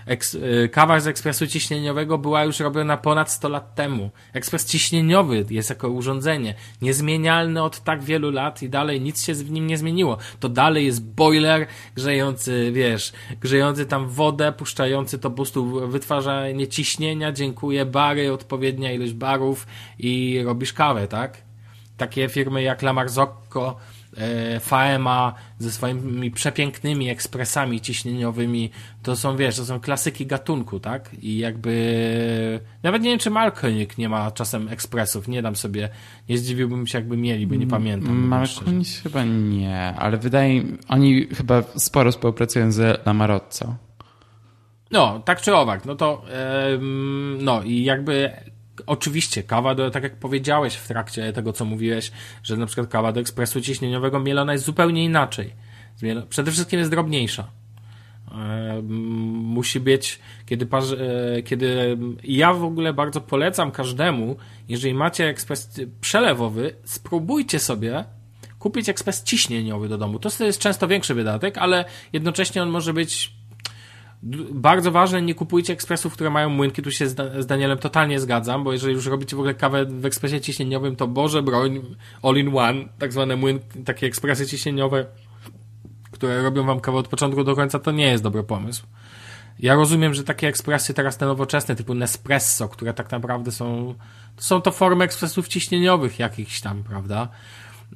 Eks, 0.05 0.33
y, 0.35 0.69
kawa 0.71 0.99
z 0.99 1.07
ekspresu 1.07 1.47
ciśnieniowego 1.47 2.17
była 2.17 2.43
już 2.43 2.59
robiona 2.59 2.97
ponad 2.97 3.31
100 3.31 3.49
lat 3.49 3.75
temu. 3.75 4.09
Ekspres 4.33 4.65
ciśnieniowy 4.65 5.45
jest 5.49 5.69
jako 5.69 5.89
urządzenie 5.89 6.55
niezmienialny 6.81 7.63
od 7.63 7.79
tak 7.79 8.03
wielu 8.03 8.31
lat 8.31 8.63
i 8.63 8.69
dalej 8.69 9.01
nic 9.01 9.25
się 9.25 9.33
w 9.33 9.51
nim 9.51 9.67
nie 9.67 9.77
zmieniło. 9.77 10.17
To 10.39 10.49
dalej 10.49 10.85
jest 10.85 11.05
boiler 11.05 11.67
grzejący, 11.95 12.71
wiesz, 12.73 13.13
grzejący 13.41 13.85
tam 13.85 14.09
wodę, 14.09 14.51
puszczający 14.51 15.19
to 15.19 15.29
po 15.29 15.35
prostu 15.35 15.89
wytwarzanie 15.89 16.67
ciśnienia, 16.67 17.31
dziękuję, 17.31 17.85
bary, 17.85 18.33
odpowiednia 18.33 18.91
ilość 18.91 19.13
barów 19.13 19.67
i 19.99 20.41
robisz 20.45 20.73
kawę, 20.73 21.07
tak? 21.07 21.41
Takie 21.97 22.29
firmy 22.29 22.61
jak 22.61 22.83
La 22.83 22.93
Marzocco 22.93 23.41
E, 23.55 23.75
Faema 24.59 25.33
ze 25.59 25.71
swoimi 25.71 26.31
przepięknymi 26.31 27.09
ekspresami 27.09 27.81
ciśnieniowymi, 27.81 28.71
to 29.03 29.15
są, 29.15 29.37
wiesz, 29.37 29.55
to 29.55 29.65
są 29.65 29.79
klasyki 29.79 30.25
gatunku, 30.25 30.79
tak? 30.79 31.09
I 31.21 31.37
jakby 31.37 32.59
nawet 32.83 33.01
nie 33.01 33.09
wiem, 33.09 33.19
czy 33.19 33.29
Malkonik 33.29 33.97
nie 33.97 34.09
ma 34.09 34.31
czasem 34.31 34.69
ekspresów, 34.69 35.27
nie 35.27 35.41
dam 35.41 35.55
sobie, 35.55 35.89
nie 36.29 36.37
zdziwiłbym 36.37 36.87
się, 36.87 36.97
jakby 36.97 37.17
mieli, 37.17 37.47
bo 37.47 37.55
nie 37.55 37.67
pamiętam. 37.67 38.15
Malkonik 38.15 38.87
chyba 39.03 39.23
nie, 39.23 39.77
ale 39.79 40.17
wydaje 40.17 40.63
oni 40.87 41.27
chyba 41.27 41.63
sporo 41.75 42.11
współpracują 42.11 42.71
z 42.71 43.05
Lamarozzo. 43.05 43.75
No, 44.91 45.19
tak 45.25 45.41
czy 45.41 45.55
owak, 45.55 45.85
no 45.85 45.95
to 45.95 46.25
no 47.39 47.63
i 47.63 47.83
jakby 47.83 48.31
Oczywiście, 48.85 49.43
kawa, 49.43 49.75
do, 49.75 49.91
tak 49.91 50.03
jak 50.03 50.15
powiedziałeś 50.15 50.75
w 50.75 50.87
trakcie 50.87 51.33
tego, 51.33 51.53
co 51.53 51.65
mówiłeś, 51.65 52.11
że 52.43 52.57
na 52.57 52.65
przykład 52.65 52.87
kawa 52.87 53.11
do 53.11 53.19
ekspresu 53.19 53.61
ciśnieniowego 53.61 54.19
mielona 54.19 54.53
jest 54.53 54.65
zupełnie 54.65 55.03
inaczej. 55.03 55.53
Przede 56.29 56.51
wszystkim 56.51 56.79
jest 56.79 56.91
drobniejsza. 56.91 57.47
E, 58.31 58.81
musi 58.81 59.79
być, 59.79 60.19
kiedy, 60.45 60.67
e, 61.37 61.41
kiedy 61.41 61.97
ja 62.23 62.53
w 62.53 62.63
ogóle 62.63 62.93
bardzo 62.93 63.21
polecam 63.21 63.71
każdemu, 63.71 64.35
jeżeli 64.69 64.93
macie 64.93 65.27
ekspres 65.27 65.81
przelewowy, 66.01 66.75
spróbujcie 66.83 67.59
sobie 67.59 68.05
kupić 68.59 68.89
ekspres 68.89 69.23
ciśnieniowy 69.23 69.89
do 69.89 69.97
domu. 69.97 70.19
To 70.19 70.43
jest 70.43 70.59
często 70.59 70.87
większy 70.87 71.13
wydatek, 71.13 71.57
ale 71.57 71.85
jednocześnie 72.13 72.63
on 72.63 72.69
może 72.69 72.93
być 72.93 73.40
bardzo 74.51 74.91
ważne, 74.91 75.21
nie 75.21 75.35
kupujcie 75.35 75.73
ekspresów, 75.73 76.13
które 76.13 76.29
mają 76.29 76.49
młynki. 76.49 76.81
Tu 76.81 76.91
się 76.91 77.07
z, 77.07 77.45
Danielem 77.45 77.77
totalnie 77.77 78.19
zgadzam, 78.19 78.63
bo 78.63 78.73
jeżeli 78.73 78.93
już 78.93 79.05
robicie 79.05 79.35
w 79.35 79.39
ogóle 79.39 79.53
kawę 79.53 79.85
w 79.85 80.05
ekspresie 80.05 80.41
ciśnieniowym, 80.41 80.95
to 80.95 81.07
Boże 81.07 81.43
broń, 81.43 81.95
all 82.23 82.35
in 82.35 82.57
one, 82.57 82.85
tak 82.99 83.13
zwane 83.13 83.35
młynki, 83.35 83.83
takie 83.83 84.07
ekspresy 84.07 84.47
ciśnieniowe, 84.47 85.05
które 86.11 86.43
robią 86.43 86.63
wam 86.63 86.79
kawę 86.79 86.97
od 86.97 87.07
początku 87.07 87.43
do 87.43 87.55
końca, 87.55 87.79
to 87.79 87.91
nie 87.91 88.05
jest 88.05 88.23
dobry 88.23 88.43
pomysł. 88.43 88.85
Ja 89.59 89.75
rozumiem, 89.75 90.13
że 90.13 90.23
takie 90.23 90.47
ekspresy 90.47 90.93
teraz 90.93 91.17
te 91.17 91.25
nowoczesne, 91.25 91.75
typu 91.75 91.93
Nespresso, 91.93 92.69
które 92.69 92.93
tak 92.93 93.11
naprawdę 93.11 93.51
są, 93.51 93.95
to 94.35 94.43
są 94.43 94.61
to 94.61 94.71
formy 94.71 95.03
ekspresów 95.03 95.47
ciśnieniowych 95.47 96.19
jakichś 96.19 96.61
tam, 96.61 96.83
prawda? 96.83 97.27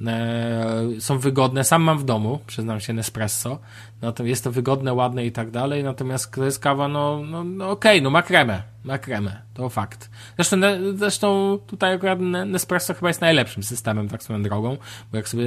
E, 0.08 0.84
są 1.00 1.20
wygodne. 1.20 1.64
Sam 1.64 1.82
mam 1.82 1.98
w 1.98 2.04
domu, 2.04 2.40
przyznam 2.48 2.80
się, 2.80 2.94
Nespresso. 2.94 3.60
No 4.02 4.12
to 4.12 4.24
jest 4.24 4.44
to 4.44 4.52
wygodne, 4.52 4.94
ładne 4.94 5.26
i 5.26 5.32
tak 5.32 5.52
dalej. 5.52 5.84
Natomiast 5.84 6.32
to 6.32 6.46
jest 6.46 6.60
kawa, 6.60 6.88
no, 6.88 7.22
no, 7.26 7.44
no 7.44 7.70
okej, 7.70 7.92
okay, 7.92 8.02
no 8.02 8.10
ma 8.10 8.22
kremę. 8.22 8.62
Ma 8.84 8.98
kremę, 8.98 9.42
to 9.54 9.70
fakt. 9.70 10.10
Zresztą, 10.36 10.58
zresztą 10.96 11.60
tutaj 11.68 11.94
akurat 11.94 12.20
Nespresso 12.46 12.94
chyba 12.94 13.08
jest 13.08 13.22
najlepszym 13.22 13.64
systemem, 13.64 14.10
tak 14.10 14.24
swoją 14.24 14.44
drogą, 14.44 14.78
bo 15.12 15.18
jak 15.18 15.30
sobie, 15.30 15.46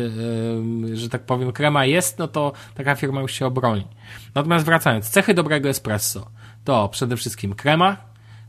że 0.92 1.08
tak 1.08 1.22
powiem, 1.22 1.52
krema 1.52 1.84
jest, 1.84 2.18
no 2.18 2.28
to 2.28 2.52
taka 2.74 2.94
firma 2.94 3.20
już 3.20 3.32
się 3.32 3.46
obroni. 3.46 3.86
Natomiast 4.34 4.64
wracając, 4.64 5.10
cechy 5.10 5.34
dobrego 5.34 5.68
espresso 5.68 6.30
to 6.64 6.88
przede 6.88 7.16
wszystkim 7.16 7.54
krema. 7.54 7.96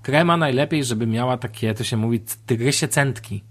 Krema 0.01 0.37
najlepiej, 0.37 0.83
żeby 0.83 1.07
miała 1.07 1.37
takie, 1.37 1.73
to 1.73 1.83
się 1.83 1.97
mówi, 1.97 2.19
tygrysie 2.45 2.87
centki 2.87 3.43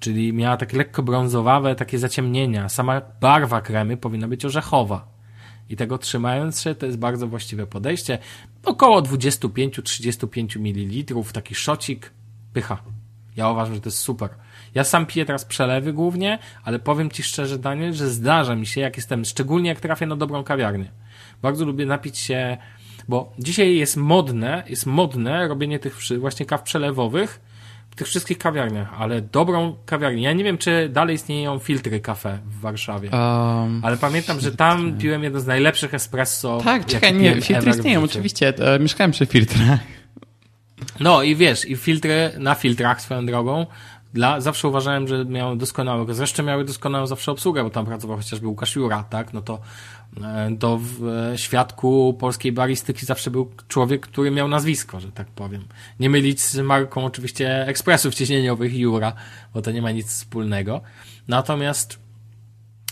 czyli 0.00 0.32
miała 0.32 0.56
takie 0.56 0.76
lekko 0.76 1.02
brązowawe, 1.02 1.74
takie 1.74 1.98
zaciemnienia. 1.98 2.68
Sama 2.68 3.02
barwa 3.20 3.60
kremy 3.60 3.96
powinna 3.96 4.28
być 4.28 4.44
orzechowa. 4.44 5.08
I 5.68 5.76
tego 5.76 5.98
trzymając 5.98 6.60
się, 6.60 6.74
to 6.74 6.86
jest 6.86 6.98
bardzo 6.98 7.28
właściwe 7.28 7.66
podejście. 7.66 8.18
Około 8.64 9.02
25-35 9.02 10.58
ml, 10.58 11.14
taki 11.32 11.54
szocik, 11.54 12.10
pycha. 12.52 12.82
Ja 13.36 13.50
uważam, 13.50 13.74
że 13.74 13.80
to 13.80 13.88
jest 13.88 13.98
super. 13.98 14.30
Ja 14.74 14.84
sam 14.84 15.06
piję 15.06 15.24
teraz 15.24 15.44
przelewy 15.44 15.92
głównie, 15.92 16.38
ale 16.64 16.78
powiem 16.78 17.10
Ci 17.10 17.22
szczerze, 17.22 17.58
Daniel, 17.58 17.92
że 17.92 18.08
zdarza 18.08 18.56
mi 18.56 18.66
się, 18.66 18.80
jak 18.80 18.96
jestem, 18.96 19.24
szczególnie 19.24 19.68
jak 19.68 19.80
trafię 19.80 20.06
na 20.06 20.16
dobrą 20.16 20.44
kawiarnię. 20.44 20.90
Bardzo 21.42 21.64
lubię 21.64 21.86
napić 21.86 22.18
się, 22.18 22.56
bo 23.08 23.32
dzisiaj 23.38 23.76
jest 23.76 23.96
modne, 23.96 24.62
jest 24.68 24.86
modne 24.86 25.48
robienie 25.48 25.78
tych 25.78 25.98
właśnie 26.18 26.46
kaw 26.46 26.62
przelewowych, 26.62 27.40
tych 27.98 28.06
wszystkich 28.06 28.38
kawiarniach, 28.38 29.00
ale 29.00 29.20
dobrą 29.20 29.76
kawiarnię. 29.86 30.22
Ja 30.22 30.32
nie 30.32 30.44
wiem, 30.44 30.58
czy 30.58 30.88
dalej 30.88 31.14
istnieją 31.14 31.58
filtry 31.58 32.00
kafe 32.00 32.38
w 32.46 32.60
Warszawie, 32.60 33.10
um, 33.10 33.80
ale 33.84 33.96
pamiętam, 33.96 34.40
że 34.40 34.52
tam 34.52 34.98
piłem 34.98 35.22
jeden 35.22 35.40
z 35.40 35.46
najlepszych 35.46 35.94
espresso. 35.94 36.60
Tak, 36.64 36.86
czekaj, 36.86 37.14
nie, 37.14 37.40
filtry 37.40 37.70
istnieją, 37.70 38.02
oczywiście. 38.02 38.52
E, 38.58 38.78
mieszkałem 38.78 39.10
przy 39.10 39.26
filtrach. 39.26 39.80
No 41.00 41.22
i 41.22 41.36
wiesz, 41.36 41.68
i 41.68 41.76
filtry 41.76 42.30
na 42.38 42.54
filtrach 42.54 43.00
swoją 43.02 43.26
drogą 43.26 43.66
dla, 44.14 44.40
zawsze 44.40 44.68
uważałem, 44.68 45.08
że 45.08 45.24
miały 45.24 45.56
doskonałego, 45.56 46.14
zresztą 46.14 46.42
miały 46.42 46.64
doskonałą 46.64 47.06
zawsze 47.06 47.32
obsługę, 47.32 47.64
bo 47.64 47.70
tam 47.70 47.86
pracował 47.86 48.16
chociażby 48.16 48.46
Łukasz 48.46 48.76
Jura, 48.76 49.04
tak, 49.10 49.32
no 49.32 49.42
to, 49.42 49.58
e, 50.24 50.78
w 50.78 51.08
e, 51.08 51.38
świadku 51.38 52.16
polskiej 52.20 52.52
baristyki 52.52 53.06
zawsze 53.06 53.30
był 53.30 53.50
człowiek, 53.68 54.06
który 54.06 54.30
miał 54.30 54.48
nazwisko, 54.48 55.00
że 55.00 55.12
tak 55.12 55.26
powiem. 55.26 55.64
Nie 56.00 56.10
mylić 56.10 56.40
z 56.40 56.56
marką 56.56 57.04
oczywiście 57.04 57.66
ekspresów 57.66 58.14
ciśnieniowych 58.14 58.76
Jura, 58.76 59.12
bo 59.54 59.62
to 59.62 59.70
nie 59.70 59.82
ma 59.82 59.90
nic 59.90 60.06
wspólnego. 60.06 60.80
Natomiast, 61.28 61.98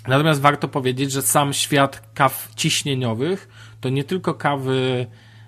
natomiast 0.09 0.40
warto 0.40 0.69
powiedzieć, 0.69 1.12
że 1.12 1.23
sam 1.23 1.53
świat 1.53 2.03
kaw 2.15 2.48
ciśnieniowych 2.57 3.48
to 3.81 3.89
nie 3.89 4.05
tylko 4.05 4.35
kawy 4.35 5.07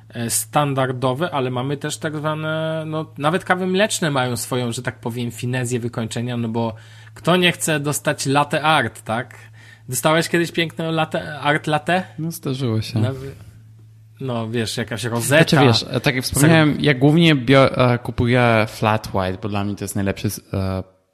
E, 0.09 0.31
standardowe, 0.31 1.31
ale 1.31 1.51
mamy 1.51 1.77
też 1.77 1.99
tak 1.99 2.17
zwane, 2.17 2.85
no 2.87 3.07
nawet 3.19 3.45
kawy 3.45 3.67
mleczne 3.67 4.11
mają 4.11 4.37
swoją, 4.37 4.73
że 4.73 4.83
tak 4.83 5.01
powiem, 5.01 5.31
finezję 5.31 5.81
wykończenia, 5.81 6.37
no 6.37 6.49
bo 6.49 6.75
kto 7.15 7.37
nie 7.37 7.53
chce 7.53 7.81
dostać 7.81 8.27
latte 8.27 8.63
art, 8.63 9.03
tak? 9.03 9.35
Dostałeś 9.89 10.29
kiedyś 10.29 10.53
piękne 10.53 10.93
latte, 10.93 11.41
art 11.41 11.67
latte? 11.67 12.05
No 12.19 12.31
zdarzyło 12.31 12.83
się. 12.83 12.99
No, 12.99 13.11
no 14.21 14.51
wiesz, 14.51 14.77
jakaś 14.77 15.05
rozeta. 15.05 15.45
Znaczy 15.45 15.67
wiesz, 15.67 15.85
e, 15.91 16.01
tak 16.01 16.15
jak 16.15 16.25
wspomniałem, 16.25 16.77
ja 16.81 16.95
głównie 16.95 17.37
e, 17.49 17.99
kupuję 17.99 18.67
flat 18.69 19.09
white, 19.15 19.39
bo 19.43 19.49
dla 19.49 19.65
mnie 19.65 19.77
to 19.77 19.85
jest 19.85 19.95
najlepszy 19.95 20.29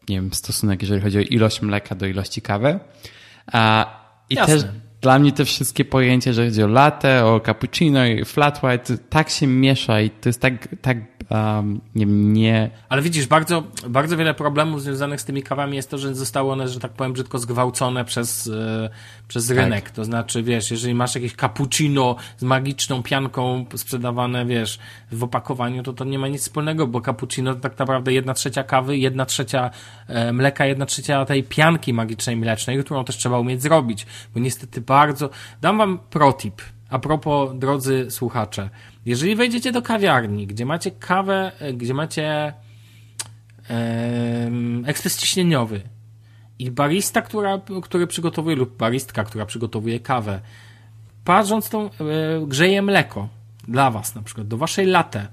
nie 0.09 0.16
wiem, 0.16 0.32
stosunek, 0.32 0.82
jeżeli 0.82 1.01
chodzi 1.01 1.18
o 1.18 1.20
ilość 1.20 1.62
mleka 1.62 1.94
do 1.94 2.06
ilości 2.06 2.42
kawy. 2.42 2.78
I 4.30 4.34
Jasne. 4.34 4.55
też 4.55 4.64
dla 5.05 5.18
mnie 5.18 5.32
te 5.32 5.44
wszystkie 5.44 5.85
pojęcia, 5.85 6.32
że 6.32 6.44
chodzi 6.44 6.62
o 6.62 6.66
latte, 6.66 7.26
o 7.26 7.40
cappuccino 7.40 8.06
i 8.06 8.24
flat 8.24 8.62
white, 8.62 8.98
tak 8.98 9.31
się 9.31 9.47
miesza 9.47 10.01
i 10.01 10.10
to 10.10 10.28
jest 10.28 10.40
tak, 10.40 10.68
tak 10.82 10.98
um, 11.31 11.81
nie, 11.94 12.06
nie... 12.06 12.70
Ale 12.89 13.02
widzisz, 13.02 13.26
bardzo, 13.26 13.62
bardzo 13.89 14.16
wiele 14.16 14.35
problemów 14.35 14.82
związanych 14.82 15.20
z 15.20 15.24
tymi 15.24 15.43
kawami 15.43 15.76
jest 15.76 15.90
to, 15.90 15.98
że 15.98 16.14
zostały 16.14 16.52
one, 16.52 16.68
że 16.68 16.81
tak 16.81 16.93
powiem, 16.93 17.12
brzydko 17.12 17.39
zgwałcone 17.39 18.05
przez, 18.05 18.47
e, 18.47 18.90
przez 19.28 19.48
tak. 19.48 19.56
rynek. 19.56 19.90
To 19.90 20.05
znaczy, 20.05 20.43
wiesz, 20.43 20.70
jeżeli 20.70 20.94
masz 20.94 21.14
jakieś 21.14 21.36
cappuccino 21.36 22.16
z 22.36 22.43
magiczną 22.43 23.02
pianką 23.02 23.66
sprzedawane, 23.76 24.47
wiesz, 24.47 24.78
w 25.12 25.24
opakowaniu, 25.24 25.82
to 25.82 25.93
to 25.93 26.05
nie 26.05 26.18
ma 26.18 26.28
nic 26.28 26.43
wspólnego, 26.43 26.86
bo 26.86 27.01
cappuccino 27.01 27.55
to 27.55 27.60
tak 27.60 27.78
naprawdę 27.78 28.12
jedna 28.12 28.35
trzecia 28.35 28.64
kawy, 28.64 28.98
jedna 28.98 29.26
trzecia 29.26 29.70
e, 30.09 30.32
mleka, 30.32 30.66
jedna 30.66 30.86
trzecia 30.86 31.24
tej 31.24 31.43
pianki 31.44 31.93
magicznej 31.93 32.36
mlecznej, 32.36 32.85
którą 32.85 33.05
też 33.05 33.16
trzeba 33.16 33.39
umieć 33.39 33.62
zrobić, 33.62 34.06
bo 34.35 34.40
niestety 34.40 34.82
bardzo... 34.95 35.31
Dam 35.61 35.79
wam 35.79 35.99
protip. 36.11 36.62
A 36.91 36.99
propos, 36.99 37.51
drodzy 37.55 38.11
słuchacze, 38.11 38.71
jeżeli 39.07 39.37
wejdziecie 39.37 39.73
do 39.73 39.83
kawiarni, 39.83 40.47
gdzie 40.47 40.66
macie 40.66 40.91
kawę, 40.91 41.53
e, 41.61 41.73
gdzie 41.73 41.95
macie 41.95 42.53
ekspres 44.87 45.19
ciśnieniowy 45.19 45.81
i 46.59 46.71
barista, 46.71 47.23
która, 47.23 47.61
który 47.83 48.07
przygotowuje, 48.07 48.57
lub 48.57 48.77
baristka, 48.77 49.25
która 49.25 49.47
przygotowuje 49.47 50.01
kawę, 50.01 50.41
patrząc 51.25 51.71
tą, 51.71 51.85
e, 51.85 51.91
grzeje 52.47 52.83
mleko 52.83 53.29
dla 53.69 53.91
was, 53.91 54.15
na 54.15 54.23
przykład 54.23 54.49
do 54.49 54.57
waszej 54.57 54.87
latte 54.87 55.29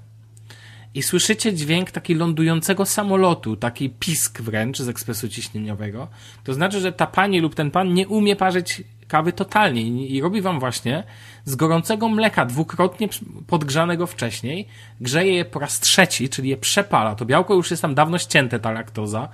i 0.94 1.02
słyszycie 1.02 1.54
dźwięk 1.54 1.90
taki 1.90 2.14
lądującego 2.14 2.86
samolotu, 2.86 3.56
taki 3.56 3.90
pisk 3.90 4.40
wręcz 4.40 4.78
z 4.78 4.88
ekspresu 4.88 5.28
ciśnieniowego, 5.28 6.08
to 6.44 6.54
znaczy, 6.54 6.80
że 6.80 6.92
ta 6.92 7.06
pani 7.06 7.40
lub 7.40 7.54
ten 7.54 7.70
pan 7.70 7.94
nie 7.94 8.08
umie 8.08 8.36
parzyć 8.36 8.82
kawy 9.12 9.32
totalnie 9.32 9.82
i, 9.82 10.20
robi 10.20 10.40
wam 10.40 10.60
właśnie 10.60 11.04
z 11.44 11.54
gorącego 11.54 12.08
mleka, 12.08 12.46
dwukrotnie 12.46 13.08
podgrzanego 13.46 14.06
wcześniej, 14.06 14.68
grzeje 15.00 15.34
je 15.34 15.44
po 15.44 15.58
raz 15.58 15.80
trzeci, 15.80 16.28
czyli 16.28 16.48
je 16.48 16.56
przepala. 16.56 17.14
To 17.14 17.24
białko 17.24 17.54
już 17.54 17.70
jest 17.70 17.82
tam 17.82 17.94
dawno 17.94 18.18
ścięte, 18.18 18.58
ta 18.58 18.70
laktoza 18.72 19.28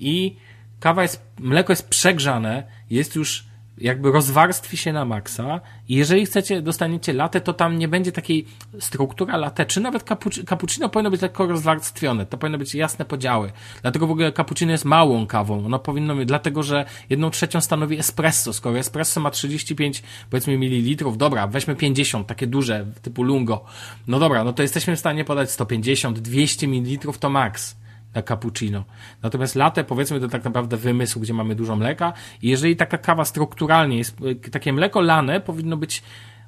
i 0.00 0.36
kawa 0.80 1.02
jest, 1.02 1.26
mleko 1.38 1.72
jest 1.72 1.88
przegrzane, 1.88 2.62
jest 2.90 3.16
już 3.16 3.44
jakby 3.82 4.12
rozwarstwi 4.12 4.76
się 4.76 4.92
na 4.92 5.04
maksa. 5.04 5.60
I 5.88 5.94
jeżeli 5.94 6.26
chcecie, 6.26 6.62
dostaniecie 6.62 7.12
latę, 7.12 7.40
to 7.40 7.52
tam 7.52 7.78
nie 7.78 7.88
będzie 7.88 8.12
takiej 8.12 8.46
struktura 8.78 9.36
latte, 9.36 9.66
czy 9.66 9.80
nawet 9.80 10.04
cappuccino 10.46 10.88
powinno 10.88 11.10
być 11.10 11.22
lekko 11.22 11.46
rozwarstwione, 11.46 12.26
to 12.26 12.38
powinno 12.38 12.58
być 12.58 12.74
jasne 12.74 13.04
podziały. 13.04 13.52
Dlatego 13.82 14.06
w 14.06 14.10
ogóle 14.10 14.32
cappuccino 14.32 14.72
jest 14.72 14.84
małą 14.84 15.26
kawą, 15.26 15.66
ono 15.66 15.78
powinno 15.78 16.14
mieć, 16.14 16.28
dlatego 16.28 16.62
że 16.62 16.84
jedną 17.10 17.30
trzecią 17.30 17.60
stanowi 17.60 17.98
espresso, 17.98 18.52
skoro 18.52 18.78
espresso 18.78 19.20
ma 19.20 19.30
35 19.30 20.02
powiedzmy 20.30 20.58
mililitrów, 20.58 21.18
dobra, 21.18 21.46
weźmy 21.46 21.76
50, 21.76 22.26
takie 22.26 22.46
duże, 22.46 22.86
typu 23.02 23.22
lungo, 23.22 23.64
no 24.06 24.18
dobra, 24.18 24.44
no 24.44 24.52
to 24.52 24.62
jesteśmy 24.62 24.96
w 24.96 24.98
stanie 24.98 25.24
podać 25.24 25.50
150, 25.50 26.18
200 26.18 26.66
mililitrów 26.66 27.18
to 27.18 27.30
maks 27.30 27.81
na 28.14 28.22
cappuccino. 28.22 28.84
Natomiast 29.22 29.54
latte 29.54 29.84
powiedzmy 29.84 30.20
to 30.20 30.28
tak 30.28 30.44
naprawdę 30.44 30.76
wymysł, 30.76 31.20
gdzie 31.20 31.34
mamy 31.34 31.54
dużo 31.54 31.76
mleka 31.76 32.12
i 32.42 32.48
jeżeli 32.48 32.76
taka 32.76 32.98
kawa 32.98 33.24
strukturalnie 33.24 33.98
jest, 33.98 34.16
takie 34.52 34.72
mleko 34.72 35.00
lane 35.00 35.40
powinno 35.40 35.76
być 35.76 36.02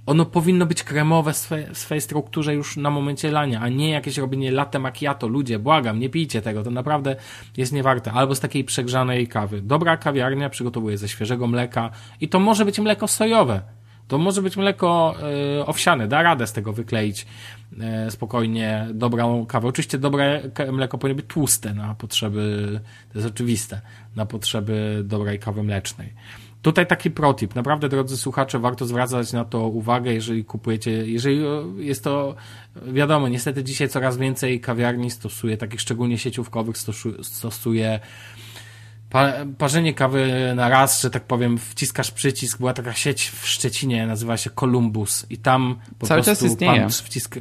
ono 0.07 0.25
powinno 0.25 0.67
być 0.67 0.83
kremowe 0.83 1.33
w 1.33 1.37
swojej, 1.37 1.67
w 1.67 1.79
swojej 1.79 2.01
strukturze 2.01 2.55
już 2.55 2.77
na 2.77 2.91
momencie 2.91 3.31
lania, 3.31 3.61
a 3.61 3.69
nie 3.69 3.91
jakieś 3.91 4.19
robienie 4.19 4.51
latte 4.51 4.79
macchiato. 4.79 5.29
Ludzie, 5.29 5.59
błagam, 5.59 5.99
nie 5.99 6.09
pijcie 6.09 6.43
tego, 6.43 6.63
to 6.63 6.71
naprawdę 6.71 7.17
jest 7.57 7.73
niewarte. 7.73 8.13
Albo 8.13 8.35
z 8.35 8.41
takiej 8.41 8.65
przegrzanej 8.65 9.29
kawy. 9.29 9.63
Dobra 9.63 9.97
kawiarnia 9.97 10.51
przygotowuje 10.51 10.99
ze 10.99 11.09
świeżego 11.09 11.47
mleka 11.47 11.91
i 12.21 12.29
to 12.29 12.41
może 12.41 12.65
być 12.65 12.79
mleko 12.79 13.09
sojowe. 13.09 13.63
To 14.09 14.19
może 14.19 14.43
być 14.43 14.57
mleko 14.57 15.15
y, 15.61 15.67
owsiane, 15.67 16.09
da 16.09 16.23
radę 16.23 16.47
z 16.47 16.53
tego 16.53 16.73
wykleić 16.73 17.23
y, 17.23 17.27
spokojnie 18.11 18.87
dobrą 18.95 19.47
kawę. 19.47 19.69
Oczywiście 19.69 19.99
dobre 19.99 20.43
mleko 20.73 20.99
powinno 20.99 21.17
być 21.17 21.27
tłuste 21.27 21.75
na 21.75 21.95
potrzeby, 21.95 22.81
to 23.13 23.19
jest 23.19 23.31
oczywiste, 23.31 23.81
na 24.17 24.27
potrzeby 24.27 25.03
dobrej 25.05 25.39
kawy 25.39 25.63
mlecznej. 25.63 26.13
Tutaj 26.63 26.87
taki 26.87 27.11
protip. 27.11 27.55
Naprawdę, 27.55 27.89
drodzy 27.89 28.17
słuchacze, 28.17 28.59
warto 28.59 28.87
zwracać 28.87 29.33
na 29.33 29.45
to 29.45 29.69
uwagę, 29.69 30.15
jeżeli 30.15 30.45
kupujecie, 30.45 30.91
jeżeli 30.91 31.43
jest 31.77 32.05
to, 32.05 32.35
wiadomo, 32.87 33.29
niestety 33.29 33.65
dzisiaj 33.65 33.89
coraz 33.89 34.17
więcej 34.17 34.61
kawiarni 34.61 35.11
stosuje, 35.11 35.57
takich 35.57 35.81
szczególnie 35.81 36.19
sieciówkowych 36.19 36.79
stosuje, 36.79 37.25
stosuje 37.25 38.01
pa, 39.11 39.33
parzenie 39.59 39.95
kawy 39.95 40.53
na 40.57 40.69
raz, 40.69 41.03
że 41.03 41.11
tak 41.11 41.25
powiem, 41.25 41.59
wciskasz 41.59 42.11
przycisk. 42.11 42.59
Była 42.59 42.73
taka 42.73 42.93
sieć 42.93 43.31
w 43.31 43.47
Szczecinie, 43.47 44.07
nazywa 44.07 44.37
się 44.37 44.51
Columbus 44.51 45.27
i 45.31 45.39
tam 45.39 45.77
po 45.99 46.07
Cały 46.07 46.23
prostu 46.23 46.45
czas 46.45 46.53
istnieje. 46.53 46.81
pan 46.81 46.91
wcisk 46.91 47.39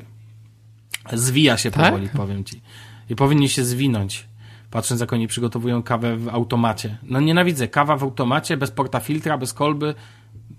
zwija 1.14 1.58
się 1.58 1.72
Tak? 1.72 1.86
powoli, 1.86 2.10
powiem 2.10 2.44
ci. 2.44 2.62
I 3.10 3.16
powinni 3.16 3.50
się 3.50 3.64
zwinąć, 3.64 4.28
patrząc 4.72 5.02
jak 5.02 5.14
oni 5.14 5.28
przygotowują 5.28 5.84
kawę 5.84 6.18
w 6.18 6.30
automacie. 6.30 6.98
No 7.04 7.20
nienawidzę, 7.20 7.68
kawa 7.68 7.98
w 7.98 8.04
automacie, 8.04 8.58
bez 8.58 8.72
portafiltra, 8.72 9.38
bez 9.38 9.54
kolby, 9.54 9.96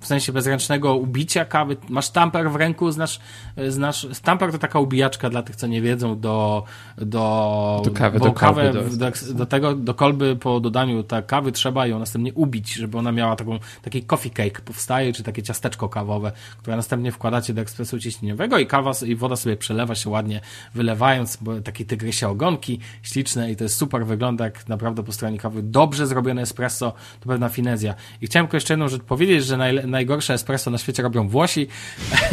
w 0.00 0.06
sensie 0.06 0.32
bezręcznego 0.32 0.94
ubicia 0.96 1.44
kawy. 1.44 1.76
Masz 1.88 2.10
tamper 2.10 2.50
w 2.50 2.56
ręku, 2.56 2.90
znasz, 2.90 3.20
znasz, 3.68 4.06
tamper 4.22 4.52
to 4.52 4.58
taka 4.58 4.78
ubijaczka 4.78 5.30
dla 5.30 5.42
tych, 5.42 5.56
co 5.56 5.66
nie 5.66 5.82
wiedzą, 5.82 6.20
do, 6.20 6.64
do, 6.98 7.82
Do 8.18 8.32
kawy, 8.32 8.62
do 8.72 8.82
do- 8.82 8.96
do, 9.10 9.34
do 9.34 9.46
tego, 9.46 9.74
do 9.74 9.94
kolby 9.94 10.36
po 10.36 10.60
dodaniu 10.60 11.02
ta 11.02 11.22
kawy 11.22 11.52
trzeba 11.52 11.86
ją 11.86 11.98
następnie 11.98 12.32
ubić, 12.34 12.72
żeby 12.74 12.98
ona 12.98 13.12
miała 13.12 13.36
taką, 13.36 13.58
taki 13.82 14.02
coffee 14.02 14.30
cake 14.30 14.60
powstaje, 14.64 15.12
czy 15.12 15.22
takie 15.22 15.42
ciasteczko 15.42 15.88
kawowe, 15.88 16.32
które 16.58 16.76
następnie 16.76 17.12
wkładacie 17.12 17.54
do 17.54 17.62
ekspresu 17.62 17.98
ciśnieniowego 17.98 18.58
i 18.58 18.66
kawa 18.66 18.92
i 19.06 19.14
woda 19.16 19.36
sobie 19.36 19.56
przelewa 19.56 19.94
się 19.94 20.10
ładnie, 20.10 20.40
wylewając, 20.74 21.36
bo 21.40 21.60
takie 21.60 21.84
tygrysie 21.84 22.28
ogonki 22.28 22.78
śliczne 23.02 23.50
i 23.50 23.56
to 23.56 23.64
jest 23.64 23.76
super, 23.76 24.06
wygląda 24.06 24.44
jak 24.44 24.68
naprawdę 24.68 25.02
po 25.02 25.12
stronie 25.12 25.38
kawy 25.38 25.62
dobrze 25.62 26.06
zrobione 26.06 26.42
espresso, 26.42 26.92
to 27.20 27.28
pewna 27.28 27.48
finezja. 27.48 27.94
I 28.20 28.26
chciałem 28.26 28.46
tylko 28.46 28.56
jeszcze 28.56 28.74
jedną 28.74 28.88
rzecz 28.88 29.02
powiedzieć, 29.02 29.44
że 29.44 29.56
naj, 29.56 29.83
najgorsze 29.86 30.34
espresso 30.34 30.70
na 30.70 30.78
świecie 30.78 31.02
robią 31.02 31.28
Włosi, 31.28 31.66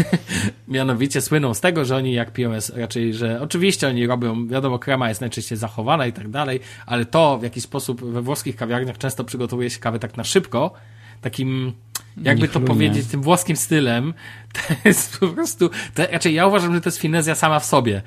mianowicie 0.67 1.21
słyną 1.21 1.53
z 1.53 1.61
tego, 1.61 1.85
że 1.85 1.95
oni 1.95 2.13
jak 2.13 2.33
piją 2.33 2.53
es, 2.53 2.69
raczej, 2.75 3.13
że 3.13 3.41
oczywiście 3.41 3.87
oni 3.87 4.07
robią, 4.07 4.47
wiadomo, 4.47 4.79
krema 4.79 5.09
jest 5.09 5.21
najczęściej 5.21 5.57
zachowana 5.57 6.07
i 6.07 6.13
tak 6.13 6.29
dalej, 6.29 6.59
ale 6.85 7.05
to 7.05 7.37
w 7.37 7.43
jakiś 7.43 7.63
sposób 7.63 8.05
we 8.05 8.21
włoskich 8.21 8.55
kawiarniach 8.55 8.97
często 8.97 9.23
przygotowuje 9.23 9.69
się 9.69 9.79
kawę 9.79 9.99
tak 9.99 10.17
na 10.17 10.23
szybko, 10.23 10.73
takim, 11.21 11.73
jakby 12.21 12.47
to 12.47 12.59
powiedzieć, 12.59 13.07
tym 13.07 13.21
włoskim 13.21 13.55
stylem, 13.55 14.13
to 14.53 14.73
jest 14.85 15.19
po 15.19 15.27
prostu, 15.27 15.69
to, 15.93 16.03
raczej 16.11 16.33
ja 16.33 16.47
uważam, 16.47 16.73
że 16.73 16.81
to 16.81 16.89
jest 16.89 16.99
finezja 16.99 17.35
sama 17.35 17.59
w 17.59 17.65
sobie. 17.65 18.01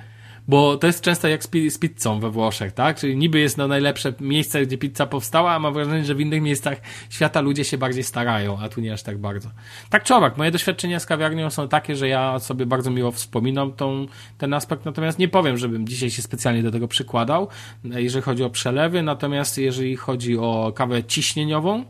Bo 0.49 0.77
to 0.77 0.87
jest 0.87 1.01
często 1.01 1.29
jak 1.29 1.45
z, 1.45 1.47
pi- 1.47 1.71
z 1.71 1.79
pizzą 1.79 2.21
we 2.21 2.31
Włoszech, 2.31 2.73
tak? 2.73 2.97
Czyli 2.97 3.17
niby 3.17 3.41
jest 3.41 3.59
no 3.59 3.69
najlepsze 3.69 4.15
miejsce, 4.21 4.67
gdzie 4.67 4.79
pizza 4.79 5.07
powstała, 5.07 5.53
a 5.53 5.59
mam 5.59 5.75
wrażenie, 5.75 6.05
że 6.05 6.15
w 6.15 6.21
innych 6.21 6.43
miejscach 6.43 6.81
świata 7.11 7.41
ludzie 7.41 7.65
się 7.65 7.79
bardziej 7.79 8.03
starają, 8.03 8.59
a 8.59 8.69
tu 8.69 8.81
nie 8.81 8.93
aż 8.93 9.03
tak 9.03 9.19
bardzo. 9.19 9.51
Tak 9.91 10.05
czy 10.05 10.15
owak, 10.15 10.37
moje 10.37 10.51
doświadczenia 10.51 11.01
z 11.01 11.07
kawiarnią 11.07 11.51
są 11.51 11.69
takie, 11.69 11.97
że 11.97 12.09
ja 12.09 12.39
sobie 12.39 12.67
bardzo 12.67 12.91
miło 12.91 13.13
wspominam 13.13 13.73
tą, 13.73 14.07
ten 14.39 14.55
aspekt, 14.55 14.85
natomiast 14.85 15.19
nie 15.19 15.29
powiem, 15.29 15.59
żebym 15.59 15.87
dzisiaj 15.89 16.11
się 16.11 16.23
specjalnie 16.23 16.63
do 16.63 16.71
tego 16.71 16.89
przykładał, 16.89 17.49
jeżeli 17.85 18.23
chodzi 18.23 18.45
o 18.45 18.51
przelewy, 18.51 19.03
natomiast 19.03 19.59
jeżeli 19.59 19.97
chodzi 19.97 20.39
o 20.39 20.73
kawę 20.75 21.05
ciśnieniową, 21.05 21.85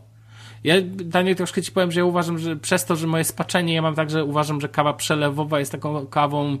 ja, 0.63 0.75
Daniel, 0.85 1.35
troszkę 1.35 1.61
ci 1.61 1.71
powiem, 1.71 1.91
że 1.91 1.99
ja 1.99 2.05
uważam, 2.05 2.39
że 2.39 2.55
przez 2.55 2.85
to, 2.85 2.95
że 2.95 3.07
moje 3.07 3.23
spaczenie, 3.23 3.73
ja 3.73 3.81
mam 3.81 3.95
tak, 3.95 4.09
że 4.09 4.25
uważam, 4.25 4.61
że 4.61 4.69
kawa 4.69 4.93
przelewowa 4.93 5.59
jest 5.59 5.71
taką 5.71 6.07
kawą, 6.07 6.57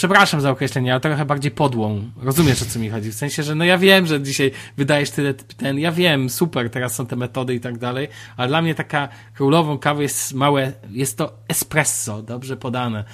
przepraszam 0.00 0.40
za 0.40 0.50
określenie, 0.50 0.92
ale 0.92 1.00
trochę 1.00 1.24
bardziej 1.24 1.50
podłą. 1.50 2.02
Rozumiesz, 2.22 2.62
o 2.62 2.64
co 2.64 2.78
mi 2.78 2.90
chodzi? 2.90 3.10
W 3.10 3.14
sensie, 3.14 3.42
że 3.42 3.54
no 3.54 3.64
ja 3.64 3.78
wiem, 3.78 4.06
że 4.06 4.22
dzisiaj 4.22 4.50
wydajesz 4.76 5.10
tyle, 5.10 5.34
ten, 5.34 5.78
ja 5.78 5.92
wiem, 5.92 6.30
super, 6.30 6.70
teraz 6.70 6.94
są 6.94 7.06
te 7.06 7.16
metody 7.16 7.54
i 7.54 7.60
tak 7.60 7.78
dalej, 7.78 8.08
ale 8.36 8.48
dla 8.48 8.62
mnie 8.62 8.74
taka 8.74 9.08
królową 9.34 9.78
kawy 9.78 10.02
jest 10.02 10.34
małe, 10.34 10.72
jest 10.90 11.18
to 11.18 11.32
espresso, 11.48 12.22
dobrze 12.22 12.56
podane. 12.56 13.04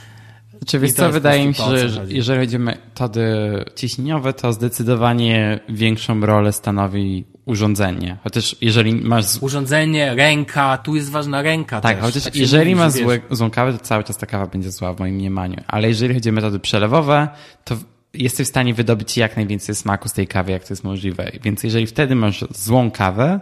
Czy 0.66 0.78
wiesz 0.78 0.90
I 0.90 0.94
to 0.94 1.02
co, 1.02 1.12
wydaje 1.12 1.48
mi 1.48 1.54
się, 1.54 1.88
że 1.88 2.00
chodzi. 2.00 2.16
jeżeli 2.16 2.40
chodzi 2.40 2.56
o 2.56 2.58
metody 2.58 3.26
ciśnieniowe, 3.74 4.32
to 4.32 4.52
zdecydowanie 4.52 5.60
większą 5.68 6.20
rolę 6.20 6.52
stanowi 6.52 7.24
urządzenie. 7.44 8.16
Chociaż 8.24 8.56
jeżeli 8.60 8.94
masz... 8.94 9.24
Urządzenie, 9.40 10.14
ręka, 10.14 10.78
tu 10.78 10.96
jest 10.96 11.10
ważna 11.10 11.42
ręka 11.42 11.80
Tak, 11.80 11.96
też. 11.96 12.04
chociaż 12.06 12.24
Tak 12.24 12.36
jeżeli 12.36 12.74
masz 12.76 12.92
złe, 12.92 13.18
wiesz, 13.18 13.38
złą 13.38 13.50
kawę, 13.50 13.72
to 13.72 13.78
cały 13.78 14.04
czas 14.04 14.16
ta 14.16 14.26
kawa 14.26 14.46
będzie 14.46 14.70
zła 14.70 14.92
w 14.94 14.98
moim 15.00 15.14
mniemaniu. 15.14 15.56
Ale 15.66 15.88
jeżeli 15.88 16.14
chodzi 16.14 16.28
o 16.28 16.32
metody 16.32 16.58
przelewowe, 16.58 17.28
to 17.64 17.76
jesteś 18.14 18.46
w 18.46 18.50
stanie 18.50 18.74
wydobyć 18.74 19.16
jak 19.16 19.36
najwięcej 19.36 19.74
smaku 19.74 20.08
z 20.08 20.12
tej 20.12 20.26
kawy, 20.26 20.52
jak 20.52 20.64
to 20.64 20.72
jest 20.72 20.84
możliwe. 20.84 21.30
Więc 21.42 21.62
jeżeli 21.64 21.86
wtedy 21.86 22.14
masz 22.14 22.44
złą 22.50 22.90
kawę, 22.90 23.40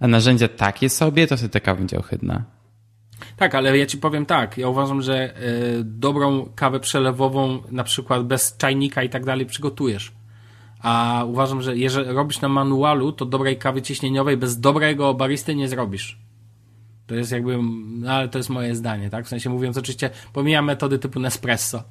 a 0.00 0.06
narzędzia 0.08 0.48
takie 0.48 0.88
sobie, 0.90 1.26
to 1.26 1.36
wtedy 1.36 1.50
ta 1.50 1.60
kawa 1.60 1.78
będzie 1.78 1.98
ohydna. 1.98 2.44
Tak, 3.36 3.54
ale 3.54 3.78
ja 3.78 3.86
ci 3.86 3.98
powiem 3.98 4.26
tak, 4.26 4.58
ja 4.58 4.68
uważam, 4.68 5.02
że 5.02 5.42
y, 5.42 5.84
dobrą 5.84 6.48
kawę 6.54 6.80
przelewową, 6.80 7.62
na 7.70 7.84
przykład 7.84 8.26
bez 8.26 8.56
czajnika 8.56 9.02
i 9.02 9.08
tak 9.08 9.24
dalej, 9.24 9.46
przygotujesz. 9.46 10.12
A 10.80 11.24
uważam, 11.26 11.62
że 11.62 11.76
jeżeli 11.76 12.10
robisz 12.10 12.40
na 12.40 12.48
manualu, 12.48 13.12
to 13.12 13.26
dobrej 13.26 13.58
kawy 13.58 13.82
ciśnieniowej 13.82 14.36
bez 14.36 14.60
dobrego 14.60 15.14
baristy 15.14 15.54
nie 15.54 15.68
zrobisz. 15.68 16.18
To 17.06 17.14
jest 17.14 17.32
jakby, 17.32 17.58
no 17.86 18.12
ale 18.12 18.28
to 18.28 18.38
jest 18.38 18.50
moje 18.50 18.74
zdanie, 18.74 19.10
tak? 19.10 19.24
W 19.24 19.28
sensie 19.28 19.50
mówiąc 19.50 19.76
oczywiście, 19.76 20.10
pomijam 20.32 20.64
metody 20.64 20.98
typu 20.98 21.20
Nespresso. 21.20 21.82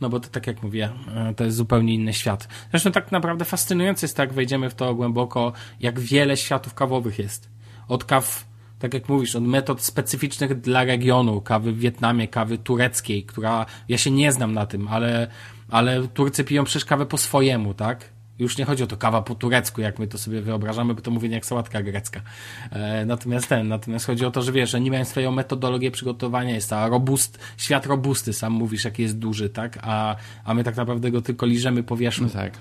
No 0.00 0.08
bo 0.08 0.20
to 0.20 0.28
tak 0.28 0.46
jak 0.46 0.62
mówię, 0.62 0.90
e, 1.14 1.34
to 1.34 1.44
jest 1.44 1.56
zupełnie 1.56 1.94
inny 1.94 2.12
świat. 2.12 2.48
Zresztą 2.70 2.92
tak 2.92 3.12
naprawdę 3.12 3.44
fascynujące 3.44 4.06
jest 4.06 4.16
tak, 4.16 4.32
wejdziemy 4.32 4.70
w 4.70 4.74
to 4.74 4.94
głęboko, 4.94 5.52
jak 5.80 6.00
wiele 6.00 6.36
światów 6.36 6.74
kawowych 6.74 7.18
jest. 7.18 7.50
Od 7.88 8.04
kaw, 8.04 8.47
tak 8.78 8.94
jak 8.94 9.08
mówisz, 9.08 9.36
od 9.36 9.44
metod 9.44 9.82
specyficznych 9.82 10.60
dla 10.60 10.84
regionu, 10.84 11.40
kawy 11.40 11.72
w 11.72 11.78
Wietnamie, 11.78 12.28
kawy 12.28 12.58
tureckiej, 12.58 13.24
która, 13.24 13.66
ja 13.88 13.98
się 13.98 14.10
nie 14.10 14.32
znam 14.32 14.54
na 14.54 14.66
tym, 14.66 14.88
ale, 14.88 15.26
ale 15.70 16.08
Turcy 16.08 16.44
piją 16.44 16.64
przecież 16.64 16.84
kawę 16.84 17.06
po 17.06 17.18
swojemu, 17.18 17.74
tak? 17.74 18.04
Już 18.38 18.58
nie 18.58 18.64
chodzi 18.64 18.82
o 18.82 18.86
to 18.86 18.96
kawa 18.96 19.22
po 19.22 19.34
turecku, 19.34 19.80
jak 19.80 19.98
my 19.98 20.06
to 20.06 20.18
sobie 20.18 20.42
wyobrażamy, 20.42 20.94
bo 20.94 21.00
to 21.00 21.10
mówienie 21.10 21.34
jak 21.34 21.46
sałatka 21.46 21.82
grecka. 21.82 22.20
E, 22.70 23.06
natomiast 23.06 23.48
ten, 23.48 23.68
natomiast 23.68 24.06
chodzi 24.06 24.24
o 24.24 24.30
to, 24.30 24.42
że 24.42 24.52
wiesz, 24.52 24.74
nie 24.74 24.90
mają 24.90 25.04
swoją 25.04 25.32
metodologię 25.32 25.90
przygotowania, 25.90 26.54
jest 26.54 26.70
ta 26.70 26.88
robust, 26.88 27.38
świat 27.56 27.86
robusty, 27.86 28.32
sam 28.32 28.52
mówisz, 28.52 28.84
jaki 28.84 29.02
jest 29.02 29.18
duży, 29.18 29.48
tak? 29.48 29.78
A, 29.82 30.16
a 30.44 30.54
my 30.54 30.64
tak 30.64 30.76
naprawdę 30.76 31.10
go 31.10 31.22
tylko 31.22 31.46
liżemy 31.46 31.82
powierzchnię. 31.82 32.26
No 32.26 32.32
tak. 32.32 32.52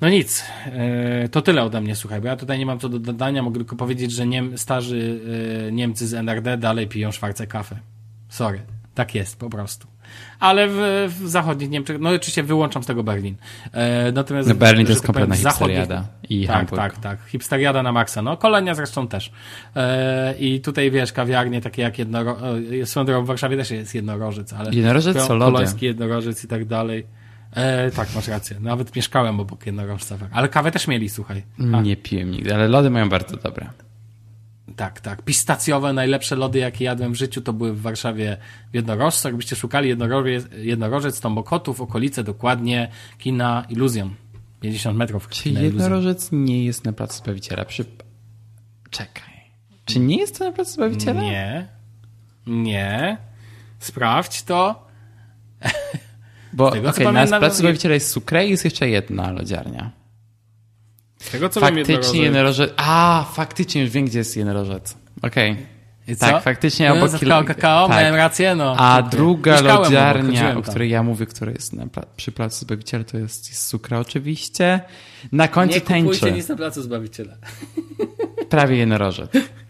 No 0.00 0.08
nic, 0.08 0.44
e, 0.66 1.28
to 1.28 1.42
tyle 1.42 1.62
ode 1.62 1.80
mnie, 1.80 1.96
słuchaj, 1.96 2.20
bo 2.20 2.26
ja 2.26 2.36
tutaj 2.36 2.58
nie 2.58 2.66
mam 2.66 2.78
co 2.78 2.88
do 2.88 2.98
dodania, 2.98 3.42
mogę 3.42 3.56
tylko 3.56 3.76
powiedzieć, 3.76 4.12
że 4.12 4.26
Niem, 4.26 4.58
starzy 4.58 5.20
e, 5.68 5.72
Niemcy 5.72 6.06
z 6.06 6.14
NRD 6.14 6.58
dalej 6.58 6.88
piją 6.88 7.12
szwarce 7.12 7.46
kawę. 7.46 7.76
Sorry, 8.28 8.60
tak 8.94 9.14
jest 9.14 9.38
po 9.38 9.50
prostu. 9.50 9.86
Ale 10.40 10.68
w, 10.68 10.76
w 11.20 11.28
zachodnich 11.28 11.70
Niemczech, 11.70 11.96
no 12.00 12.10
oczywiście 12.10 12.42
wyłączam 12.42 12.82
z 12.82 12.86
tego 12.86 13.02
Berlin. 13.02 13.36
E, 13.72 14.12
natomiast 14.12 14.48
no 14.48 14.54
Berlin 14.54 14.86
to 14.86 14.92
jest 14.92 15.02
tak 15.02 15.06
kompletna 15.06 15.36
hipsteriada 15.36 16.04
i 16.28 16.46
tak, 16.46 16.56
Hamburg. 16.56 16.82
tak, 16.82 16.98
tak. 16.98 17.18
Hipsteriada 17.26 17.82
na 17.82 17.92
maksa. 17.92 18.22
No, 18.22 18.36
Kolonia 18.36 18.74
zresztą 18.74 19.08
też. 19.08 19.32
E, 19.76 20.34
I 20.38 20.60
tutaj 20.60 20.90
wiesz, 20.90 21.12
kawiarnie 21.12 21.60
takie 21.60 21.82
jak 21.82 21.98
jednoro... 21.98 22.36
e, 22.82 22.86
Swoją 22.86 23.06
drogą 23.06 23.24
w 23.24 23.26
Warszawie 23.26 23.56
też 23.56 23.70
jest 23.70 23.94
jednorożec, 23.94 24.52
ale... 24.52 24.70
Jednorożec, 24.70 25.16
Ko- 25.16 25.26
co 25.26 25.34
lody. 25.34 25.52
Koloński 25.52 25.86
jednorożec 25.86 26.44
i 26.44 26.48
tak 26.48 26.64
dalej. 26.64 27.06
E, 27.54 27.90
tak, 27.90 28.08
masz 28.14 28.28
rację. 28.28 28.56
Nawet 28.60 28.96
mieszkałem 28.96 29.40
obok 29.40 29.66
jednorożca. 29.66 30.18
tak. 30.18 30.28
Ale 30.32 30.48
kawę 30.48 30.70
też 30.70 30.88
mieli, 30.88 31.08
słuchaj. 31.08 31.42
A, 31.74 31.80
Nie 31.80 31.96
piłem 31.96 32.30
nigdy, 32.30 32.54
ale 32.54 32.68
lody 32.68 32.90
mają 32.90 33.08
bardzo 33.08 33.36
dobre. 33.36 33.70
tak, 34.76 35.00
tak. 35.00 35.22
Pistacjowe, 35.22 35.92
najlepsze 35.92 36.36
lody, 36.36 36.58
jakie 36.58 36.84
jadłem 36.84 37.12
w 37.12 37.16
życiu, 37.16 37.40
to 37.40 37.52
były 37.52 37.72
w 37.72 37.80
Warszawie 37.82 38.36
w 38.72 38.74
jednorożcu. 38.74 39.28
Jakbyście 39.28 39.56
szukali 39.56 39.88
jednorożec, 39.88 40.44
jednorożec 40.56 41.20
to 41.20 41.30
Mokotów, 41.30 41.80
okolice, 41.80 42.24
dokładnie 42.24 42.88
kina 43.18 43.64
Illusion. 43.68 44.14
50 44.60 44.98
metrów 44.98 45.28
Czy 45.28 45.50
jednorożec 45.50 46.28
nie 46.32 46.64
jest 46.64 46.84
na 46.84 46.92
placu 46.92 47.18
Zbawiciela? 47.18 47.64
Przy... 47.64 47.84
Czekaj. 48.90 49.34
Czy 49.84 49.98
nie 50.00 50.16
jest 50.18 50.38
to 50.38 50.44
na 50.44 50.52
placu 50.52 50.70
Zbawiciela? 50.72 51.20
Nie. 51.22 51.68
Nie. 52.46 53.16
Sprawdź 53.78 54.42
to. 54.42 54.84
Bo 56.54 56.70
tego, 56.70 56.90
okej, 56.90 57.12
na 57.12 57.26
placu 57.38 57.56
Zbawiciela 57.56 57.94
jest 57.94 58.10
Sucre 58.10 58.46
i 58.46 58.50
jest 58.50 58.64
jeszcze 58.64 58.88
jedna 58.88 59.30
lodziarnia. 59.30 59.90
Z 61.20 61.30
tego 61.30 61.48
co 61.48 61.60
Faktycznie 61.60 62.22
jednorożec... 62.22 62.72
A, 62.76 63.24
faktycznie 63.34 63.82
już 63.82 63.90
wiem, 63.90 64.04
gdzie 64.04 64.18
jest 64.18 64.36
jednorożec. 64.36 64.96
Okej. 65.22 65.56
Co? 66.08 66.16
Tak, 66.16 66.42
faktycznie 66.42 66.88
No, 66.88 66.94
obok 66.94 67.08
za 67.08 67.18
kil- 67.18 67.44
kakao, 67.44 67.88
tak. 67.88 67.96
miałem 67.96 68.14
rację, 68.14 68.54
no. 68.54 68.76
A 68.78 69.02
druga 69.02 69.52
Mieszkałem 69.52 69.76
obok, 69.76 69.84
lodziarnia, 69.86 70.22
chodziłem 70.30 70.56
o 70.58 70.62
której 70.62 70.90
ja 70.90 71.02
mówię, 71.02 71.26
która 71.26 71.52
jest 71.52 71.72
na 71.72 71.86
pla- 71.86 72.06
przy 72.16 72.32
placu 72.32 72.64
Zbawiciela, 72.64 73.04
to 73.04 73.18
jest, 73.18 73.48
jest 73.48 73.74
oczywiście. 74.00 74.80
Na 75.32 75.48
końcu 75.48 75.74
Nie 75.74 75.80
kupujcie 75.80 76.20
tańczy. 76.20 76.36
nic 76.36 76.48
na 76.48 76.56
placu 76.56 76.82
Zbawiciela. 76.82 77.34
Prawie 78.48 78.76
jednorożec. 78.76 79.30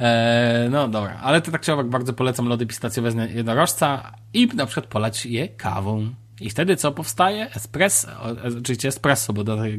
E, 0.00 0.68
no 0.70 0.88
dobra, 0.88 1.16
ale 1.22 1.40
to 1.42 1.50
tak 1.50 1.60
czy 1.60 1.72
owak 1.72 1.86
bardzo 1.88 2.12
polecam 2.12 2.46
lody 2.48 2.66
pistacjowe 2.66 3.10
z 3.10 3.34
jednorożca 3.34 4.12
i 4.34 4.46
na 4.54 4.66
przykład 4.66 4.86
polać 4.86 5.26
je 5.26 5.48
kawą. 5.48 6.08
I 6.40 6.50
wtedy 6.50 6.76
co 6.76 6.92
powstaje? 6.92 7.50
Espresso, 7.54 8.08
e, 8.44 8.58
oczywiście 8.58 8.88
espresso, 8.88 9.32
bo 9.32 9.44
do 9.44 9.56
tych, 9.56 9.74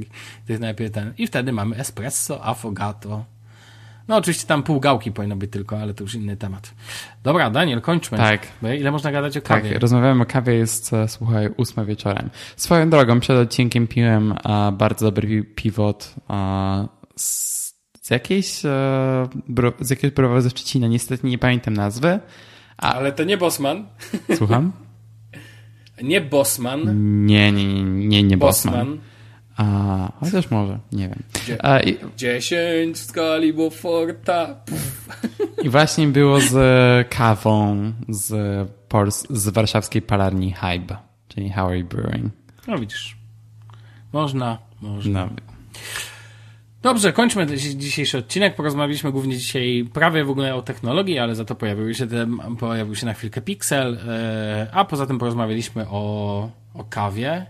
tych 0.47 0.59
najlepiej 0.59 0.91
ten. 0.91 1.13
I 1.17 1.27
wtedy 1.27 1.51
mamy 1.51 1.75
espresso, 1.75 2.45
affogato. 2.45 3.25
No 4.07 4.15
oczywiście 4.15 4.47
tam 4.47 4.63
pół 4.63 4.79
gałki 4.79 5.11
powinno 5.11 5.35
być 5.35 5.51
tylko, 5.51 5.79
ale 5.79 5.93
to 5.93 6.03
już 6.03 6.15
inny 6.15 6.37
temat. 6.37 6.73
Dobra, 7.23 7.49
Daniel, 7.49 7.81
kończmy. 7.81 8.17
Tak. 8.17 8.47
Ile 8.79 8.91
można 8.91 9.11
gadać 9.11 9.37
o 9.37 9.41
Tak, 9.41 9.63
kawie? 9.63 9.79
rozmawiamy 9.79 10.23
o 10.23 10.25
kawie, 10.25 10.53
jest, 10.53 10.93
e, 10.93 11.07
słuchaj, 11.07 11.49
ósma 11.57 11.85
wieczorem. 11.85 12.29
Swoją 12.55 12.89
drogą, 12.89 13.19
przed 13.19 13.37
odcinkiem 13.37 13.87
piłem 13.87 14.31
e, 14.45 14.71
bardzo 14.71 15.05
dobry 15.05 15.27
pi- 15.27 15.43
piwot 15.55 16.15
e, 16.29 16.87
z, 17.15 17.64
z 18.05 18.09
jakiejś, 18.09 18.65
e, 18.65 19.27
bro, 19.47 19.73
z 19.79 19.89
jakiegoś 19.89 20.15
browaru 20.15 20.41
ze 20.41 20.49
Szczecina. 20.49 20.87
Niestety 20.87 21.27
nie 21.27 21.37
pamiętam 21.37 21.73
nazwy. 21.73 22.19
Ale 22.77 23.11
to 23.11 23.23
nie 23.23 23.37
Bosman. 23.37 23.85
Słucham? 24.37 24.71
Nie 26.01 26.21
Bosman. 26.21 26.81
Nie, 27.25 27.51
nie, 27.51 27.73
nie, 27.73 27.83
nie, 27.83 28.23
nie 28.23 28.37
Bosman. 28.37 28.73
Bosman. 28.75 28.99
A, 29.57 30.11
chociaż 30.19 30.51
może, 30.51 30.79
nie 30.91 31.09
wiem. 31.09 31.23
E, 31.63 31.83
i, 31.83 31.97
10 32.17 32.97
w 32.97 32.99
skali 32.99 33.53
Beauforta. 33.53 34.55
I 35.63 35.69
właśnie 35.69 36.07
było 36.07 36.41
z 36.41 36.53
kawą 37.09 37.93
z, 38.09 38.31
Pors- 38.89 39.25
z 39.29 39.49
warszawskiej 39.49 40.01
palarni 40.01 40.51
Hybe, 40.53 40.97
czyli 41.27 41.51
Howey 41.51 41.83
Brewing. 41.83 42.33
No 42.67 42.77
widzisz. 42.79 43.17
Można, 44.13 44.57
można. 44.81 45.25
No, 45.25 45.31
Dobrze, 46.85 47.13
kończmy 47.13 47.47
dzisiejszy 47.75 48.17
odcinek. 48.17 48.55
Porozmawialiśmy 48.55 49.11
głównie 49.11 49.37
dzisiaj 49.37 49.89
prawie 49.93 50.23
w 50.23 50.29
ogóle 50.29 50.55
o 50.55 50.61
technologii, 50.61 51.19
ale 51.19 51.35
za 51.35 51.45
to 51.45 51.55
pojawił 51.55 51.93
się, 51.93 52.07
ten, 52.07 52.39
pojawił 52.59 52.95
się 52.95 53.05
na 53.05 53.13
chwilkę 53.13 53.41
Pixel, 53.41 53.97
e, 54.07 54.67
a 54.71 54.85
poza 54.85 55.05
tym 55.05 55.19
porozmawialiśmy 55.19 55.87
o, 55.89 56.49
o 56.73 56.83
kawie 56.83 57.45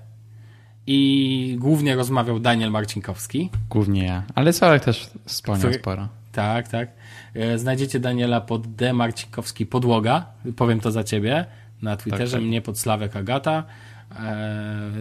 i 0.87 1.55
głównie 1.59 1.95
rozmawiał 1.95 2.39
Daniel 2.39 2.71
Marcinkowski. 2.71 3.49
głównie 3.69 4.05
ja. 4.05 4.23
Ale 4.35 4.53
Sławek 4.53 4.83
też 4.83 5.09
wspomniał 5.25 5.61
Który- 5.61 5.79
sporo. 5.79 6.07
Tak, 6.31 6.67
tak. 6.67 6.89
E, 7.33 7.57
Znajdziecie 7.57 7.99
Daniela 7.99 8.41
pod 8.41 8.75
D. 8.75 8.93
Marcinkowski 8.93 9.65
Podłoga. 9.65 10.25
Powiem 10.55 10.79
to 10.79 10.91
za 10.91 11.03
ciebie. 11.03 11.45
Na 11.81 11.97
Twitterze, 11.97 12.31
Tak, 12.31 12.41
tak. 12.41 12.47
mnie 12.47 12.61
pod 12.61 12.79
Sławek 12.79 13.15
Agata. 13.15 13.63
E, 14.11 14.91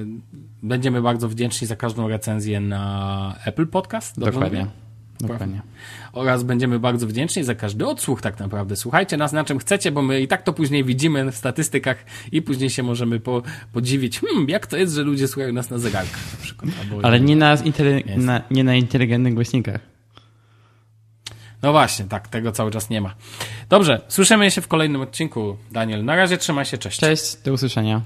Będziemy 0.63 1.03
bardzo 1.03 1.29
wdzięczni 1.29 1.67
za 1.67 1.77
każdą 1.77 2.09
recenzję 2.09 2.61
na 2.61 3.35
Apple 3.45 3.67
Podcast. 3.67 4.19
Dobrze 4.19 4.33
Dokładnie. 4.33 4.59
mówię? 4.59 4.71
Dokładnie. 5.21 5.63
Oraz 6.13 6.43
będziemy 6.43 6.79
bardzo 6.79 7.07
wdzięczni 7.07 7.45
za 7.45 7.55
każdy 7.55 7.87
odsłuch 7.87 8.23
tak 8.23 8.41
naprawdę. 8.41 8.77
Słuchajcie 8.77 9.17
nas 9.17 9.33
na 9.33 9.45
czym 9.45 9.59
chcecie, 9.59 9.93
bo 9.93 10.03
my 10.03 10.21
i 10.21 10.29
tak 10.29 10.43
to 10.43 10.53
później 10.53 10.85
widzimy 10.85 11.33
w 11.33 11.37
statystykach 11.37 12.05
i 12.33 12.43
później 12.43 12.71
się 12.71 12.83
możemy 12.83 13.21
po, 13.21 13.43
podziwić, 13.73 14.21
hmm, 14.21 14.49
jak 14.49 14.67
to 14.67 14.77
jest, 14.77 14.95
że 14.95 15.03
ludzie 15.03 15.29
słuchają 15.29 15.53
nas 15.53 15.71
na 15.71 15.79
zegarkach 15.79 16.33
na 16.33 16.45
przykład. 16.45 16.71
Ale 17.03 17.21
nie 17.21 17.37
na, 17.37 17.57
na, 18.17 18.43
nie 18.51 18.65
na 18.65 18.75
inteligentnych 18.75 19.35
głośnikach. 19.35 19.81
No 21.63 21.73
właśnie, 21.73 22.05
tak, 22.05 22.29
tego 22.29 22.53
cały 22.53 22.71
czas 22.71 22.91
nie 22.91 23.01
ma. 23.01 23.15
Dobrze, 23.69 24.01
słyszymy 24.09 24.51
się 24.51 24.61
w 24.61 24.69
kolejnym 24.69 25.01
odcinku. 25.01 25.57
Daniel, 25.73 26.05
na 26.05 26.17
razie 26.17 26.39
trzymaj 26.39 26.65
się, 26.65 26.79
cześć. 26.79 27.01
Cześć, 27.01 27.37
do 27.45 27.53
usłyszenia. 27.53 28.03